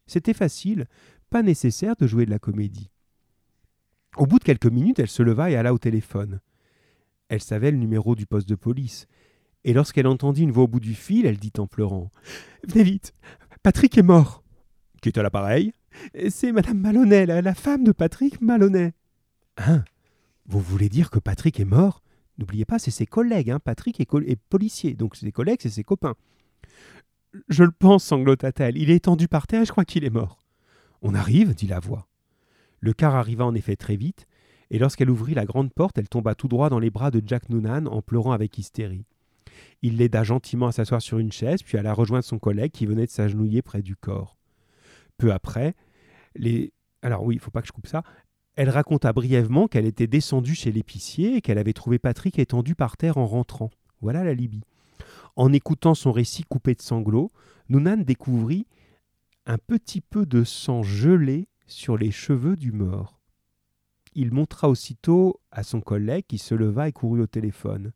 C'était 0.09 0.35
facile, 0.35 0.89
pas 1.31 1.45
nécessaire 1.45 1.95
de 1.95 2.09
jouer 2.09 2.27
de 2.27 2.33
la 2.33 2.41
comédie. 2.41 2.91
Au 4.17 4.27
bout 4.27 4.41
de 4.41 4.45
quelques 4.45 4.67
minutes, 4.67 4.99
elle 4.99 5.07
se 5.07 5.23
leva 5.23 5.49
et 5.49 5.55
alla 5.55 5.73
au 5.73 5.79
téléphone. 5.79 6.41
Elle 7.29 7.41
savait 7.43 7.71
le 7.71 7.79
numéro 7.79 8.17
du 8.17 8.27
poste 8.27 8.49
de 8.49 8.57
police, 8.57 9.07
et 9.67 9.73
lorsqu'elle 9.73 10.07
entendit 10.07 10.45
une 10.45 10.53
voix 10.53 10.63
au 10.63 10.69
bout 10.69 10.79
du 10.79 10.95
fil, 10.95 11.27
elle 11.27 11.39
dit 11.39 11.53
en 11.59 11.67
pleurant 11.67 12.13
Venez 12.69 12.85
vite, 12.85 13.13
Patrick 13.65 13.99
est 13.99 14.03
mort. 14.03 14.45
Qui 15.03 15.09
est 15.09 15.19
à 15.19 15.25
l'appareil 15.25 15.73
C'est 16.31 16.53
Madame 16.53 16.79
Malonnet, 16.79 17.27
la, 17.27 17.55
femme 17.55 17.83
de 17.83 17.91
Patrick 17.91 18.41
Malonnet. 18.41 18.95
Hein? 19.57 19.85
Vous 20.47 20.61
voulez 20.61 20.89
dire 20.89 21.11
que 21.11 21.19
Patrick 21.19 21.59
est 21.59 21.65
mort? 21.65 22.05
N'oubliez 22.39 22.65
pas, 22.65 22.79
c'est 22.79 22.93
ses 22.93 23.07
collègues. 23.07 23.51
Hein. 23.51 23.59
Patrick 23.59 23.99
est, 23.99 24.37
policier, 24.49 24.95
donc 24.95 25.17
ses 25.17 25.33
collègues, 25.33 25.59
c'est 25.61 25.69
ses 25.69 25.83
copains. 25.83 26.15
Je 27.49 27.65
le 27.65 27.73
pense, 27.73 28.05
sanglota-t-elle. 28.05 28.79
Il 28.79 28.89
est 28.93 28.97
étendu 28.97 29.27
par 29.27 29.49
terre 29.49 29.63
et 29.63 29.67
je 29.67 29.73
crois 29.73 29.85
qu'il 29.85 30.05
est 30.05 30.11
mort. 30.11 30.39
On 31.03 31.13
arrive, 31.13 31.57
dit 31.57 31.67
la 31.67 31.81
voix. 31.81 32.07
Le 32.79 32.93
car 32.93 33.17
arriva 33.17 33.45
en 33.45 33.55
effet 33.57 33.75
très 33.75 33.97
vite, 33.97 34.27
et 34.71 34.79
lorsqu'elle 34.79 35.11
ouvrit 35.11 35.35
la 35.35 35.45
grande 35.45 35.73
porte, 35.73 35.99
elle 35.99 36.09
tomba 36.09 36.37
tout 36.37 36.47
droit 36.47 36.71
dans 36.71 36.79
les 36.79 36.91
bras 36.91 37.11
de 37.11 37.21
Jack 37.27 37.49
Noonan 37.49 37.87
en 37.87 38.01
pleurant 38.01 38.31
avec 38.31 38.57
hystérie. 38.59 39.07
Il 39.83 39.97
l'aida 39.99 40.25
gentiment 40.25 40.67
à 40.67 40.73
s'asseoir 40.73 41.03
sur 41.03 41.19
une 41.19 41.33
chaise, 41.33 41.63
puis 41.63 41.79
alla 41.79 41.93
rejoindre 41.93 42.25
son 42.25 42.39
collègue 42.39 42.73
qui 42.73 42.87
venait 42.87 43.07
de 43.07 43.11
s'agenouiller 43.11 43.63
près 43.63 43.83
du 43.83 43.97
corps. 43.97 44.37
Peu 45.19 45.33
après, 45.33 45.75
les. 46.35 46.73
Alors 47.03 47.25
oui, 47.25 47.37
il 47.37 47.41
faut 47.41 47.51
pas 47.51 47.63
que 47.63 47.69
je 47.69 47.73
coupe 47.73 47.87
ça. 47.87 48.03
Elle 48.57 48.71
raconta 48.71 49.13
brièvement 49.13 49.69
qu'elle 49.69 49.85
était 49.85 50.07
descendue 50.07 50.55
chez 50.55 50.73
l'épicier 50.73 51.37
et 51.37 51.41
qu'elle 51.43 51.59
avait 51.59 51.75
trouvé 51.75 51.99
Patrick 51.99 52.39
étendu 52.39 52.75
par 52.75 52.97
terre 52.97 53.19
en 53.19 53.27
rentrant. 53.27 53.71
Voilà 54.01 54.25
la 54.25 54.33
Libye. 54.33 54.63
En 55.37 55.53
écoutant 55.53 55.95
son 55.95 56.11
récit 56.11 56.45
coupé 56.45 56.75
de 56.75 56.81
sanglots, 56.81 57.31
Nounan 57.69 57.99
découvrit 57.99 58.67
un 59.45 59.59
petit 59.59 60.01
peu 60.01 60.25
de 60.25 60.43
sang 60.43 60.83
gelé 60.83 61.49
sur 61.67 61.99
les 61.99 62.11
cheveux 62.11 62.57
du 62.57 62.73
mort. 62.73 63.21
Il 64.15 64.33
montra 64.33 64.71
aussitôt 64.71 65.41
à 65.51 65.63
son 65.63 65.83
collègue 65.83 66.25
qui 66.27 66.39
se 66.39 66.55
leva 66.55 66.89
et 66.89 66.93
courut 66.93 67.21
au 67.21 67.27
téléphone. 67.27 67.93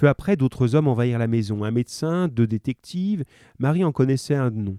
Peu 0.00 0.08
après, 0.08 0.34
d'autres 0.34 0.76
hommes 0.76 0.88
envahirent 0.88 1.18
la 1.18 1.26
maison. 1.26 1.62
Un 1.62 1.70
médecin, 1.70 2.26
deux 2.26 2.46
détectives. 2.46 3.22
Marie 3.58 3.84
en 3.84 3.92
connaissait 3.92 4.34
un 4.34 4.48
nom. 4.48 4.78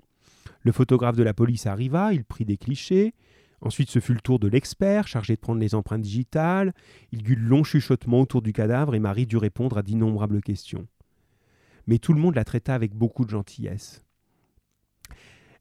Le 0.63 0.71
photographe 0.71 1.15
de 1.15 1.21
la 1.21 1.35
police 1.35 1.67
arriva, 1.67 2.11
il 2.11 2.25
prit 2.25 2.43
des 2.43 2.57
clichés. 2.57 3.13
Ensuite, 3.61 3.91
ce 3.91 3.99
fut 3.99 4.15
le 4.15 4.19
tour 4.19 4.39
de 4.39 4.47
l'expert, 4.47 5.07
chargé 5.07 5.35
de 5.35 5.39
prendre 5.39 5.59
les 5.59 5.75
empreintes 5.75 6.01
digitales. 6.01 6.73
Il 7.11 7.31
eut 7.31 7.35
de 7.35 7.41
longs 7.43 7.63
chuchotements 7.63 8.21
autour 8.21 8.41
du 8.41 8.51
cadavre 8.51 8.95
et 8.95 8.99
Marie 8.99 9.27
dut 9.27 9.37
répondre 9.37 9.77
à 9.77 9.83
d'innombrables 9.83 10.41
questions. 10.41 10.87
Mais 11.85 11.99
tout 11.99 12.13
le 12.13 12.19
monde 12.19 12.33
la 12.33 12.43
traita 12.43 12.73
avec 12.73 12.95
beaucoup 12.95 13.23
de 13.23 13.29
gentillesse. 13.29 14.03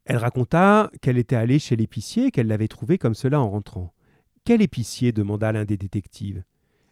Elle 0.06 0.16
raconta 0.16 0.90
qu'elle 1.02 1.18
était 1.18 1.36
allée 1.36 1.58
chez 1.58 1.76
l'épicier 1.76 2.28
et 2.28 2.30
qu'elle 2.30 2.46
l'avait 2.46 2.66
trouvé 2.66 2.96
comme 2.96 3.14
cela 3.14 3.38
en 3.38 3.50
rentrant. 3.50 3.92
Quel 4.46 4.62
épicier? 4.62 5.12
demanda 5.12 5.52
l'un 5.52 5.66
des 5.66 5.76
détectives. 5.76 6.44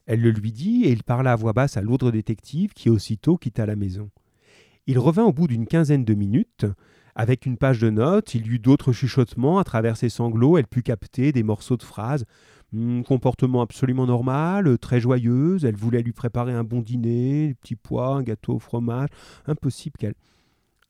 Elle 0.08 0.22
le 0.22 0.30
lui 0.30 0.52
dit 0.52 0.84
et 0.84 0.90
il 0.90 1.04
parla 1.04 1.32
à 1.32 1.36
voix 1.36 1.52
basse 1.52 1.76
à 1.76 1.82
l'autre 1.82 2.10
détective 2.10 2.72
qui 2.72 2.88
aussitôt 2.88 3.36
quitta 3.36 3.66
la 3.66 3.76
maison. 3.76 4.10
Il 4.86 4.98
revint 4.98 5.24
au 5.24 5.34
bout 5.34 5.46
d'une 5.46 5.66
quinzaine 5.66 6.06
de 6.06 6.14
minutes 6.14 6.64
avec 7.18 7.46
une 7.46 7.58
page 7.58 7.80
de 7.80 7.90
notes, 7.90 8.36
il 8.36 8.46
y 8.46 8.50
eut 8.50 8.58
d'autres 8.60 8.92
chuchotements. 8.92 9.58
À 9.58 9.64
travers 9.64 9.96
ses 9.96 10.08
sanglots, 10.08 10.56
elle 10.56 10.68
put 10.68 10.84
capter 10.84 11.32
des 11.32 11.42
morceaux 11.42 11.76
de 11.76 11.82
phrases. 11.82 12.24
Hmm, 12.72 13.02
comportement 13.02 13.60
absolument 13.60 14.06
normal, 14.06 14.78
très 14.78 15.00
joyeuse. 15.00 15.64
Elle 15.64 15.74
voulait 15.74 16.02
lui 16.02 16.12
préparer 16.12 16.52
un 16.52 16.62
bon 16.62 16.80
dîner, 16.80 17.48
des 17.48 17.54
petits 17.54 17.74
pois, 17.74 18.14
un 18.14 18.22
gâteau 18.22 18.54
au 18.54 18.58
fromage. 18.60 19.08
Impossible 19.46 19.96
qu'elle. 19.98 20.14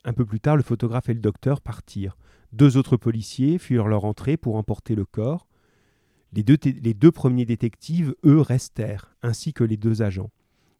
Un 0.05 0.13
peu 0.13 0.27
plus 0.27 0.39
tard, 0.39 0.57
le 0.57 0.63
photographe 0.63 1.09
et 1.09 1.15
le 1.15 1.21
docteur 1.21 1.63
partirent. 1.63 2.19
Deux 2.53 2.77
autres 2.77 2.99
policiers 2.99 3.57
furent 3.57 3.89
leur 3.89 4.05
entrée 4.05 4.37
pour 4.37 4.57
emporter 4.57 4.95
le 4.95 5.07
corps. 5.07 5.48
Les 6.33 6.43
deux, 6.43 7.13
premiers 7.13 7.47
détectives, 7.47 8.15
eux, 8.25 8.41
restèrent, 8.41 9.17
ainsi 9.23 9.53
que 9.53 9.65
les 9.65 9.77
deux 9.77 10.03
agents. 10.03 10.31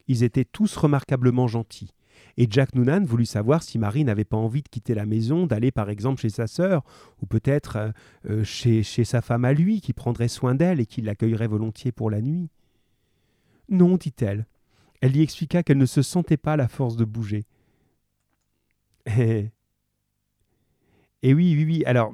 Ils 0.07 0.23
étaient 0.23 0.45
tous 0.45 0.77
remarquablement 0.77 1.47
gentils. 1.47 1.93
Et 2.37 2.47
Jack 2.51 2.75
Noonan 2.75 3.05
voulut 3.05 3.27
savoir 3.27 3.63
si 3.63 3.79
Marie 3.79 4.05
n'avait 4.05 4.25
pas 4.25 4.37
envie 4.37 4.63
de 4.63 4.69
quitter 4.69 4.95
la 4.95 5.07
maison, 5.07 5.47
d'aller 5.47 5.71
par 5.71 5.91
exemple 5.91 6.21
chez 6.21 6.29
sa 6.29 6.47
sœur, 6.47 6.85
ou 7.23 7.27
peut-être 7.27 7.77
euh, 7.77 7.91
euh, 8.29 8.45
chez, 8.45 8.83
sa 8.83 9.21
femme 9.23 9.45
à 9.45 9.53
lui, 9.53 9.81
qui 9.81 9.93
prendrait 9.93 10.29
soin 10.29 10.55
d'elle 10.55 10.81
et 10.81 10.87
qui 10.87 11.01
l'accueillerait 11.01 11.49
volontiers 11.49 11.93
pour 11.93 12.11
la 12.11 12.21
nuit. 12.21 12.49
Non, 13.69 13.97
dit-elle. 13.97 14.47
Elle 15.01 15.13
lui 15.13 15.23
expliqua 15.23 15.63
qu'elle 15.63 15.79
ne 15.79 15.87
se 15.87 16.03
sentait 16.03 16.37
pas 16.37 16.57
la 16.57 16.69
force 16.69 16.97
de 16.97 17.05
bouger. 17.05 17.45
Et, 19.07 19.51
Et 21.25 21.35
oui, 21.35 21.55
oui, 21.57 21.65
oui. 21.65 21.83
Alors, 21.85 22.13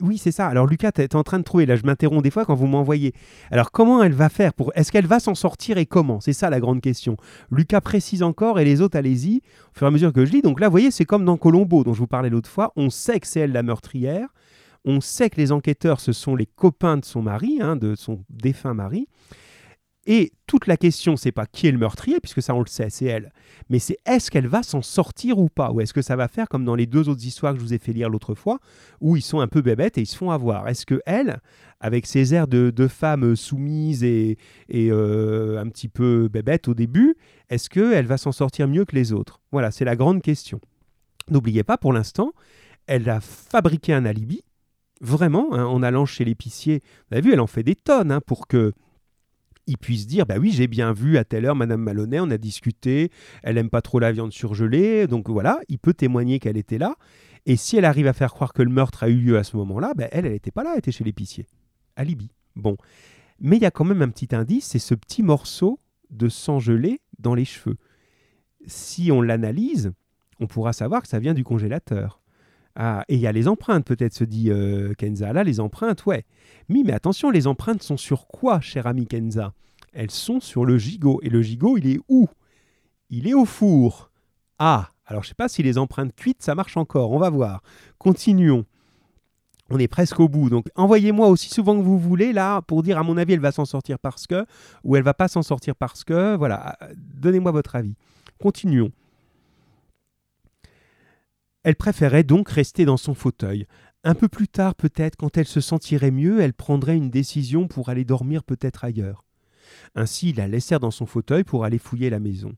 oui, 0.00 0.16
c'est 0.16 0.30
ça. 0.30 0.46
Alors, 0.46 0.66
Lucas, 0.66 0.92
tu 0.92 1.02
es 1.02 1.16
en 1.16 1.24
train 1.24 1.38
de 1.38 1.44
trouver. 1.44 1.66
Là, 1.66 1.74
je 1.74 1.82
m'interromps 1.82 2.22
des 2.22 2.30
fois 2.30 2.44
quand 2.44 2.54
vous 2.54 2.68
m'envoyez. 2.68 3.12
Alors, 3.50 3.72
comment 3.72 4.02
elle 4.02 4.12
va 4.12 4.28
faire 4.28 4.54
pour 4.54 4.70
Est-ce 4.76 4.92
qu'elle 4.92 5.06
va 5.06 5.18
s'en 5.18 5.34
sortir 5.34 5.76
et 5.76 5.86
comment? 5.86 6.20
C'est 6.20 6.32
ça 6.32 6.50
la 6.50 6.60
grande 6.60 6.80
question. 6.80 7.16
Lucas 7.50 7.80
précise 7.80 8.22
encore 8.22 8.60
et 8.60 8.64
les 8.64 8.80
autres, 8.80 8.96
allez-y, 8.96 9.38
au 9.38 9.78
fur 9.78 9.86
et 9.86 9.88
à 9.88 9.90
mesure 9.90 10.12
que 10.12 10.24
je 10.24 10.30
lis. 10.30 10.42
Donc 10.42 10.60
là, 10.60 10.68
vous 10.68 10.72
voyez, 10.72 10.92
c'est 10.92 11.04
comme 11.04 11.24
dans 11.24 11.36
Colombo, 11.36 11.82
dont 11.82 11.94
je 11.94 11.98
vous 11.98 12.06
parlais 12.06 12.30
l'autre 12.30 12.48
fois. 12.48 12.72
On 12.76 12.90
sait 12.90 13.18
que 13.18 13.26
c'est 13.26 13.40
elle 13.40 13.52
la 13.52 13.64
meurtrière. 13.64 14.28
On 14.84 15.00
sait 15.00 15.30
que 15.30 15.36
les 15.36 15.50
enquêteurs, 15.50 15.98
ce 15.98 16.12
sont 16.12 16.36
les 16.36 16.46
copains 16.46 16.98
de 16.98 17.04
son 17.04 17.22
mari, 17.22 17.58
hein, 17.60 17.74
de 17.74 17.96
son 17.96 18.22
défunt 18.30 18.74
mari. 18.74 19.08
Et 20.06 20.32
toute 20.46 20.66
la 20.66 20.76
question, 20.76 21.16
c'est 21.16 21.32
pas 21.32 21.46
qui 21.46 21.66
est 21.66 21.72
le 21.72 21.78
meurtrier, 21.78 22.20
puisque 22.20 22.42
ça 22.42 22.54
on 22.54 22.60
le 22.60 22.66
sait, 22.66 22.90
c'est 22.90 23.06
elle. 23.06 23.32
Mais 23.70 23.78
c'est 23.78 23.96
est-ce 24.04 24.30
qu'elle 24.30 24.46
va 24.46 24.62
s'en 24.62 24.82
sortir 24.82 25.38
ou 25.38 25.48
pas? 25.48 25.72
Ou 25.72 25.80
est-ce 25.80 25.94
que 25.94 26.02
ça 26.02 26.16
va 26.16 26.28
faire 26.28 26.48
comme 26.48 26.64
dans 26.64 26.74
les 26.74 26.86
deux 26.86 27.08
autres 27.08 27.24
histoires 27.24 27.54
que 27.54 27.58
je 27.58 27.64
vous 27.64 27.72
ai 27.72 27.78
fait 27.78 27.92
lire 27.92 28.10
l'autre 28.10 28.34
fois, 28.34 28.58
où 29.00 29.16
ils 29.16 29.22
sont 29.22 29.40
un 29.40 29.48
peu 29.48 29.62
bébêtes 29.62 29.96
et 29.96 30.02
ils 30.02 30.06
se 30.06 30.16
font 30.16 30.30
avoir? 30.30 30.68
Est-ce 30.68 30.84
que 30.84 31.00
elle, 31.06 31.40
avec 31.80 32.06
ses 32.06 32.34
airs 32.34 32.48
de, 32.48 32.88
femme 32.88 33.34
soumise 33.34 34.04
et, 34.04 34.36
et, 34.68 34.90
euh, 34.90 35.58
un 35.58 35.68
petit 35.68 35.88
peu 35.88 36.28
bébête 36.28 36.68
au 36.68 36.74
début, 36.74 37.16
est-ce 37.48 37.70
qu'elle 37.70 38.06
va 38.06 38.18
s'en 38.18 38.32
sortir 38.32 38.68
mieux 38.68 38.84
que 38.84 38.94
les 38.94 39.12
autres? 39.12 39.40
Voilà, 39.52 39.70
c'est 39.70 39.86
la 39.86 39.96
grande 39.96 40.20
question. 40.20 40.60
N'oubliez 41.30 41.62
pas, 41.62 41.78
pour 41.78 41.94
l'instant, 41.94 42.32
elle 42.86 43.08
a 43.08 43.20
fabriqué 43.20 43.94
un 43.94 44.04
alibi, 44.04 44.42
vraiment, 45.00 45.54
hein, 45.54 45.64
en 45.64 45.82
allant 45.82 46.04
chez 46.04 46.24
l'épicier. 46.24 46.82
Vous 47.08 47.16
avez 47.16 47.22
vu, 47.22 47.32
elle 47.32 47.40
en 47.40 47.46
fait 47.46 47.62
des 47.62 47.74
tonnes 47.74 48.12
hein, 48.12 48.20
pour 48.20 48.46
que 48.46 48.72
il 49.66 49.78
puisse 49.78 50.06
dire 50.06 50.26
bah 50.26 50.36
oui 50.38 50.50
j'ai 50.50 50.66
bien 50.66 50.92
vu 50.92 51.16
à 51.18 51.24
telle 51.24 51.46
heure 51.46 51.54
Madame 51.54 51.80
Maloney 51.80 52.20
on 52.20 52.30
a 52.30 52.38
discuté 52.38 53.10
elle 53.42 53.58
aime 53.58 53.70
pas 53.70 53.82
trop 53.82 53.98
la 53.98 54.12
viande 54.12 54.32
surgelée 54.32 55.06
donc 55.06 55.28
voilà 55.28 55.60
il 55.68 55.78
peut 55.78 55.94
témoigner 55.94 56.38
qu'elle 56.38 56.56
était 56.56 56.78
là. 56.78 56.96
Et 57.46 57.56
si 57.56 57.76
elle 57.76 57.84
arrive 57.84 58.06
à 58.06 58.14
faire 58.14 58.32
croire 58.32 58.54
que 58.54 58.62
le 58.62 58.70
meurtre 58.70 59.02
a 59.02 59.08
eu 59.08 59.16
lieu 59.16 59.38
à 59.38 59.44
ce 59.44 59.56
moment-là 59.56 59.92
bah, 59.94 60.08
elle 60.12 60.26
elle 60.26 60.32
n'était 60.32 60.50
pas 60.50 60.64
là 60.64 60.70
elle 60.72 60.78
était 60.78 60.92
chez 60.92 61.04
l'épicier. 61.04 61.46
Alibi. 61.96 62.30
Bon. 62.56 62.76
Mais 63.40 63.56
il 63.56 63.62
y 63.62 63.66
a 63.66 63.70
quand 63.70 63.84
même 63.84 64.02
un 64.02 64.08
petit 64.08 64.34
indice 64.34 64.66
c'est 64.66 64.78
ce 64.78 64.94
petit 64.94 65.22
morceau 65.22 65.78
de 66.10 66.28
sang 66.28 66.58
gelé 66.58 67.00
dans 67.18 67.34
les 67.34 67.44
cheveux. 67.44 67.76
Si 68.66 69.10
on 69.12 69.22
l'analyse 69.22 69.92
on 70.40 70.46
pourra 70.46 70.72
savoir 70.72 71.02
que 71.02 71.08
ça 71.08 71.18
vient 71.18 71.34
du 71.34 71.44
congélateur 71.44 72.20
ah, 72.76 73.04
et 73.08 73.14
il 73.14 73.20
y 73.20 73.26
a 73.26 73.32
les 73.32 73.46
empreintes, 73.46 73.84
peut-être, 73.84 74.14
se 74.14 74.24
dit 74.24 74.50
euh, 74.50 74.94
Kenza. 74.94 75.32
Là, 75.32 75.44
les 75.44 75.60
empreintes, 75.60 76.06
ouais. 76.06 76.24
Mais 76.68 76.92
attention, 76.92 77.30
les 77.30 77.46
empreintes 77.46 77.82
sont 77.82 77.96
sur 77.96 78.26
quoi, 78.26 78.60
cher 78.60 78.86
ami 78.86 79.06
Kenza? 79.06 79.52
Elles 79.92 80.10
sont 80.10 80.40
sur 80.40 80.64
le 80.64 80.76
gigot. 80.76 81.20
Et 81.22 81.28
le 81.28 81.40
gigot, 81.40 81.78
il 81.78 81.86
est 81.86 82.00
où? 82.08 82.28
Il 83.10 83.28
est 83.28 83.34
au 83.34 83.44
four. 83.44 84.10
Ah, 84.58 84.88
alors 85.06 85.22
je 85.22 85.28
sais 85.28 85.34
pas 85.34 85.48
si 85.48 85.62
les 85.62 85.78
empreintes 85.78 86.14
cuites, 86.16 86.42
ça 86.42 86.54
marche 86.54 86.76
encore. 86.76 87.12
On 87.12 87.18
va 87.18 87.30
voir. 87.30 87.62
Continuons. 87.98 88.64
On 89.70 89.78
est 89.78 89.88
presque 89.88 90.18
au 90.18 90.28
bout. 90.28 90.50
Donc, 90.50 90.66
envoyez-moi 90.74 91.28
aussi 91.28 91.48
souvent 91.48 91.76
que 91.76 91.82
vous 91.82 91.98
voulez, 91.98 92.32
là, 92.32 92.60
pour 92.62 92.82
dire, 92.82 92.98
à 92.98 93.02
mon 93.02 93.16
avis, 93.16 93.34
elle 93.34 93.40
va 93.40 93.52
s'en 93.52 93.64
sortir 93.64 93.98
parce 93.98 94.26
que, 94.26 94.44
ou 94.82 94.96
elle 94.96 95.02
va 95.02 95.14
pas 95.14 95.28
s'en 95.28 95.42
sortir 95.42 95.76
parce 95.76 96.02
que. 96.02 96.36
Voilà, 96.36 96.76
donnez-moi 96.96 97.52
votre 97.52 97.76
avis. 97.76 97.94
Continuons. 98.40 98.90
Elle 101.64 101.76
préférait 101.76 102.24
donc 102.24 102.48
rester 102.48 102.84
dans 102.84 102.96
son 102.96 103.14
fauteuil. 103.14 103.66
Un 104.04 104.14
peu 104.14 104.28
plus 104.28 104.48
tard, 104.48 104.74
peut-être, 104.74 105.16
quand 105.16 105.36
elle 105.36 105.46
se 105.46 105.60
sentirait 105.60 106.10
mieux, 106.10 106.40
elle 106.40 106.54
prendrait 106.54 106.96
une 106.96 107.10
décision 107.10 107.66
pour 107.66 107.88
aller 107.88 108.04
dormir 108.04 108.44
peut-être 108.44 108.84
ailleurs. 108.84 109.24
Ainsi, 109.94 110.30
ils 110.30 110.36
la 110.36 110.46
laissèrent 110.46 110.80
dans 110.80 110.90
son 110.90 111.06
fauteuil 111.06 111.42
pour 111.42 111.64
aller 111.64 111.78
fouiller 111.78 112.10
la 112.10 112.20
maison. 112.20 112.54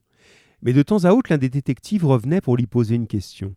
Mais 0.61 0.73
de 0.73 0.83
temps 0.83 1.05
à 1.05 1.11
autre, 1.11 1.31
l'un 1.31 1.37
des 1.37 1.49
détectives 1.49 2.05
revenait 2.05 2.41
pour 2.41 2.57
lui 2.57 2.67
poser 2.67 2.95
une 2.95 3.07
question. 3.07 3.55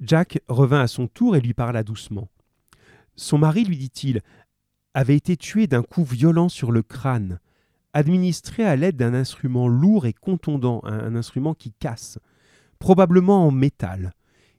Jack 0.00 0.40
revint 0.48 0.80
à 0.80 0.88
son 0.88 1.08
tour 1.08 1.36
et 1.36 1.40
lui 1.40 1.54
parla 1.54 1.82
doucement. 1.82 2.28
Son 3.16 3.38
mari, 3.38 3.64
lui 3.64 3.78
dit-il, 3.78 4.20
avait 4.94 5.16
été 5.16 5.36
tué 5.36 5.66
d'un 5.66 5.82
coup 5.82 6.04
violent 6.04 6.48
sur 6.48 6.70
le 6.70 6.82
crâne, 6.82 7.40
administré 7.94 8.64
à 8.64 8.76
l'aide 8.76 8.96
d'un 8.96 9.14
instrument 9.14 9.68
lourd 9.68 10.06
et 10.06 10.12
contondant, 10.12 10.82
un, 10.84 11.14
instrument 11.16 11.54
qui 11.54 11.72
casse, 11.72 12.18
probablement 12.78 13.46
en 13.46 13.50
métal. 13.50 14.12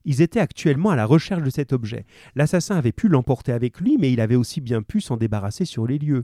Ils 0.08 0.22
étaient 0.22 0.40
actuellement 0.40 0.90
à 0.90 0.96
la 0.96 1.06
recherche 1.06 1.44
de 1.44 1.50
cet 1.50 1.74
objet. 1.74 2.06
L'assassin 2.34 2.78
avait 2.78 2.94
pu 2.94 3.10
l'emporter 3.10 3.52
avec 3.52 3.82
lui, 3.82 3.98
mais 4.00 4.12
il 4.12 4.22
avait 4.22 4.38
aussi 4.38 4.62
bien 4.62 4.82
pu 4.82 5.02
s'en 5.02 5.18
débarrasser 5.18 5.66
sur 5.66 5.86
les 5.86 6.00
lieux. 6.00 6.24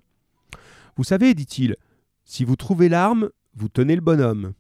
Vous 0.96 1.04
savez, 1.04 1.34
dit-il, 1.34 1.76
si 2.24 2.46
vous 2.46 2.56
trouvez 2.56 2.88
l'arme, 2.88 3.30
vous 3.56 3.68
tenez 3.68 3.96
le 3.96 4.02
bonhomme. 4.02 4.54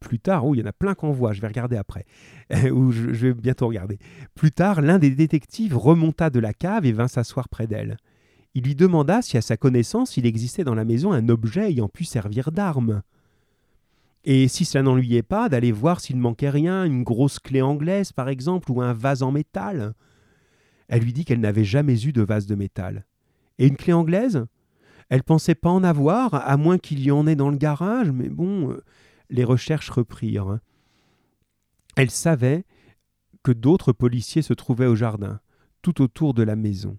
Plus 0.00 0.18
tard, 0.18 0.44
oh, 0.46 0.54
il 0.56 0.58
y 0.58 0.62
en 0.64 0.66
a 0.66 0.72
plein 0.72 0.94
qu'on 0.94 1.12
voit, 1.12 1.32
je 1.32 1.40
vais 1.40 1.46
regarder 1.46 1.76
après, 1.76 2.06
ou 2.72 2.90
je, 2.90 3.12
je 3.12 3.28
vais 3.28 3.34
bientôt 3.34 3.68
regarder. 3.68 3.98
Plus 4.34 4.50
tard, 4.50 4.80
l'un 4.80 4.98
des 4.98 5.10
détectives 5.10 5.76
remonta 5.76 6.28
de 6.28 6.40
la 6.40 6.52
cave 6.52 6.86
et 6.86 6.92
vint 6.92 7.06
s'asseoir 7.06 7.48
près 7.48 7.68
d'elle. 7.68 7.98
Il 8.54 8.64
lui 8.64 8.74
demanda 8.74 9.22
si, 9.22 9.36
à 9.36 9.42
sa 9.42 9.56
connaissance, 9.56 10.16
il 10.16 10.26
existait 10.26 10.64
dans 10.64 10.74
la 10.74 10.84
maison 10.84 11.12
un 11.12 11.28
objet 11.28 11.70
ayant 11.70 11.88
pu 11.88 12.04
servir 12.04 12.50
d'arme. 12.50 13.02
Et 14.24 14.48
si 14.48 14.64
cela 14.64 14.82
n'ennuyait 14.82 15.22
pas, 15.22 15.48
d'aller 15.48 15.72
voir 15.72 16.00
s'il 16.00 16.16
manquait 16.16 16.50
rien, 16.50 16.84
une 16.84 17.02
grosse 17.02 17.38
clé 17.38 17.62
anglaise 17.62 18.12
par 18.12 18.28
exemple, 18.28 18.70
ou 18.70 18.82
un 18.82 18.92
vase 18.92 19.22
en 19.22 19.32
métal. 19.32 19.94
Elle 20.88 21.02
lui 21.02 21.12
dit 21.12 21.24
qu'elle 21.24 21.40
n'avait 21.40 21.64
jamais 21.64 22.04
eu 22.04 22.12
de 22.12 22.22
vase 22.22 22.46
de 22.46 22.54
métal. 22.54 23.06
Et 23.58 23.66
une 23.66 23.76
clé 23.76 23.92
anglaise? 23.92 24.46
Elle 25.08 25.22
pensait 25.22 25.54
pas 25.54 25.70
en 25.70 25.82
avoir, 25.82 26.34
à 26.34 26.56
moins 26.56 26.78
qu'il 26.78 27.00
y 27.00 27.10
en 27.10 27.26
ait 27.26 27.36
dans 27.36 27.50
le 27.50 27.56
garage, 27.56 28.10
mais 28.10 28.28
bon, 28.28 28.70
euh, 28.70 28.82
les 29.28 29.44
recherches 29.44 29.90
reprirent. 29.90 30.60
Elle 31.96 32.10
savait 32.10 32.64
que 33.42 33.52
d'autres 33.52 33.92
policiers 33.92 34.42
se 34.42 34.52
trouvaient 34.52 34.86
au 34.86 34.94
jardin, 34.94 35.40
tout 35.82 36.02
autour 36.02 36.34
de 36.34 36.42
la 36.42 36.56
maison. 36.56 36.98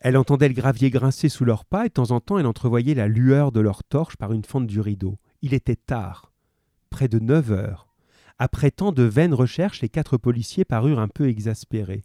Elle 0.00 0.16
entendait 0.16 0.48
le 0.48 0.54
gravier 0.54 0.90
grincer 0.90 1.28
sous 1.28 1.44
leurs 1.44 1.64
pas 1.64 1.86
et 1.86 1.88
de 1.88 1.94
temps 1.94 2.12
en 2.12 2.20
temps 2.20 2.38
elle 2.38 2.46
entrevoyait 2.46 2.94
la 2.94 3.08
lueur 3.08 3.50
de 3.50 3.60
leurs 3.60 3.82
torches 3.82 4.16
par 4.16 4.32
une 4.32 4.44
fente 4.44 4.66
du 4.66 4.80
rideau. 4.80 5.18
Il 5.42 5.54
était 5.54 5.76
tard, 5.76 6.32
près 6.90 7.08
de 7.08 7.18
neuf 7.18 7.52
heures. 7.52 7.86
Après 8.38 8.70
tant 8.70 8.92
de 8.92 9.02
vaines 9.02 9.34
recherches, 9.34 9.82
les 9.82 9.88
quatre 9.88 10.16
policiers 10.16 10.64
parurent 10.64 11.00
un 11.00 11.08
peu 11.08 11.28
exaspérés. 11.28 12.04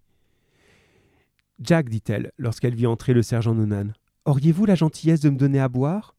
Jack, 1.59 1.89
dit-elle, 1.89 2.31
lorsqu'elle 2.37 2.75
vit 2.75 2.87
entrer 2.87 3.13
le 3.13 3.23
sergent 3.23 3.55
Noonan, 3.55 3.93
auriez-vous 4.25 4.65
la 4.65 4.75
gentillesse 4.75 5.21
de 5.21 5.29
me 5.29 5.37
donner 5.37 5.59
à 5.59 5.69
boire? 5.69 6.15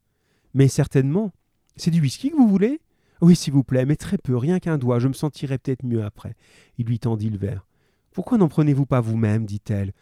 Mais 0.55 0.69
certainement. 0.69 1.33
C'est 1.77 1.91
du 1.91 2.01
whisky 2.01 2.31
que 2.31 2.37
vous 2.37 2.49
voulez? 2.49 2.81
Oui, 3.21 3.37
s'il 3.37 3.53
vous 3.53 3.65
plaît, 3.65 3.87
mais 3.87 3.97
très 3.97 4.19
peu, 4.19 4.37
rien 4.37 4.59
qu'un 4.59 4.79
doigt, 4.79 4.99
je 4.99 5.09
me 5.09 5.13
sentirai 5.13 5.59
peut-être 5.59 5.85
mieux 5.85 6.05
après. 6.05 6.35
Il 6.79 6.87
lui 6.87 6.99
tendit 6.99 7.31
le 7.31 7.39
verre. 7.39 7.67
Pourquoi 8.13 8.39
n'en 8.39 8.49
prenez-vous 8.49 8.87
pas 8.87 9.01
vous-même? 9.01 9.47
dit-elle. 9.47 9.93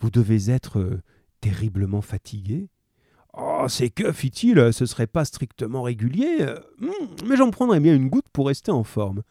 Vous 0.00 0.10
devez 0.10 0.50
être 0.50 0.78
euh, 0.78 1.02
terriblement 1.40 2.00
fatigué. 2.00 2.68
Oh, 3.34 3.66
c'est 3.68 3.90
que, 3.90 4.12
fit-il, 4.12 4.72
ce 4.72 4.86
serait 4.86 5.06
pas 5.06 5.24
strictement 5.24 5.82
régulier, 5.82 6.38
euh, 6.40 6.58
hmm, 6.80 7.28
mais 7.28 7.36
j'en 7.36 7.50
prendrais 7.50 7.80
bien 7.80 7.94
une 7.94 8.08
goutte 8.08 8.28
pour 8.32 8.48
rester 8.48 8.72
en 8.72 8.82
forme. 8.82 9.22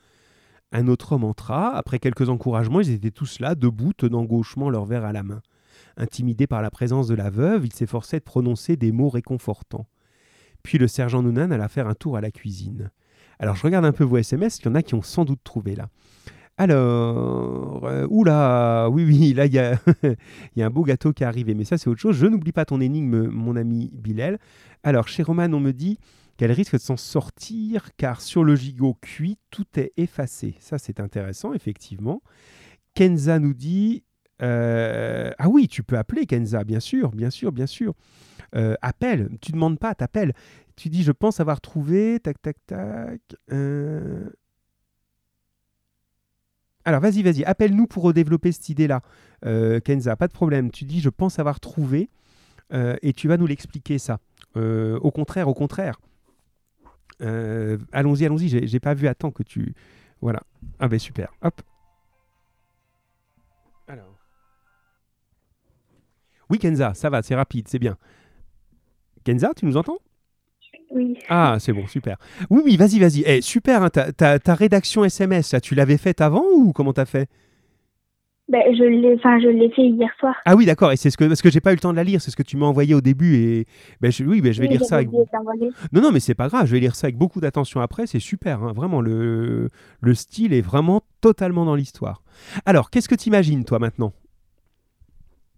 Un 0.72 0.88
autre 0.88 1.14
homme 1.14 1.24
entra. 1.24 1.76
Après 1.76 2.00
quelques 2.00 2.30
encouragements, 2.30 2.82
ils 2.82 2.92
étaient 2.92 3.12
tous 3.12 3.40
là, 3.40 3.56
debout, 3.56 3.94
tenant 3.94 4.24
gauchement 4.24 4.70
leur 4.70 4.86
verre 4.86 5.06
à 5.06 5.12
la 5.12 5.24
main. 5.24 5.42
Intimidé 5.98 6.48
par 6.48 6.62
la 6.62 6.72
présence 6.72 7.08
de 7.08 7.16
la 7.16 7.30
veuve, 7.30 7.66
il 7.66 7.74
s'efforçait 7.74 8.20
de 8.20 8.24
prononcer 8.24 8.78
des 8.78 8.92
mots 8.92 9.10
réconfortants. 9.10 9.88
Puis 10.64 10.78
le 10.78 10.88
sergent 10.88 11.22
Noonan 11.24 11.52
alla 11.52 11.68
faire 11.68 11.88
un 11.88 11.96
tour 11.96 12.18
à 12.18 12.22
la 12.22 12.32
cuisine. 12.32 12.92
Alors 13.40 13.56
je 13.56 13.64
regarde 13.64 13.86
un 13.86 13.92
peu 13.92 14.04
vos 14.04 14.18
SMS, 14.18 14.60
il 14.60 14.66
y 14.66 14.68
en 14.70 14.76
a 14.76 14.84
qui 14.84 14.96
ont 14.96 15.02
sans 15.02 15.26
doute 15.26 15.40
trouvé 15.44 15.76
là. 15.76 15.90
Alors, 16.60 17.86
euh, 17.86 18.06
oula, 18.10 18.90
oui, 18.92 19.06
oui, 19.06 19.34
là, 19.34 19.46
il 19.46 19.54
y, 19.54 19.60
a 20.62 20.66
un 20.66 20.70
beau 20.70 20.84
gâteau 20.84 21.14
qui 21.14 21.24
est 21.24 21.26
arrivé, 21.26 21.54
mais 21.54 21.64
ça, 21.64 21.78
c'est 21.78 21.90
autre 21.90 22.02
chose. 22.02 22.18
Je 22.18 22.28
n'oublie 22.28 22.52
pas 22.52 22.66
ton 22.66 22.82
énigme, 22.82 23.30
mon 23.30 23.56
ami 23.56 23.90
Bilal. 23.94 24.40
Alors, 24.84 25.08
chez 25.08 25.24
Roman, 25.24 25.48
on 25.54 25.62
me 25.62 25.72
dit 25.72 26.00
qu'elle 26.36 26.52
risque 26.52 26.74
de 26.74 26.82
s'en 26.82 26.98
sortir, 26.98 27.96
car 27.96 28.20
sur 28.20 28.44
le 28.44 28.58
gigot 28.58 28.98
cuit, 29.00 29.38
tout 29.52 29.68
est 29.78 29.94
effacé. 29.96 30.56
Ça, 30.60 30.78
c'est 30.78 31.00
intéressant, 31.00 31.54
effectivement. 31.54 32.22
Kenza 32.94 33.40
nous 33.40 33.54
dit 33.54 34.04
euh, 34.42 35.32
Ah 35.40 35.48
oui, 35.48 35.70
tu 35.70 35.82
peux 35.82 35.98
appeler 35.98 36.26
Kenza, 36.26 36.66
bien 36.66 36.82
sûr, 36.82 37.12
bien 37.12 37.30
sûr, 37.30 37.54
bien 37.54 37.68
sûr. 37.68 37.94
Euh, 38.58 38.76
appelle, 38.82 39.30
tu 39.40 39.54
demandes 39.54 39.80
pas, 39.80 39.96
t'appelles. 39.96 40.34
Tu 40.76 40.90
dis 40.90 41.04
Je 41.04 41.14
pense 41.14 41.40
avoir 41.40 41.62
trouvé, 41.62 42.20
tac, 42.20 42.42
tac, 42.42 42.58
tac. 42.68 43.22
Alors, 46.90 47.02
vas-y, 47.02 47.22
vas-y, 47.22 47.44
appelle-nous 47.44 47.86
pour 47.86 48.12
développer 48.14 48.52
cette 48.52 48.68
idée-là, 48.70 49.04
euh, 49.46 49.80
Kenza, 49.80 50.16
pas 50.16 50.28
de 50.28 50.34
problème. 50.34 50.72
Tu 50.72 50.86
dis, 50.86 51.02
je 51.02 51.10
pense 51.10 51.38
avoir 51.38 51.60
trouvé, 51.60 52.10
euh, 52.74 52.96
et 53.04 53.14
tu 53.14 53.28
vas 53.28 53.38
nous 53.38 53.46
l'expliquer, 53.46 54.00
ça. 54.00 54.20
Euh, 54.58 54.98
au 55.02 55.12
contraire, 55.12 55.48
au 55.48 55.54
contraire. 55.54 56.02
Allons-y, 57.22 58.26
allons-y, 58.26 58.48
j'ai 58.48 58.66
j'ai 58.66 58.80
pas 58.80 58.96
vu 58.96 59.08
à 59.08 59.14
temps 59.14 59.30
que 59.30 59.44
tu... 59.44 59.76
Voilà. 60.20 60.42
Ah 60.80 60.88
ben 60.88 60.98
super, 60.98 61.32
hop. 61.44 61.62
Alors. 63.88 64.18
Oui, 66.50 66.58
Kenza, 66.58 66.96
ça 66.96 67.12
va, 67.12 67.22
c'est 67.22 67.36
rapide, 67.36 67.68
c'est 67.68 67.78
bien. 67.78 67.98
Kenza, 69.24 69.54
tu 69.56 69.68
nous 69.68 69.78
entends? 69.78 70.00
Oui. 70.92 71.18
Ah, 71.30 71.58
c'est 71.60 71.74
bon, 71.74 71.86
super. 71.88 72.18
Oui, 72.50 72.62
oui, 72.66 72.78
vas-y, 72.78 73.00
vas-y. 73.00 73.24
Eh, 73.26 73.42
super, 73.42 73.84
hein, 73.84 73.90
ta, 73.90 74.12
ta- 74.12 74.40
ta 74.40 74.56
rédaction 74.56 75.04
SMS, 75.06 75.54
là, 75.54 75.62
tu 75.62 75.76
l'avais 75.76 75.98
faite 75.98 76.20
avant 76.22 76.44
ou 76.56 76.74
comment 76.74 76.94
t'as 76.94 77.06
fait? 77.06 77.30
Ben, 78.48 78.64
je 78.76 78.84
l'ai, 78.84 79.14
enfin, 79.14 79.40
je 79.40 79.48
l'ai 79.48 79.70
fait 79.70 79.84
hier 79.84 80.10
soir. 80.20 80.34
Ah 80.46 80.56
oui, 80.56 80.66
d'accord. 80.66 80.92
Et 80.92 80.98
c'est 80.98 81.12
ce 81.12 81.18
que 81.18 81.26
parce 81.26 81.44
que 81.44 81.52
j'ai 81.52 81.62
pas 81.62 81.72
eu 81.72 81.76
le 81.76 81.80
temps 81.82 81.92
de 81.92 81.96
la 81.98 82.04
lire. 82.04 82.20
C'est 82.20 82.32
ce 82.32 82.36
que 82.36 82.42
tu 82.42 82.58
m'as 82.58 82.66
envoyé 82.66 82.96
au 82.96 83.02
début 83.02 83.36
et 83.36 83.68
ben, 84.02 84.12
je- 84.12 84.24
oui, 84.24 84.42
ben, 84.42 84.52
je 84.52 84.60
vais 84.60 84.68
Oui, 84.68 84.74
lire 84.74 84.84
ça. 84.86 84.96
Avec... 84.96 85.10
Non, 85.12 86.02
non, 86.02 86.12
mais 86.12 86.20
c'est 86.20 86.34
pas 86.34 86.48
grave. 86.48 86.66
Je 86.66 86.72
vais 86.72 86.80
lire 86.80 86.96
ça 86.96 87.06
avec 87.06 87.16
beaucoup 87.18 87.40
d'attention 87.42 87.80
après. 87.80 88.08
C'est 88.08 88.20
super. 88.20 88.64
hein. 88.64 88.74
Vraiment, 88.74 89.02
le 89.02 89.68
le 90.02 90.14
style 90.16 90.52
est 90.54 90.62
vraiment 90.62 91.02
totalement 91.22 91.64
dans 91.64 91.76
l'histoire. 91.76 92.24
Alors, 92.66 92.90
qu'est-ce 92.90 93.08
que 93.08 93.14
tu 93.14 93.28
imagines 93.28 93.64
toi 93.66 93.78
maintenant? 93.78 94.14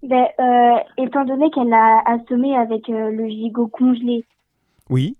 Ben, 0.03 0.25
euh, 0.39 0.77
étant 0.97 1.23
donné 1.23 1.49
qu'elle 1.51 1.69
l'a 1.69 2.01
assommé 2.05 2.57
avec 2.57 2.89
euh, 2.89 3.11
le 3.11 3.27
gigot 3.29 3.67
congelé, 3.67 4.25
Oui. 4.89 5.15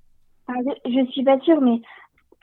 Enfin, 0.48 0.60
je, 0.86 1.12
suis 1.12 1.24
pas 1.24 1.40
sûre, 1.42 1.62
mais 1.62 1.82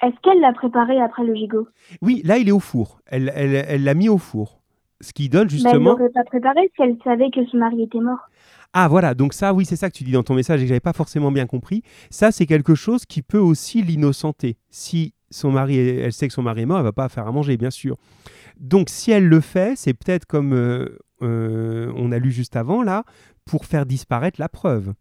est-ce 0.03 0.17
qu'elle 0.23 0.41
l'a 0.41 0.53
préparé 0.53 1.01
après 1.01 1.25
le 1.25 1.35
gigot? 1.35 1.69
Oui, 2.03 2.23
là, 2.25 2.39
il 2.39 2.49
est 2.49 2.53
au 2.53 2.61
four. 2.61 3.01
Elle 3.07 3.33
elle 3.35 3.65
elle 3.69 3.85
l'a 3.85 3.95
mis 3.95 4.09
au 4.09 4.19
four. 4.19 4.61
Ce 5.01 5.13
qui 5.13 5.29
donne 5.29 5.45
elle 5.45 5.51
justement. 5.51 5.91
l'aurait 5.91 6.11
pas 6.11 6.25
préparé 6.25 6.71
si 6.75 6.83
elle 6.83 6.97
savait 7.05 7.31
que 7.31 7.45
son 7.47 7.59
mari 7.59 7.83
était 7.83 8.01
mort. 8.01 8.19
Ah 8.75 8.89
voilà, 8.89 9.15
donc 9.15 9.33
ça, 9.33 9.55
oui, 9.55 9.65
c'est 9.65 9.77
ça 9.77 9.89
que 9.91 9.97
tu 9.97 10.05
dis 10.05 10.13
dans 10.13 10.23
ton 10.23 10.35
message 10.35 10.61
et 10.61 10.65
que 10.65 10.69
j'avais 10.69 10.81
pas 10.81 10.93
forcément 10.93 11.33
bien 11.33 11.47
compris. 11.47 11.83
Ça, 12.11 12.31
c'est 12.33 12.47
quelque 12.47 12.75
chose 12.75 13.07
qui 13.07 13.23
peut 13.23 13.39
aussi 13.39 13.83
l'innocenter. 13.83 14.57
Si 14.71 15.15
son 15.31 15.51
mari, 15.51 15.79
est- 15.79 15.97
elle 15.97 16.13
sait 16.13 16.29
que 16.29 16.35
son 16.35 16.43
mari 16.43 16.63
est 16.63 16.67
mort, 16.67 16.79
elle 16.79 16.85
va 16.85 16.93
pas 16.93 17.09
faire 17.09 17.27
à 17.27 17.33
manger, 17.33 17.57
bien 17.57 17.71
sûr. 17.71 17.97
Donc, 18.61 18.91
si 18.91 19.11
elle 19.11 19.27
le 19.27 19.41
fait, 19.41 19.77
c'est 19.77 19.95
peut-être 19.95 20.27
comme 20.27 20.53
euh, 20.53 20.99
euh, 21.23 21.93
on 21.97 22.13
a 22.13 22.19
lu 22.19 22.31
juste 22.31 22.57
avant 22.57 22.83
là, 22.83 23.05
pour 23.45 23.65
faire 23.65 23.87
disparaître 23.87 24.41
la 24.41 24.49
preuve. 24.49 24.93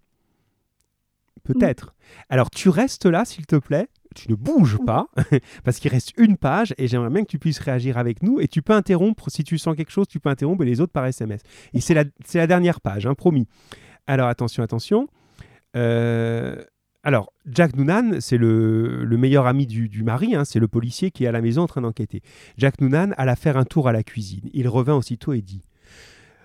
Peut-être. 1.48 1.96
Alors, 2.30 2.50
tu 2.50 2.70
restes 2.70 3.06
là, 3.06 3.26
s'il 3.26 3.46
te 3.46 3.56
plaît. 3.56 3.88
Tu 4.16 4.32
ne 4.32 4.36
bouges 4.36 4.80
pas, 4.86 5.08
parce 5.64 5.80
qu'il 5.80 5.92
reste 5.92 6.14
une 6.18 6.38
page 6.38 6.74
et 6.78 6.88
j'aimerais 6.88 7.10
bien 7.10 7.22
que 7.22 7.28
tu 7.28 7.38
puisses 7.38 7.60
réagir 7.60 7.98
avec 7.98 8.24
nous. 8.24 8.40
Et 8.40 8.48
tu 8.48 8.62
peux 8.62 8.74
interrompre, 8.74 9.30
si 9.30 9.44
tu 9.44 9.58
sens 9.58 9.76
quelque 9.76 9.92
chose, 9.92 10.08
tu 10.08 10.20
peux 10.20 10.30
interrompre 10.30 10.64
et 10.64 10.66
les 10.66 10.82
autres 10.82 10.92
par 10.92 11.06
SMS. 11.06 11.42
Et 11.74 11.82
c'est 11.82 11.94
la, 11.94 12.48
dernière 12.48 12.82
page, 12.82 13.06
hein, 13.06 13.14
promis. 13.14 13.48
Alors 14.08 14.28
attention, 14.28 14.64
attention. 14.64 15.08
Euh, 15.76 16.64
alors, 17.04 17.32
Jack 17.46 17.76
Noonan, 17.76 18.20
c'est 18.20 18.38
le, 18.38 19.06
le 19.06 19.18
meilleur 19.18 19.46
ami 19.46 19.68
du, 19.68 19.88
du 19.88 20.04
mari, 20.04 20.36
hein, 20.36 20.46
c'est 20.46 20.60
le 20.60 20.68
policier 20.68 21.12
qui 21.12 21.26
est 21.26 21.28
à 21.28 21.32
la 21.32 21.42
maison 21.42 21.62
en 21.62 21.68
train 21.68 21.82
d'enquêter. 21.82 22.22
Jack 22.58 22.82
Noonan 22.82 23.12
alla 23.18 23.36
faire 23.36 23.56
un 23.56 23.66
tour 23.66 23.88
à 23.88 23.92
la 23.92 24.04
cuisine. 24.04 24.50
Il 24.52 24.68
revint 24.68 24.96
aussitôt 24.96 25.34
et 25.34 25.42
dit 25.42 25.64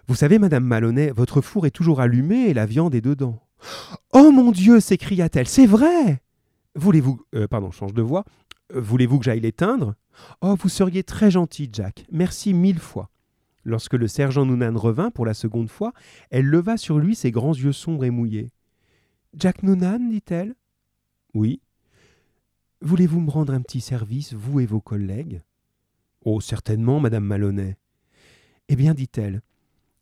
Vous 0.09 0.15
savez, 0.15 0.39
Madame 0.39 0.65
Maloney, 0.65 1.11
votre 1.11 1.41
four 1.41 1.67
est 1.67 1.71
toujours 1.71 2.01
allumé 2.01 2.49
et 2.49 2.55
la 2.55 2.67
viande 2.67 2.95
est 2.95 3.01
dedans. 3.01 3.41
Oh 4.13 4.31
mon 4.33 4.51
Dieu 4.51 4.81
s'écria-t-elle, 4.81 5.49
c'est 5.49 5.67
vrai 5.67 6.23
Voulez-vous. 6.75 7.21
euh, 7.35 7.47
pardon, 7.47 7.71
change 7.71 7.95
de 7.95 8.03
voix. 8.03 8.25
Euh, 8.75 8.81
Voulez-vous 8.81 9.19
que 9.19 9.25
j'aille 9.25 9.41
l'éteindre? 9.41 9.95
Oh, 10.41 10.57
vous 10.59 10.69
seriez 10.69 11.03
très 11.03 11.31
gentil, 11.31 11.69
Jack. 11.73 12.05
Merci 12.11 12.55
mille 12.55 12.79
fois. 12.79 13.11
Lorsque 13.65 13.95
le 13.95 14.09
sergent 14.09 14.45
Noonan 14.45 14.77
revint 14.77 15.11
pour 15.11 15.25
la 15.25 15.35
seconde 15.35 15.71
fois, 15.71 15.93
elle 16.31 16.47
leva 16.47 16.77
sur 16.77 16.99
lui 16.99 17.15
ses 17.15 17.31
grands 17.31 17.55
yeux 17.55 17.73
sombres 17.73 18.05
et 18.05 18.11
mouillés. 18.11 18.51
Jack 19.35 19.63
Noonan, 19.63 20.09
dit-elle. 20.11 20.55
Oui. 21.35 21.61
Voulez-vous 22.81 23.21
me 23.21 23.31
rendre 23.31 23.55
un 23.55 23.61
petit 23.63 23.81
service, 23.81 24.35
vous 24.35 24.61
et 24.61 24.67
vos 24.67 24.81
collègues? 24.81 25.43
Oh, 26.25 26.41
certainement, 26.41 27.01
Madame 27.01 27.25
Maloney. 27.25 27.77
Eh 28.69 28.77
bien, 28.77 28.95
dit-elle, 28.95 29.43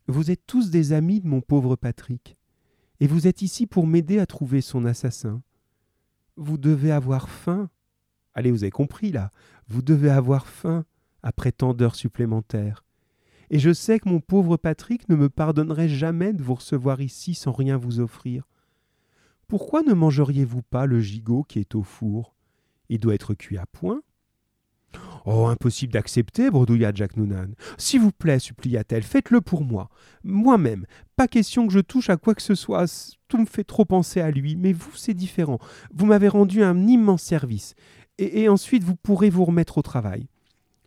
vous 0.07 0.31
êtes 0.31 0.45
tous 0.47 0.71
des 0.71 0.93
amis 0.93 1.21
de 1.21 1.27
mon 1.27 1.41
pauvre 1.41 1.75
Patrick, 1.75 2.37
et 3.01 3.07
vous 3.07 3.27
êtes 3.27 3.41
ici 3.41 3.65
pour 3.65 3.87
m'aider 3.87 4.19
à 4.19 4.27
trouver 4.27 4.61
son 4.61 4.85
assassin. 4.85 5.41
Vous 6.37 6.59
devez 6.59 6.91
avoir 6.91 7.29
faim. 7.29 7.71
Allez, 8.35 8.51
vous 8.51 8.63
avez 8.63 8.71
compris 8.71 9.11
là. 9.11 9.31
Vous 9.67 9.81
devez 9.81 10.11
avoir 10.11 10.45
faim 10.47 10.85
après 11.23 11.51
tant 11.51 11.73
d'heures 11.73 11.95
supplémentaires. 11.95 12.85
Et 13.49 13.57
je 13.57 13.73
sais 13.73 13.99
que 13.99 14.07
mon 14.07 14.19
pauvre 14.19 14.55
Patrick 14.55 15.09
ne 15.09 15.15
me 15.15 15.29
pardonnerait 15.29 15.89
jamais 15.89 16.31
de 16.31 16.43
vous 16.43 16.53
recevoir 16.53 17.01
ici 17.01 17.33
sans 17.33 17.51
rien 17.51 17.75
vous 17.75 17.99
offrir. 17.99 18.47
Pourquoi 19.47 19.81
ne 19.81 19.93
mangeriez-vous 19.93 20.61
pas 20.61 20.85
le 20.85 20.99
gigot 20.99 21.43
qui 21.43 21.57
est 21.57 21.73
au 21.73 21.81
four? 21.81 22.35
Il 22.87 22.99
doit 22.99 23.15
être 23.15 23.33
cuit 23.33 23.57
à 23.57 23.65
point. 23.65 24.03
Oh, 25.25 25.45
impossible 25.45 25.93
d'accepter, 25.93 26.49
bredouilla 26.49 26.91
Jack 26.93 27.15
Noonan. 27.15 27.49
S'il 27.77 28.01
vous 28.01 28.11
plaît, 28.11 28.39
supplia-t-elle, 28.39 29.03
faites-le 29.03 29.41
pour 29.41 29.63
moi. 29.63 29.89
Moi-même. 30.23 30.85
Pas 31.15 31.27
question 31.27 31.67
que 31.67 31.73
je 31.73 31.79
touche 31.79 32.09
à 32.09 32.17
quoi 32.17 32.33
que 32.33 32.41
ce 32.41 32.55
soit. 32.55 33.17
Tout 33.27 33.37
me 33.37 33.45
fait 33.45 33.63
trop 33.63 33.85
penser 33.85 34.19
à 34.19 34.31
lui. 34.31 34.55
Mais 34.55 34.73
vous, 34.73 34.95
c'est 34.95 35.13
différent. 35.13 35.59
Vous 35.93 36.05
m'avez 36.05 36.27
rendu 36.27 36.63
un 36.63 36.87
immense 36.87 37.21
service. 37.21 37.75
Et, 38.17 38.41
et 38.41 38.49
ensuite, 38.49 38.83
vous 38.83 38.95
pourrez 38.95 39.29
vous 39.29 39.45
remettre 39.45 39.77
au 39.77 39.81
travail. 39.81 40.27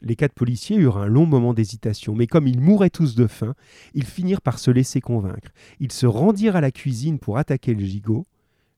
Les 0.01 0.17
quatre 0.17 0.35
policiers 0.35 0.77
eurent 0.77 0.99
un 0.99 1.07
long 1.07 1.25
moment 1.25 1.55
d'hésitation, 1.55 2.15
mais 2.15 2.27
comme 2.27 2.47
ils 2.47 2.61
mouraient 2.61 2.91
tous 2.91 3.15
de 3.15 3.27
faim, 3.27 3.55
ils 3.95 4.05
finirent 4.05 4.43
par 4.43 4.59
se 4.59 4.71
laisser 4.71 5.01
convaincre. 5.01 5.51
Ils 5.81 5.93
se 5.93 6.05
rendirent 6.05 6.57
à 6.57 6.61
la 6.61 6.73
cuisine 6.73 7.19
pour 7.19 7.39
attaquer 7.39 7.73
le 7.73 7.85
gigot. 7.85 8.27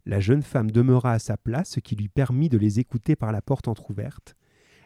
La 0.05 0.21
jeune 0.21 0.43
femme 0.43 0.71
demeura 0.71 1.13
à 1.13 1.19
sa 1.19 1.37
place, 1.37 1.71
ce 1.71 1.81
qui 1.81 1.97
lui 1.97 2.09
permit 2.09 2.49
de 2.49 2.59
les 2.59 2.79
écouter 2.79 3.17
par 3.17 3.33
la 3.33 3.43
porte 3.43 3.67
entr'ouverte. 3.67 4.36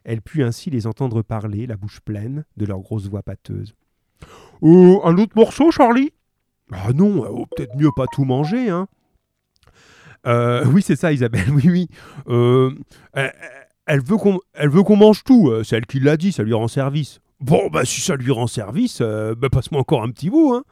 Elle 0.04 0.22
put 0.22 0.42
ainsi 0.42 0.70
les 0.70 0.86
entendre 0.86 1.22
parler, 1.22 1.66
la 1.66 1.76
bouche 1.76 2.00
pleine, 2.00 2.44
de 2.56 2.66
leurs 2.66 2.80
grosses 2.80 3.08
voix 3.08 3.22
pâteuses. 3.22 3.74
Euh, 4.62 4.98
un 5.04 5.16
autre 5.18 5.32
morceau, 5.36 5.70
Charlie 5.70 6.12
Ah 6.72 6.92
non, 6.92 7.24
euh, 7.24 7.44
peut-être 7.56 7.76
mieux 7.76 7.90
pas 7.94 8.06
tout 8.12 8.24
manger, 8.24 8.70
hein 8.70 8.88
Euh, 10.26 10.64
Oui, 10.66 10.82
c'est 10.82 10.96
ça, 10.96 11.12
Isabelle, 11.12 11.48
oui, 11.52 11.62
oui. 11.66 11.88
Euh, 12.28 12.72
elle, 13.86 14.02
veut 14.02 14.16
qu'on 14.82 14.96
mange 14.96 15.24
tout, 15.24 15.52
c'est 15.64 15.76
elle 15.76 15.86
qui 15.86 16.00
l'a 16.00 16.16
dit, 16.16 16.32
ça 16.32 16.42
lui 16.42 16.54
rend 16.54 16.68
service. 16.68 17.20
Bon, 17.40 17.70
bah 17.70 17.86
si 17.86 18.02
ça 18.02 18.16
lui 18.16 18.30
rend 18.30 18.46
service, 18.46 19.00
bah 19.00 19.48
passe-moi 19.50 19.80
encore 19.80 20.02
un 20.02 20.10
petit 20.10 20.28
bout, 20.28 20.52
hein 20.54 20.62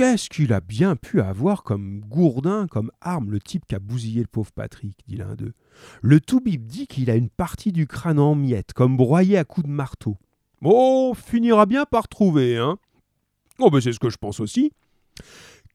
Qu'est-ce 0.00 0.30
qu'il 0.30 0.54
a 0.54 0.60
bien 0.62 0.96
pu 0.96 1.20
avoir 1.20 1.62
comme 1.62 2.00
gourdin, 2.00 2.66
comme 2.68 2.90
arme, 3.02 3.30
le 3.30 3.38
type 3.38 3.64
qui 3.68 3.74
a 3.74 3.78
bousillé 3.78 4.22
le 4.22 4.28
pauvre 4.28 4.50
Patrick, 4.50 4.96
dit 5.06 5.16
l'un 5.16 5.34
d'eux. 5.34 5.52
Le 6.00 6.20
toubib 6.20 6.64
dit 6.64 6.86
qu'il 6.86 7.10
a 7.10 7.16
une 7.16 7.28
partie 7.28 7.70
du 7.70 7.86
crâne 7.86 8.18
en 8.18 8.34
miettes, 8.34 8.72
comme 8.72 8.96
broyé 8.96 9.36
à 9.36 9.44
coups 9.44 9.66
de 9.66 9.70
marteau. 9.70 10.16
Bon, 10.62 11.10
on 11.10 11.12
finira 11.12 11.66
bien 11.66 11.84
par 11.84 12.08
trouver, 12.08 12.56
hein 12.56 12.78
Oh, 13.58 13.68
ben 13.68 13.82
c'est 13.82 13.92
ce 13.92 13.98
que 13.98 14.08
je 14.08 14.16
pense 14.16 14.40
aussi. 14.40 14.72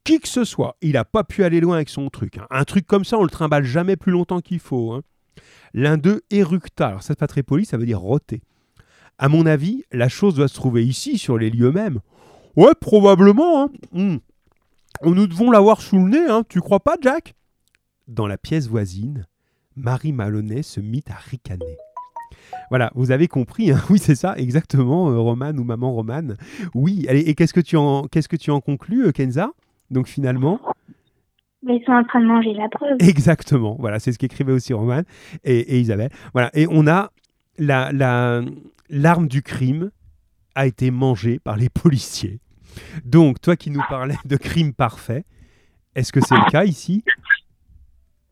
Qui 0.03 0.19
que 0.19 0.27
ce 0.27 0.43
soit, 0.43 0.76
il 0.81 0.93
n'a 0.93 1.06
pas 1.06 1.23
pu 1.23 1.43
aller 1.43 1.60
loin 1.60 1.76
avec 1.76 1.89
son 1.89 2.10
truc. 2.10 2.39
hein. 2.39 2.47
Un 2.49 2.64
truc 2.64 2.88
comme 2.88 3.06
ça, 3.06 3.19
on 3.19 3.23
le 3.23 3.30
trimballe 3.30 3.64
jamais 3.64 3.95
plus 3.95 4.11
longtemps 4.11 4.41
qu'il 4.41 4.57
faut. 4.60 4.93
hein. 4.93 5.03
L'un 5.76 5.97
d'eux 5.97 6.23
éructa. 6.31 6.88
Alors 6.88 7.03
ça, 7.03 7.10
c'est 7.10 7.19
pas 7.19 7.27
très 7.27 7.43
poli, 7.43 7.64
ça 7.65 7.77
veut 7.77 7.85
dire 7.85 7.99
roter. 7.99 8.41
À 9.19 9.30
mon 9.30 9.45
avis, 9.45 9.84
la 9.91 10.10
chose 10.10 10.34
doit 10.34 10.47
se 10.47 10.56
trouver 10.56 10.84
ici, 10.84 11.19
sur 11.19 11.38
les 11.38 11.52
lieux 11.52 11.72
mêmes. 11.72 11.99
Ouais, 12.56 12.73
probablement. 12.80 13.64
Hein. 13.64 13.69
Hmm. 13.91 14.18
Nous 15.03 15.27
devons 15.27 15.52
l'avoir 15.52 15.82
sous 15.82 15.98
le 15.98 16.10
nez, 16.10 16.30
hein. 16.30 16.44
tu 16.48 16.61
crois 16.61 16.80
pas, 16.80 16.95
Jack? 17.02 17.36
Dans 18.07 18.27
la 18.27 18.38
pièce 18.38 18.68
voisine, 18.68 19.26
Marie 19.76 20.14
Maloney 20.14 20.64
se 20.64 20.80
mit 20.80 21.03
à 21.10 21.15
ricaner. 21.15 21.77
Voilà, 22.69 22.91
vous 22.95 23.11
avez 23.11 23.27
compris, 23.27 23.72
hein. 23.72 23.80
oui 23.90 23.99
c'est 23.99 24.15
ça, 24.15 24.38
exactement, 24.38 25.10
euh, 25.10 25.19
Romane 25.19 25.60
ou 25.60 25.64
maman 25.64 25.91
Romane. 25.91 26.38
Oui, 26.73 27.06
allez, 27.10 27.22
et 27.22 27.36
qu'est-ce 27.36 27.53
que 27.53 27.60
tu 27.60 27.76
en, 27.76 28.03
qu'est-ce 28.03 28.30
que 28.30 28.36
tu 28.36 28.52
en 28.52 28.61
conclus, 28.61 29.06
euh, 29.07 29.11
Kenza? 29.11 29.52
Donc 29.91 30.07
finalement, 30.07 30.60
Mais 31.64 31.77
ils 31.77 31.84
sont 31.86 31.91
en 31.91 32.03
train 32.03 32.22
de 32.22 32.26
manger 32.26 32.53
la 32.53 32.69
preuve. 32.69 32.98
exactement, 32.99 33.76
voilà, 33.80 33.99
c'est 33.99 34.11
ce 34.11 34.18
qu'écrivait 34.18 34.53
aussi 34.53 34.73
Romane 34.73 35.06
et, 35.44 35.60
et 35.76 35.80
Isabelle. 35.80 36.11
Voilà, 36.34 36.49
et 36.53 36.68
on 36.69 36.88
a 36.88 37.11
la, 37.57 37.91
la, 37.91 38.41
l'arme 38.90 39.27
du 39.27 39.41
crime 39.41 39.91
a 40.56 40.65
été 40.68 40.90
mangée 40.91 41.40
par 41.40 41.57
les 41.57 41.69
policiers. 41.82 42.40
Donc, 43.03 43.41
toi 43.41 43.56
qui 43.56 43.69
nous 43.69 43.84
parlais 43.89 44.18
de 44.26 44.38
crime 44.38 44.73
parfait, 44.73 45.26
est-ce 45.95 46.11
que 46.11 46.19
c'est 46.22 46.35
le 46.35 46.49
cas 46.52 46.65
ici? 46.65 47.03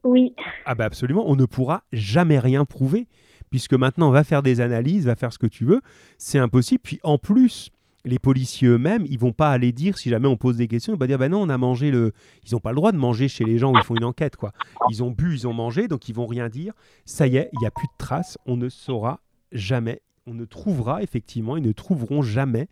Oui. 0.03 0.35
Ah 0.65 0.75
bah 0.75 0.85
absolument, 0.85 1.23
on 1.29 1.35
ne 1.35 1.45
pourra 1.45 1.83
jamais 1.93 2.39
rien 2.39 2.65
prouver, 2.65 3.07
puisque 3.49 3.73
maintenant 3.73 4.09
on 4.09 4.11
va 4.11 4.25
faire 4.25 4.43
des 4.43 4.59
analyses, 4.59 5.05
va 5.05 5.15
faire 5.15 5.31
ce 5.31 5.39
que 5.39 5.47
tu 5.47 5.63
veux, 5.63 5.81
c'est 6.17 6.39
impossible. 6.39 6.81
Puis 6.83 6.99
en 7.03 7.17
plus, 7.17 7.71
les 8.03 8.19
policiers 8.19 8.67
eux-mêmes, 8.67 9.05
ils 9.09 9.17
vont 9.17 9.31
pas 9.31 9.51
aller 9.51 9.71
dire, 9.71 9.97
si 9.97 10.09
jamais 10.09 10.27
on 10.27 10.35
pose 10.35 10.57
des 10.57 10.67
questions, 10.67 10.91
ils 10.91 10.95
vont 10.95 10.99
pas 10.99 11.07
dire, 11.07 11.17
bah 11.17 11.29
non, 11.29 11.41
on 11.41 11.47
a 11.47 11.57
mangé 11.57 11.89
le... 11.89 12.11
Ils 12.45 12.53
n'ont 12.53 12.59
pas 12.59 12.71
le 12.71 12.75
droit 12.75 12.91
de 12.91 12.97
manger 12.97 13.29
chez 13.29 13.45
les 13.45 13.57
gens 13.57 13.71
où 13.71 13.77
ils 13.77 13.83
font 13.83 13.95
une 13.95 14.03
enquête, 14.03 14.35
quoi. 14.35 14.51
Ils 14.89 15.03
ont 15.03 15.11
bu, 15.11 15.33
ils 15.33 15.47
ont 15.47 15.53
mangé, 15.53 15.87
donc 15.87 16.09
ils 16.09 16.15
vont 16.15 16.27
rien 16.27 16.49
dire. 16.49 16.73
Ça 17.05 17.27
y 17.27 17.37
est, 17.37 17.49
il 17.53 17.59
n'y 17.59 17.65
a 17.65 17.71
plus 17.71 17.87
de 17.87 17.97
traces, 17.97 18.37
on 18.45 18.57
ne 18.57 18.67
saura 18.67 19.21
jamais, 19.53 20.01
on 20.27 20.33
ne 20.33 20.43
trouvera 20.43 21.01
effectivement, 21.01 21.55
ils 21.55 21.63
ne 21.63 21.71
trouveront 21.71 22.21
jamais 22.21 22.67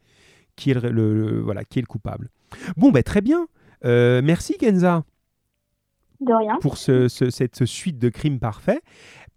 qui 0.55 0.71
est 0.71 0.73
le, 0.73 0.89
le- 0.91 1.13
le- 1.13 1.39
voilà, 1.41 1.63
qui 1.63 1.79
est 1.79 1.81
le 1.81 1.87
coupable. 1.87 2.29
Bon, 2.77 2.91
ben 2.91 3.03
très 3.03 3.21
bien. 3.21 3.47
Euh, 3.85 4.21
merci 4.23 4.57
Kenza 4.57 5.03
De 6.19 6.33
rien. 6.33 6.57
pour 6.61 6.77
ce- 6.77 7.07
ce- 7.07 7.29
cette 7.29 7.65
suite 7.65 7.97
de 7.97 8.09
crimes 8.09 8.39
parfaits. 8.39 8.81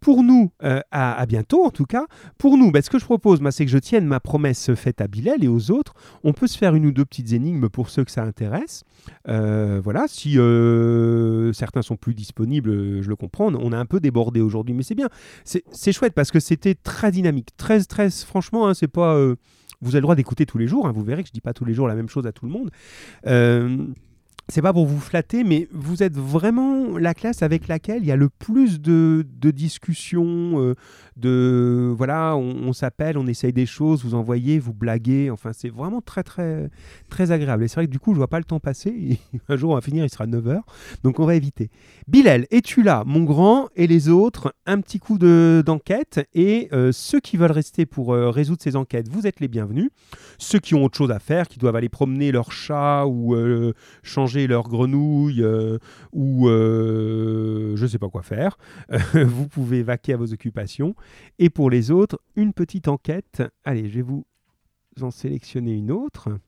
Pour 0.00 0.22
nous, 0.22 0.52
euh, 0.62 0.80
à, 0.90 1.14
à 1.14 1.24
bientôt 1.24 1.64
en 1.64 1.70
tout 1.70 1.86
cas. 1.86 2.04
Pour 2.36 2.58
nous, 2.58 2.70
ben, 2.70 2.82
ce 2.82 2.90
que 2.90 2.98
je 2.98 3.06
propose, 3.06 3.40
c'est 3.52 3.64
que 3.64 3.70
je 3.70 3.78
tienne 3.78 4.04
ma 4.06 4.20
promesse 4.20 4.74
faite 4.74 5.00
à 5.00 5.06
Bilal 5.08 5.42
et 5.42 5.48
aux 5.48 5.70
autres. 5.70 5.94
On 6.24 6.34
peut 6.34 6.46
se 6.46 6.58
faire 6.58 6.74
une 6.74 6.84
ou 6.84 6.92
deux 6.92 7.06
petites 7.06 7.32
énigmes 7.32 7.70
pour 7.70 7.88
ceux 7.88 8.04
que 8.04 8.10
ça 8.10 8.22
intéresse. 8.22 8.84
Euh, 9.28 9.80
voilà, 9.82 10.04
si 10.06 10.34
certains 11.54 11.80
sont 11.80 11.96
plus 11.96 12.12
disponibles, 12.12 13.00
je 13.00 13.08
le 13.08 13.16
comprends. 13.16 13.54
On 13.54 13.72
a 13.72 13.78
un 13.78 13.86
peu 13.86 13.98
débordé 13.98 14.42
aujourd'hui, 14.42 14.74
mais 14.74 14.82
c'est 14.82 14.94
bien. 14.94 15.08
C'est 15.44 15.64
c'est 15.72 15.92
chouette 15.92 16.12
parce 16.12 16.30
que 16.30 16.40
c'était 16.40 16.74
très 16.74 17.10
dynamique, 17.10 17.48
très, 17.56 17.82
très. 17.84 18.10
Franchement, 18.10 18.68
hein, 18.68 18.74
c'est 18.74 18.88
pas. 18.88 19.18
Vous 19.84 19.90
avez 19.90 20.00
le 20.00 20.02
droit 20.02 20.14
d'écouter 20.14 20.46
tous 20.46 20.58
les 20.58 20.66
jours. 20.66 20.86
hein, 20.86 20.92
vous 20.92 21.04
verrez 21.04 21.22
que 21.22 21.28
je 21.28 21.32
dis 21.32 21.40
pas 21.40 21.52
tous 21.52 21.64
les 21.64 21.74
jours 21.74 21.86
la 21.86 21.94
même 21.94 22.08
chose 22.08 22.26
à 22.26 22.32
tout 22.32 22.46
le 22.46 22.52
monde. 22.52 22.70
Euh, 23.26 23.86
c'est 24.48 24.60
pas 24.62 24.72
pour 24.72 24.86
vous 24.86 25.00
flatter, 25.00 25.42
mais 25.42 25.68
vous 25.72 26.02
êtes 26.02 26.16
vraiment 26.16 26.98
la 26.98 27.14
classe 27.14 27.42
avec 27.42 27.66
laquelle 27.66 28.02
il 28.02 28.06
y 28.06 28.12
a 28.12 28.16
le 28.16 28.28
plus 28.28 28.80
de, 28.80 29.26
de 29.40 29.50
discussions, 29.50 30.60
euh, 30.60 30.74
de 31.16 31.92
voilà, 31.96 32.36
on, 32.36 32.72
s'appelle, 32.72 33.16
on 33.16 33.26
essaye 33.26 33.52
des 33.52 33.66
choses, 33.66 34.04
vous 34.04 34.14
envoyez, 34.14 34.58
vous 34.58 34.74
blaguez, 34.74 35.30
enfin 35.30 35.52
c'est 35.54 35.70
vraiment 35.70 36.02
très 36.02 36.22
très 36.22 36.68
très 37.08 37.30
agréable. 37.30 37.64
Et 37.64 37.68
c'est 37.68 37.76
vrai 37.76 37.86
que 37.86 37.90
du 37.90 37.98
coup 37.98 38.12
je 38.12 38.18
vois 38.18 38.28
pas 38.28 38.38
le 38.38 38.44
temps 38.44 38.60
passer. 38.60 39.18
Un 39.48 39.56
jour 39.56 39.70
on 39.70 39.74
va 39.74 39.80
finir, 39.80 40.04
il 40.04 40.10
sera 40.10 40.26
9h, 40.26 40.60
donc 41.02 41.20
on 41.20 41.24
va 41.26 41.34
éviter. 41.36 41.70
Bilal, 42.06 42.46
es-tu 42.50 42.82
là, 42.82 43.02
mon 43.06 43.24
grand 43.24 43.68
et 43.76 43.86
les 43.86 44.08
autres 44.10 44.54
Un 44.66 44.80
petit 44.80 44.98
coup 44.98 45.16
de- 45.16 45.62
d'enquête 45.64 46.28
et 46.34 46.68
euh, 46.72 46.92
ceux 46.92 47.20
qui 47.20 47.36
veulent 47.38 47.50
rester 47.52 47.86
pour 47.86 48.12
euh, 48.12 48.28
résoudre 48.30 48.60
ces 48.62 48.76
enquêtes, 48.76 49.08
vous 49.08 49.26
êtes 49.26 49.40
les 49.40 49.48
bienvenus. 49.48 49.88
Ceux 50.38 50.58
qui 50.58 50.74
ont 50.74 50.84
autre 50.84 50.98
chose 50.98 51.10
à 51.10 51.18
faire, 51.18 51.48
qui 51.48 51.58
doivent 51.58 51.76
aller 51.76 51.88
promener 51.88 52.30
leur 52.30 52.52
chat 52.52 53.06
ou 53.06 53.34
euh, 53.34 53.72
changer 54.34 54.46
leur 54.46 54.64
grenouille 54.64 55.42
euh, 55.42 55.78
ou 56.12 56.48
euh, 56.48 57.76
je 57.76 57.86
sais 57.86 57.98
pas 57.98 58.08
quoi 58.08 58.22
faire, 58.22 58.58
vous 59.14 59.48
pouvez 59.48 59.82
vaquer 59.82 60.14
à 60.14 60.16
vos 60.16 60.32
occupations. 60.32 60.94
Et 61.38 61.50
pour 61.50 61.70
les 61.70 61.90
autres, 61.90 62.20
une 62.36 62.52
petite 62.52 62.88
enquête. 62.88 63.42
Allez, 63.64 63.88
je 63.88 63.96
vais 63.96 64.02
vous 64.02 64.24
en 65.00 65.10
sélectionner 65.10 65.72
une 65.72 65.90
autre. 65.90 66.38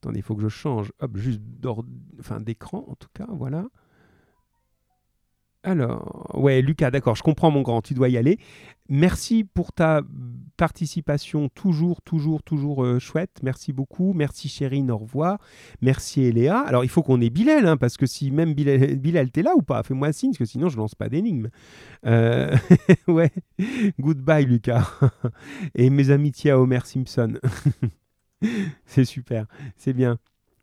Attendez, 0.00 0.18
il 0.18 0.22
faut 0.22 0.34
que 0.34 0.42
je 0.42 0.48
change. 0.48 0.92
Hop, 1.00 1.16
juste 1.16 1.40
d'écran 2.40 2.84
en 2.88 2.94
tout 2.94 3.08
cas, 3.14 3.28
voilà. 3.30 3.66
Alors, 5.64 6.30
ouais, 6.34 6.60
Lucas, 6.60 6.90
d'accord, 6.90 7.14
je 7.14 7.22
comprends 7.22 7.52
mon 7.52 7.62
grand, 7.62 7.82
tu 7.82 7.94
dois 7.94 8.08
y 8.08 8.16
aller. 8.16 8.38
Merci 8.88 9.44
pour 9.44 9.72
ta 9.72 10.02
participation, 10.56 11.48
toujours, 11.48 12.02
toujours, 12.02 12.42
toujours 12.42 12.84
euh, 12.84 12.98
chouette. 12.98 13.38
Merci 13.42 13.72
beaucoup. 13.72 14.12
Merci 14.12 14.48
Chérine, 14.48 14.90
au 14.90 14.98
revoir. 14.98 15.38
Merci 15.80 16.22
Eléa. 16.22 16.58
Alors, 16.58 16.84
il 16.84 16.90
faut 16.90 17.02
qu'on 17.02 17.20
ait 17.20 17.30
Bilal, 17.30 17.66
hein, 17.66 17.76
parce 17.76 17.96
que 17.96 18.06
si 18.06 18.32
même 18.32 18.54
Bilal, 18.54 18.96
Bilal 18.96 19.30
t'es 19.30 19.42
là 19.42 19.54
ou 19.56 19.62
pas, 19.62 19.82
fais-moi 19.84 20.12
signe, 20.12 20.30
parce 20.32 20.38
que 20.38 20.44
sinon 20.44 20.68
je 20.68 20.76
lance 20.76 20.96
pas 20.96 21.08
d'énigme. 21.08 21.48
Euh, 22.06 22.56
ouais, 23.06 23.30
goodbye 24.00 24.44
Lucas. 24.44 24.90
Et 25.76 25.88
mes 25.88 26.10
amitiés 26.10 26.50
à 26.50 26.58
Homer 26.58 26.80
Simpson. 26.84 27.34
c'est 28.84 29.04
super, 29.04 29.46
c'est 29.76 29.92
bien. 29.92 30.18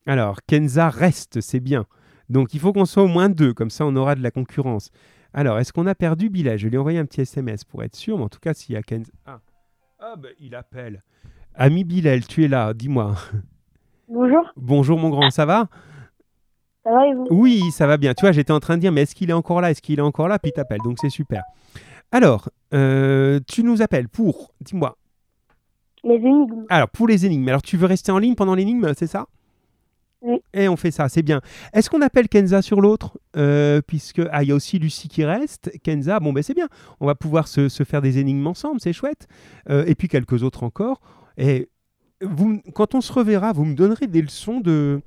Alors, 0.05 0.39
Kenza 0.45 0.89
reste, 0.89 1.39
c'est 1.39 1.61
bien. 1.61 1.85
Donc, 2.29 2.53
il 2.53 2.59
faut 2.59 2.73
qu'on 2.73 2.85
soit 2.85 3.03
au 3.03 3.07
moins 3.07 3.29
deux, 3.29 3.53
comme 3.53 3.69
ça 3.69 3.85
on 3.85 3.95
aura 3.95 4.15
de 4.15 4.21
la 4.23 4.31
concurrence. 4.31 4.91
Alors, 5.33 5.59
est-ce 5.59 5.71
qu'on 5.73 5.87
a 5.87 5.95
perdu 5.95 6.29
Bilal? 6.29 6.57
Je 6.57 6.67
lui 6.67 6.75
ai 6.75 6.77
envoyé 6.79 6.99
un 6.99 7.05
petit 7.05 7.21
SMS 7.21 7.63
pour 7.63 7.83
être 7.83 7.95
sûr, 7.95 8.17
mais 8.17 8.23
en 8.25 8.29
tout 8.29 8.39
cas, 8.39 8.53
s'il 8.53 8.73
y 8.73 8.77
a 8.77 8.81
Kenza. 8.83 9.11
Ah, 9.25 9.39
ah 9.99 10.15
ben, 10.17 10.31
il 10.39 10.55
appelle. 10.55 11.03
Ami 11.55 11.83
Bilal, 11.83 12.25
tu 12.25 12.43
es 12.43 12.47
là, 12.47 12.73
dis-moi. 12.73 13.15
Bonjour, 14.07 14.43
Bonjour 14.55 14.97
mon 14.97 15.09
grand, 15.09 15.29
ça 15.29 15.45
va? 15.45 15.67
Ça 16.83 16.91
va 16.91 17.07
et 17.07 17.13
vous? 17.13 17.27
Oui, 17.31 17.61
ça 17.71 17.85
va 17.85 17.97
bien. 17.97 18.13
Tu 18.13 18.21
vois, 18.21 18.31
j'étais 18.31 18.53
en 18.53 18.59
train 18.59 18.75
de 18.75 18.81
dire, 18.81 18.91
mais 18.91 19.01
est-ce 19.01 19.13
qu'il 19.13 19.29
est 19.29 19.33
encore 19.33 19.61
là? 19.61 19.69
Est-ce 19.69 19.81
qu'il 19.81 19.99
est 19.99 20.03
encore 20.03 20.27
là? 20.27 20.39
Puis 20.39 20.49
il 20.49 20.53
t'appelle, 20.53 20.79
donc 20.83 20.97
c'est 20.99 21.09
super. 21.09 21.43
Alors, 22.11 22.49
euh, 22.73 23.39
tu 23.47 23.63
nous 23.63 23.81
appelles 23.83 24.09
pour, 24.09 24.51
dis-moi, 24.61 24.97
Les 26.03 26.15
énigmes. 26.15 26.65
alors 26.69 26.89
pour 26.89 27.07
les 27.07 27.25
énigmes. 27.25 27.47
Alors, 27.49 27.61
tu 27.61 27.77
veux 27.77 27.85
rester 27.85 28.11
en 28.11 28.17
ligne 28.17 28.33
pendant 28.35 28.55
l'énigme, 28.55 28.91
c'est 28.95 29.05
ça? 29.07 29.27
Oui. 30.21 30.41
Et 30.53 30.67
on 30.67 30.75
fait 30.75 30.91
ça, 30.91 31.07
c'est 31.07 31.21
bien. 31.21 31.41
Est-ce 31.73 31.89
qu'on 31.89 32.01
appelle 32.01 32.27
Kenza 32.27 32.61
sur 32.61 32.81
l'autre? 32.81 33.17
Euh, 33.37 33.81
Puisque, 33.85 34.21
ah, 34.31 34.43
il 34.43 34.49
y 34.49 34.51
a 34.51 34.55
aussi 34.55 34.77
Lucie 34.79 35.07
qui 35.07 35.23
reste. 35.23 35.71
Kenza, 35.83 36.19
bon, 36.19 36.33
ben 36.33 36.43
c'est 36.43 36.53
bien. 36.53 36.67
On 36.99 37.05
va 37.05 37.15
pouvoir 37.15 37.47
se, 37.47 37.69
se 37.69 37.83
faire 37.83 38.01
des 38.01 38.17
énigmes 38.17 38.45
ensemble, 38.47 38.81
c'est 38.81 38.93
chouette. 38.93 39.27
Euh, 39.69 39.85
et 39.85 39.95
puis 39.95 40.07
quelques 40.07 40.43
autres 40.43 40.63
encore. 40.63 40.99
Et 41.37 41.69
vous, 42.21 42.61
quand 42.73 42.95
on 42.95 43.01
se 43.01 43.13
reverra, 43.13 43.53
vous 43.53 43.65
me 43.65 43.75
donnerez 43.75 44.07
des 44.07 44.21
leçons 44.21 44.59
de, 44.59 45.01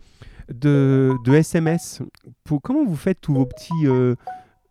de, 0.52 1.12
de 1.24 1.34
SMS. 1.34 2.02
Pour, 2.44 2.62
comment 2.62 2.84
vous 2.84 2.96
faites 2.96 3.20
tous 3.20 3.34
vos 3.34 3.44
petits, 3.44 3.86
euh, 3.86 4.14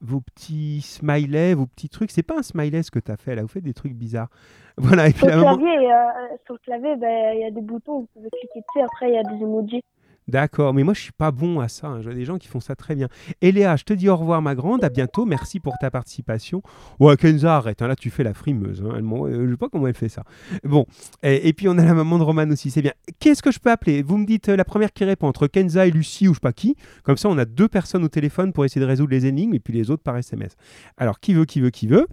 vos 0.02 0.22
petits 0.22 0.82
smileys, 0.82 1.54
vos 1.54 1.68
petits 1.68 1.90
trucs? 1.90 2.10
C'est 2.10 2.24
pas 2.24 2.40
un 2.40 2.44
smiley 2.44 2.82
ce 2.82 2.90
que 2.90 3.00
tu 3.00 3.12
as 3.12 3.18
fait 3.18 3.36
là, 3.36 3.44
vous 3.44 3.48
faites 3.48 3.64
des 3.64 3.74
trucs 3.74 3.94
bizarres. 3.94 4.30
Voilà, 4.78 5.10
et 5.10 5.12
puis 5.12 5.28
Sur 5.28 5.36
le 5.36 5.42
clavier, 5.44 5.92
euh, 5.92 6.38
sur 6.46 6.54
le 6.54 6.60
clavier, 6.60 6.96
il 7.36 7.42
y 7.42 7.46
a 7.46 7.52
des 7.52 7.62
boutons, 7.62 8.00
vous 8.00 8.08
pouvez 8.14 8.30
cliquer 8.30 8.62
dessus, 8.62 8.84
après 8.84 9.10
il 9.10 9.16
y 9.16 9.18
a 9.18 9.24
des 9.24 9.44
emojis. 9.44 9.84
D'accord, 10.28 10.74
mais 10.74 10.84
moi 10.84 10.94
je 10.94 11.02
suis 11.02 11.12
pas 11.12 11.32
bon 11.32 11.60
à 11.60 11.68
ça. 11.68 11.88
hein. 11.88 11.98
Je 12.00 12.06
vois 12.06 12.14
des 12.14 12.24
gens 12.26 12.38
qui 12.38 12.48
font 12.48 12.60
ça 12.60 12.76
très 12.76 12.96
bien. 12.96 13.10
Et 13.42 13.52
Léa, 13.52 13.76
je 13.76 13.84
te 13.84 13.92
dis 13.92 14.08
au 14.08 14.16
revoir, 14.16 14.42
ma 14.42 14.56
grande. 14.56 14.84
À 14.84 14.90
bientôt. 14.90 15.26
Merci 15.26 15.60
pour 15.60 15.74
ta 15.80 15.92
participation. 15.92 16.62
Ouais, 17.00 17.18
Kenza, 17.18 17.58
arrête. 17.58 17.82
hein, 17.82 17.88
Là, 17.88 17.96
tu 17.96 18.10
fais 18.10 18.24
la 18.24 18.34
frimeuse. 18.34 18.82
hein. 18.86 18.94
Elle 18.98 19.04
euh, 19.04 19.46
je 19.48 19.52
sais 19.52 19.58
pas 19.58 19.68
comment 19.70 19.88
elle 19.88 19.94
fait 19.96 20.10
ça. 20.10 20.24
Bon. 20.64 20.86
Et, 21.24 21.52
puis 21.54 21.68
on 21.68 21.78
a 21.78 21.84
la 21.84 21.94
maman 21.94 22.18
de 22.18 22.24
Roman 22.24 22.48
aussi. 22.50 22.72
C'est 22.72 22.82
bien. 22.82 22.94
Qu'est-ce 23.20 23.42
que 23.44 23.52
je 23.52 23.60
peux 23.60 23.72
appeler? 23.72 24.04
Vous 24.04 24.18
me 24.18 24.26
dites 24.26 24.50
euh, 24.50 24.56
la 24.56 24.64
première 24.64 24.94
qui 24.94 25.04
répond 25.04 25.28
entre 25.28 25.48
Kenza 25.48 25.86
et 25.88 25.92
Lucie 25.92 26.28
ou 26.28 26.34
je 26.34 26.38
sais 26.38 26.42
pas 26.42 26.54
qui. 26.54 26.76
Comme 27.04 27.18
ça, 27.18 27.28
on 27.28 27.38
a 27.38 27.46
deux 27.46 27.68
personnes 27.68 28.04
au 28.04 28.10
téléphone 28.10 28.54
pour 28.54 28.64
essayer 28.64 28.80
de 28.80 28.86
résoudre 28.90 29.12
les 29.12 29.26
énigmes 29.26 29.54
et 29.56 29.60
puis 29.60 29.74
les 29.74 29.90
autres 29.92 30.04
par 30.04 30.16
SMS. 30.18 30.56
Alors, 30.98 31.20
qui 31.20 31.34
veut, 31.34 31.46
qui 31.46 31.60
veut, 31.60 31.72
qui 31.72 31.88
veut? 31.88 32.08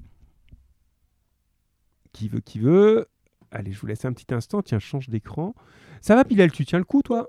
Qui 2.13 2.29
veut, 2.29 2.41
qui 2.41 2.59
veut? 2.59 3.07
Allez, 3.51 3.73
je 3.73 3.81
vous 3.81 3.87
laisse 3.87 4.05
un 4.05 4.13
petit 4.13 4.35
instant. 4.35 4.63
Tiens, 4.63 4.79
change 4.79 5.09
d'écran. 5.09 5.55
Ça 6.01 6.15
va, 6.15 6.25
Pilal 6.25 6.51
Tu 6.53 6.65
tiens 6.65 6.79
le 6.79 6.85
coup, 6.85 7.03
toi? 7.03 7.27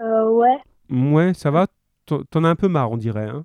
Euh, 0.00 0.30
ouais, 0.30 0.58
Ouais, 0.90 1.34
ça 1.34 1.50
va 1.50 1.66
T'en 2.06 2.42
as 2.44 2.48
un 2.48 2.56
peu 2.56 2.66
marre, 2.68 2.90
on 2.90 2.96
dirait. 2.96 3.28
Hein 3.28 3.44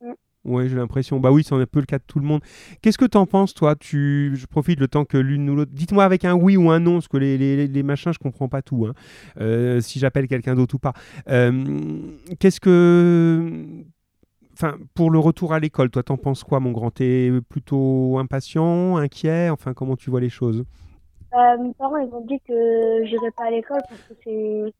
Mm. 0.00 0.12
ouais, 0.44 0.68
j'ai 0.68 0.76
l'impression. 0.76 1.18
Bah 1.18 1.32
oui, 1.32 1.42
c'est 1.42 1.54
un 1.54 1.64
peu 1.66 1.80
le 1.80 1.86
cas 1.86 1.98
de 1.98 2.04
tout 2.06 2.20
le 2.20 2.26
monde. 2.26 2.42
Qu'est-ce 2.82 2.98
que 2.98 3.04
t'en 3.06 3.26
penses, 3.26 3.54
toi? 3.54 3.74
Tu... 3.74 4.32
Je 4.36 4.46
profite 4.46 4.78
le 4.78 4.86
temps 4.88 5.04
que 5.04 5.16
l'une 5.16 5.48
ou 5.50 5.56
l'autre. 5.56 5.72
Dites-moi 5.74 6.04
avec 6.04 6.24
un 6.24 6.34
oui 6.34 6.56
ou 6.56 6.70
un 6.70 6.78
non, 6.78 6.94
parce 6.94 7.08
que 7.08 7.16
les, 7.16 7.36
les, 7.38 7.66
les 7.66 7.82
machins, 7.82 8.12
je 8.12 8.18
comprends 8.18 8.48
pas 8.48 8.62
tout. 8.62 8.86
hein. 8.86 8.92
Euh, 9.40 9.80
si 9.80 9.98
j'appelle 9.98 10.28
quelqu'un 10.28 10.54
d'autre 10.54 10.76
ou 10.76 10.78
pas. 10.78 10.92
Euh, 11.28 11.64
Qu'est-ce 12.38 12.60
que. 12.60 13.64
Enfin, 14.52 14.76
pour 14.94 15.10
le 15.10 15.18
retour 15.18 15.52
à 15.52 15.58
l'école, 15.60 15.90
toi, 15.90 16.02
t'en 16.02 16.16
penses 16.16 16.44
quoi, 16.44 16.60
mon 16.60 16.70
grand? 16.72 16.90
T'es 16.90 17.30
plutôt 17.48 18.18
impatient, 18.18 18.96
inquiet? 18.96 19.50
Enfin, 19.50 19.74
comment 19.74 19.96
tu 19.96 20.10
vois 20.10 20.20
les 20.20 20.30
choses? 20.30 20.64
Euh, 21.34 21.58
mes 21.58 21.74
parents 21.74 21.96
ils 21.98 22.12
ont 22.14 22.24
dit 22.24 22.38
que 22.46 23.04
j'irai 23.04 23.30
pas 23.32 23.46
à 23.46 23.50
l'école 23.50 23.80
parce 23.88 24.00
que 24.02 24.14
c'est 24.24 24.72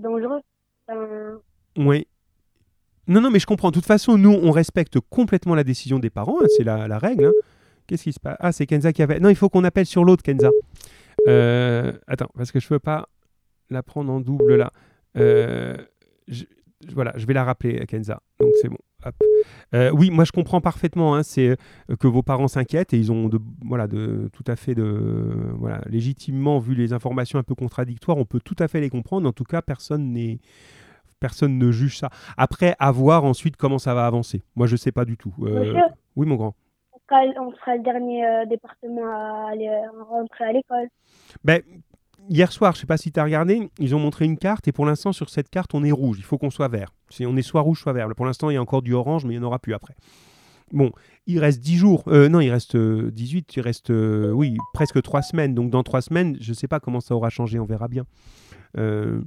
dangereux. 0.00 0.40
Oui. 1.76 2.06
Non, 3.06 3.20
non, 3.20 3.30
mais 3.30 3.38
je 3.38 3.46
comprends. 3.46 3.70
De 3.70 3.74
toute 3.74 3.86
façon, 3.86 4.18
nous, 4.18 4.32
on 4.32 4.50
respecte 4.50 4.98
complètement 5.00 5.54
la 5.54 5.64
décision 5.64 5.98
des 5.98 6.10
parents. 6.10 6.38
hein, 6.42 6.46
c'est 6.56 6.64
la, 6.64 6.98
règle. 6.98 7.26
hein. 7.26 7.32
Qu'est-ce 7.86 8.04
qui 8.04 8.12
se 8.12 8.20
passe 8.20 8.36
Ah, 8.40 8.52
c'est 8.52 8.66
Kenza 8.66 8.92
qui 8.92 9.02
avait. 9.02 9.18
Non, 9.18 9.30
il 9.30 9.36
faut 9.36 9.48
qu'on 9.48 9.64
appelle 9.64 9.86
sur 9.86 10.04
l'autre, 10.04 10.22
Kenza. 10.22 10.50
Euh, 11.26 11.92
attends, 12.06 12.28
parce 12.36 12.52
que 12.52 12.60
je 12.60 12.68
peux 12.68 12.78
pas 12.78 13.08
la 13.70 13.82
prendre 13.82 14.12
en 14.12 14.20
double 14.20 14.56
là. 14.56 14.72
Euh, 15.16 15.74
je- 16.26 16.44
voilà, 16.92 17.12
je 17.16 17.26
vais 17.26 17.32
la 17.34 17.44
rappeler, 17.44 17.84
Kenza. 17.86 18.20
Donc 18.40 18.50
c'est 18.60 18.68
bon. 18.68 18.76
Euh, 19.74 19.90
oui, 19.92 20.10
moi 20.10 20.24
je 20.24 20.32
comprends 20.32 20.60
parfaitement. 20.60 21.14
hein, 21.14 21.22
c'est 21.22 21.50
euh, 21.50 21.96
que 22.00 22.06
vos 22.06 22.22
parents 22.22 22.48
s'inquiètent 22.48 22.92
et 22.94 22.98
ils 22.98 23.12
ont 23.12 23.28
de, 23.28 23.38
voilà, 23.64 23.86
de, 23.86 24.28
tout 24.32 24.44
à 24.46 24.56
fait 24.56 24.74
de, 24.74 25.52
voilà, 25.54 25.80
légitimement 25.86 26.58
vu 26.58 26.74
les 26.74 26.92
informations 26.92 27.38
un 27.38 27.42
peu 27.42 27.54
contradictoires, 27.54 28.18
on 28.18 28.24
peut 28.24 28.40
tout 28.40 28.56
à 28.58 28.68
fait 28.68 28.80
les 28.80 28.90
comprendre. 28.90 29.28
En 29.28 29.32
tout 29.32 29.44
cas, 29.44 29.62
personne 29.62 30.12
n'est 30.12 30.40
personne 31.20 31.58
ne 31.58 31.70
juge 31.70 31.98
ça. 31.98 32.10
Après, 32.36 32.76
à 32.78 32.92
voir 32.92 33.24
ensuite 33.24 33.56
comment 33.56 33.78
ça 33.78 33.94
va 33.94 34.06
avancer. 34.06 34.42
Moi, 34.54 34.66
je 34.66 34.76
sais 34.76 34.92
pas 34.92 35.04
du 35.04 35.16
tout. 35.16 35.34
Euh, 35.42 35.60
Monsieur 35.60 35.80
oui, 36.16 36.26
mon 36.26 36.36
grand. 36.36 36.54
on 36.92 36.98
sera, 37.08 37.46
on 37.46 37.52
sera 37.52 37.76
le 37.76 37.82
dernier 37.82 38.24
euh, 38.26 38.46
département 38.46 39.06
à, 39.06 39.50
aller, 39.52 39.68
à 39.68 40.04
rentrer 40.04 40.44
à 40.44 40.52
l'école. 40.52 40.88
Ben, 41.44 41.62
hier 42.28 42.50
soir, 42.52 42.74
je 42.74 42.80
sais 42.80 42.86
pas 42.86 42.96
si 42.96 43.12
tu 43.12 43.18
as 43.20 43.24
regardé, 43.24 43.70
ils 43.78 43.94
ont 43.94 43.98
montré 43.98 44.24
une 44.24 44.38
carte 44.38 44.68
et 44.68 44.72
pour 44.72 44.86
l'instant, 44.86 45.12
sur 45.12 45.28
cette 45.30 45.48
carte, 45.50 45.74
on 45.74 45.84
est 45.84 45.92
rouge. 45.92 46.16
Il 46.18 46.24
faut 46.24 46.38
qu'on 46.38 46.50
soit 46.50 46.68
vert. 46.68 46.92
C'est- 47.10 47.26
On 47.26 47.36
est 47.36 47.42
soit 47.42 47.60
rouge, 47.60 47.80
soit 47.80 47.92
vert. 47.92 48.08
Pour 48.16 48.26
l'instant, 48.26 48.50
il 48.50 48.54
y 48.54 48.56
a 48.56 48.62
encore 48.62 48.82
du 48.82 48.94
orange, 48.94 49.24
mais 49.24 49.34
il 49.34 49.38
n'y 49.38 49.44
en 49.44 49.46
aura 49.48 49.58
plus 49.58 49.74
après. 49.74 49.94
Bon, 50.72 50.92
il 51.26 51.38
reste 51.38 51.60
10 51.60 51.76
jours. 51.76 52.04
Euh, 52.08 52.28
non, 52.28 52.40
il 52.40 52.50
reste 52.50 52.74
euh, 52.74 53.10
18. 53.10 53.56
Il 53.56 53.62
reste, 53.62 53.90
euh, 53.90 54.30
oui, 54.32 54.56
presque 54.74 55.00
3 55.00 55.22
semaines. 55.22 55.54
Donc, 55.54 55.70
dans 55.70 55.82
3 55.82 56.02
semaines, 56.02 56.36
je 56.40 56.52
sais 56.52 56.68
pas 56.68 56.78
comment 56.78 57.00
ça 57.00 57.14
aura 57.14 57.30
changé. 57.30 57.58
On 57.58 57.64
verra 57.64 57.88
bien. 57.88 58.04
Euh, 58.76 59.20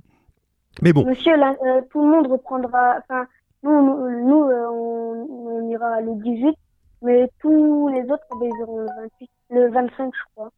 mais 0.83 0.93
bon. 0.93 1.03
Monsieur, 1.05 1.33
euh, 1.33 1.81
tout 1.89 2.01
le 2.05 2.11
monde 2.11 2.27
reprendra. 2.27 2.97
Enfin, 2.99 3.25
nous, 3.63 3.71
nous, 3.71 4.43
euh, 4.43 4.67
on, 4.71 5.27
on 5.63 5.69
ira 5.71 6.01
le 6.01 6.13
18, 6.23 6.55
mais 7.01 7.27
tous 7.39 7.87
les 7.89 8.03
autres, 8.03 8.23
ben, 8.39 8.47
ils 8.47 8.61
iront 8.61 8.77
le 8.77 8.85
28, 8.85 9.29
le 9.49 9.71
25, 9.71 10.11
je 10.13 10.21
crois. 10.35 10.51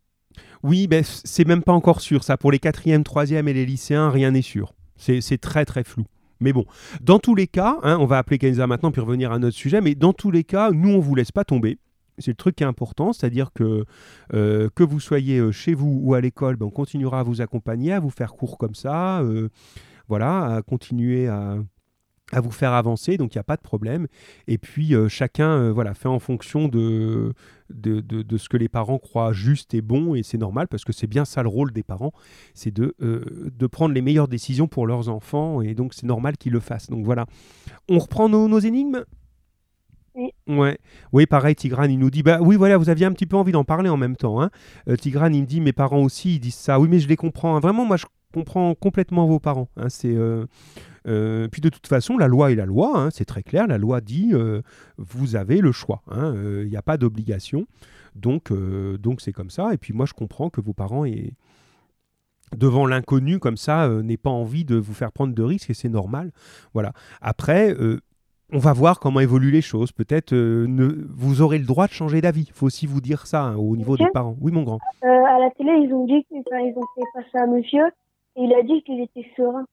Oui, 0.64 0.88
ben, 0.88 1.04
c'est 1.04 1.48
même 1.48 1.64
pas 1.64 1.74
encore 1.74 2.02
sûr. 2.02 2.24
Ça, 2.24 2.38
pour 2.38 2.52
les 2.52 2.60
quatrièmes, 2.60 3.04
troisièmes 3.04 3.48
et 3.48 3.54
les 3.54 3.66
lycéens, 3.66 4.10
rien 4.10 4.32
n'est 4.32 4.42
sûr. 4.42 4.74
C'est 4.96 5.22
c'est 5.22 5.38
très 5.38 5.66
très 5.66 5.84
flou. 5.84 6.06
Mais 6.40 6.54
bon, 6.54 6.66
dans 7.02 7.20
tous 7.20 7.36
les 7.36 7.48
cas, 7.48 7.78
hein, 7.84 7.98
on 8.00 8.06
va 8.06 8.18
appeler 8.18 8.38
Kenza 8.38 8.68
maintenant 8.68 8.92
puis 8.92 9.02
revenir 9.02 9.32
à 9.32 9.40
notre 9.40 9.56
sujet, 9.56 9.80
mais 9.82 9.96
dans 9.96 10.14
tous 10.14 10.30
les 10.30 10.44
cas, 10.44 10.72
nous, 10.72 10.90
on 10.90 11.00
vous 11.00 11.16
laisse 11.16 11.32
pas 11.32 11.46
tomber. 11.46 11.80
C'est 12.20 12.32
le 12.32 12.36
truc 12.36 12.56
qui 12.58 12.64
est 12.64 12.68
important, 12.68 13.14
c'est-à-dire 13.14 13.52
que 13.54 13.86
euh, 14.34 14.70
que 14.76 14.84
vous 14.84 15.00
soyez 15.00 15.40
euh, 15.40 15.52
chez 15.52 15.74
vous 15.74 16.00
ou 16.04 16.14
à 16.14 16.22
l'école, 16.22 16.58
ben, 16.58 16.68
on 16.68 16.70
continuera 16.70 17.22
à 17.22 17.24
vous 17.24 17.42
accompagner, 17.42 17.94
à 17.94 18.00
vous 18.00 18.12
faire 18.12 18.34
cours 18.34 18.58
comme 18.58 18.76
ça, 18.76 19.22
euh, 19.22 19.50
voilà, 20.08 20.58
à 20.58 20.62
continuer 20.62 21.28
à, 21.28 21.58
à 22.34 22.42
vous 22.42 22.52
faire 22.52 22.74
avancer, 22.74 23.18
donc 23.18 23.34
il 23.34 23.38
n'y 23.38 23.42
a 23.42 23.44
pas 23.44 23.56
de 23.56 23.62
problème. 23.62 24.08
Et 24.48 24.58
puis 24.58 24.96
euh, 24.96 25.08
chacun 25.08 25.50
euh, 25.50 25.72
voilà, 25.72 25.94
fait 25.94 26.08
en 26.08 26.20
fonction 26.20 26.68
de 26.68 27.34
de, 27.70 28.02
de, 28.02 28.38
ce 28.38 28.50
que 28.50 28.58
les 28.58 28.70
parents 28.70 29.00
croient 29.00 29.34
juste 29.34 29.74
et 29.74 29.82
bon, 29.82 30.14
et 30.14 30.22
c'est 30.22 30.38
normal 30.38 30.68
parce 30.68 30.84
que 30.84 30.94
c'est 30.94 31.08
bien 31.08 31.26
ça 31.26 31.42
le 31.42 31.50
rôle 31.50 31.72
des 31.72 31.82
parents, 31.82 32.12
c'est 32.54 32.70
de, 32.72 32.94
euh, 33.02 33.50
de 33.58 33.68
prendre 33.68 33.96
les 33.96 34.02
meilleures 34.02 34.28
décisions 34.28 34.68
pour 34.68 34.86
leurs 34.86 35.10
enfants, 35.10 35.60
et 35.62 35.74
donc 35.74 35.96
c'est 35.96 36.06
normal 36.06 36.38
qu'ils 36.38 36.52
le 36.52 36.60
fassent. 36.60 36.90
Donc 36.92 37.04
voilà. 37.04 37.26
On 37.90 37.98
reprend 37.98 38.30
nos, 38.30 38.48
nos 38.48 38.60
énigmes? 38.60 39.04
Oui. 40.14 40.30
Ouais. 40.48 40.78
Oui, 41.14 41.26
pareil, 41.26 41.56
Tigrane, 41.56 41.90
il 41.90 41.98
nous 41.98 42.12
dit, 42.12 42.22
bah 42.22 42.38
oui, 42.42 42.58
voilà, 42.58 42.78
vous 42.78 42.90
aviez 42.90 43.08
un 43.08 43.12
petit 43.12 43.26
peu 43.26 43.38
envie 43.38 43.54
d'en 43.54 43.64
parler 43.64 43.90
en 43.90 43.98
même 43.98 44.16
temps. 44.16 44.40
Hein. 44.40 44.52
Tigrane, 45.00 45.34
il 45.34 45.42
me 45.42 45.48
dit, 45.48 45.60
mes 45.60 45.74
parents 45.74 46.04
aussi, 46.04 46.36
ils 46.36 46.40
disent 46.40 46.54
ça. 46.54 46.80
Oui, 46.80 46.88
mais 46.88 47.00
je 47.00 47.08
les 47.08 47.16
comprends. 47.16 47.56
Hein. 47.56 47.60
Vraiment, 47.60 47.86
moi, 47.86 47.98
je 47.98 48.06
comprends 48.34 48.76
complètement 48.76 49.28
vos 49.28 49.40
parents. 49.40 49.70
Hein. 49.78 49.90
C'est 49.90 50.16
euh, 51.08 51.48
puis 51.50 51.62
de 51.62 51.70
toute 51.70 51.88
façon, 51.88 52.18
la 52.18 52.28
loi 52.28 52.52
est 52.52 52.56
la 52.56 52.66
loi, 52.66 52.92
hein, 52.96 53.10
c'est 53.12 53.26
très 53.26 53.44
clair. 53.44 53.68
La 53.68 53.78
loi 53.78 54.02
dit 54.02 54.32
euh, 54.34 54.62
vous 54.98 55.36
avez 55.36 55.60
le 55.60 55.72
choix. 55.72 56.02
Il 56.12 56.18
hein, 56.18 56.32
n'y 56.34 56.76
euh, 56.76 56.80
a 56.80 56.82
pas 56.82 56.98
d'obligation. 56.98 57.66
Donc, 58.16 58.54
donc 59.00 59.22
c'est 59.22 59.32
comme 59.32 59.50
ça. 59.50 59.74
Et 59.74 59.78
puis 59.78 59.92
moi, 59.92 60.06
je 60.06 60.14
comprends 60.14 60.52
que 60.52 60.62
vos 60.62 60.74
parents 60.74 61.04
aient 61.04 61.34
devant 62.56 62.86
l'inconnu 62.86 63.40
comme 63.40 63.58
ça 63.58 63.90
n'aient 64.04 64.18
pas 64.18 64.30
envie 64.30 64.66
de 64.66 64.76
vous 64.76 64.94
faire 64.94 65.12
prendre 65.12 65.34
de 65.34 65.42
risques 65.42 65.72
et 65.72 65.74
c'est 65.74 65.90
normal. 65.90 66.32
Voilà. 66.76 66.94
Après, 67.22 67.76
on 68.52 68.60
va 68.60 68.72
voir 68.72 69.00
comment 69.00 69.20
évoluent 69.20 69.50
les 69.50 69.64
choses. 69.64 69.92
Peut-être 69.92 70.36
vous 70.36 71.42
aurez 71.42 71.58
le 71.58 71.66
droit 71.66 71.88
de 71.88 71.94
changer 71.94 72.22
d'avis. 72.22 72.46
Il 72.50 72.54
faut 72.54 72.68
aussi 72.68 72.86
vous 72.86 73.02
dire 73.02 73.26
ça 73.26 73.42
hein, 73.46 73.56
au 73.56 73.76
niveau 73.76 73.98
des 73.98 74.06
parents. 74.14 74.36
Oui, 74.40 74.52
mon 74.52 74.62
grand. 74.62 74.78
à 75.02 75.40
la 75.40 75.50
télé, 75.58 75.72
ils 75.72 75.92
ont 75.92 76.06
dit 76.06 76.24
qu'ils 76.26 76.44
ont 76.78 76.86
fait 76.96 77.02
passer 77.16 77.38
à 77.40 77.48
monsieur 77.48 77.86
il 78.36 78.54
a 78.54 78.64
dit 78.64 78.82
qu'il 78.84 79.02
était 79.02 79.30
serein. 79.36 79.66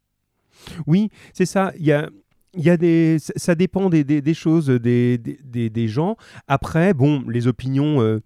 Oui, 0.86 1.10
c'est 1.32 1.46
ça. 1.46 1.72
Il 1.78 1.86
y 1.86 1.92
a, 1.92 2.08
il 2.54 2.64
y 2.64 2.70
a 2.70 2.76
des, 2.76 3.18
ça 3.18 3.54
dépend 3.54 3.88
des, 3.88 4.04
des, 4.04 4.34
choses, 4.34 4.68
des, 4.68 5.18
des, 5.18 5.70
des, 5.70 5.88
gens. 5.88 6.16
Après, 6.48 6.92
bon, 6.94 7.22
les 7.28 7.46
opinions, 7.46 8.00
euh, 8.00 8.20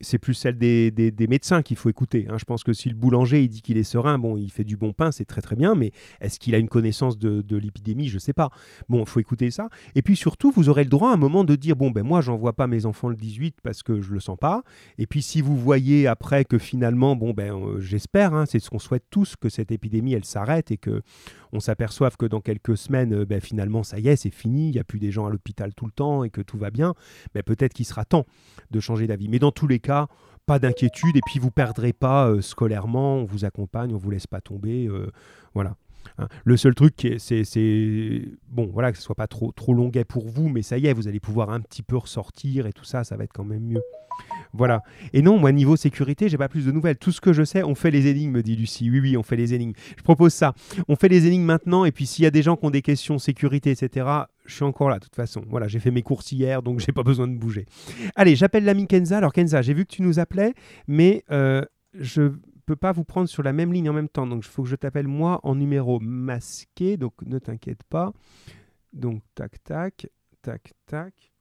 c'est 0.00 0.18
plus 0.18 0.34
celle 0.34 0.58
des, 0.58 1.14
médecins 1.28 1.62
qu'il 1.62 1.76
faut 1.76 1.88
écouter. 1.88 2.26
Hein. 2.28 2.36
Je 2.38 2.44
pense 2.44 2.62
que 2.62 2.72
si 2.72 2.88
le 2.88 2.94
boulanger 2.94 3.42
il 3.42 3.48
dit 3.48 3.62
qu'il 3.62 3.78
est 3.78 3.82
serein, 3.82 4.18
bon, 4.18 4.36
il 4.36 4.50
fait 4.50 4.64
du 4.64 4.76
bon 4.76 4.92
pain, 4.92 5.10
c'est 5.10 5.24
très 5.24 5.40
très 5.40 5.56
bien, 5.56 5.74
mais 5.74 5.92
est-ce 6.20 6.38
qu'il 6.38 6.54
a 6.54 6.58
une 6.58 6.68
connaissance 6.68 7.18
de, 7.18 7.56
l'épidémie? 7.56 8.08
Je 8.08 8.14
ne 8.14 8.20
sais 8.20 8.32
pas. 8.32 8.50
Bon, 8.88 9.00
il 9.00 9.06
faut 9.06 9.20
écouter 9.20 9.50
ça. 9.50 9.68
Et 9.94 10.02
puis 10.02 10.16
surtout, 10.16 10.50
vous 10.50 10.68
aurez 10.68 10.84
le 10.84 10.90
droit 10.90 11.10
à 11.10 11.14
un 11.14 11.18
moment 11.18 11.44
de 11.44 11.56
dire 11.56 11.76
bon, 11.76 11.90
ben 11.90 12.02
moi, 12.02 12.20
j'envoie 12.20 12.52
pas 12.52 12.66
mes 12.66 12.86
enfants 12.86 13.08
le 13.08 13.16
18 13.16 13.56
parce 13.62 13.82
que 13.82 14.00
je 14.00 14.12
le 14.12 14.20
sens 14.20 14.36
pas. 14.38 14.62
Et 14.98 15.06
puis 15.06 15.22
si 15.22 15.40
vous 15.40 15.56
voyez 15.56 16.06
après 16.06 16.44
que 16.44 16.58
finalement, 16.58 17.16
bon, 17.16 17.32
ben 17.32 17.54
euh, 17.54 17.80
j'espère, 17.80 18.34
hein, 18.34 18.44
c'est 18.46 18.58
ce 18.58 18.70
qu'on 18.70 18.78
souhaite 18.78 19.04
tous, 19.10 19.36
que 19.36 19.48
cette 19.48 19.72
épidémie 19.72 20.12
elle 20.12 20.24
s'arrête 20.24 20.70
et 20.70 20.76
que 20.76 21.02
on 21.56 21.60
s'aperçoive 21.60 22.16
que 22.16 22.26
dans 22.26 22.40
quelques 22.40 22.76
semaines, 22.76 23.14
euh, 23.14 23.24
ben, 23.24 23.40
finalement, 23.40 23.82
ça 23.82 23.98
y 23.98 24.08
est, 24.08 24.16
c'est 24.16 24.30
fini, 24.30 24.68
il 24.68 24.72
n'y 24.72 24.78
a 24.78 24.84
plus 24.84 24.98
des 24.98 25.10
gens 25.10 25.26
à 25.26 25.30
l'hôpital 25.30 25.74
tout 25.74 25.86
le 25.86 25.92
temps 25.92 26.22
et 26.22 26.30
que 26.30 26.40
tout 26.40 26.58
va 26.58 26.70
bien, 26.70 26.94
ben, 27.34 27.42
peut-être 27.42 27.72
qu'il 27.72 27.86
sera 27.86 28.04
temps 28.04 28.26
de 28.70 28.80
changer 28.80 29.06
d'avis. 29.06 29.28
Mais 29.28 29.38
dans 29.38 29.52
tous 29.52 29.66
les 29.66 29.80
cas, 29.80 30.06
pas 30.44 30.58
d'inquiétude 30.58 31.16
et 31.16 31.20
puis 31.26 31.40
vous 31.40 31.50
perdrez 31.50 31.92
pas 31.92 32.28
euh, 32.28 32.40
scolairement, 32.40 33.16
on 33.16 33.24
vous 33.24 33.44
accompagne, 33.44 33.92
on 33.94 33.98
vous 33.98 34.10
laisse 34.10 34.26
pas 34.26 34.40
tomber, 34.40 34.86
euh, 34.86 35.10
voilà. 35.54 35.76
Hein. 36.18 36.28
Le 36.44 36.56
seul 36.56 36.74
truc, 36.74 37.06
c'est 37.18 38.22
bon, 38.48 38.70
voilà, 38.72 38.92
que 38.92 38.98
ce 38.98 39.04
soit 39.04 39.14
pas 39.14 39.26
trop 39.26 39.52
trop 39.52 39.74
longuet 39.74 40.04
pour 40.04 40.28
vous, 40.28 40.48
mais 40.48 40.62
ça 40.62 40.78
y 40.78 40.86
est, 40.86 40.92
vous 40.92 41.08
allez 41.08 41.20
pouvoir 41.20 41.50
un 41.50 41.60
petit 41.60 41.82
peu 41.82 41.96
ressortir 41.96 42.66
et 42.66 42.72
tout 42.72 42.84
ça, 42.84 43.04
ça 43.04 43.16
va 43.16 43.24
être 43.24 43.32
quand 43.32 43.44
même 43.44 43.64
mieux. 43.64 43.82
Voilà. 44.52 44.82
Et 45.12 45.22
non, 45.22 45.38
moi, 45.38 45.52
niveau 45.52 45.76
sécurité, 45.76 46.28
j'ai 46.28 46.38
pas 46.38 46.48
plus 46.48 46.66
de 46.66 46.72
nouvelles. 46.72 46.96
Tout 46.96 47.12
ce 47.12 47.20
que 47.20 47.32
je 47.32 47.44
sais, 47.44 47.62
on 47.62 47.74
fait 47.74 47.90
les 47.90 48.06
énigmes, 48.06 48.42
dit 48.42 48.56
Lucie. 48.56 48.90
Oui, 48.90 49.00
oui, 49.00 49.16
on 49.16 49.22
fait 49.22 49.36
les 49.36 49.54
énigmes. 49.54 49.74
Je 49.96 50.02
propose 50.02 50.32
ça. 50.32 50.54
On 50.88 50.96
fait 50.96 51.08
les 51.08 51.26
énigmes 51.26 51.44
maintenant, 51.44 51.84
et 51.84 51.92
puis 51.92 52.06
s'il 52.06 52.22
y 52.22 52.26
a 52.26 52.30
des 52.30 52.42
gens 52.42 52.56
qui 52.56 52.64
ont 52.64 52.70
des 52.70 52.82
questions 52.82 53.18
sécurité, 53.18 53.70
etc., 53.70 54.06
je 54.46 54.54
suis 54.54 54.64
encore 54.64 54.88
là, 54.88 54.98
de 54.98 55.04
toute 55.04 55.16
façon. 55.16 55.42
Voilà, 55.48 55.68
j'ai 55.68 55.80
fait 55.80 55.90
mes 55.90 56.02
courses 56.02 56.32
hier, 56.32 56.62
donc 56.62 56.80
j'ai 56.80 56.92
pas 56.92 57.02
besoin 57.02 57.28
de 57.28 57.36
bouger. 57.36 57.66
Allez, 58.14 58.36
j'appelle 58.36 58.64
l'ami 58.64 58.86
Kenza. 58.86 59.18
Alors, 59.18 59.32
Kenza, 59.32 59.60
j'ai 59.62 59.74
vu 59.74 59.84
que 59.84 59.92
tu 59.92 60.02
nous 60.02 60.18
appelais, 60.18 60.54
mais 60.86 61.24
euh, 61.30 61.62
je 61.98 62.32
peux 62.66 62.76
pas 62.76 62.92
vous 62.92 63.04
prendre 63.04 63.28
sur 63.28 63.42
la 63.42 63.52
même 63.52 63.72
ligne 63.72 63.88
en 63.88 63.92
même 63.92 64.08
temps. 64.08 64.26
Donc, 64.26 64.44
il 64.44 64.48
faut 64.48 64.64
que 64.64 64.68
je 64.68 64.76
t'appelle 64.76 65.08
moi 65.08 65.40
en 65.44 65.54
numéro 65.54 66.00
masqué. 66.00 66.96
Donc, 66.96 67.14
ne 67.22 67.38
t'inquiète 67.38 67.84
pas. 67.84 68.12
Donc, 68.92 69.22
tac, 69.34 69.62
tac, 69.62 70.08
tac, 70.42 70.74
tac. 70.84 71.32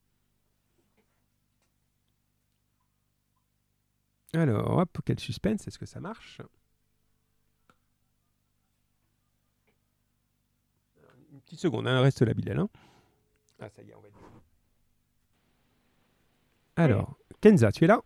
Alors, 4.33 4.77
hop, 4.77 4.97
quel 5.05 5.19
suspense, 5.19 5.67
est-ce 5.67 5.79
que 5.79 5.85
ça 5.85 5.99
marche? 5.99 6.41
Une 11.31 11.41
petite 11.41 11.59
seconde, 11.59 11.87
hein, 11.87 12.01
reste 12.01 12.21
là, 12.21 12.33
Bilal. 12.33 12.59
Hein. 12.59 12.69
Ah, 13.59 13.69
ça 13.69 13.81
y 13.81 13.89
est, 13.89 13.95
on 13.95 14.01
va. 14.01 14.07
Alors, 16.77 17.17
Kenza, 17.39 17.71
tu 17.71 17.85
es 17.85 17.87
là? 17.87 18.01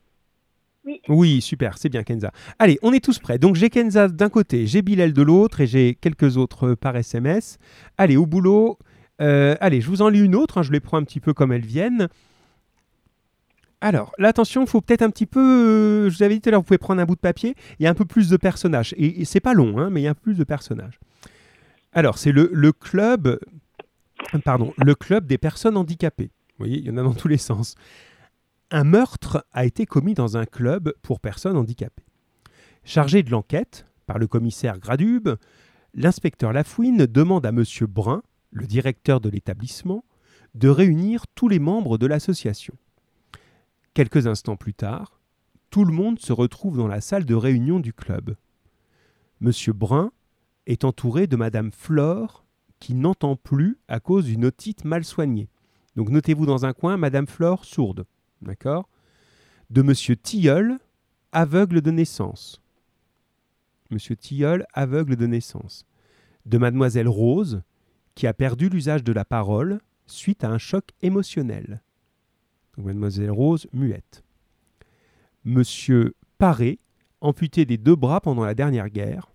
Oui. 1.08 1.42
Super, 1.42 1.78
c'est 1.78 1.90
bien, 1.90 2.04
Kenza. 2.04 2.32
Allez, 2.58 2.80
on 2.82 2.94
est 2.94 3.04
tous 3.04 3.20
prêts. 3.20 3.38
Donc, 3.38 3.56
j'ai 3.56 3.70
Kenza 3.70 4.08
d'un 4.08 4.30
côté, 4.30 4.68
j'ai 4.68 4.82
Bilal 4.82 5.14
de 5.14 5.22
l'autre 5.22 5.62
et 5.62 5.68
j'ai 5.68 5.96
quelques 5.96 6.38
autres 6.38 6.74
par 6.74 6.96
SMS. 6.96 7.58
Allez, 7.98 8.18
au 8.18 8.26
boulot. 8.26 8.78
Euh, 9.22 9.56
allez, 9.60 9.82
je 9.82 9.88
vous 9.88 10.02
en 10.02 10.10
lis 10.10 10.22
une 10.24 10.36
autre, 10.36 10.60
hein, 10.60 10.64
je 10.64 10.72
les 10.72 10.80
prends 10.80 10.98
un 10.98 11.04
petit 11.04 11.20
peu 11.20 11.34
comme 11.34 11.52
elles 11.52 11.66
viennent. 11.66 12.08
Alors, 13.82 14.14
l'attention, 14.18 14.66
faut 14.66 14.82
peut-être 14.82 15.02
un 15.02 15.10
petit 15.10 15.26
peu. 15.26 15.40
Euh, 15.40 16.10
je 16.10 16.18
vous 16.18 16.24
avais 16.24 16.36
dit 16.36 16.42
tout 16.42 16.50
à 16.50 16.52
l'heure, 16.52 16.62
vous 16.62 16.66
pouvez 16.66 16.78
prendre 16.78 17.02
un 17.02 17.06
bout 17.06 17.16
de 17.16 17.22
papier. 17.22 17.56
Il 17.80 17.84
y 17.84 17.88
a 17.88 17.90
un 17.90 17.94
peu 17.94 18.06
plus 18.06 18.30
de 18.30 18.38
personnages. 18.38 18.94
Et, 18.98 19.24
c'est 19.24 19.40
pas 19.40 19.54
long, 19.54 19.78
hein, 19.78 19.90
mais 19.90 20.02
il 20.02 20.04
y 20.04 20.08
a 20.08 20.12
un 20.12 20.16
peu 20.16 20.22
plus 20.22 20.38
de 20.38 20.44
personnages. 20.44 21.00
Alors, 21.94 22.18
c'est 22.18 22.32
le, 22.32 22.50
le, 22.54 22.72
club. 22.72 23.40
Pardon, 24.44 24.74
le 24.78 24.96
club 24.96 25.28
des 25.28 25.38
personnes 25.38 25.78
handicapées. 25.78 26.30
Vous 26.58 26.66
voyez, 26.66 26.80
il 26.80 26.86
y 26.86 26.92
en 26.92 26.98
a 26.98 27.04
dans 27.04 27.14
tous 27.14 27.30
les 27.30 27.38
sens. 27.38 27.76
Un 28.72 28.84
meurtre 28.84 29.44
a 29.52 29.66
été 29.66 29.88
commis 29.88 30.14
dans 30.14 30.38
un 30.38 30.46
club 30.46 30.94
pour 31.02 31.20
personnes 31.20 31.58
handicapées. 31.58 32.06
Chargé 32.84 33.24
de 33.24 33.32
l'enquête 33.32 33.88
par 34.06 34.20
le 34.20 34.28
commissaire 34.28 34.78
Gradube, 34.78 35.30
l'inspecteur 35.96 36.54
Lafouine 36.54 37.08
demande 37.08 37.48
à 37.48 37.50
M. 37.50 37.64
Brun, 37.88 38.22
le 38.52 38.68
directeur 38.68 39.22
de 39.22 39.30
l'établissement, 39.30 40.06
de 40.54 40.70
réunir 40.70 41.26
tous 41.34 41.48
les 41.48 41.58
membres 41.58 41.98
de 41.98 42.06
l'association. 42.06 42.76
Quelques 43.96 44.28
instants 44.28 44.56
plus 44.56 44.76
tard, 44.76 45.20
tout 45.72 45.84
le 45.84 45.94
monde 45.94 46.20
se 46.20 46.32
retrouve 46.32 46.78
dans 46.78 46.88
la 46.88 47.02
salle 47.02 47.26
de 47.26 47.36
réunion 47.36 47.80
du 47.80 47.92
club. 47.92 48.36
Monsieur 49.40 49.74
Brun 49.74 50.12
est 50.68 50.84
entouré 50.84 51.26
de 51.26 51.36
Madame 51.36 51.72
Flore, 51.72 52.46
qui 52.80 52.94
n'entend 52.94 53.36
plus 53.36 53.80
à 53.88 54.00
cause 54.00 54.26
d'une 54.26 54.46
otite 54.46 54.86
mal 54.86 55.04
soignée. 55.04 55.50
Donc 55.96 56.10
notez-vous 56.10 56.46
dans 56.46 56.66
un 56.68 56.74
coin 56.74 56.98
Madame 56.98 57.28
Flore 57.28 57.66
sourde, 57.66 58.06
De 58.42 59.82
Monsieur 59.82 60.16
Tilleul, 60.16 60.78
aveugle 61.32 61.82
de 61.82 61.92
naissance. 61.92 62.62
Monsieur 63.90 64.16
Tilleul, 64.16 64.66
aveugle 64.74 65.16
de 65.16 65.28
naissance. 65.28 65.86
De 66.46 66.58
Mademoiselle 66.58 67.08
Rose, 67.08 67.62
qui 68.16 68.28
a 68.28 68.34
perdu 68.34 68.70
l'usage 68.70 69.04
de 69.04 69.12
la 69.12 69.26
parole 69.26 69.80
suite 70.08 70.44
à 70.44 70.50
un 70.50 70.58
choc 70.58 70.90
émotionnel. 71.02 71.82
Mademoiselle 72.78 73.32
Rose, 73.32 73.68
muette. 73.74 74.24
Monsieur 75.44 76.16
Paré, 76.38 76.80
amputé 77.22 77.66
des 77.66 77.78
deux 77.78 77.96
bras 77.96 78.22
pendant 78.22 78.46
la 78.46 78.56
dernière 78.56 78.90
guerre. 78.90 79.32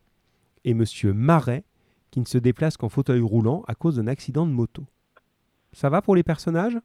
Et 0.65 0.73
Monsieur 0.73 1.13
Marais, 1.13 1.65
qui 2.11 2.21
ne 2.21 2.27
se 2.27 2.39
déplace 2.39 2.77
qu'en 2.77 2.89
fauteuil 2.89 3.21
roulant 3.21 3.65
à 3.67 3.75
cause 3.75 3.97
d'un 3.97 4.07
accident 4.07 4.47
de 4.47 4.53
moto. 4.53 4.87
Ça 5.73 5.91
va 5.91 6.01
pour 6.01 6.17
les 6.17 6.23
personnages? 6.23 6.79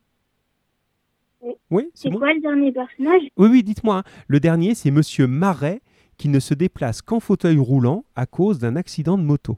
Oui, 1.72 1.90
c'est 1.94 2.10
quoi 2.11 2.34
le 2.34 2.41
dernier 2.41 2.72
personnage? 2.72 3.22
Oui, 3.38 3.49
oui, 3.49 3.64
dites-moi. 3.64 3.99
Hein. 3.99 4.03
Le 4.28 4.40
dernier, 4.40 4.76
c'est 4.76 4.91
Monsieur 4.91 5.28
Marais, 5.28 5.82
qui 6.18 6.28
ne 6.28 6.40
se 6.40 6.53
déplace 6.53 7.02
qu'en 7.02 7.20
fauteuil 7.20 7.57
roulant 7.57 8.03
à 8.16 8.26
cause 8.26 8.60
d'un 8.60 8.76
accident 8.76 9.18
de 9.18 9.24
moto. 9.24 9.57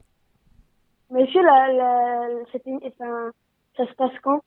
Monsieur, 1.10 1.42
la, 1.42 2.28
ça 3.76 3.86
se 3.86 3.94
passe 3.94 4.12
quand? 4.22 4.40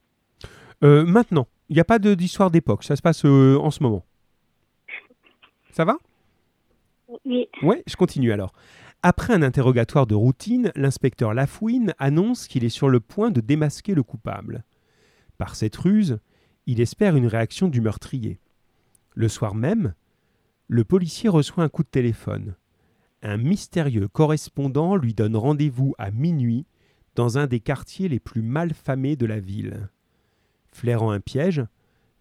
Euh, 0.82 1.04
Maintenant. 1.04 1.46
Il 1.68 1.74
n'y 1.74 1.80
a 1.80 1.84
pas 1.84 1.98
d'histoire 1.98 2.52
d'époque, 2.52 2.84
ça 2.84 2.94
se 2.94 3.02
passe 3.02 3.24
euh, 3.24 3.58
en 3.60 3.72
ce 3.72 3.82
moment. 3.82 4.04
Ça 5.72 5.84
va? 5.84 5.96
Oui. 7.24 7.48
Ouais, 7.62 7.82
je 7.88 7.96
continue 7.96 8.30
alors. 8.30 8.52
Après 9.02 9.34
un 9.34 9.42
interrogatoire 9.42 10.06
de 10.06 10.14
routine, 10.14 10.70
l'inspecteur 10.76 11.34
Lafouine 11.34 11.92
annonce 11.98 12.46
qu'il 12.46 12.64
est 12.64 12.68
sur 12.68 12.88
le 12.88 13.00
point 13.00 13.32
de 13.32 13.40
démasquer 13.40 13.94
le 13.94 14.04
coupable. 14.04 14.62
Par 15.38 15.56
cette 15.56 15.74
ruse, 15.76 16.20
il 16.66 16.80
espère 16.80 17.16
une 17.16 17.26
réaction 17.26 17.68
du 17.68 17.80
meurtrier. 17.80 18.40
Le 19.14 19.28
soir 19.28 19.54
même, 19.54 19.94
le 20.68 20.84
policier 20.84 21.28
reçoit 21.28 21.64
un 21.64 21.68
coup 21.68 21.84
de 21.84 21.88
téléphone. 21.88 22.56
Un 23.22 23.36
mystérieux 23.36 24.08
correspondant 24.08 24.96
lui 24.96 25.14
donne 25.14 25.36
rendez-vous 25.36 25.94
à 25.98 26.10
minuit 26.10 26.66
dans 27.14 27.38
un 27.38 27.46
des 27.46 27.60
quartiers 27.60 28.08
les 28.08 28.20
plus 28.20 28.42
mal 28.42 28.74
famés 28.74 29.16
de 29.16 29.26
la 29.26 29.40
ville. 29.40 29.88
Flairant 30.72 31.12
un 31.12 31.20
piège, 31.20 31.64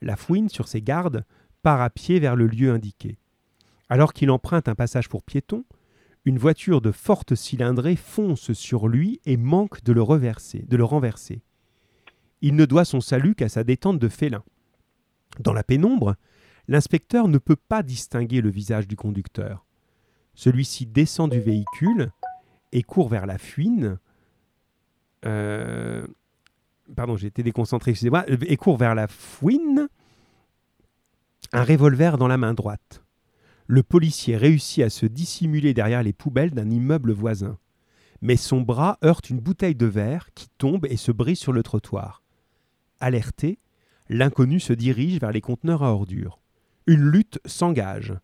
la 0.02 0.16
fouine, 0.16 0.50
sur 0.50 0.68
ses 0.68 0.82
gardes, 0.82 1.26
part 1.64 1.82
à 1.82 1.90
pied 1.90 2.20
vers 2.20 2.36
le 2.36 2.48
lieu 2.48 2.72
indiqué. 2.72 3.18
Alors 3.90 4.14
qu'il 4.14 4.32
emprunte 4.32 4.70
un 4.70 4.76
passage 4.76 5.10
pour 5.10 5.24
piétons, 5.24 5.66
une 6.24 6.38
voiture 6.38 6.82
de 6.82 6.92
forte 6.92 7.36
cylindrée 7.36 7.96
fonce 7.96 8.54
sur 8.54 8.88
lui 8.88 9.20
et 9.26 9.38
manque 9.38 9.84
de 9.84 9.92
le, 9.92 10.02
reverser, 10.02 10.66
de 10.68 10.78
le 10.78 10.84
renverser. 10.84 11.44
Il 12.46 12.56
ne 12.56 12.66
doit 12.66 12.86
son 12.86 13.02
salut 13.02 13.34
qu'à 13.34 13.50
sa 13.50 13.64
détente 13.64 13.98
de 13.98 14.08
félin. 14.08 14.44
Dans 15.40 15.52
la 15.52 15.64
pénombre, 15.64 16.16
l'inspecteur 16.68 17.28
ne 17.28 17.40
peut 17.40 17.56
pas 17.56 17.82
distinguer 17.82 18.40
le 18.40 18.52
visage 18.52 18.88
du 18.88 18.96
conducteur. 18.96 19.66
Celui-ci 20.36 20.86
descend 20.86 21.32
du 21.32 21.40
véhicule 21.40 22.12
et 22.72 22.84
court 22.84 23.10
vers 23.10 23.26
la 23.26 23.40
fuite. 23.40 23.88
Euh, 25.26 26.06
pardon, 26.96 27.18
j'ai 27.18 27.32
déconcentré, 27.32 27.90
excusez-moi. 27.90 28.26
Et 28.28 28.58
court 28.58 28.78
vers 28.78 28.94
la 28.94 29.08
fouine, 29.08 29.88
un 31.52 31.64
revolver 31.64 32.20
dans 32.20 32.28
la 32.28 32.38
main 32.38 32.54
droite. 32.54 33.04
Le 33.66 33.82
policier 33.82 34.38
réussit 34.38 34.84
à 34.84 34.92
se 34.92 35.08
dissimuler 35.08 35.74
derrière 35.74 36.04
les 36.04 36.14
poubelles 36.14 36.52
d'un 36.52 36.70
immeuble 36.70 37.12
voisin. 37.12 37.58
Mais 38.22 38.38
son 38.38 38.62
bras 38.62 39.00
heurte 39.04 39.32
une 39.32 39.40
bouteille 39.40 39.74
de 39.74 39.88
verre 39.88 40.30
qui 40.36 40.48
tombe 40.60 40.86
et 40.86 40.98
se 40.98 41.12
brise 41.12 41.40
sur 41.40 41.52
le 41.52 41.64
trottoir. 41.64 42.22
Alerté, 43.06 43.60
l'inconnu 44.10 44.60
se 44.60 44.74
dirige 44.74 45.20
vers 45.20 45.32
les 45.32 45.40
conteneurs 45.40 45.84
à 45.84 45.94
ordures. 45.94 46.40
Une 46.88 47.04
lutte 47.04 47.38
s'engage. 47.46 48.16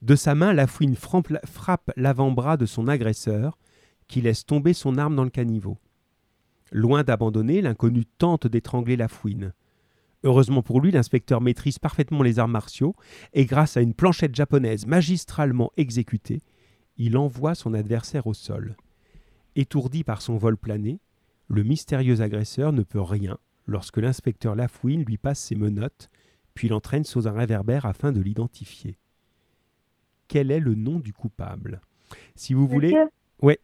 De 0.00 0.16
sa 0.16 0.34
main, 0.34 0.54
la 0.54 0.66
fouine 0.66 0.96
frappe 0.96 1.92
l'avant-bras 1.96 2.56
de 2.56 2.64
son 2.64 2.88
agresseur, 2.88 3.58
qui 4.08 4.22
laisse 4.22 4.46
tomber 4.46 4.72
son 4.72 4.96
arme 4.96 5.16
dans 5.16 5.24
le 5.24 5.28
caniveau. 5.28 5.76
Loin 6.70 7.02
d'abandonner, 7.02 7.60
l'inconnu 7.60 8.06
tente 8.06 8.46
d'étrangler 8.46 8.96
la 8.96 9.08
fouine. 9.08 9.52
Heureusement 10.24 10.62
pour 10.62 10.80
lui, 10.80 10.92
l'inspecteur 10.92 11.42
maîtrise 11.42 11.78
parfaitement 11.78 12.22
les 12.22 12.38
arts 12.38 12.48
martiaux 12.48 12.96
et 13.34 13.44
grâce 13.44 13.76
à 13.76 13.82
une 13.82 13.92
planchette 13.92 14.34
japonaise 14.34 14.86
magistralement 14.86 15.72
exécutée, 15.76 16.40
il 16.96 17.18
envoie 17.18 17.54
son 17.54 17.74
adversaire 17.74 18.26
au 18.26 18.32
sol. 18.32 18.78
Étourdi 19.56 20.04
par 20.04 20.22
son 20.22 20.38
vol 20.38 20.56
plané, 20.56 21.00
le 21.48 21.64
mystérieux 21.64 22.22
agresseur 22.22 22.72
ne 22.72 22.82
peut 22.82 23.02
rien 23.02 23.36
lorsque 23.66 23.98
l'inspecteur 23.98 24.54
Lafouine 24.54 25.04
lui 25.04 25.18
passe 25.18 25.40
ses 25.40 25.54
menottes, 25.54 26.10
puis 26.54 26.68
l'entraîne 26.68 27.04
sous 27.04 27.28
un 27.28 27.32
réverbère 27.32 27.86
afin 27.86 28.12
de 28.12 28.20
l'identifier. 28.20 28.98
Quel 30.28 30.50
est 30.50 30.60
le 30.60 30.74
nom 30.74 30.98
du 30.98 31.12
coupable? 31.12 31.80
Si 32.34 32.54
vous 32.54 32.66
voulez. 32.66 32.94
Ouais. 33.40 33.58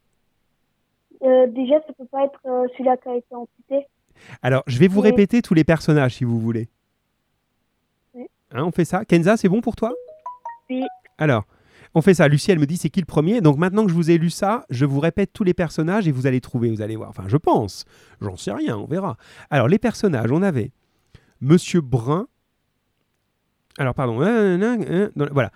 Euh, 1.23 1.47
déjà, 1.49 1.81
ça 1.87 1.93
peut 1.93 2.07
pas 2.07 2.25
être 2.25 2.41
euh, 2.47 2.67
celui-là 2.73 2.97
qui 2.97 3.09
a 3.09 3.17
été 3.17 3.35
amputé. 3.35 3.87
Alors, 4.43 4.63
je 4.67 4.79
vais 4.79 4.89
vous 4.89 5.01
répéter 5.01 5.43
tous 5.43 5.55
les 5.55 5.65
personnages 5.65 6.15
si 6.15 6.25
vous 6.25 6.39
voulez. 6.39 6.69
Oui. 8.15 8.27
Hein, 8.53 8.65
on 8.65 8.73
fait 8.73 8.85
ça? 8.85 9.05
Kenza, 9.05 9.37
c'est 9.37 9.49
bon 9.49 9.61
pour 9.61 9.77
toi? 9.77 9.93
Oui. 10.71 10.85
Alors, 11.19 11.47
on 11.95 12.03
fait 12.03 12.15
ça. 12.15 12.29
Lucie, 12.29 12.51
elle 12.51 12.59
me 12.59 12.67
dit 12.67 12.77
c'est 12.77 12.91
qui 12.91 13.01
le 13.01 13.07
premier? 13.07 13.41
Donc 13.41 13.59
maintenant 13.59 13.85
que 13.85 13.91
je 13.91 13.95
vous 13.95 14.11
ai 14.11 14.19
lu 14.19 14.31
ça, 14.31 14.65
je 14.71 14.85
vous 14.85 15.01
répète 15.01 15.33
tous 15.33 15.45
les 15.45 15.55
personnages 15.55 16.07
et 16.09 16.13
vous 16.13 16.27
allez 16.27 16.41
trouver, 16.41 16.71
vous 16.71 16.83
allez 16.83 16.97
voir. 16.97 17.09
Enfin, 17.09 17.25
je 17.27 17.37
pense. 17.37 17.85
J'en 18.21 18.37
sais 18.37 18.53
rien, 18.53 18.77
on 18.77 18.87
verra. 18.87 19.17
Alors, 19.51 19.69
les 19.69 19.79
personnages, 19.79 20.31
on 20.31 20.43
avait 20.43 20.73
Monsieur 21.41 21.81
Brun. 21.81 22.27
Alors, 23.79 23.95
pardon. 23.95 24.17
Voilà. 24.17 25.53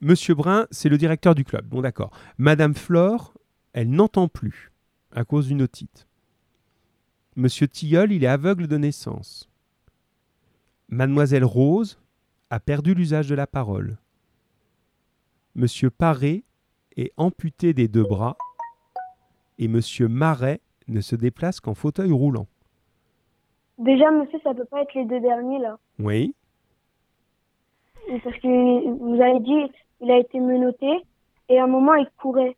Monsieur 0.00 0.34
Brun, 0.34 0.66
c'est 0.70 0.88
le 0.88 0.98
directeur 0.98 1.34
du 1.34 1.44
club. 1.44 1.66
Bon, 1.66 1.80
d'accord. 1.80 2.10
Madame 2.38 2.74
Flore, 2.74 3.34
elle 3.72 3.90
n'entend 3.90 4.28
plus 4.28 4.72
à 5.12 5.24
cause 5.24 5.48
d'une 5.48 5.62
otite. 5.62 6.06
Monsieur 7.34 7.66
Tilleul, 7.66 8.12
il 8.12 8.24
est 8.24 8.28
aveugle 8.28 8.66
de 8.66 8.76
naissance. 8.76 9.48
Mademoiselle 10.88 11.44
Rose 11.44 11.98
a 12.50 12.60
perdu 12.60 12.94
l'usage 12.94 13.28
de 13.28 13.34
la 13.34 13.46
parole. 13.46 13.98
Monsieur 15.58 15.88
Paré 15.88 16.44
est 16.98 17.12
amputé 17.16 17.72
des 17.72 17.88
deux 17.88 18.02
bras 18.02 18.36
et 19.58 19.68
Monsieur 19.68 20.06
Marais 20.06 20.60
ne 20.86 21.00
se 21.00 21.16
déplace 21.16 21.60
qu'en 21.60 21.72
fauteuil 21.72 22.12
roulant. 22.12 22.46
Déjà, 23.78 24.10
monsieur, 24.10 24.38
ça 24.44 24.52
peut 24.52 24.66
pas 24.66 24.82
être 24.82 24.92
les 24.92 25.06
deux 25.06 25.18
derniers 25.18 25.58
là. 25.58 25.78
Oui. 25.98 26.34
Parce 28.22 28.36
que 28.36 28.98
vous 28.98 29.22
avez 29.22 29.40
dit, 29.40 29.72
il 30.02 30.10
a 30.10 30.18
été 30.18 30.38
menotté 30.40 30.90
et 31.48 31.58
à 31.58 31.64
un 31.64 31.68
moment 31.68 31.94
il 31.94 32.06
courait. 32.18 32.54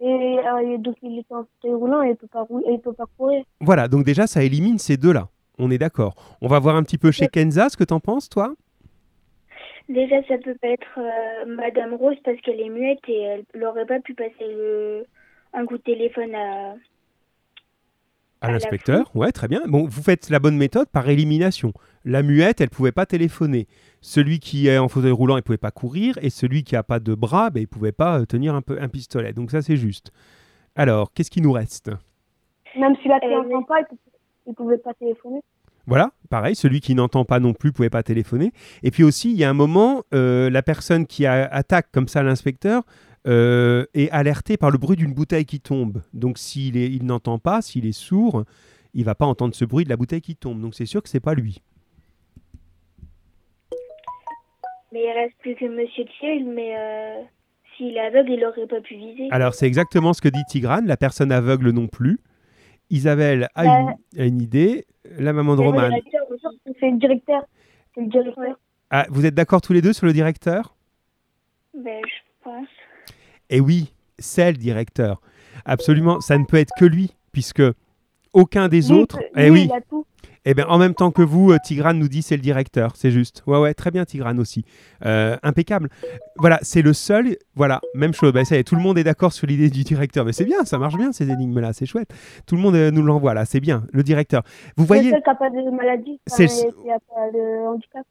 Et 0.00 0.04
euh, 0.04 0.78
donc 0.78 0.96
il 1.02 1.20
est 1.20 1.32
en 1.32 1.44
fauteuil 1.44 1.74
roulant 1.74 2.02
et 2.02 2.10
il 2.10 2.16
peut 2.16 2.26
pas 2.26 2.44
il 2.68 2.80
peut 2.80 2.92
pas 2.92 3.06
courir. 3.16 3.44
Voilà, 3.60 3.86
donc 3.86 4.04
déjà 4.04 4.26
ça 4.26 4.42
élimine 4.42 4.78
ces 4.78 4.96
deux-là. 4.96 5.28
On 5.60 5.70
est 5.70 5.78
d'accord. 5.78 6.16
On 6.40 6.48
va 6.48 6.58
voir 6.58 6.74
un 6.74 6.82
petit 6.82 6.98
peu 6.98 7.12
chez 7.12 7.28
Kenza 7.28 7.68
ce 7.68 7.76
que 7.76 7.84
t'en 7.84 8.00
penses, 8.00 8.28
toi? 8.28 8.54
Déjà, 9.88 10.22
ça 10.24 10.36
peut 10.38 10.54
pas 10.60 10.68
être 10.68 10.98
euh, 10.98 11.46
Madame 11.46 11.94
Rose 11.94 12.16
parce 12.22 12.38
qu'elle 12.42 12.60
est 12.60 12.68
muette 12.68 13.00
et 13.08 13.20
elle 13.20 13.44
n'aurait 13.58 13.86
pas 13.86 14.00
pu 14.00 14.14
passer 14.14 14.34
le... 14.40 15.06
un 15.54 15.64
coup 15.64 15.78
de 15.78 15.82
téléphone 15.82 16.34
à. 16.34 16.74
À, 18.40 18.52
l'inspecteur, 18.52 19.10
ouais, 19.16 19.32
très 19.32 19.48
bien. 19.48 19.62
Bon, 19.66 19.88
vous 19.88 20.02
faites 20.02 20.30
la 20.30 20.38
bonne 20.38 20.56
méthode 20.56 20.88
par 20.90 21.08
élimination. 21.08 21.72
La 22.04 22.22
muette, 22.22 22.60
elle 22.60 22.70
pouvait 22.70 22.92
pas 22.92 23.04
téléphoner. 23.04 23.66
Celui 24.00 24.38
qui 24.38 24.68
est 24.68 24.78
en 24.78 24.86
fauteuil 24.86 25.10
roulant, 25.10 25.36
il 25.36 25.42
pouvait 25.42 25.58
pas 25.58 25.72
courir, 25.72 26.16
et 26.22 26.30
celui 26.30 26.62
qui 26.62 26.76
a 26.76 26.84
pas 26.84 27.00
de 27.00 27.16
bras, 27.16 27.50
ben, 27.50 27.60
il 27.60 27.66
pouvait 27.66 27.90
pas 27.90 28.20
euh, 28.20 28.26
tenir 28.26 28.54
un 28.54 28.62
peu 28.62 28.80
un 28.80 28.88
pistolet. 28.88 29.32
Donc 29.32 29.50
ça, 29.50 29.60
c'est 29.60 29.76
juste. 29.76 30.12
Alors, 30.76 31.12
qu'est-ce 31.12 31.32
qui 31.32 31.40
nous 31.40 31.50
reste? 31.50 31.90
Même 32.76 32.94
si 33.02 33.08
la 33.08 33.18
n'entend 33.18 33.64
pas, 33.64 33.80
il 34.46 34.54
pouvait 34.54 34.78
pas 34.78 34.94
téléphoner. 34.94 35.40
Voilà, 35.88 36.10
pareil, 36.28 36.54
celui 36.54 36.80
qui 36.80 36.94
n'entend 36.94 37.24
pas 37.24 37.40
non 37.40 37.54
plus 37.54 37.72
pouvait 37.72 37.88
pas 37.88 38.02
téléphoner. 38.02 38.52
Et 38.82 38.90
puis 38.90 39.04
aussi, 39.04 39.30
il 39.30 39.38
y 39.38 39.44
a 39.44 39.48
un 39.48 39.54
moment, 39.54 40.02
euh, 40.12 40.50
la 40.50 40.62
personne 40.62 41.06
qui 41.06 41.24
attaque 41.24 41.90
comme 41.90 42.08
ça 42.08 42.22
l'inspecteur 42.22 42.82
euh, 43.26 43.86
est 43.94 44.10
alertée 44.10 44.58
par 44.58 44.70
le 44.70 44.76
bruit 44.76 44.98
d'une 44.98 45.14
bouteille 45.14 45.46
qui 45.46 45.60
tombe. 45.60 46.02
Donc 46.12 46.36
s'il 46.36 46.76
il 46.76 47.06
n'entend 47.06 47.38
pas, 47.38 47.62
s'il 47.62 47.86
est 47.86 47.92
sourd, 47.92 48.44
il 48.92 49.04
va 49.04 49.14
pas 49.14 49.24
entendre 49.24 49.54
ce 49.54 49.64
bruit 49.64 49.84
de 49.84 49.88
la 49.88 49.96
bouteille 49.96 50.20
qui 50.20 50.36
tombe. 50.36 50.60
Donc 50.60 50.74
c'est 50.74 50.84
sûr 50.84 51.02
que 51.02 51.08
c'est 51.08 51.20
pas 51.20 51.32
lui. 51.32 51.62
Mais 54.92 55.04
il 55.04 55.12
reste 55.14 55.36
plus 55.40 55.54
que 55.54 55.64
Monsieur 55.64 56.04
Thiel, 56.20 56.44
mais 56.54 56.76
euh, 56.76 57.22
s'il 57.78 57.96
est 57.96 58.00
aveugle, 58.00 58.32
il 58.32 58.40
n'aurait 58.40 58.66
pas 58.66 58.82
pu 58.82 58.94
viser. 58.94 59.28
Alors 59.30 59.54
c'est 59.54 59.66
exactement 59.66 60.12
ce 60.12 60.20
que 60.20 60.28
dit 60.28 60.44
Tigrane, 60.50 60.86
la 60.86 60.98
personne 60.98 61.32
aveugle 61.32 61.70
non 61.70 61.86
plus. 61.86 62.20
Isabelle 62.90 63.48
a, 63.54 63.64
Bah, 63.64 63.94
une, 64.14 64.20
a 64.20 64.24
une 64.24 64.40
idée, 64.40 64.86
la 65.18 65.32
maman 65.32 65.56
de 65.56 65.60
Roman. 65.62 65.88
C'est 66.80 66.90
le 66.90 66.98
directeur. 66.98 67.42
C'est 67.94 68.00
le 68.02 68.06
directeur. 68.08 68.58
Ah, 68.90 69.06
vous 69.10 69.26
êtes 69.26 69.34
d'accord 69.34 69.60
tous 69.60 69.72
les 69.72 69.82
deux 69.82 69.92
sur 69.92 70.06
le 70.06 70.12
directeur? 70.12 70.74
Ben, 71.74 72.00
je 72.04 72.42
pense. 72.44 72.66
Eh 73.50 73.60
oui, 73.60 73.92
c'est 74.18 74.50
le 74.52 74.56
directeur. 74.58 75.20
Absolument, 75.64 76.20
ça 76.20 76.38
ne 76.38 76.44
peut 76.44 76.56
être 76.56 76.72
que 76.78 76.84
lui, 76.84 77.14
puisque 77.32 77.62
aucun 78.32 78.68
des 78.68 78.82
Lui, 78.88 78.92
autres. 78.92 79.18
lui, 79.18 79.26
eh 79.36 79.50
oui. 79.50 79.64
il 79.70 79.72
a 79.72 79.80
tout. 79.82 80.06
Eh 80.50 80.54
bien, 80.54 80.64
en 80.68 80.78
même 80.78 80.94
temps 80.94 81.10
que 81.10 81.20
vous, 81.20 81.52
euh, 81.52 81.58
Tigrane 81.62 81.98
nous 81.98 82.08
dit 82.08 82.22
c'est 82.22 82.36
le 82.36 82.40
directeur, 82.40 82.92
c'est 82.96 83.10
juste. 83.10 83.42
Ouais, 83.46 83.58
ouais, 83.58 83.74
très 83.74 83.90
bien, 83.90 84.06
Tigrane 84.06 84.40
aussi. 84.40 84.64
Euh, 85.04 85.36
impeccable. 85.42 85.90
Voilà, 86.38 86.58
c'est 86.62 86.80
le 86.80 86.94
seul. 86.94 87.36
Voilà, 87.54 87.82
même 87.94 88.14
chose. 88.14 88.32
Ça 88.44 88.56
y 88.56 88.58
est, 88.60 88.64
tout 88.64 88.74
le 88.74 88.80
monde 88.80 88.96
est 88.96 89.04
d'accord 89.04 89.34
sur 89.34 89.46
l'idée 89.46 89.68
du 89.68 89.84
directeur. 89.84 90.24
Mais 90.24 90.32
c'est 90.32 90.46
bien, 90.46 90.64
ça 90.64 90.78
marche 90.78 90.96
bien 90.96 91.12
ces 91.12 91.28
énigmes-là, 91.28 91.74
c'est 91.74 91.84
chouette. 91.84 92.08
Tout 92.46 92.56
le 92.56 92.62
monde 92.62 92.76
euh, 92.76 92.90
nous 92.90 93.02
l'envoie 93.02 93.34
là, 93.34 93.44
c'est 93.44 93.60
bien, 93.60 93.84
le 93.92 94.02
directeur. 94.02 94.42
Vous 94.78 94.84
C'est 94.84 94.86
voyez, 94.86 95.10
le 95.10 95.16
seul 95.16 95.22
qui 95.22 95.28
n'a 95.28 95.34
pas 95.34 95.50
de 95.50 95.70
maladie. 95.76 96.20
C'est 96.26 96.44
le- 96.46 96.48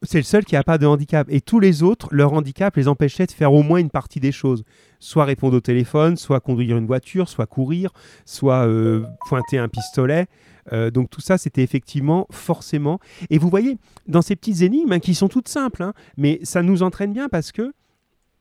c'est 0.04 0.22
seul 0.22 0.46
qui 0.46 0.54
n'a 0.54 0.64
pas 0.64 0.78
de 0.78 0.86
handicap. 0.86 1.26
Et 1.32 1.42
tous 1.42 1.60
les 1.60 1.82
autres, 1.82 2.08
leur 2.12 2.34
handicap 2.34 2.76
les 2.76 2.88
empêchait 2.88 3.26
de 3.26 3.32
faire 3.32 3.52
au 3.52 3.64
moins 3.64 3.80
une 3.80 3.90
partie 3.90 4.20
des 4.20 4.32
choses. 4.32 4.64
Soit 5.00 5.26
répondre 5.26 5.58
au 5.58 5.62
téléphone, 5.62 6.18
soit 6.18 6.40
conduire 6.40 6.78
une 6.78 6.86
voiture, 6.86 7.30
soit 7.30 7.48
courir, 7.48 7.90
soit 8.26 8.68
euh, 8.68 9.04
pointer 9.28 9.58
un 9.58 9.70
pistolet. 9.70 10.28
Euh, 10.74 10.92
donc 10.92 11.10
tout 11.10 11.22
ça, 11.22 11.38
c'était 11.38 11.64
effectivement 11.64 12.28
forcément. 12.32 13.00
Et 13.30 13.38
vous 13.38 13.50
voyez, 13.50 13.78
dans 14.08 14.22
ces 14.22 14.36
petites 14.36 14.62
énigmes, 14.62 14.92
hein, 14.92 15.00
qui 15.00 15.16
sont 15.16 15.28
toutes 15.30 15.48
simples, 15.48 15.84
hein, 15.84 15.94
mais 16.18 16.40
ça 16.44 16.62
nous 16.62 16.84
entraîne 16.84 17.14
bien 17.14 17.30
parce 17.30 17.52
que 17.52 17.74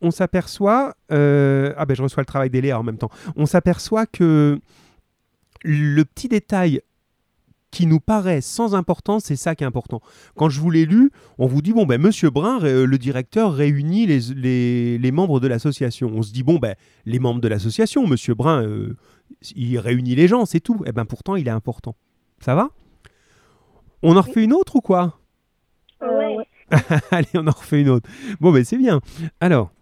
on 0.02 0.10
s'aperçoit... 0.10 0.94
euh, 1.12 1.72
ah 1.78 1.86
ben 1.86 1.94
je 1.94 2.02
reçois 2.02 2.20
le 2.20 2.26
travail 2.26 2.50
des 2.50 2.60
Léa 2.60 2.78
en 2.78 2.82
même 2.82 2.98
temps. 2.98 3.10
On 3.36 3.46
s'aperçoit 3.46 4.04
que 4.06 4.58
le 5.64 6.04
petit 6.04 6.28
détail 6.28 6.80
qui 7.70 7.86
nous 7.86 8.00
paraît 8.00 8.40
sans 8.40 8.74
importance, 8.74 9.24
c'est 9.24 9.36
ça 9.36 9.54
qui 9.54 9.64
est 9.64 9.66
important. 9.66 10.00
Quand 10.34 10.48
je 10.48 10.60
vous 10.60 10.70
l'ai 10.70 10.86
lu, 10.86 11.10
on 11.38 11.46
vous 11.46 11.60
dit, 11.62 11.72
bon, 11.72 11.84
ben, 11.84 12.00
Monsieur 12.00 12.30
Brun, 12.30 12.58
ré- 12.58 12.86
le 12.86 12.98
directeur, 12.98 13.52
réunit 13.52 14.06
les, 14.06 14.98
les- 14.98 15.12
membres 15.12 15.40
de 15.40 15.48
l'association. 15.48 16.10
On 16.14 16.22
se 16.22 16.32
dit, 16.32 16.42
bon, 16.42 16.58
ben, 16.58 16.74
les 17.04 17.18
membres 17.18 17.40
de 17.40 17.48
l'association, 17.48 18.06
Monsieur 18.06 18.34
Brun, 18.34 18.62
euh, 18.64 18.96
il 19.54 19.78
réunit 19.78 20.14
les 20.14 20.28
gens, 20.28 20.46
c'est 20.46 20.60
tout. 20.60 20.82
Et 20.86 20.92
ben 20.92 21.04
pourtant, 21.04 21.36
il 21.36 21.48
est 21.48 21.50
important. 21.50 21.96
Ça 22.40 22.54
va? 22.54 22.70
On 24.02 24.16
en 24.16 24.20
refait 24.20 24.44
une 24.44 24.52
autre 24.52 24.76
ou 24.76 24.80
quoi? 24.80 25.18
Euh, 26.02 26.18
Ouais. 26.18 26.36
ouais. 26.36 26.46
Allez, 27.10 27.28
on 27.34 27.46
en 27.46 27.50
refait 27.52 27.80
une 27.80 27.88
autre. 27.88 28.08
Bon, 28.40 28.52
ben 28.52 28.64
c'est 28.64 28.76
bien. 28.76 29.00
Alors, 29.40 29.72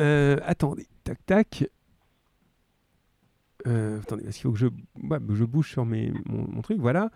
euh, 0.00 0.36
attendez, 0.44 0.86
tac, 1.04 1.24
tac. 1.24 1.64
Euh, 3.66 4.00
attendez, 4.00 4.24
parce 4.24 4.36
qu'il 4.36 4.42
faut 4.44 4.52
que 4.52 4.58
je, 4.58 4.66
ouais, 4.66 5.18
je 5.30 5.44
bouge 5.44 5.70
sur 5.70 5.84
mes, 5.84 6.12
mon, 6.26 6.46
mon 6.48 6.62
truc, 6.62 6.78
voilà. 6.78 7.10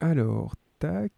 Alors, 0.00 0.54
tac. 0.78 1.12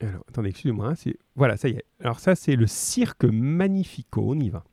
Alors, 0.00 0.22
attendez, 0.28 0.48
excusez-moi. 0.50 0.88
hein, 0.92 1.10
Voilà, 1.36 1.56
ça 1.56 1.68
y 1.68 1.72
est. 1.72 1.84
Alors, 2.02 2.20
ça, 2.20 2.34
c'est 2.34 2.56
le 2.56 2.66
cirque 2.66 3.24
Magnifico. 3.24 4.22
On 4.28 4.38
y 4.38 4.48
va. 4.48 4.64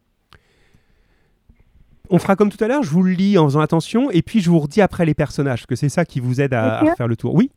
On 2.09 2.19
fera 2.19 2.35
comme 2.37 2.49
tout 2.49 2.63
à 2.63 2.69
l'heure, 2.69 2.83
je 2.83 2.89
vous 2.91 3.03
le 3.03 3.11
lis 3.11 3.37
en 3.37 3.43
faisant 3.45 3.59
attention, 3.59 4.09
et 4.11 4.21
puis 4.21 4.39
je 4.39 4.49
vous 4.49 4.59
redis 4.59 4.81
après 4.81 5.05
les 5.05 5.13
personnages, 5.13 5.65
que 5.67 5.75
c'est 5.75 5.89
ça 5.89 6.05
qui 6.05 6.21
vous 6.21 6.39
aide 6.39 6.53
à, 6.53 6.95
faire 6.95 7.07
le 7.09 7.17
tour. 7.17 7.35
Oui? 7.35 7.51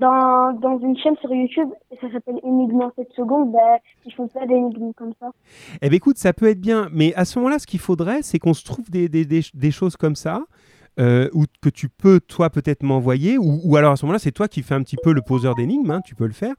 Dans, 0.00 0.52
dans 0.60 0.78
une 0.80 0.96
chaîne 0.98 1.16
sur 1.16 1.32
YouTube, 1.32 1.68
ça 2.00 2.10
s'appelle 2.12 2.38
Énigme 2.44 2.82
en 2.82 2.92
7 2.94 3.08
secondes, 3.16 3.50
ben, 3.52 3.78
ils 4.04 4.12
font 4.12 4.28
pas 4.28 4.46
d'énigmes 4.46 4.92
comme 4.94 5.12
ça. 5.18 5.30
Eh 5.80 5.88
bien, 5.88 5.96
écoute, 5.96 6.18
ça 6.18 6.34
peut 6.34 6.46
être 6.48 6.60
bien, 6.60 6.88
mais 6.92 7.14
à 7.14 7.24
ce 7.24 7.38
moment-là, 7.38 7.58
ce 7.58 7.66
qu'il 7.66 7.80
faudrait, 7.80 8.20
c'est 8.22 8.38
qu'on 8.38 8.54
se 8.54 8.64
trouve 8.64 8.90
des, 8.90 9.08
des- 9.08 9.24
des- 9.24 9.42
des 9.54 9.70
choses 9.70 9.96
comme 9.96 10.16
ça, 10.16 10.44
euh, 11.00 11.28
ou 11.32 11.44
que 11.60 11.68
tu 11.68 11.88
peux, 11.88 12.20
toi, 12.20 12.50
peut-être 12.50 12.82
m'envoyer, 12.82 13.38
ou, 13.38 13.60
ou 13.64 13.76
alors 13.76 13.92
à 13.92 13.96
ce 13.96 14.04
moment-là, 14.04 14.18
c'est 14.18 14.32
toi 14.32 14.48
qui 14.48 14.62
fais 14.62 14.74
un 14.74 14.82
petit 14.82 14.96
peu 15.02 15.12
le 15.12 15.22
poseur 15.22 15.54
d'énigmes, 15.54 15.90
hein, 15.90 16.00
tu 16.04 16.14
peux 16.14 16.26
le 16.26 16.32
faire. 16.32 16.54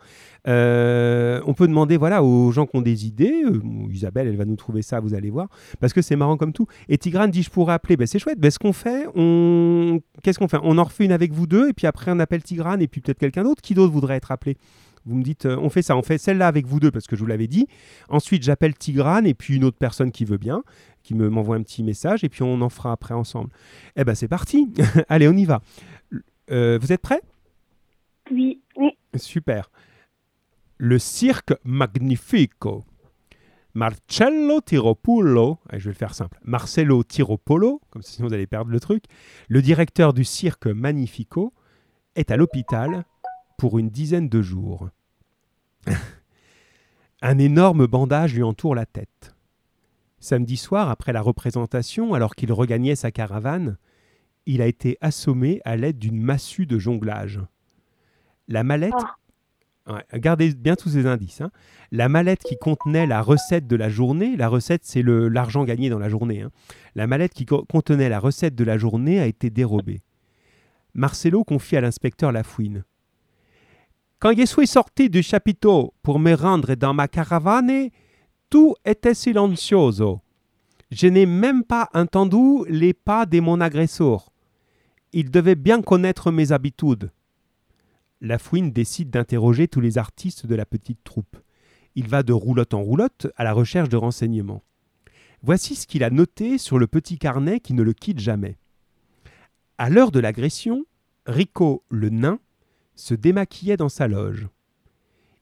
Euh, 0.47 1.41
on 1.45 1.53
peut 1.53 1.67
demander, 1.67 1.97
voilà, 1.97 2.23
aux 2.23 2.51
gens 2.51 2.65
qui 2.65 2.75
ont 2.75 2.81
des 2.81 3.05
idées, 3.05 3.43
euh, 3.45 3.61
Isabelle, 3.91 4.27
elle 4.27 4.37
va 4.37 4.45
nous 4.45 4.55
trouver 4.55 4.81
ça, 4.81 4.99
vous 4.99 5.13
allez 5.13 5.29
voir, 5.29 5.47
parce 5.79 5.93
que 5.93 6.01
c'est 6.01 6.15
marrant 6.15 6.37
comme 6.37 6.53
tout. 6.53 6.67
Et 6.89 6.97
Tigrane 6.97 7.31
dit, 7.31 7.43
je 7.43 7.49
pourrais 7.49 7.73
appeler, 7.73 7.97
ben, 7.97 8.07
c'est 8.07 8.19
chouette, 8.19 8.39
ben, 8.39 8.51
ce 8.51 8.59
qu'on 8.59 8.73
fait, 8.73 9.05
on... 9.15 10.01
qu'est-ce 10.23 10.39
qu'on 10.39 10.47
fait? 10.47 10.59
On 10.63 10.77
en 10.77 10.83
refait 10.83 11.05
une 11.05 11.11
avec 11.11 11.31
vous 11.33 11.47
deux, 11.47 11.69
et 11.69 11.73
puis 11.73 11.87
après, 11.87 12.11
on 12.11 12.19
appelle 12.19 12.43
Tigrane, 12.43 12.81
et 12.81 12.87
puis 12.87 13.01
peut-être 13.01 13.19
quelqu'un 13.19 13.43
d'autre. 13.43 13.61
Qui 13.61 13.73
d'autre 13.73 13.93
voudrait 13.93 14.15
être 14.15 14.31
appelé? 14.31 14.57
Vous 15.05 15.15
me 15.15 15.23
dites, 15.23 15.45
on 15.45 15.69
fait 15.69 15.81
ça, 15.81 15.97
on 15.97 16.01
fait 16.01 16.17
celle-là 16.17 16.47
avec 16.47 16.65
vous 16.65 16.79
deux 16.79 16.89
parce 16.89 17.07
que 17.07 17.17
je 17.17 17.21
vous 17.21 17.27
l'avais 17.27 17.47
dit. 17.47 17.67
Ensuite, 18.07 18.43
j'appelle 18.43 18.73
Tigrane 18.73 19.27
et 19.27 19.33
puis 19.33 19.57
une 19.57 19.65
autre 19.65 19.77
personne 19.77 20.11
qui 20.11 20.23
veut 20.23 20.37
bien, 20.37 20.63
qui 21.03 21.13
me 21.13 21.29
m'envoie 21.29 21.57
un 21.57 21.63
petit 21.63 21.83
message 21.83 22.23
et 22.23 22.29
puis 22.29 22.43
on 22.43 22.61
en 22.61 22.69
fera 22.69 22.91
après 22.91 23.13
ensemble. 23.13 23.49
Eh 23.95 24.03
ben 24.03 24.15
c'est 24.15 24.27
parti. 24.27 24.73
Allez, 25.09 25.27
on 25.27 25.33
y 25.33 25.45
va. 25.45 25.61
Euh, 26.49 26.79
vous 26.81 26.91
êtes 26.91 27.01
prêts? 27.01 27.21
Oui. 28.31 28.61
Super. 29.15 29.69
Le 30.77 30.97
cirque 30.97 31.53
Magnifico. 31.63 32.83
Marcello 33.75 34.61
Tiropolo, 34.61 35.57
je 35.71 35.85
vais 35.85 35.91
le 35.91 35.95
faire 35.97 36.13
simple, 36.13 36.37
Marcello 36.43 37.03
Tiropolo, 37.03 37.81
comme 37.89 38.03
ça, 38.03 38.11
sinon 38.11 38.27
vous 38.27 38.33
allez 38.35 38.45
perdre 38.45 38.69
le 38.69 38.79
truc, 38.79 39.05
le 39.47 39.63
directeur 39.63 40.13
du 40.13 40.23
cirque 40.23 40.67
Magnifico, 40.67 41.53
est 42.15 42.29
à 42.29 42.37
l'hôpital 42.37 43.03
pour 43.57 43.79
une 43.79 43.89
dizaine 43.89 44.29
de 44.29 44.41
jours. 44.43 44.89
Un 47.23 47.37
énorme 47.39 47.87
bandage 47.87 48.35
lui 48.35 48.43
entoure 48.43 48.75
la 48.75 48.85
tête. 48.85 49.32
Samedi 50.23 50.55
soir, 50.55 50.89
après 50.89 51.11
la 51.11 51.19
représentation, 51.21 52.13
alors 52.13 52.33
qu'il 52.35 52.53
regagnait 52.53 52.95
sa 52.95 53.11
caravane, 53.11 53.75
il 54.45 54.61
a 54.61 54.67
été 54.67 54.97
assommé 55.01 55.59
à 55.65 55.75
l'aide 55.75 55.99
d'une 55.99 56.21
massue 56.21 56.65
de 56.65 56.79
jonglage. 56.79 57.41
La 58.47 58.63
mallette. 58.63 58.93
Ouais, 59.85 60.05
gardez 60.17 60.53
bien 60.53 60.77
tous 60.77 60.87
ces 60.87 61.07
indices. 61.07 61.41
hein. 61.41 61.51
La 61.91 62.07
mallette 62.07 62.41
qui 62.43 62.55
contenait 62.57 63.05
la 63.05 63.21
recette 63.21 63.67
de 63.67 63.75
la 63.75 63.89
journée, 63.89 64.37
la 64.37 64.47
recette 64.47 64.85
c'est 64.85 65.03
l'argent 65.03 65.65
gagné 65.65 65.89
dans 65.89 65.99
la 65.99 66.07
journée. 66.07 66.41
hein. 66.41 66.51
La 66.95 67.05
mallette 67.05 67.33
qui 67.33 67.45
co- 67.45 67.65
contenait 67.65 68.07
la 68.07 68.19
recette 68.21 68.55
de 68.55 68.63
la 68.63 68.77
journée 68.77 69.19
a 69.19 69.25
été 69.25 69.49
dérobée. 69.49 70.03
Marcelo 70.93 71.43
confie 71.43 71.75
à 71.75 71.81
l'inspecteur 71.81 72.31
Lafouine. 72.31 72.85
Quand 74.19 74.31
je 74.37 74.45
suis 74.45 74.67
sorti 74.67 75.09
du 75.09 75.21
chapiteau 75.21 75.93
pour 76.01 76.17
me 76.17 76.33
rendre 76.33 76.75
dans 76.75 76.93
ma 76.93 77.09
caravane, 77.09 77.89
tout 78.53 78.75
était 78.85 79.15
silencioso. 79.15 80.21
Je 80.91 81.07
n'ai 81.07 81.25
même 81.25 81.63
pas 81.63 81.89
entendu 81.95 82.63
les 82.69 82.93
pas 82.93 83.25
de 83.25 83.39
mon 83.39 83.59
agresseur. 83.59 84.31
Il 85.11 85.31
devait 85.31 85.55
bien 85.55 85.81
connaître 85.81 86.29
mes 86.29 86.51
habitudes. 86.51 87.09
Lafouine 88.21 88.71
décide 88.71 89.09
d'interroger 89.09 89.67
tous 89.67 89.81
les 89.81 89.97
artistes 89.97 90.45
de 90.45 90.53
la 90.53 90.67
petite 90.67 91.03
troupe. 91.03 91.35
Il 91.95 92.07
va 92.07 92.21
de 92.21 92.31
roulotte 92.31 92.75
en 92.75 92.83
roulotte 92.83 93.25
à 93.37 93.43
la 93.43 93.53
recherche 93.53 93.89
de 93.89 93.97
renseignements. 93.97 94.61
Voici 95.41 95.73
ce 95.73 95.87
qu'il 95.87 96.03
a 96.03 96.11
noté 96.11 96.59
sur 96.59 96.77
le 96.77 96.85
petit 96.85 97.17
carnet 97.17 97.59
qui 97.59 97.73
ne 97.73 97.81
le 97.81 97.93
quitte 97.93 98.19
jamais. 98.19 98.59
À 99.79 99.89
l'heure 99.89 100.11
de 100.11 100.19
l'agression, 100.19 100.85
Rico 101.25 101.83
le 101.89 102.11
nain 102.11 102.37
se 102.93 103.15
démaquillait 103.15 103.77
dans 103.77 103.89
sa 103.89 104.07
loge. 104.07 104.47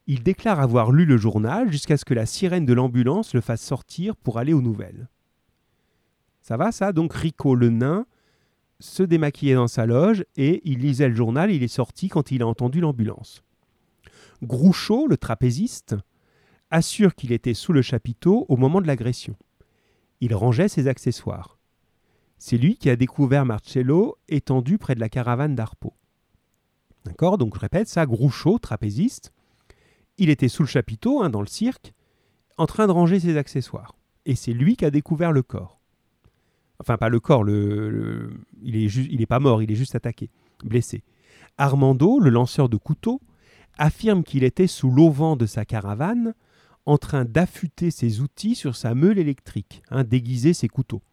Il 0.08 0.24
déclare 0.24 0.60
avoir 0.60 0.92
lu 0.92 1.06
le 1.06 1.18
journal 1.18 1.72
jusqu'à 1.72 1.98
ce 1.98 2.06
que 2.06 2.14
la 2.14 2.26
sirène 2.26 2.66
de 2.66 2.74
l'ambulance 2.74 3.34
le 3.34 3.42
fasse 3.42 3.62
sortir 3.62 4.16
pour 4.16 4.40
aller 4.40 4.54
aux 4.54 4.62
nouvelles. 4.62 5.10
Ça 6.42 6.58
va 6.58 6.72
ça? 6.72 6.92
Donc 6.92 7.14
Rico 7.14 7.56
le 7.56 7.70
nain 7.70 8.06
se 8.80 9.04
démaquillait 9.04 9.56
dans 9.56 9.68
sa 9.68 9.86
loge 9.86 10.26
et 10.36 10.62
il 10.66 10.80
lisait 10.80 11.08
le 11.08 11.16
journal, 11.16 11.52
il 11.52 11.62
est 11.62 11.68
sorti 11.68 12.10
quand 12.10 12.32
il 12.32 12.42
a 12.42 12.48
entendu 12.48 12.82
l'ambulance. 12.82 13.44
Groucho, 14.42 15.06
le 15.06 15.18
trapéziste, 15.18 15.96
assure 16.72 17.14
qu'il 17.14 17.32
était 17.32 17.54
sous 17.54 17.74
le 17.74 17.84
chapiteau 17.84 18.46
au 18.50 18.58
moment 18.58 18.82
de 18.82 18.88
l'agression. 18.88 19.36
Il 20.20 20.34
rangeait 20.34 20.68
ses 20.68 20.88
accessoires. 20.88 21.60
C'est 22.40 22.58
lui 22.58 22.76
qui 22.76 22.90
a 22.90 22.96
découvert 22.96 23.46
Marcello 23.46 24.18
étendu 24.28 24.80
près 24.80 24.96
de 24.96 25.00
la 25.00 25.10
caravane 25.10 25.54
d'Arpo. 25.54 25.94
D'accord? 27.06 27.38
Donc 27.38 27.54
je 27.54 27.60
répète, 27.60 27.88
ça, 27.88 28.08
Groucho, 28.08 28.58
trapéziste, 28.58 29.32
il 30.18 30.30
était 30.30 30.48
sous 30.48 30.64
le 30.64 30.68
chapiteau, 30.68 31.22
hein, 31.22 31.30
dans 31.30 31.42
le 31.42 31.48
cirque, 31.48 31.94
en 32.58 32.66
train 32.66 32.88
de 32.88 32.92
ranger 32.92 33.20
ses 33.20 33.38
accessoires. 33.38 33.96
Et 34.26 34.36
c'est 34.36 34.54
lui 34.54 34.76
qui 34.76 34.86
a 34.86 34.92
découvert 34.92 35.32
le 35.32 35.42
corps. 35.42 35.80
Enfin, 36.80 36.98
pas 36.98 37.10
le 37.10 37.20
corps, 37.20 37.48
il, 37.48 38.76
est 38.76 38.96
il 38.96 39.28
pas 39.28 39.40
mort, 39.40 39.62
il 39.62 39.72
est 39.72 39.76
juste 39.76 39.96
attaqué, 39.96 40.30
blessé. 40.64 41.04
Armando, 41.58 42.20
le 42.20 42.30
lanceur 42.30 42.70
de 42.70 42.78
couteaux, 42.78 43.22
affirme 43.78 44.24
qu'il 44.24 44.44
était 44.44 44.68
sous 44.68 44.90
l'auvent 44.90 45.38
de 45.38 45.46
sa 45.46 45.66
caravane, 45.66 46.34
en 46.86 46.98
train 46.98 47.26
d'affûter 47.26 47.92
ses 47.92 48.22
outils 48.22 48.56
sur 48.56 48.76
sa 48.76 48.96
meule 48.96 49.20
électrique, 49.20 49.84
hein, 49.92 50.04
déguiser 50.04 50.54
ses 50.54 50.68
couteaux. 50.68 51.04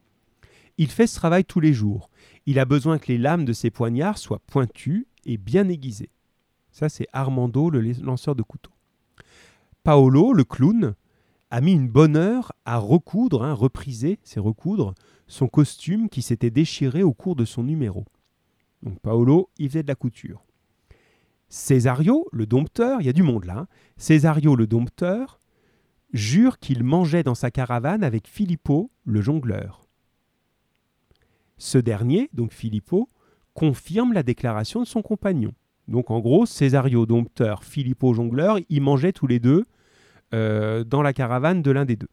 Il 0.79 0.91
fait 0.91 1.07
ce 1.07 1.17
travail 1.17 1.45
tous 1.45 1.61
les 1.61 1.73
jours. 1.73 2.09
Il 2.47 2.59
a 2.59 2.65
besoin 2.65 2.99
que 2.99 3.13
les 3.13 3.19
lames 3.19 3.45
de 3.45 3.53
ses 3.53 3.71
poignards 3.71 4.17
soient 4.17 4.41
pointues 4.47 5.07
et 5.27 5.37
bien 5.37 5.69
aiguisées. 5.69 6.11
Ça, 6.71 6.89
c'est 6.89 7.09
Armando, 7.13 7.69
le 7.69 7.81
lanceur 8.01 8.35
de 8.35 8.43
couteaux. 8.43 8.73
Paolo, 9.89 10.35
le 10.35 10.45
clown, 10.45 10.95
a 11.51 11.63
mis 11.63 11.73
une 11.73 11.89
bonne 11.89 12.15
heure 12.15 12.53
à 12.67 12.77
recoudre, 12.77 13.43
hein, 13.43 13.55
repriser, 13.55 14.19
c'est 14.23 14.39
recoudre, 14.39 14.95
son 15.29 15.49
costume 15.49 16.11
qui 16.11 16.21
s'était 16.21 16.51
déchiré 16.51 17.03
au 17.03 17.15
cours 17.15 17.37
de 17.37 17.47
son 17.47 17.63
numéro. 17.63 18.05
Donc 18.83 19.01
Paolo, 19.01 19.49
il 19.57 19.71
faisait 19.71 19.83
de 19.83 19.89
la 19.89 19.95
couture. 19.95 20.45
Césario, 21.49 22.29
le 22.33 22.45
dompteur, 22.45 23.01
il 23.01 23.07
y 23.07 23.09
a 23.09 23.15
du 23.15 23.23
monde 23.23 23.47
là, 23.47 23.61
hein. 23.61 23.67
Césario, 23.97 24.57
le 24.57 24.67
dompteur, 24.67 25.41
jure 26.13 26.59
qu'il 26.59 26.85
mangeait 26.85 27.23
dans 27.23 27.35
sa 27.35 27.51
caravane 27.51 28.05
avec 28.05 28.29
Filippo, 28.29 28.91
le 29.07 29.23
jongleur. 29.23 29.87
Ce 31.57 31.79
dernier, 31.79 32.29
donc 32.35 32.53
Filippo, 32.53 33.09
confirme 33.55 34.13
la 34.13 34.23
déclaration 34.23 34.83
de 34.83 34.87
son 34.87 35.01
compagnon. 35.01 35.55
Donc 35.87 36.11
en 36.11 36.21
gros, 36.21 36.45
Césario, 36.45 37.07
dompteur, 37.07 37.65
Filippo, 37.65 38.13
jongleur, 38.13 38.59
ils 38.69 38.83
mangeaient 38.83 39.15
tous 39.15 39.27
les 39.27 39.41
deux 39.41 39.65
euh, 40.35 40.85
dans 40.85 41.03
la 41.03 41.13
caravane 41.13 41.63
de 41.63 41.71
l'un 41.71 41.85
des 41.85 41.97
deux. 41.97 42.11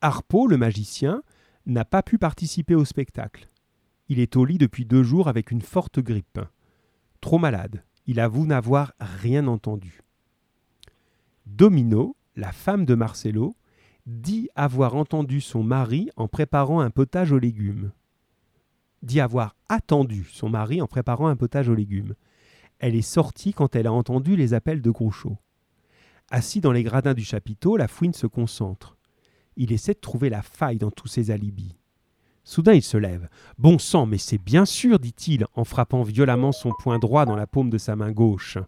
Harpo, 0.00 0.46
le 0.46 0.56
magicien, 0.56 1.22
n'a 1.66 1.84
pas 1.84 2.02
pu 2.02 2.18
participer 2.18 2.74
au 2.74 2.84
spectacle. 2.84 3.48
Il 4.08 4.18
est 4.18 4.36
au 4.36 4.44
lit 4.44 4.58
depuis 4.58 4.86
deux 4.86 5.02
jours 5.02 5.28
avec 5.28 5.50
une 5.50 5.60
forte 5.60 6.00
grippe. 6.00 6.40
Trop 7.20 7.38
malade, 7.38 7.84
il 8.06 8.18
avoue 8.18 8.46
n'avoir 8.46 8.92
rien 8.98 9.46
entendu. 9.46 10.00
Domino, 11.46 12.16
la 12.36 12.52
femme 12.52 12.86
de 12.86 12.94
Marcello, 12.94 13.54
dit 14.06 14.48
avoir 14.54 14.96
entendu 14.96 15.40
son 15.40 15.62
mari 15.62 16.10
en 16.16 16.26
préparant 16.26 16.80
un 16.80 16.90
potage 16.90 17.32
aux 17.32 17.38
légumes. 17.38 17.92
Dit 19.02 19.20
avoir 19.20 19.54
attendu 19.68 20.24
son 20.24 20.48
mari 20.48 20.80
en 20.82 20.86
préparant 20.86 21.28
un 21.28 21.36
potage 21.36 21.68
aux 21.68 21.74
légumes. 21.74 22.14
Elle 22.78 22.96
est 22.96 23.02
sortie 23.02 23.52
quand 23.52 23.76
elle 23.76 23.86
a 23.86 23.92
entendu 23.92 24.36
les 24.36 24.54
appels 24.54 24.82
de 24.82 24.90
Groucho. 24.90 25.36
Assis 26.30 26.60
dans 26.60 26.72
les 26.72 26.82
gradins 26.84 27.14
du 27.14 27.24
chapiteau, 27.24 27.76
la 27.76 27.88
fouine 27.88 28.12
se 28.14 28.26
concentre. 28.26 28.96
Il 29.56 29.72
essaie 29.72 29.94
de 29.94 29.98
trouver 29.98 30.30
la 30.30 30.42
faille 30.42 30.78
dans 30.78 30.90
tous 30.90 31.08
ses 31.08 31.30
alibis. 31.30 31.76
Soudain 32.44 32.72
il 32.72 32.82
se 32.82 32.96
lève. 32.96 33.28
Bon 33.58 33.78
sang, 33.78 34.06
mais 34.06 34.18
c'est 34.18 34.38
bien 34.38 34.64
sûr, 34.64 34.98
dit-il, 34.98 35.44
en 35.54 35.64
frappant 35.64 36.02
violemment 36.02 36.52
son 36.52 36.72
poing 36.80 36.98
droit 36.98 37.26
dans 37.26 37.36
la 37.36 37.46
paume 37.46 37.70
de 37.70 37.78
sa 37.78 37.96
main 37.96 38.12
gauche. 38.12 38.58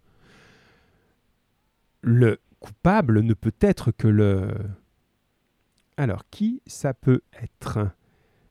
Le 2.03 2.41
coupable 2.61 3.21
ne 3.23 3.35
peut 3.35 3.55
être 3.61 3.91
que 3.93 4.09
le. 4.09 4.49
Alors, 5.97 6.25
qui 6.31 6.63
ça 6.67 6.95
peut 6.95 7.23
être? 7.41 7.89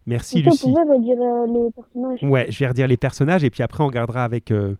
Merci 0.06 0.42
Lucie. 0.42 0.74
euh, 0.74 1.48
les 1.48 1.72
personnages 1.72 2.24
Ouais, 2.24 2.48
je 2.50 2.60
vais 2.60 2.68
redire 2.68 2.88
les 2.88 2.98
personnages 2.98 3.44
et 3.44 3.50
puis 3.50 3.62
après 3.62 3.84
on 3.84 3.88
regardera 3.88 4.24
avec, 4.24 4.52
euh, 4.52 4.76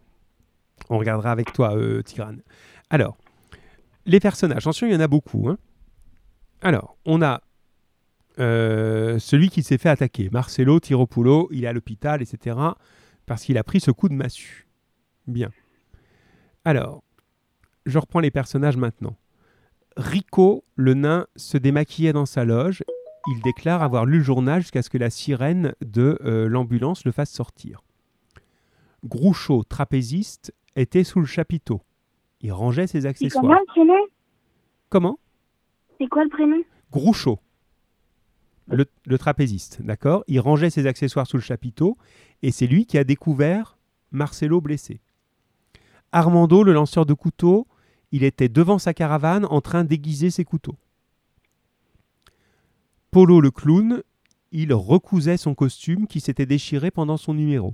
on 0.90 0.98
regardera 0.98 1.32
avec 1.32 1.54
toi, 1.54 1.76
euh, 1.76 2.02
Tigrane. 2.02 2.42
Alors, 2.90 3.18
les 4.06 4.20
personnages, 4.20 4.60
attention, 4.60 4.88
il 4.88 4.94
y 4.94 4.96
en 4.96 5.00
a 5.00 5.08
beaucoup. 5.08 5.50
hein. 5.50 5.58
Alors, 6.62 6.98
on 7.06 7.22
a 7.22 7.42
euh, 8.40 9.20
celui 9.20 9.50
qui 9.50 9.64
s'est 9.64 9.78
fait 9.78 9.90
attaquer, 9.90 10.30
Marcelo 10.32 10.80
Tiropulo, 10.80 11.50
il 11.52 11.64
est 11.64 11.68
à 11.68 11.74
l'hôpital, 11.74 12.22
etc. 12.22 12.58
Parce 13.26 13.44
qu'il 13.44 13.58
a 13.58 13.64
pris 13.64 13.80
ce 13.80 13.92
coup 13.92 14.10
de 14.10 14.14
massue. 14.14 14.68
Bien. 15.28 15.52
Alors, 16.66 17.04
je 17.86 17.98
reprends 17.98 18.20
les 18.20 18.32
personnages 18.32 18.78
maintenant. 18.78 19.18
Rico, 19.98 20.64
le 20.76 20.94
nain, 20.94 21.28
se 21.36 21.58
démaquillait 21.58 22.14
dans 22.14 22.26
sa 22.26 22.46
loge. 22.46 22.84
il 23.28 23.42
déclare 23.42 23.84
avoir 23.84 24.06
lu 24.06 24.20
le 24.20 24.24
journal 24.24 24.62
jusqu'à 24.62 24.82
ce 24.82 24.90
que 24.90 24.98
la 24.98 25.10
sirène 25.10 25.74
de 25.82 26.18
euh, 26.24 26.48
l'ambulance 26.48 27.06
le 27.06 27.12
fasse 27.12 27.32
sortir. 27.32 27.84
Groucho, 29.04 29.64
trapéziste, 29.64 30.54
était 30.76 31.04
sous 31.04 31.20
le 31.20 31.26
chapiteau. 31.26 31.82
Il 32.42 32.52
rangeait 32.52 32.88
ses 32.88 33.02
C'est 33.02 33.08
accessoires. 33.08 33.42
comment 33.44 33.60
le 33.60 33.66
prénom? 33.68 34.08
Comment? 34.90 35.20
C'est 36.00 36.08
quoi 36.08 36.24
le 36.24 36.30
prénom? 36.30 36.58
Groucho, 36.92 37.40
le, 38.68 38.86
le 39.06 39.18
trapéziste, 39.18 39.82
d'accord? 39.82 40.24
Il 40.28 40.40
rangeait 40.40 40.70
ses 40.70 40.88
accessoires 40.88 41.28
sous 41.28 41.38
le 41.38 41.44
chapiteau 41.44 41.98
et 42.42 42.52
c'est 42.52 42.68
lui 42.68 42.86
qui 42.86 42.98
a 42.98 43.04
découvert 43.04 43.78
Marcelo 44.12 44.60
blessé. 44.60 45.00
Armando, 46.12 46.64
le 46.64 46.74
lanceur 46.74 47.06
de 47.06 47.14
couteaux, 47.14 47.68
il 48.12 48.24
était 48.24 48.50
devant 48.50 48.78
sa 48.80 48.94
caravane 48.94 49.46
en 49.46 49.62
train 49.62 49.84
d'aiguiser 49.86 50.30
ses 50.32 50.44
couteaux. 50.44 50.76
Polo, 53.12 53.40
le 53.40 53.52
clown, 53.52 54.04
il 54.52 54.74
recousait 54.74 55.38
son 55.38 55.54
costume 55.56 56.08
qui 56.08 56.20
s'était 56.20 56.46
déchiré 56.46 56.92
pendant 56.92 57.16
son 57.18 57.34
numéro. 57.34 57.74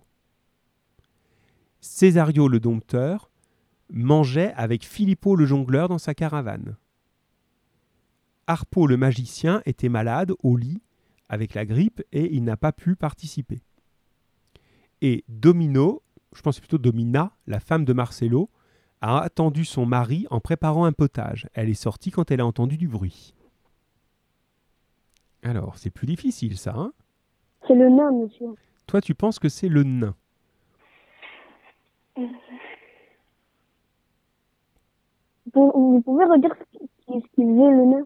Césario, 1.80 2.48
le 2.48 2.60
dompteur, 2.60 3.32
mangeait 3.90 4.54
avec 4.54 4.86
Filippo, 4.86 5.36
le 5.36 5.46
jongleur, 5.46 5.90
dans 5.90 5.98
sa 5.98 6.14
caravane. 6.14 6.76
Harpo, 8.48 8.88
le 8.88 8.98
magicien, 8.98 9.62
était 9.66 9.90
malade 9.90 10.34
au 10.44 10.56
lit 10.56 10.82
avec 11.30 11.54
la 11.54 11.66
grippe 11.66 12.02
et 12.12 12.34
il 12.34 12.44
n'a 12.44 12.58
pas 12.58 12.72
pu 12.72 12.96
participer. 12.96 13.62
Et 15.02 15.24
Domino, 15.28 16.02
je 16.34 16.42
pense 16.42 16.60
plutôt 16.60 16.78
Domina, 16.78 17.32
la 17.46 17.60
femme 17.60 17.86
de 17.86 17.94
Marcelo, 17.94 18.50
a 19.02 19.20
attendu 19.20 19.66
son 19.66 19.86
mari 19.86 20.26
en 20.30 20.40
préparant 20.40 20.86
un 20.86 20.94
potage. 20.94 21.48
Elle 21.54 21.70
est 21.70 21.76
sortie 21.76 22.12
quand 22.12 22.32
elle 22.32 22.42
a 22.42 22.46
entendu 22.46 22.78
du 22.78 22.88
bruit. 22.88 23.34
Alors, 25.44 25.78
c'est 25.78 25.92
plus 25.92 26.08
difficile 26.08 26.58
ça. 26.58 26.74
Hein? 26.76 26.94
C'est 27.68 27.76
le 27.76 27.90
nain, 27.90 28.12
monsieur. 28.12 28.56
Toi, 28.88 29.02
tu 29.02 29.14
penses 29.14 29.40
que 29.40 29.50
c'est 29.50 29.70
le 29.70 29.84
nain? 29.84 30.16
Vous, 35.58 35.72
vous 35.74 36.02
pouvez 36.02 36.26
redire 36.26 36.52
ce 36.54 36.78
qui- 36.78 36.86
ce 37.08 37.14
qu'il 37.34 37.46
faisait, 37.48 37.72
le 37.72 37.86
nain? 37.86 38.06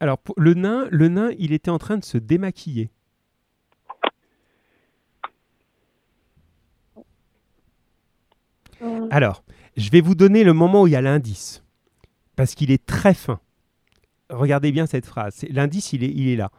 Alors, 0.00 0.18
le 0.38 0.54
nain, 0.54 0.88
le 0.90 1.08
nain, 1.08 1.30
il 1.38 1.52
était 1.52 1.70
en 1.70 1.76
train 1.78 1.98
de 1.98 2.04
se 2.04 2.16
démaquiller. 2.16 2.90
Euh, 8.82 9.06
Alors, 9.10 9.44
je 9.76 9.90
vais 9.90 10.00
vous 10.00 10.14
donner 10.14 10.44
le 10.44 10.52
moment 10.52 10.82
où 10.82 10.86
il 10.86 10.92
y 10.92 10.96
a 10.96 11.02
l'indice. 11.02 11.62
Parce 12.36 12.54
qu'il 12.54 12.70
est 12.70 12.84
très 12.84 13.14
fin. 13.14 13.40
Regardez 14.30 14.72
bien 14.72 14.86
cette 14.86 15.06
phrase. 15.06 15.44
L'indice, 15.50 15.92
il 15.92 16.02
est, 16.04 16.10
il 16.10 16.28
est 16.28 16.36
là. 16.36 16.50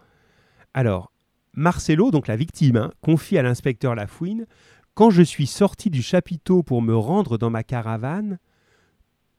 Alors, 0.73 1.11
Marcelo, 1.53 2.11
donc 2.11 2.27
la 2.27 2.35
victime, 2.35 2.77
hein, 2.77 2.91
confie 3.01 3.37
à 3.37 3.41
l'inspecteur 3.41 3.95
Lafouine 3.95 4.45
Quand 4.93 5.09
je 5.09 5.23
suis 5.23 5.47
sorti 5.47 5.89
du 5.89 6.01
chapiteau 6.01 6.61
pour 6.61 6.81
me 6.81 6.95
rendre 6.95 7.37
dans 7.37 7.49
ma 7.49 7.63
caravane, 7.63 8.37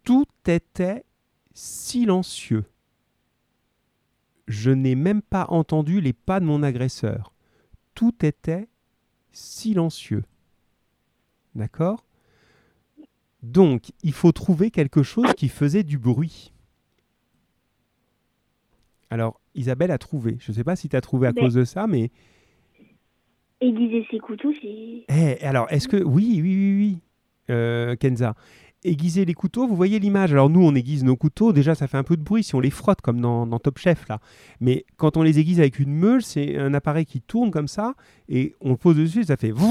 tout 0.03 0.27
était 0.47 1.05
silencieux. 1.53 2.65
Je 4.49 4.71
n'ai 4.71 4.95
même 4.95 5.23
pas 5.23 5.47
entendu 5.49 6.01
les 6.01 6.13
pas 6.13 6.41
de 6.41 6.45
mon 6.45 6.63
agresseur. 6.63 7.33
Tout 7.95 8.25
était 8.25 8.69
silencieux. 9.33 10.25
D'accord? 11.55 12.05
Donc, 13.43 13.93
il 14.03 14.13
faut 14.13 14.33
trouver 14.33 14.71
quelque 14.71 15.03
chose 15.03 15.33
qui 15.35 15.49
faisait 15.49 15.85
du 15.85 15.99
bruit. 15.99 16.53
Alors, 19.11 19.41
Isabelle 19.55 19.93
a 19.93 19.99
trouvé. 19.99 20.37
Je 20.41 20.51
ne 20.51 20.57
sais 20.57 20.65
pas 20.65 20.77
si 20.77 20.89
tu 20.89 20.97
as 20.97 21.01
trouvé 21.01 21.29
à 21.29 21.33
cause 21.33 21.55
de 21.55 21.65
ça, 21.65 21.87
mais... 21.87 22.11
Aiguiser 23.67 24.07
ses 24.11 24.19
couteaux, 24.19 24.53
c'est. 24.61 25.05
Eh, 25.09 25.45
alors, 25.45 25.67
est-ce 25.71 25.89
que... 25.89 25.97
Oui, 25.97 26.41
oui, 26.43 26.55
oui, 26.55 26.77
oui, 26.79 26.99
euh, 27.51 27.97
Kenza. 27.97 28.35
Aiguiser 28.85 29.25
les 29.25 29.33
couteaux, 29.33 29.67
vous 29.67 29.75
voyez 29.77 29.99
l'image. 29.99 30.33
Alors, 30.33 30.51
nous, 30.51 30.63
on 30.63 30.75
aiguise 30.75 31.03
nos 31.05 31.17
couteaux. 31.17 31.53
Déjà, 31.55 31.75
ça 31.75 31.87
fait 31.87 31.97
un 31.97 32.03
peu 32.03 32.17
de 32.19 32.23
bruit 32.23 32.43
si 32.45 32.55
on 32.55 32.61
les 32.61 32.69
frotte, 32.71 33.01
comme 33.01 33.21
dans, 33.21 33.47
dans 33.47 33.59
Top 33.59 33.79
Chef, 33.79 34.07
là. 34.09 34.19
Mais 34.61 34.85
quand 34.99 35.17
on 35.17 35.23
les 35.23 35.39
aiguise 35.39 35.59
avec 35.61 35.79
une 35.79 35.95
meule, 35.95 36.23
c'est 36.23 36.59
un 36.59 36.75
appareil 36.75 37.07
qui 37.07 37.23
tourne 37.23 37.51
comme 37.51 37.69
ça, 37.69 37.95
et 38.29 38.55
on 38.61 38.71
le 38.73 38.77
pose 38.77 38.97
dessus, 38.97 39.25
ça 39.25 39.37
fait... 39.37 39.53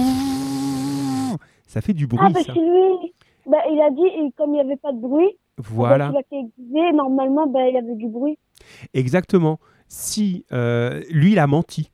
Ça 1.67 1.81
fait 1.81 1.93
du 1.93 2.05
bruit, 2.05 2.19
Ah, 2.21 2.29
parce 2.31 2.45
ça. 2.45 2.53
que 2.53 2.59
lui, 2.59 3.13
bah, 3.47 3.57
il 3.71 3.81
a 3.81 3.89
dit, 3.89 4.05
et 4.05 4.31
comme 4.37 4.51
il 4.51 4.53
n'y 4.53 4.59
avait 4.59 4.75
pas 4.77 4.91
de 4.91 4.99
bruit, 4.99 5.29
Voilà. 5.57 6.11
il 6.13 6.17
a 6.17 6.19
été 6.19 6.35
aiguisé, 6.37 6.91
normalement, 6.93 7.47
bah, 7.47 7.67
il 7.67 7.73
y 7.73 7.77
avait 7.77 7.95
du 7.95 8.07
bruit. 8.07 8.37
Exactement. 8.93 9.59
Si 9.87 10.45
euh, 10.51 11.01
lui, 11.09 11.31
il 11.31 11.39
a 11.39 11.47
menti. 11.47 11.89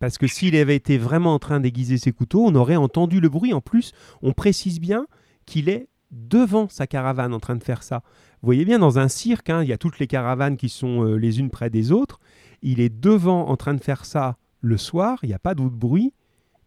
Parce 0.00 0.18
que 0.18 0.26
s'il 0.26 0.56
avait 0.56 0.74
été 0.74 0.98
vraiment 0.98 1.34
en 1.34 1.38
train 1.38 1.60
d'aiguiser 1.60 1.98
ses 1.98 2.10
couteaux, 2.10 2.44
on 2.44 2.54
aurait 2.54 2.76
entendu 2.76 3.20
le 3.20 3.28
bruit. 3.28 3.52
En 3.52 3.60
plus, 3.60 3.92
on 4.22 4.32
précise 4.32 4.80
bien 4.80 5.06
qu'il 5.46 5.68
est 5.68 5.88
devant 6.10 6.68
sa 6.68 6.86
caravane 6.86 7.34
en 7.34 7.38
train 7.38 7.54
de 7.54 7.62
faire 7.62 7.82
ça. 7.82 8.02
Vous 8.40 8.46
voyez 8.46 8.64
bien, 8.64 8.78
dans 8.78 8.98
un 8.98 9.08
cirque, 9.08 9.50
hein, 9.50 9.62
il 9.62 9.68
y 9.68 9.72
a 9.74 9.78
toutes 9.78 9.98
les 9.98 10.06
caravanes 10.06 10.56
qui 10.56 10.70
sont 10.70 11.04
euh, 11.04 11.16
les 11.16 11.38
unes 11.38 11.50
près 11.50 11.68
des 11.68 11.92
autres. 11.92 12.18
Il 12.62 12.80
est 12.80 12.88
devant 12.88 13.48
en 13.48 13.56
train 13.56 13.74
de 13.74 13.82
faire 13.82 14.06
ça 14.06 14.36
le 14.62 14.76
soir, 14.78 15.18
il 15.22 15.28
n'y 15.28 15.34
a 15.34 15.38
pas 15.38 15.54
d'autre 15.54 15.76
bruit. 15.76 16.14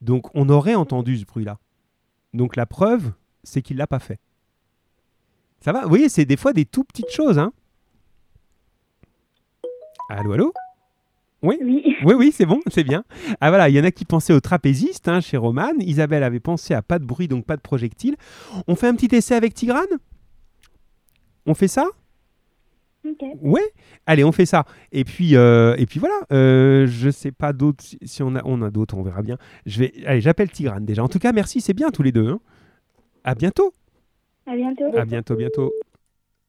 Donc 0.02 0.28
on 0.36 0.48
aurait 0.50 0.76
entendu 0.76 1.18
ce 1.18 1.26
bruit-là. 1.26 1.58
Donc 2.34 2.56
la 2.56 2.68
preuve, 2.68 3.14
c'est 3.44 3.62
qu'il 3.62 3.78
ne 3.78 3.80
l'a 3.80 3.88
pas 3.88 4.00
fait. 4.00 4.20
Ça 5.60 5.72
va? 5.72 5.84
Vous 5.84 5.90
voyez, 5.90 6.10
c'est 6.10 6.26
des 6.26 6.38
fois 6.38 6.54
des 6.54 6.66
tout 6.66 6.84
petites 6.84 7.12
choses. 7.12 7.40
Hein 7.40 7.52
allô, 10.10 10.34
allô? 10.34 10.54
Oui. 11.44 11.58
oui, 12.06 12.14
oui, 12.16 12.32
c'est 12.34 12.46
bon, 12.46 12.60
c'est 12.68 12.84
bien. 12.84 13.04
Ah 13.42 13.50
voilà, 13.50 13.70
il 13.70 13.76
y 13.76 13.80
en 13.80 13.84
a 13.84 13.92
qui 13.92 14.06
pensaient 14.06 14.34
au 14.34 14.40
trapéziste 14.40 15.08
hein, 15.08 15.22
chez 15.22 15.38
Roman. 15.38 15.74
Isabelle 15.80 16.24
avait 16.24 16.40
pensé 16.40 16.74
à 16.74 16.82
pas 16.82 17.00
de 17.00 17.06
bruit, 17.06 17.28
donc 17.28 17.46
pas 17.46 17.56
de 17.58 17.62
projectile. 17.62 18.16
On 18.68 18.76
fait 18.76 18.88
un 18.88 18.96
petit 18.96 19.14
essai 19.16 19.36
avec 19.36 19.54
Tigrane? 19.54 19.86
On 21.46 21.54
fait 21.54 21.68
ça? 21.68 21.86
Ok. 23.06 23.22
Ouais 23.42 23.62
Allez, 24.06 24.24
on 24.24 24.32
fait 24.32 24.46
ça. 24.46 24.64
Et 24.94 25.04
puis, 25.04 25.36
euh, 25.36 25.76
et 25.78 25.86
puis 25.86 26.00
voilà, 26.00 26.16
euh, 26.32 26.88
je 26.88 27.10
sais 27.10 27.34
pas 27.34 27.52
d'autres. 27.52 27.84
Si, 27.84 27.98
si 28.02 28.24
on 28.24 28.34
a, 28.36 28.42
on 28.46 28.62
a 28.62 28.70
d'autres, 28.72 28.96
on 28.98 29.04
verra 29.04 29.22
bien. 29.22 29.38
Je 29.66 29.80
vais, 29.80 29.94
allez, 30.06 30.22
j'appelle 30.22 30.50
Tigrane 30.50 30.86
déjà. 30.86 31.04
En 31.04 31.10
tout 31.10 31.20
cas, 31.20 31.34
merci, 31.34 31.60
c'est 31.60 31.74
bien 31.74 31.92
tous 31.92 32.04
les 32.04 32.14
deux. 32.14 32.30
hein. 32.30 32.40
À 33.26 33.36
bientôt. 33.36 33.74
À 34.48 34.56
bientôt. 34.56 34.98
À 34.98 35.04
bientôt, 35.04 35.36
bientôt. 35.36 35.74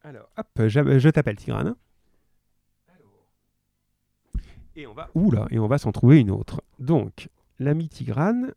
Alors, 0.04 0.28
hop, 0.36 0.46
je, 0.68 0.98
je 1.00 1.08
t'appelle 1.08 1.36
Tigrane. 1.36 1.74
Et 4.76 4.86
on 4.86 4.94
va, 4.94 5.08
oula, 5.14 5.46
et 5.50 5.58
on 5.58 5.66
va 5.68 5.78
s'en 5.78 5.92
trouver 5.92 6.18
une 6.20 6.30
autre. 6.30 6.60
Donc, 6.78 7.28
l'ami 7.58 7.88
Tigrane. 7.88 8.52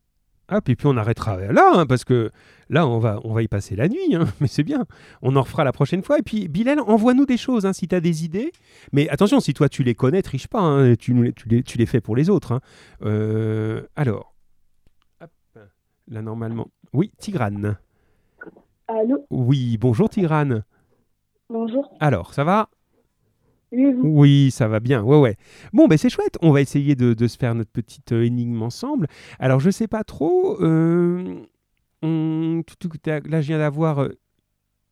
Hop, 0.49 0.69
et 0.69 0.77
puis 0.77 0.87
on 0.87 0.95
arrêtera 0.95 1.35
là, 1.51 1.71
hein, 1.73 1.85
parce 1.85 2.05
que 2.05 2.31
là, 2.69 2.87
on 2.87 2.99
va, 2.99 3.19
on 3.25 3.33
va 3.33 3.43
y 3.43 3.49
passer 3.49 3.75
la 3.75 3.89
nuit, 3.89 4.15
hein, 4.15 4.25
mais 4.39 4.47
c'est 4.47 4.63
bien. 4.63 4.85
On 5.21 5.35
en 5.35 5.41
refera 5.41 5.65
la 5.65 5.73
prochaine 5.73 6.01
fois. 6.03 6.19
Et 6.19 6.21
puis, 6.21 6.47
Bilal, 6.47 6.79
envoie-nous 6.79 7.25
des 7.25 7.35
choses 7.35 7.65
hein, 7.65 7.73
si 7.73 7.85
tu 7.89 7.93
as 7.93 7.99
des 7.99 8.23
idées. 8.23 8.53
Mais 8.93 9.09
attention, 9.09 9.41
si 9.41 9.53
toi 9.53 9.67
tu 9.67 9.83
les 9.83 9.93
connais, 9.93 10.21
triche 10.21 10.47
pas, 10.47 10.61
hein, 10.61 10.95
tu, 10.95 11.13
nous 11.13 11.23
les- 11.23 11.33
tu, 11.33 11.49
les, 11.49 11.63
tu 11.63 11.77
les 11.77 11.85
fais 11.85 11.99
pour 11.99 12.15
les 12.15 12.29
autres. 12.29 12.53
hein. 12.53 12.61
Euh, 13.01 13.81
alors, 13.97 14.33
hop, 15.21 15.29
là, 16.07 16.21
normalement. 16.21 16.67
Oui, 16.93 17.11
Tigrane. 17.17 17.77
Allô? 18.87 19.25
Oui, 19.29 19.77
bonjour 19.77 20.09
Tigrane. 20.09 20.63
Bonjour. 21.49 21.93
Alors, 21.99 22.33
ça 22.33 22.45
va? 22.45 22.69
Oui, 23.71 24.51
ça 24.51 24.67
va 24.67 24.79
bien. 24.79 25.03
Ouais, 25.03 25.19
ouais. 25.19 25.35
Bon, 25.73 25.87
ben 25.87 25.97
c'est 25.97 26.09
chouette. 26.09 26.37
On 26.41 26.51
va 26.51 26.61
essayer 26.61 26.95
de, 26.95 27.27
se 27.27 27.37
faire 27.37 27.53
notre 27.55 27.71
petite 27.71 28.11
euh, 28.13 28.23
énigme 28.23 28.61
ensemble. 28.61 29.07
Alors, 29.39 29.59
je 29.59 29.69
sais 29.69 29.87
pas 29.87 30.03
trop. 30.03 30.61
euh, 30.61 31.41
là, 32.01 33.41
je 33.41 33.47
viens 33.47 33.57
d'avoir. 33.57 33.99
euh, 34.03 34.17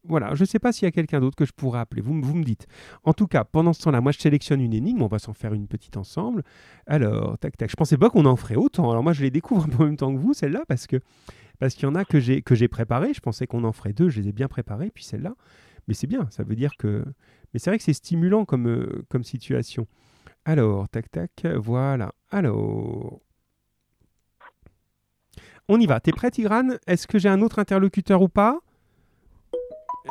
voilà, 0.07 0.35
je 0.35 0.45
sais 0.45 0.59
pas 0.59 0.71
s'il 0.71 0.85
y 0.85 0.87
a 0.87 0.91
quelqu'un 0.91 1.19
d'autre 1.19 1.35
que 1.35 1.45
je 1.45 1.53
pourrais 1.53 1.79
appeler. 1.79 2.01
Vous, 2.01 2.19
vous 2.21 2.35
me 2.35 2.43
dites. 2.43 2.67
En 3.03 3.13
tout 3.13 3.27
cas, 3.27 3.43
pendant 3.43 3.73
ce 3.73 3.81
temps-là, 3.83 4.01
moi, 4.01 4.11
je 4.11 4.19
sélectionne 4.19 4.61
une 4.61 4.73
énigme. 4.73 5.01
On 5.01 5.07
va 5.07 5.19
s'en 5.19 5.33
faire 5.33 5.53
une 5.53 5.67
petite 5.67 5.97
ensemble. 5.97 6.43
Alors, 6.85 7.37
tac, 7.39 7.57
tac. 7.57 7.71
Je 7.71 7.75
pensais 7.75 7.97
pas 7.97 8.09
qu'on 8.09 8.25
en 8.25 8.35
ferait 8.35 8.55
autant. 8.55 8.91
Alors, 8.91 9.03
moi, 9.03 9.13
je 9.13 9.21
les 9.23 9.31
découvre 9.31 9.67
en 9.79 9.83
même 9.85 9.97
temps 9.97 10.13
que 10.13 10.19
vous, 10.19 10.33
celle-là, 10.33 10.63
parce 10.67 10.85
que 10.85 10.97
parce 11.57 11.73
qu'il 11.73 11.83
y 11.83 11.85
en 11.87 11.95
a 11.95 12.03
que 12.03 12.19
j'ai 12.19 12.41
que 12.41 12.53
j'ai 12.53 12.67
préparé. 12.67 13.13
Je 13.13 13.21
pensais 13.21 13.47
qu'on 13.47 13.63
en 13.63 13.71
ferait 13.71 13.93
deux. 13.93 14.09
Je 14.09 14.21
les 14.21 14.29
ai 14.29 14.31
bien 14.33 14.47
préparées. 14.49 14.91
Puis 14.93 15.05
celle-là. 15.05 15.35
Mais 15.87 15.93
c'est 15.93 16.07
bien. 16.07 16.27
Ça 16.29 16.43
veut 16.43 16.55
dire 16.55 16.75
que 16.77 17.05
mais 17.55 17.59
c'est 17.59 17.69
vrai 17.69 17.77
que 17.77 17.85
c'est 17.85 17.93
stimulant 17.93 18.43
comme, 18.43 18.67
euh, 18.67 19.05
comme 19.07 19.23
situation. 19.23 19.87
Alors, 20.43 20.89
tac, 20.89 21.09
tac, 21.09 21.45
voilà. 21.55 22.13
Alors. 22.29 23.21
On 25.69 25.79
y 25.79 25.85
va. 25.85 26.01
T'es 26.01 26.11
prêt, 26.11 26.31
Tigrane? 26.31 26.77
Est-ce 26.85 27.07
que 27.07 27.17
j'ai 27.17 27.29
un 27.29 27.41
autre 27.41 27.59
interlocuteur 27.59 28.21
ou 28.21 28.27
pas? 28.27 28.59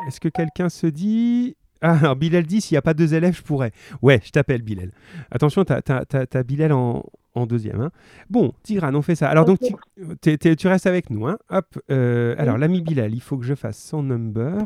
Est-ce 0.07 0.19
que 0.19 0.27
quelqu'un 0.27 0.69
se 0.69 0.87
dit? 0.87 1.55
Ah, 1.81 1.99
alors 1.99 2.15
Bilal 2.15 2.47
dit 2.47 2.61
s'il 2.61 2.73
n'y 2.73 2.79
a 2.79 2.81
pas 2.81 2.95
deux 2.95 3.13
élèves, 3.13 3.37
je 3.37 3.43
pourrais. 3.43 3.71
Ouais, 4.01 4.19
je 4.23 4.31
t'appelle 4.31 4.63
Bilal. 4.63 4.91
Attention, 5.29 5.63
t'as 5.65 5.81
as, 5.87 6.43
Bilal 6.43 6.71
en, 6.71 7.03
en 7.35 7.45
deuxième. 7.45 7.79
hein. 7.79 7.91
Bon, 8.27 8.53
Tigrane, 8.63 8.95
on 8.95 9.03
fait 9.03 9.13
ça. 9.13 9.29
Alors, 9.29 9.45
donc, 9.45 9.59
tu 9.59 10.67
restes 10.67 10.87
avec 10.87 11.11
nous. 11.11 11.27
Hein 11.27 11.37
Hop. 11.51 11.77
euh, 11.91 12.33
alors, 12.39 12.57
l'ami 12.57 12.81
Bilal, 12.81 13.13
il 13.13 13.21
faut 13.21 13.37
que 13.37 13.45
je 13.45 13.53
fasse 13.53 13.77
son 13.77 14.01
number. 14.01 14.65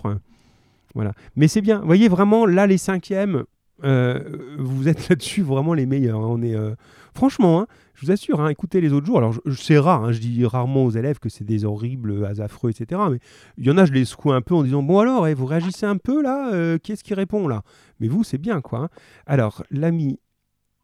Voilà. 0.95 1.14
Mais 1.36 1.48
c'est 1.48 1.61
bien. 1.61 1.80
Vous 1.80 1.86
voyez, 1.86 2.07
vraiment, 2.10 2.45
là, 2.45 2.68
les 2.68 2.78
cinquièmes, 2.78 3.44
Euh, 3.86 4.20
vous 4.60 4.90
êtes 4.90 5.07
là-dessus 5.10 5.41
vraiment 5.41 5.74
les 5.74 5.86
meilleurs. 5.86 6.20
hein. 6.20 6.28
On 6.38 6.44
euh, 6.44 6.76
franchement, 7.14 7.61
hein, 7.61 7.68
je 7.94 8.06
vous 8.06 8.11
assure, 8.11 8.41
hein, 8.41 8.49
écoutez 8.49 8.82
les 8.82 8.91
autres 8.91 9.06
jours. 9.06 9.20
Alors, 9.20 9.36
c'est 9.56 9.78
rare, 9.80 10.11
je 10.11 10.20
dis 10.20 10.45
rarement 10.45 10.84
aux 10.84 10.90
élèves 10.90 11.20
que 11.20 11.30
c'est 11.30 11.45
des 11.45 11.64
horribles, 11.64 12.11
euh, 12.11 12.41
affreux, 12.44 12.72
etc. 12.72 12.99
Mais 13.10 13.20
il 13.57 13.66
y 13.66 13.72
en 13.72 13.78
a, 13.78 13.86
je 13.86 13.94
les 13.94 14.03
secoue 14.03 14.34
un 14.34 14.41
peu 14.41 14.53
en 14.53 14.64
disant 14.64 14.84
Bon, 14.84 14.99
alors, 14.99 15.28
eh, 15.30 15.34
vous 15.34 15.45
réagissez 15.45 15.86
un 15.86 15.95
peu 15.95 16.22
là 16.22 16.52
euh, 16.53 16.78
Qui 16.78 16.91
est-ce 16.91 17.06
qui 17.06 17.14
répond 17.14 17.48
là? 17.48 17.64
Mais 18.02 18.10
vous, 18.10 18.26
c'est 18.26 18.38
bien, 18.38 18.60
quoi. 18.60 18.90
Alors, 19.26 19.64
l'ami, 19.72 20.20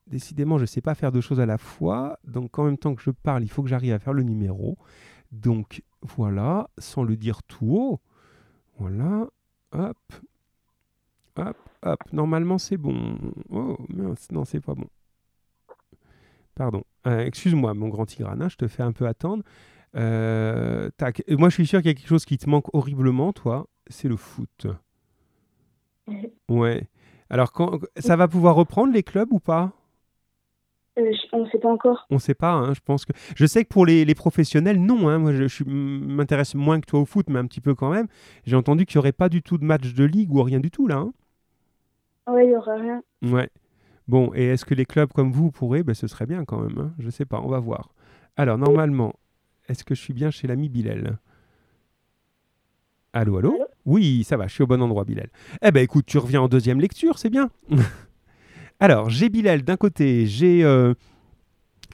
décidément, 0.08 0.58
je 0.58 0.64
ne 0.64 0.68
sais 0.68 0.82
pas 0.82 0.96
faire 0.96 1.12
deux 1.12 1.20
choses 1.20 1.42
à 1.42 1.46
la 1.46 1.58
fois. 1.58 2.18
Donc, 2.26 2.58
en 2.60 2.64
même 2.64 2.78
temps 2.78 2.96
que 2.96 3.02
je 3.04 3.12
parle, 3.12 3.44
il 3.44 3.50
faut 3.50 3.62
que 3.62 3.68
j'arrive 3.70 3.92
à 3.94 4.00
faire 4.00 4.14
le 4.14 4.24
numéro. 4.24 4.78
Donc, 5.34 5.82
voilà, 6.16 6.70
sans 6.78 7.04
le 7.04 7.18
dire 7.18 7.44
tout 7.44 7.76
haut. 7.76 8.00
Voilà, 8.80 9.28
hop, 9.72 9.98
hop, 11.38 11.58
hop. 11.84 12.00
Normalement, 12.14 12.58
c'est 12.58 12.78
bon. 12.78 13.18
Oh, 13.50 13.78
mince, 13.90 14.32
non, 14.32 14.46
c'est 14.46 14.60
pas 14.62 14.74
bon. 14.76 14.88
Pardon. 16.56 16.84
Euh, 17.08 17.26
Excuse-moi, 17.26 17.74
mon 17.74 17.90
grand 17.90 18.06
tigrane, 18.06 18.50
je 18.50 18.56
te 18.56 18.68
fais 18.68 18.84
un 18.84 18.92
peu 18.94 19.08
attendre. 19.08 19.44
Euh, 19.96 20.90
tac. 20.98 21.24
Et 21.28 21.36
Moi, 21.36 21.50
je 21.50 21.56
suis 21.56 21.68
sûr 21.68 21.80
qu'il 21.82 21.88
y 21.88 21.92
a 21.92 21.96
quelque 21.96 22.08
chose 22.08 22.26
qui 22.26 22.38
te 22.38 22.50
manque 22.50 22.74
horriblement, 22.74 23.34
toi. 23.34 23.68
C'est 23.88 24.08
le 24.08 24.18
foot. 24.18 24.68
Ouais. 26.50 26.88
Alors, 27.30 27.52
quand, 27.52 27.80
ça 27.98 28.16
va 28.16 28.28
pouvoir 28.28 28.56
reprendre 28.56 28.94
les 28.94 29.02
clubs 29.04 29.32
ou 29.34 29.40
pas? 29.40 29.72
Euh, 30.98 31.12
on 31.34 31.44
ne 31.44 31.50
sait 31.50 31.58
pas 31.60 31.70
encore. 31.70 32.06
On 32.10 32.16
ne 32.16 32.20
sait 32.20 32.34
pas, 32.36 32.54
hein, 32.54 32.74
je 32.74 32.80
pense 32.84 33.04
que. 33.06 33.12
Je 33.36 33.46
sais 33.46 33.64
que 33.64 33.70
pour 33.70 33.86
les, 33.86 34.06
les 34.06 34.16
professionnels, 34.16 34.80
non. 34.82 35.10
hein, 35.10 35.18
moi, 35.18 35.34
je, 35.34 35.64
m'intéresse 35.66 36.56
moins 36.56 36.80
que 36.80 36.86
toi 36.86 37.02
au 37.02 37.06
foot, 37.06 37.26
mais 37.30 37.40
un 37.40 37.46
petit 37.46 37.62
peu 37.62 37.76
quand 37.76 37.90
même. 37.90 38.08
J'ai 38.46 38.56
entendu 38.56 38.86
qu'il 38.86 38.98
n'y 38.98 39.00
aurait 39.00 39.12
pas 39.12 39.28
du 39.30 39.42
tout 39.42 39.58
de 39.58 39.66
match 39.66 39.94
de 39.94 40.04
ligue 40.06 40.34
ou 40.34 40.42
rien 40.42 40.60
du 40.60 40.72
tout 40.72 40.88
là. 40.88 40.98
hein. 40.98 41.14
Ouais, 42.28 42.46
il 42.46 42.50
n'y 42.50 42.56
aura 42.56 42.76
rien. 42.76 43.04
Ouais. 43.24 43.50
Bon, 44.08 44.32
et 44.36 44.46
est-ce 44.46 44.66
que 44.66 44.74
les 44.74 44.86
clubs 44.86 45.12
comme 45.12 45.32
vous 45.32 45.52
pourraient? 45.52 45.84
Ben, 45.84 45.94
Ce 45.94 46.08
serait 46.08 46.26
bien 46.26 46.46
quand 46.46 46.60
même. 46.60 46.78
hein. 46.80 46.94
Je 47.00 47.10
sais 47.10 47.26
pas, 47.26 47.42
on 47.42 47.50
va 47.50 47.60
voir. 47.60 47.90
Alors, 48.38 48.58
normalement, 48.58 49.14
est-ce 49.68 49.84
que 49.84 49.96
je 49.96 50.02
suis 50.02 50.14
bien 50.14 50.32
chez 50.32 50.48
l'ami 50.48 50.70
Bilal? 50.70 51.18
Allô, 53.14 53.38
allô? 53.38 53.54
Allô? 53.56 53.66
Oui, 53.86 54.24
ça 54.24 54.38
va, 54.38 54.48
je 54.48 54.54
suis 54.54 54.64
au 54.64 54.68
bon 54.68 54.82
endroit, 54.82 55.04
Bilal. 55.06 55.30
Eh 55.62 55.72
ben 55.72 55.82
écoute, 55.84 56.06
tu 56.06 56.18
reviens 56.18 56.42
en 56.42 56.48
deuxième 56.48 56.80
lecture, 56.80 57.18
c'est 57.18 57.30
bien. 57.30 57.50
Alors, 58.80 59.10
j'ai 59.10 59.30
Bilal 59.30 59.64
d'un 59.64 59.78
côté, 59.78 60.26
j'ai 60.26 60.64
euh, 60.64 60.94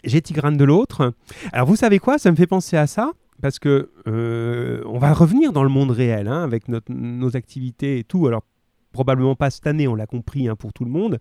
Tigrane 0.04 0.58
de 0.58 0.64
l'autre. 0.64 1.14
Alors, 1.54 1.68
vous 1.68 1.76
savez 1.76 2.00
quoi? 2.00 2.18
Ça 2.18 2.32
me 2.32 2.36
fait 2.36 2.48
penser 2.48 2.78
à 2.78 2.88
ça. 2.88 3.12
Parce 3.42 3.58
que 3.58 3.90
euh, 4.08 4.84
on 4.86 5.00
va 5.00 5.14
revenir 5.14 5.52
dans 5.52 5.64
le 5.64 5.70
monde 5.70 5.90
réel 5.90 6.28
hein, 6.28 6.44
avec 6.44 6.68
notre- 6.68 6.92
nos 6.92 7.36
activités 7.36 7.98
et 7.98 8.04
tout. 8.04 8.28
Alors, 8.28 8.44
probablement 8.92 9.34
pas 9.36 9.50
cette 9.50 9.66
année, 9.66 9.88
on 9.88 9.96
l'a 9.96 10.06
compris 10.06 10.48
hein, 10.48 10.56
pour 10.56 10.74
tout 10.74 10.86
le 10.86 10.92
monde, 10.92 11.18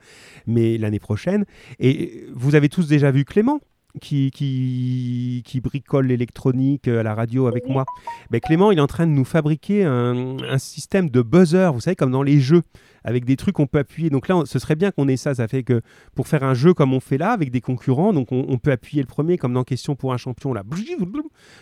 mais 0.47 0.77
l'année 0.77 0.99
prochaine. 0.99 1.47
Et 1.79 2.27
vous 2.35 2.55
avez 2.57 2.69
tous 2.69 2.87
déjà 2.87 3.11
vu 3.11 3.25
Clément 3.25 3.59
qui, 4.03 4.31
qui, 4.33 5.43
qui 5.47 5.61
bricole 5.63 6.09
l'électronique 6.09 6.89
euh, 6.89 7.01
à 7.01 7.03
la 7.03 7.15
radio 7.15 7.47
avec 7.47 7.67
moi. 7.67 7.87
Ben, 8.31 8.39
Clément, 8.39 8.71
il 8.71 8.77
est 8.77 8.83
en 8.83 8.87
train 8.87 9.07
de 9.07 9.13
nous 9.13 9.25
fabriquer 9.25 9.85
un, 9.87 10.37
un 10.43 10.59
système 10.59 11.09
de 11.09 11.23
buzzer, 11.23 11.73
vous 11.73 11.81
savez, 11.81 11.97
comme 11.97 12.11
dans 12.13 12.23
les 12.23 12.39
jeux, 12.39 12.63
avec 13.05 13.25
des 13.25 13.37
trucs 13.37 13.55
qu'on 13.55 13.67
peut 13.67 13.79
appuyer. 13.79 14.11
Donc 14.11 14.29
là, 14.29 14.37
on- 14.37 14.45
ce 14.45 14.59
serait 14.59 14.77
bien 14.77 14.91
qu'on 14.91 15.09
ait 15.09 15.17
ça. 15.17 15.35
Ça 15.35 15.49
fait 15.49 15.63
que 15.63 15.81
pour 16.15 16.29
faire 16.29 16.43
un 16.45 16.55
jeu 16.55 16.75
comme 16.75 16.93
on 16.95 17.01
fait 17.01 17.19
là, 17.19 17.31
avec 17.33 17.51
des 17.51 17.61
concurrents, 17.61 18.13
donc 18.13 18.33
on, 18.33 18.45
on 18.49 18.59
peut 18.59 18.73
appuyer 18.73 19.03
le 19.03 19.07
premier, 19.09 19.39
comme 19.39 19.53
dans 19.53 19.65
Question 19.65 19.95
pour 19.95 20.13
un 20.13 20.17
champion, 20.17 20.53
là. 20.53 20.63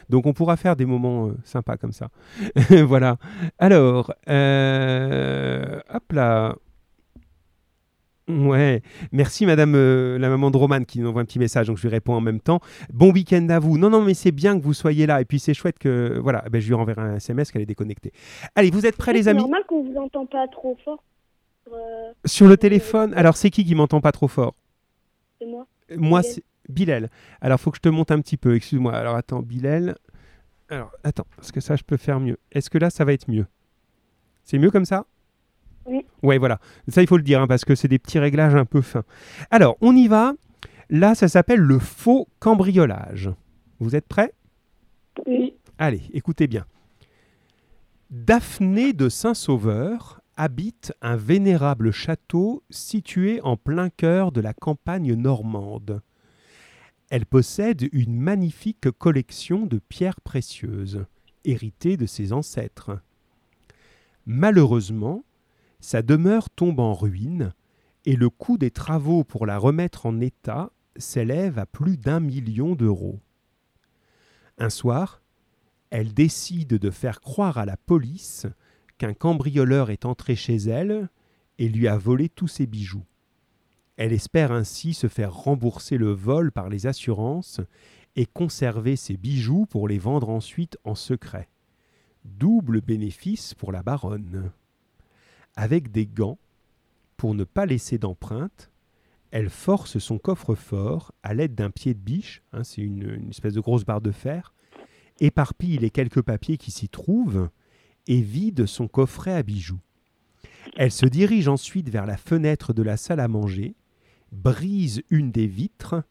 Donc 0.09 0.27
on 0.27 0.32
pourra 0.32 0.56
faire 0.56 0.77
des 0.77 0.86
moments 0.86 1.28
euh, 1.28 1.32
sympas 1.44 1.77
comme 1.77 1.93
ça. 1.93 2.09
voilà. 2.86 3.16
Alors, 3.59 4.12
euh, 4.28 5.81
hop 5.93 6.12
là. 6.12 6.55
Ouais, 8.28 8.82
merci 9.10 9.47
Madame 9.47 9.73
euh, 9.74 10.19
la 10.19 10.28
maman 10.28 10.51
de 10.51 10.59
Romane 10.59 10.85
qui 10.85 11.01
nous 11.01 11.09
envoie 11.09 11.23
un 11.23 11.24
petit 11.24 11.39
message, 11.39 11.69
donc 11.69 11.78
je 11.78 11.82
lui 11.82 11.89
réponds 11.89 12.12
en 12.12 12.20
même 12.20 12.40
temps. 12.40 12.60
Bon 12.93 13.10
week-end 13.10 13.47
à 13.48 13.59
vous. 13.59 13.78
Non, 13.78 13.89
non, 13.89 14.02
mais 14.02 14.12
c'est 14.12 14.32
bien 14.32 14.59
que 14.59 14.62
vous 14.62 14.74
soyez 14.74 15.06
là. 15.06 15.23
Et 15.23 15.24
puis 15.24 15.39
c'est 15.39 15.55
chouette 15.55 15.78
que. 15.78 16.19
Voilà, 16.23 16.44
ben, 16.51 16.60
je 16.60 16.66
lui 16.69 16.74
renverrai 16.74 17.01
un 17.01 17.16
SMS 17.16 17.51
qu'elle 17.51 17.62
est 17.62 17.66
déconnectée. 17.66 18.12
Allez, 18.55 18.70
vous 18.70 18.85
êtes 18.85 18.98
prêts 18.98 19.15
les 19.15 19.23
C'est 19.23 19.31
amis? 19.31 19.40
normal 19.40 19.62
qu'on 19.66 19.82
vous 19.82 19.97
entend 19.98 20.27
pas 20.27 20.47
trop 20.48 20.77
fort. 20.85 21.02
Euh, 21.73 22.12
Sur 22.24 22.47
le 22.49 22.57
téléphone, 22.57 23.12
alors 23.15 23.36
c'est 23.36 23.51
qui 23.51 23.65
qui 23.65 23.74
m'entend 23.74 24.01
pas 24.01 24.12
trop 24.12 24.28
fort? 24.28 24.55
C'est 25.40 25.47
moi. 25.47 25.66
Moi, 25.97 26.23
c'est 26.23 26.45
Bilal. 26.69 27.11
Alors, 27.40 27.59
faut 27.59 27.70
que 27.70 27.77
je 27.78 27.82
te 27.82 27.89
monte 27.89 28.11
un 28.11 28.20
petit 28.20 28.36
peu. 28.36 28.55
Excuse-moi. 28.55 28.95
Alors, 28.95 29.16
attends, 29.16 29.40
Bilal. 29.40 29.97
Alors, 30.69 30.93
attends, 31.03 31.27
parce 31.36 31.51
que 31.51 31.61
ça, 31.61 31.77
je 31.77 31.82
peux 31.82 31.97
faire 31.97 32.20
mieux. 32.20 32.39
Est-ce 32.53 32.69
que 32.69 32.78
là, 32.78 32.90
ça 32.90 33.05
va 33.05 33.15
être 33.15 33.28
mieux? 33.31 33.47
C'est 34.45 34.59
mieux 34.59 34.70
comme 34.70 34.85
ça? 34.85 35.07
Oui. 35.86 36.05
Ouais, 36.23 36.36
voilà. 36.36 36.61
Ça, 36.89 37.01
il 37.01 37.09
faut 37.09 37.16
le 37.16 37.23
dire, 37.23 37.40
hein, 37.40 37.47
parce 37.47 37.65
que 37.65 37.74
c'est 37.74 37.89
des 37.89 37.99
petits 37.99 38.19
réglages 38.19 38.55
un 38.55 38.66
peu 38.66 38.82
fins. 38.82 39.05
Alors, 39.51 39.78
on 39.81 39.97
y 39.97 40.09
va. 40.09 40.35
Là, 40.90 41.15
ça 41.15 41.28
s'appelle 41.28 41.61
le 41.61 41.78
faux 41.78 42.28
cambriolage. 42.39 43.31
Vous 43.78 43.97
êtes 43.97 44.07
prêts? 44.07 44.35
Oui. 45.27 45.55
Allez, 45.78 46.03
écoutez 46.12 46.47
bien. 46.47 46.66
Daphné 48.11 48.93
de 48.93 49.09
Saint-Sauveur 49.09 50.18
habite 50.39 50.94
un 51.02 51.16
vénérable 51.16 51.90
château 51.90 52.62
situé 52.70 53.40
en 53.43 53.56
plein 53.56 53.90
cœur 53.90 54.31
de 54.31 54.40
la 54.40 54.55
campagne 54.55 55.15
normande. 55.15 56.01
Elle 57.10 57.27
possède 57.27 57.89
une 57.93 58.16
magnifique 58.16 58.89
collection 58.93 59.66
de 59.66 59.78
pierres 59.78 60.20
précieuses, 60.20 61.05
héritées 61.44 61.97
de 61.97 62.06
ses 62.06 62.32
ancêtres. 62.32 63.01
Malheureusement, 64.27 65.24
sa 65.81 66.02
demeure 66.02 66.51
tombe 66.51 66.78
en 66.78 66.94
ruine 66.94 67.52
et 68.05 68.15
le 68.15 68.31
coût 68.31 68.59
des 68.59 68.70
travaux 68.70 69.24
pour 69.24 69.44
la 69.44 69.59
remettre 69.59 70.06
en 70.06 70.20
état 70.20 70.70
s'élève 70.97 71.59
à 71.59 71.66
plus 71.66 71.97
d'un 71.97 72.20
million 72.20 72.77
d'euros. 72.77 73.19
Un 74.56 74.70
soir, 74.70 75.20
elle 75.90 76.15
décide 76.15 76.74
de 76.74 76.90
faire 76.90 77.20
croire 77.20 77.59
à 77.59 77.65
la 77.65 77.77
police 77.77 78.47
qu'un 78.98 79.14
cambrioleur 79.14 79.90
est 79.90 80.04
entré 80.04 80.36
chez 80.36 80.56
elle 80.56 81.08
et 81.58 81.68
lui 81.68 81.88
a 81.88 81.96
volé 81.96 82.28
tous 82.28 82.48
ses 82.48 82.66
bijoux. 82.66 83.04
Elle 83.96 84.12
espère 84.12 84.52
ainsi 84.52 84.94
se 84.94 85.08
faire 85.08 85.34
rembourser 85.34 85.96
le 85.96 86.10
vol 86.10 86.52
par 86.52 86.68
les 86.68 86.86
assurances 86.86 87.60
et 88.16 88.26
conserver 88.26 88.96
ses 88.96 89.16
bijoux 89.16 89.66
pour 89.66 89.88
les 89.88 89.98
vendre 89.98 90.28
ensuite 90.28 90.78
en 90.84 90.94
secret. 90.94 91.48
Double 92.24 92.80
bénéfice 92.80 93.54
pour 93.54 93.72
la 93.72 93.82
baronne. 93.82 94.52
Avec 95.56 95.90
des 95.90 96.06
gants, 96.06 96.38
pour 97.16 97.34
ne 97.34 97.44
pas 97.44 97.66
laisser 97.66 97.98
d'empreinte, 97.98 98.70
elle 99.30 99.50
force 99.50 99.98
son 99.98 100.18
coffre-fort 100.18 101.12
à 101.22 101.34
l'aide 101.34 101.54
d'un 101.54 101.70
pied 101.70 101.94
de 101.94 101.98
biche, 101.98 102.42
hein, 102.52 102.64
c'est 102.64 102.80
une, 102.82 103.02
une 103.02 103.30
espèce 103.30 103.54
de 103.54 103.60
grosse 103.60 103.84
barre 103.84 104.00
de 104.00 104.12
fer, 104.12 104.54
éparpille 105.20 105.78
les 105.78 105.90
quelques 105.90 106.22
papiers 106.22 106.56
qui 106.56 106.70
s'y 106.70 106.88
trouvent 106.88 107.50
et 108.09 108.20
vide 108.20 108.66
son 108.66 108.89
coffret 108.89 109.35
à 109.35 109.44
bijoux. 109.44 109.80
Elle 110.76 110.90
se 110.90 111.06
dirige 111.06 111.47
ensuite 111.47 111.90
vers 111.90 112.06
la 112.06 112.16
fenêtre 112.16 112.72
de 112.72 112.82
la 112.82 112.97
salle 112.97 113.20
à 113.20 113.28
manger, 113.28 113.76
brise 114.32 115.02
une 115.10 115.30
des 115.30 115.47
vitres 115.47 116.02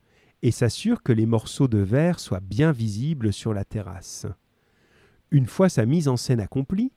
et 0.44 0.52
s'assure 0.52 1.04
que 1.04 1.12
les 1.12 1.26
morceaux 1.26 1.68
de 1.68 1.80
verre 1.80 2.20
soient 2.20 2.40
bien 2.40 2.72
visibles 2.72 3.34
sur 3.34 3.54
la 3.54 3.66
terrasse. 3.66 4.28
Une 5.32 5.48
fois 5.48 5.70
sa 5.70 5.86
mise 5.86 6.08
en 6.08 6.18
scène 6.18 6.40
accomplie, 6.40 6.92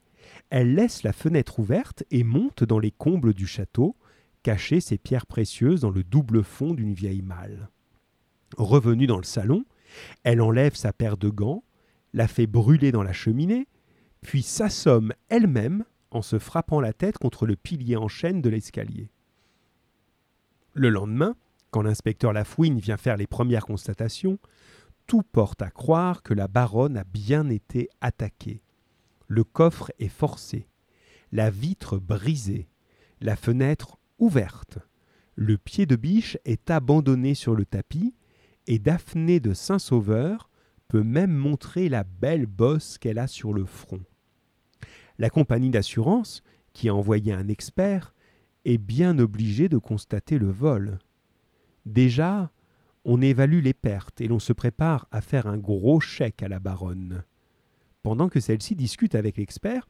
elle 0.50 0.74
laisse 0.74 1.02
la 1.02 1.12
fenêtre 1.12 1.58
ouverte 1.58 2.04
et 2.10 2.22
monte 2.22 2.62
dans 2.62 2.78
les 2.78 2.90
combles 2.90 3.34
du 3.34 3.46
château, 3.46 3.96
cacher 4.42 4.80
ses 4.80 4.98
pierres 4.98 5.26
précieuses 5.26 5.80
dans 5.80 5.90
le 5.90 6.04
double 6.04 6.44
fond 6.44 6.74
d'une 6.74 6.94
vieille 6.94 7.22
malle. 7.22 7.70
Revenue 8.56 9.06
dans 9.06 9.16
le 9.16 9.24
salon, 9.24 9.64
elle 10.22 10.40
enlève 10.40 10.74
sa 10.74 10.92
paire 10.92 11.16
de 11.16 11.28
gants, 11.28 11.64
la 12.12 12.28
fait 12.28 12.46
brûler 12.46 12.92
dans 12.92 13.02
la 13.02 13.12
cheminée, 13.12 13.66
puis 14.20 14.42
s'assomme 14.42 15.12
elle-même 15.28 15.84
en 16.10 16.22
se 16.22 16.38
frappant 16.38 16.80
la 16.80 16.92
tête 16.92 17.18
contre 17.18 17.46
le 17.46 17.56
pilier 17.56 17.96
en 17.96 18.08
chêne 18.08 18.42
de 18.42 18.50
l'escalier. 18.50 19.10
Le 20.72 20.88
lendemain, 20.88 21.36
quand 21.70 21.82
l'inspecteur 21.82 22.32
Lafouine 22.32 22.80
vient 22.80 22.96
faire 22.96 23.16
les 23.16 23.26
premières 23.26 23.66
constatations, 23.66 24.38
tout 25.06 25.22
porte 25.22 25.62
à 25.62 25.70
croire 25.70 26.22
que 26.22 26.34
la 26.34 26.48
baronne 26.48 26.96
a 26.96 27.04
bien 27.04 27.48
été 27.48 27.88
attaquée. 28.00 28.62
Le 29.26 29.44
coffre 29.44 29.92
est 29.98 30.08
forcé, 30.08 30.68
la 31.32 31.50
vitre 31.50 31.98
brisée, 31.98 32.68
la 33.20 33.36
fenêtre 33.36 33.98
ouverte. 34.18 34.78
Le 35.34 35.58
pied 35.58 35.86
de 35.86 35.96
biche 35.96 36.38
est 36.44 36.70
abandonné 36.70 37.34
sur 37.34 37.54
le 37.54 37.64
tapis 37.64 38.14
et 38.66 38.78
Daphné 38.78 39.40
de 39.40 39.54
Saint-Sauveur 39.54 40.50
peut 40.88 41.02
même 41.02 41.32
montrer 41.32 41.88
la 41.88 42.04
belle 42.04 42.46
bosse 42.46 42.98
qu'elle 42.98 43.18
a 43.18 43.26
sur 43.26 43.52
le 43.52 43.64
front. 43.64 44.02
La 45.20 45.28
compagnie 45.28 45.68
d'assurance, 45.68 46.42
qui 46.72 46.88
a 46.88 46.94
envoyé 46.94 47.34
un 47.34 47.46
expert, 47.48 48.14
est 48.64 48.78
bien 48.78 49.18
obligée 49.18 49.68
de 49.68 49.76
constater 49.76 50.38
le 50.38 50.50
vol. 50.50 50.98
Déjà, 51.84 52.50
on 53.04 53.20
évalue 53.20 53.62
les 53.62 53.74
pertes 53.74 54.22
et 54.22 54.28
l'on 54.28 54.38
se 54.38 54.54
prépare 54.54 55.08
à 55.10 55.20
faire 55.20 55.46
un 55.46 55.58
gros 55.58 56.00
chèque 56.00 56.42
à 56.42 56.48
la 56.48 56.58
baronne. 56.58 57.22
Pendant 58.02 58.30
que 58.30 58.40
celle-ci 58.40 58.76
discute 58.76 59.14
avec 59.14 59.36
l'expert, 59.36 59.86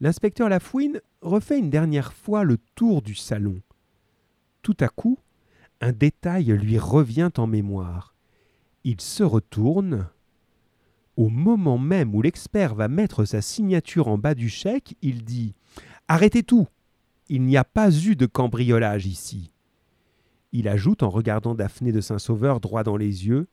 l'inspecteur 0.00 0.50
Lafouine 0.50 1.00
refait 1.22 1.58
une 1.58 1.70
dernière 1.70 2.12
fois 2.12 2.44
le 2.44 2.58
tour 2.74 3.00
du 3.00 3.14
salon. 3.14 3.62
Tout 4.60 4.76
à 4.80 4.88
coup, 4.88 5.18
un 5.80 5.92
détail 5.92 6.48
lui 6.48 6.78
revient 6.78 7.30
en 7.38 7.46
mémoire. 7.46 8.14
Il 8.84 9.00
se 9.00 9.22
retourne. 9.22 10.10
Au 11.16 11.30
moment 11.30 11.78
même 11.78 12.14
où 12.14 12.20
l'expert 12.20 12.74
va 12.74 12.88
mettre 12.88 13.24
sa 13.24 13.40
signature 13.40 14.08
en 14.08 14.18
bas 14.18 14.34
du 14.34 14.50
chèque, 14.50 14.94
il 15.00 15.24
dit 15.24 15.54
Arrêtez 16.08 16.42
tout 16.42 16.68
Il 17.28 17.42
n'y 17.42 17.56
a 17.56 17.64
pas 17.64 17.90
eu 17.90 18.16
de 18.16 18.26
cambriolage 18.26 19.06
ici. 19.06 19.50
Il 20.52 20.68
ajoute 20.68 21.02
en 21.02 21.08
regardant 21.08 21.54
Daphné 21.54 21.90
de 21.90 22.00
Saint-Sauveur 22.00 22.60
droit 22.60 22.82
dans 22.82 22.98
les 22.98 23.26
yeux 23.26 23.48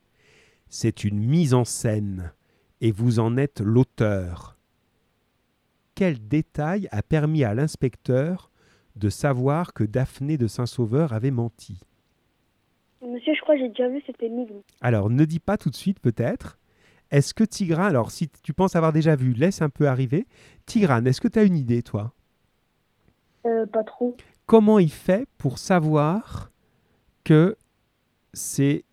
C'est 0.67 1.05
une 1.05 1.19
mise 1.19 1.53
en 1.53 1.63
scène, 1.63 2.33
et 2.81 2.91
vous 2.91 3.19
en 3.19 3.37
êtes 3.37 3.61
l'auteur. 3.61 4.57
Quel 5.95 6.27
détail 6.27 6.89
a 6.91 7.01
permis 7.01 7.45
à 7.45 7.53
l'inspecteur 7.53 8.51
de 8.97 9.09
savoir 9.09 9.73
que 9.73 9.83
Daphné 9.83 10.37
de 10.37 10.47
Saint-Sauveur 10.47 11.13
avait 11.13 11.31
menti? 11.31 11.79
Monsieur, 13.01 13.33
je 13.35 13.41
crois 13.41 13.55
que 13.55 13.61
j'ai 13.61 13.69
déjà 13.69 13.89
vu 13.89 14.01
cette 14.05 14.21
énigme. 14.21 14.61
Alors, 14.81 15.09
ne 15.09 15.25
dis 15.25 15.39
pas 15.39 15.57
tout 15.57 15.69
de 15.69 15.75
suite 15.75 15.99
peut-être. 15.99 16.57
Est-ce 17.13 17.35
que 17.35 17.43
Tigran, 17.43 17.83
alors 17.83 18.09
si 18.09 18.27
tu 18.27 18.53
penses 18.53 18.75
avoir 18.75 18.91
déjà 18.91 19.15
vu, 19.15 19.33
laisse 19.33 19.61
un 19.61 19.69
peu 19.69 19.87
arriver. 19.87 20.25
Tigran, 20.65 21.05
est-ce 21.05 21.21
que 21.21 21.27
tu 21.27 21.37
as 21.37 21.43
une 21.43 21.55
idée, 21.55 21.83
toi? 21.83 22.11
Euh, 23.45 23.67
pas 23.67 23.83
trop. 23.83 24.17
Comment 24.47 24.79
il 24.79 24.91
fait 24.91 25.27
pour 25.37 25.59
savoir 25.59 26.51
que 27.23 27.55
c'est 28.33 28.83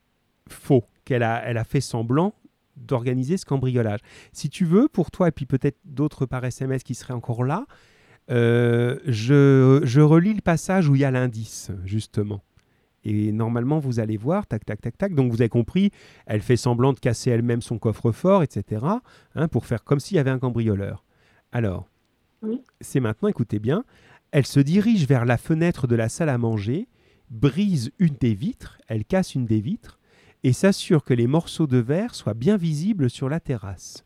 faux, 0.51 0.85
qu'elle 1.07 1.23
a, 1.23 1.43
elle 1.47 1.57
a 1.57 1.65
fait 1.65 1.81
semblant 1.81 2.35
d'organiser 2.77 3.39
ce 3.39 3.47
cambriolage? 3.47 4.01
Si 4.35 4.51
tu 4.51 4.67
veux, 4.67 4.89
pour 4.89 5.11
toi, 5.11 5.29
et 5.29 5.33
puis 5.33 5.47
peut-être 5.47 5.79
d'autres 5.87 6.27
par 6.27 6.45
SMS 6.45 6.83
qui 6.83 6.95
seraient 6.95 7.15
encore 7.15 7.43
là, 7.43 7.65
euh, 8.31 8.99
je, 9.07 9.81
je 9.85 10.01
relis 10.03 10.35
le 10.35 10.43
passage 10.43 10.91
où 10.91 10.95
il 10.95 11.01
y 11.01 11.05
a 11.07 11.11
l'indice, 11.11 11.71
justement. 11.87 12.43
Et 13.05 13.33
normalement, 13.33 13.79
vous 13.79 13.99
allez 13.99 14.17
voir, 14.17 14.47
tac, 14.47 14.65
tac, 14.65 14.81
tac, 14.81 14.99
tac. 14.99 15.15
Donc, 15.15 15.31
vous 15.33 15.41
avez 15.41 15.49
compris, 15.49 15.91
elle 16.27 16.43
fait 16.43 16.57
semblant 16.57 16.93
de 16.93 16.99
casser 16.99 17.31
elle-même 17.31 17.63
son 17.63 17.79
coffre-fort, 17.79 18.43
etc. 18.43 18.85
hein, 19.35 19.49
pour 19.49 19.65
faire 19.67 19.85
comme 19.85 20.01
s'il 20.01 20.17
y 20.17 20.21
avait 20.21 20.31
un 20.31 20.39
cambrioleur. 20.39 21.05
Alors, 21.53 21.89
Oui. 22.43 22.61
c'est 22.81 23.01
maintenant, 23.01 23.29
écoutez 23.29 23.59
bien, 23.59 23.85
elle 24.33 24.47
se 24.47 24.61
dirige 24.61 25.07
vers 25.07 25.25
la 25.25 25.39
fenêtre 25.39 25.87
de 25.87 25.97
la 25.97 26.09
salle 26.11 26.29
à 26.29 26.37
manger, 26.39 26.89
brise 27.31 27.91
une 27.99 28.15
des 28.21 28.35
vitres, 28.35 28.79
elle 28.87 29.05
casse 29.05 29.35
une 29.35 29.47
des 29.47 29.61
vitres, 29.61 29.99
et 30.45 30.53
s'assure 30.53 31.03
que 31.05 31.15
les 31.15 31.27
morceaux 31.27 31.67
de 31.67 31.79
verre 31.79 32.15
soient 32.15 32.35
bien 32.35 32.57
visibles 32.57 33.09
sur 33.11 33.29
la 33.29 33.41
terrasse. 33.41 34.05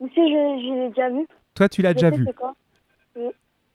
Monsieur, 0.00 0.22
je, 0.24 0.62
je 0.62 0.82
l'ai 0.82 0.88
déjà 0.90 1.10
vu. 1.10 1.26
Toi, 1.54 1.68
tu 1.68 1.82
l'as 1.82 1.94
déjà 1.94 2.10
vu. 2.10 2.26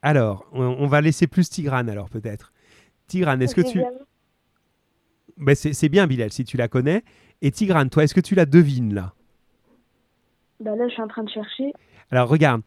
Alors, 0.02 0.46
on, 0.54 0.64
on 0.64 0.88
va 0.88 1.02
laisser 1.02 1.28
plus 1.28 1.50
Tigrane, 1.50 1.90
alors 1.90 2.10
peut-être. 2.10 2.52
Tigrane, 3.12 3.42
est-ce 3.42 3.56
que 3.56 3.62
tu... 3.62 3.82
Ben, 5.38 5.54
c'est 5.54 5.74
c'est 5.74 5.90
bien, 5.90 6.08
Bilal, 6.08 6.32
si 6.32 6.46
tu 6.46 6.56
la 6.56 6.70
connais. 6.70 7.04
Et 7.42 7.52
Tigrane, 7.52 7.90
toi, 7.90 8.04
est-ce 8.04 8.14
que 8.14 8.22
tu 8.22 8.36
la 8.36 8.46
devines 8.46 8.94
là? 8.94 9.14
Bah 10.62 10.76
là, 10.76 10.88
je 10.88 10.94
suis 10.94 11.02
en 11.02 11.08
train 11.08 11.24
de 11.24 11.30
chercher. 11.30 11.74
Alors, 12.10 12.30
regarde. 12.30 12.62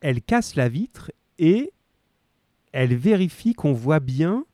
Elle 0.00 0.20
casse 0.22 0.56
la 0.56 0.68
vitre 0.68 1.10
et 1.38 1.72
elle 2.72 2.94
vérifie 2.94 3.54
qu'on 3.54 3.72
voit 3.72 4.00
bien 4.00 4.44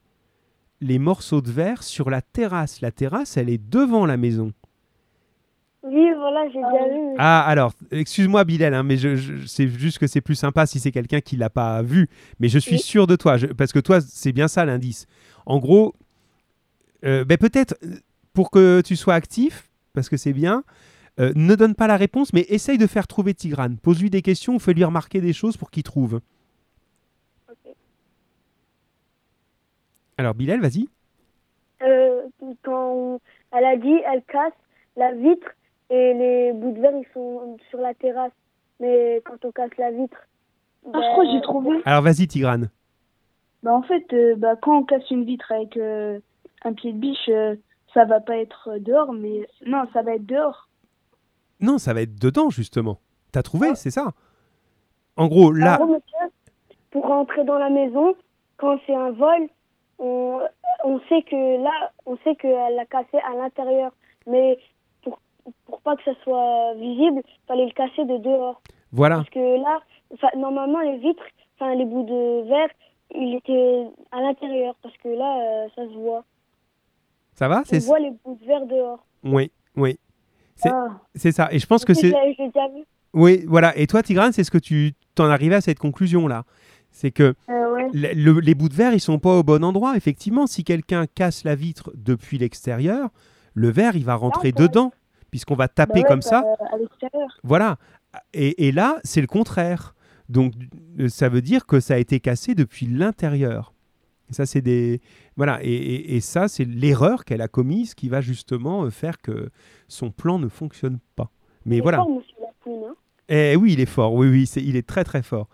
les 0.81 0.99
morceaux 0.99 1.41
de 1.41 1.51
verre 1.51 1.83
sur 1.83 2.09
la 2.09 2.21
terrasse. 2.21 2.81
La 2.81 2.91
terrasse, 2.91 3.37
elle 3.37 3.49
est 3.49 3.57
devant 3.57 4.05
la 4.05 4.17
maison. 4.17 4.53
Oui, 5.81 6.11
voilà, 6.17 6.45
j'ai 6.49 6.59
déjà 6.61 6.93
vu. 6.93 7.15
Ah, 7.17 7.41
alors, 7.47 7.71
excuse-moi, 7.91 8.43
Bilal, 8.43 8.73
hein, 8.73 8.83
mais 8.83 8.97
je, 8.97 9.15
je- 9.15 9.45
c'est 9.45 9.67
juste 9.67 9.97
que 9.97 10.07
c'est 10.07 10.19
plus 10.21 10.35
sympa 10.35 10.65
si 10.65 10.79
c'est 10.79 10.91
quelqu'un 10.91 11.21
qui 11.21 11.37
l'a 11.37 11.49
pas 11.49 11.81
vu. 11.81 12.09
Mais 12.39 12.49
je 12.49 12.59
suis 12.59 12.73
Oui. 12.75 12.79
sûr 12.79 13.07
de 13.07 13.15
toi, 13.15 13.37
je- 13.37 13.47
parce 13.47 13.71
que 13.71 13.79
toi, 13.79 14.01
c'est 14.01 14.33
bien 14.33 14.49
ça 14.49 14.65
l'indice. 14.65 15.07
En 15.45 15.57
gros, 15.59 15.95
euh, 17.05 17.23
ben 17.23 17.37
peut-être 17.37 17.75
euh, 17.83 17.95
pour 18.33 18.51
que 18.51 18.81
tu 18.81 18.97
sois 18.97 19.13
actif, 19.13 19.69
parce 19.93 20.09
que 20.09 20.17
c'est 20.17 20.33
bien, 20.33 20.63
euh, 21.21 21.31
ne 21.35 21.55
donne 21.55 21.75
pas 21.75 21.87
la 21.87 21.95
réponse, 21.95 22.33
mais 22.33 22.41
essaye 22.49 22.77
de 22.77 22.85
faire 22.87 23.07
trouver 23.07 23.33
Tigrane. 23.33 23.77
Pose-lui 23.77 24.09
des 24.09 24.21
questions 24.21 24.55
ou 24.55 24.59
fais-lui 24.59 24.83
remarquer 24.83 25.21
des 25.21 25.33
choses 25.33 25.55
pour 25.55 25.71
qu'il 25.71 25.83
trouve. 25.83 26.19
Ok. 27.49 27.73
Alors, 30.17 30.33
Bilal, 30.33 30.59
vas-y. 30.59 30.89
Euh, 31.81 32.23
quand 32.63 33.21
elle 33.57 33.63
a 33.65 33.77
dit, 33.77 33.95
elle 34.11 34.23
casse 34.23 34.51
la 34.97 35.13
vitre 35.13 35.47
et 35.89 36.13
les 36.13 36.53
bouts 36.53 36.71
de 36.71 36.79
verre, 36.79 36.95
ils 36.95 37.07
sont 37.13 37.57
sur 37.69 37.79
la 37.79 37.93
terrasse. 37.93 38.31
Mais 38.79 39.21
quand 39.25 39.43
on 39.43 39.51
casse 39.51 39.75
la 39.77 39.91
vitre. 39.91 40.17
Ah, 40.85 40.99
je 41.01 41.11
crois 41.11 41.25
que 41.25 41.31
j'ai 41.31 41.41
trouvé. 41.41 41.81
Alors, 41.85 42.01
vas-y, 42.01 42.27
Tigrane. 42.27 42.69
Bah, 43.63 43.73
en 43.73 43.81
fait, 43.81 44.05
euh, 44.13 44.35
bah, 44.37 44.55
quand 44.61 44.77
on 44.77 44.83
casse 44.83 45.09
une 45.11 45.25
vitre 45.25 45.51
avec 45.51 45.75
euh, 45.75 46.19
un 46.63 46.73
pied 46.73 46.93
de 46.93 46.97
biche, 46.97 47.27
euh, 47.27 47.55
ça 47.93 48.05
va 48.05 48.21
pas 48.21 48.37
être 48.37 48.77
dehors, 48.79 49.11
mais 49.11 49.47
non, 49.65 49.83
ça 49.91 50.01
va 50.01 50.15
être 50.15 50.25
dehors. 50.25 50.69
Non, 51.59 51.77
ça 51.77 51.93
va 51.93 52.03
être 52.03 52.15
dedans, 52.17 52.49
justement. 52.49 52.99
T'as 53.33 53.41
trouvé, 53.41 53.75
c'est 53.75 53.91
ça? 53.91 54.13
En 55.17 55.27
gros, 55.27 55.51
là... 55.51 55.73
En 55.73 55.85
gros, 55.85 55.93
monsieur, 55.95 56.33
pour 56.91 57.05
rentrer 57.05 57.43
dans 57.43 57.57
la 57.57 57.69
maison, 57.69 58.15
quand 58.55 58.79
c'est 58.87 58.95
un 58.95 59.11
vol, 59.11 59.49
on, 59.99 60.39
on 60.85 60.99
sait 61.09 61.23
que 61.23 61.61
là, 61.61 61.91
on 62.05 62.15
sait 62.23 62.35
qu'elle 62.35 62.75
l'a 62.75 62.85
cassé 62.85 63.17
à 63.29 63.35
l'intérieur. 63.35 63.91
Mais 64.25 64.57
pour, 65.65 65.81
pas 65.81 65.95
que 65.95 66.03
ça 66.03 66.11
soit 66.23 66.73
visible, 66.75 67.21
fallait 67.47 67.65
le 67.65 67.71
casser 67.71 68.05
de 68.05 68.17
dehors. 68.17 68.61
Voilà. 68.91 69.17
Parce 69.17 69.29
que 69.29 69.61
là, 69.61 69.79
normalement, 70.37 70.79
les 70.81 70.97
vitres, 70.97 71.23
enfin, 71.55 71.75
les 71.75 71.85
bouts 71.85 72.03
de 72.03 72.47
verre, 72.49 72.69
ils 73.15 73.35
étaient 73.35 73.87
à 74.11 74.21
l'intérieur. 74.21 74.75
Parce 74.81 74.95
que 74.97 75.09
là, 75.09 75.39
euh, 75.65 75.67
ça 75.75 75.83
se 75.83 75.93
voit. 75.97 76.23
Ça 77.35 77.47
va? 77.47 77.63
On 77.71 77.77
voit 77.79 77.99
les 77.99 78.11
bouts 78.25 78.37
de 78.41 78.45
verre 78.45 78.65
dehors. 78.65 79.05
Oui, 79.23 79.51
oui. 79.75 79.97
C'est- 80.55 80.69
Ah. 80.71 80.99
Ça. 81.15 81.47
Et 81.51 81.59
je 81.59 81.65
pense 81.67 81.85
que 81.85 81.93
c'est... 81.93 82.13
Oui, 83.13 83.43
voilà. 83.47 83.75
Et 83.77 83.87
toi, 83.87 84.03
Tigrane, 84.03 84.33
c'est 84.33 84.43
ce 84.43 84.51
que 84.51 84.57
tu 84.57 84.93
t'en 85.15 85.25
arrivé 85.25 85.55
à 85.55 85.61
cette 85.61 85.79
conclusion-là. 85.79 86.43
C'est 86.91 87.11
que 87.11 87.33
Euh, 87.49 87.73
ouais. 87.73 87.87
le- 87.93 88.13
le- 88.33 88.39
les 88.39 88.55
bouts 88.55 88.69
de 88.69 88.73
verre, 88.73 88.93
ils 88.93 88.99
sont 88.99 89.19
pas 89.19 89.37
au 89.37 89.43
bon 89.43 89.63
endroit. 89.63 89.95
Effectivement, 89.95 90.47
si 90.47 90.63
quelqu'un 90.63 91.05
casse 91.07 91.43
la 91.43 91.55
vitre 91.55 91.91
depuis 91.95 92.37
l'extérieur, 92.37 93.09
le 93.53 93.69
verre, 93.69 93.95
il 93.95 94.03
va 94.05 94.15
rentrer 94.15 94.51
dedans, 94.51 94.91
puisqu'on 95.29 95.55
va 95.55 95.65
Bah 95.65 95.73
taper 95.73 95.99
ouais, 96.01 96.05
comme 96.07 96.19
bah, 96.21 96.27
ça. 96.29 96.43
À 96.73 96.77
l'extérieur. 96.77 97.29
Voilà. 97.43 97.77
Et, 98.33 98.67
et 98.67 98.71
là, 98.71 98.99
c'est 99.03 99.21
le 99.21 99.27
contraire. 99.27 99.95
Donc, 100.29 100.53
euh, 100.99 101.09
ça 101.09 101.29
veut 101.29 101.41
dire 101.41 101.65
que 101.65 101.79
ça 101.79 101.95
a 101.95 101.97
été 101.97 102.19
cassé 102.19 102.55
depuis 102.55 102.85
l'intérieur. 102.85 103.73
Et 104.29 104.33
ça, 104.33 104.45
c'est 104.45 104.61
des 104.61 105.01
voilà. 105.37 105.59
Et, 105.63 105.71
et- 105.73 106.15
et 106.15 106.21
ça, 106.21 106.47
c'est 106.47 106.65
l'erreur 106.65 107.25
qu'elle 107.25 107.41
a 107.41 107.47
commise 107.47 107.95
qui 107.95 108.09
va 108.09 108.21
justement 108.21 108.83
euh, 108.85 108.89
faire 108.91 109.17
que 109.19 109.49
son 109.87 110.11
plan 110.11 110.37
ne 110.39 110.47
fonctionne 110.47 110.99
pas. 111.15 111.31
Mais 111.65 111.75
Il 111.75 111.79
est 111.79 111.81
voilà. 111.81 111.97
fort, 111.97 112.09
monsieur 112.09 112.35
Lafouine, 112.41 112.83
hein. 112.89 112.95
Eh 113.31 113.55
oui, 113.55 113.73
il 113.73 113.79
est 113.79 113.85
fort, 113.85 114.13
oui, 114.15 114.27
oui, 114.27 114.49
il 114.57 114.75
est 114.75 114.87
très 114.87 115.03
très 115.03 115.21
fort. 115.21 115.49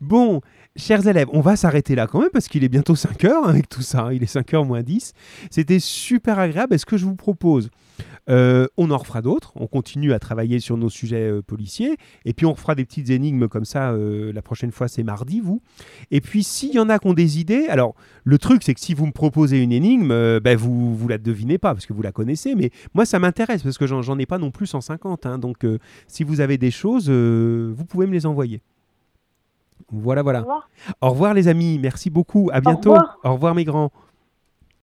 Bon, 0.00 0.40
chers 0.74 1.06
élèves, 1.06 1.28
on 1.32 1.40
va 1.40 1.54
s'arrêter 1.54 1.94
là 1.94 2.08
quand 2.08 2.20
même 2.20 2.30
parce 2.32 2.48
qu'il 2.48 2.64
est 2.64 2.68
bientôt 2.68 2.96
5 2.96 3.24
heures 3.24 3.48
avec 3.48 3.68
tout 3.68 3.82
ça, 3.82 4.06
hein, 4.06 4.12
il 4.12 4.22
est 4.24 4.26
5 4.26 4.52
heures 4.54 4.64
moins 4.64 4.82
10. 4.82 5.12
C'était 5.50 5.78
super 5.78 6.40
agréable. 6.40 6.74
Est-ce 6.74 6.86
que 6.86 6.96
je 6.96 7.04
vous 7.06 7.14
propose 7.14 7.70
euh, 8.28 8.66
On 8.76 8.90
en 8.90 8.98
refera 8.98 9.22
d'autres, 9.22 9.52
on 9.56 9.66
continue 9.66 10.12
à 10.12 10.18
travailler 10.18 10.60
sur 10.60 10.76
nos 10.76 10.88
sujets 10.88 11.30
euh, 11.30 11.42
policiers 11.42 11.96
et 12.24 12.32
puis 12.32 12.46
on 12.46 12.52
refera 12.52 12.74
des 12.74 12.84
petites 12.84 13.10
énigmes 13.10 13.48
comme 13.48 13.64
ça 13.64 13.90
euh, 13.92 14.32
la 14.32 14.42
prochaine 14.42 14.72
fois, 14.72 14.88
c'est 14.88 15.02
mardi, 15.02 15.40
vous. 15.40 15.60
Et 16.10 16.20
puis 16.20 16.44
s'il 16.44 16.72
y 16.72 16.78
en 16.78 16.88
a 16.88 16.98
qui 16.98 17.06
ont 17.06 17.14
des 17.14 17.40
idées, 17.40 17.66
alors 17.68 17.94
le 18.24 18.38
truc 18.38 18.62
c'est 18.62 18.74
que 18.74 18.80
si 18.80 18.94
vous 18.94 19.06
me 19.06 19.12
proposez 19.12 19.60
une 19.62 19.72
énigme, 19.72 20.38
ben, 20.40 20.56
vous 20.56 20.94
vous 20.96 21.08
la 21.08 21.18
devinez 21.18 21.58
pas 21.58 21.74
parce 21.74 21.86
que 21.86 21.92
vous 21.92 22.02
la 22.02 22.12
connaissez, 22.12 22.54
mais 22.54 22.70
moi 22.94 23.04
ça 23.04 23.18
m'intéresse 23.18 23.62
parce 23.62 23.78
que 23.78 23.86
j'en, 23.86 24.18
ai 24.18 24.26
pas 24.26 24.38
non 24.38 24.50
plus 24.50 24.66
150, 24.66 25.26
hein, 25.26 25.38
donc 25.38 25.66
si 26.06 26.24
vous 26.24 26.40
avez 26.40 26.58
des 26.58 26.70
choses, 26.70 27.10
vous 27.10 27.84
pouvez 27.84 28.06
me 28.06 28.12
les 28.12 28.26
envoyer. 28.26 28.62
Voilà, 29.90 30.22
Au 30.22 30.24
voilà. 30.24 30.40
revoir. 30.40 30.70
Au 31.00 31.10
revoir 31.10 31.34
les 31.34 31.48
amis, 31.48 31.78
merci 31.78 32.08
beaucoup, 32.08 32.50
à 32.52 32.60
bientôt. 32.60 32.92
revoir. 32.92 33.18
Au 33.24 33.32
revoir 33.34 33.54
mes 33.54 33.64
grands. 33.64 33.90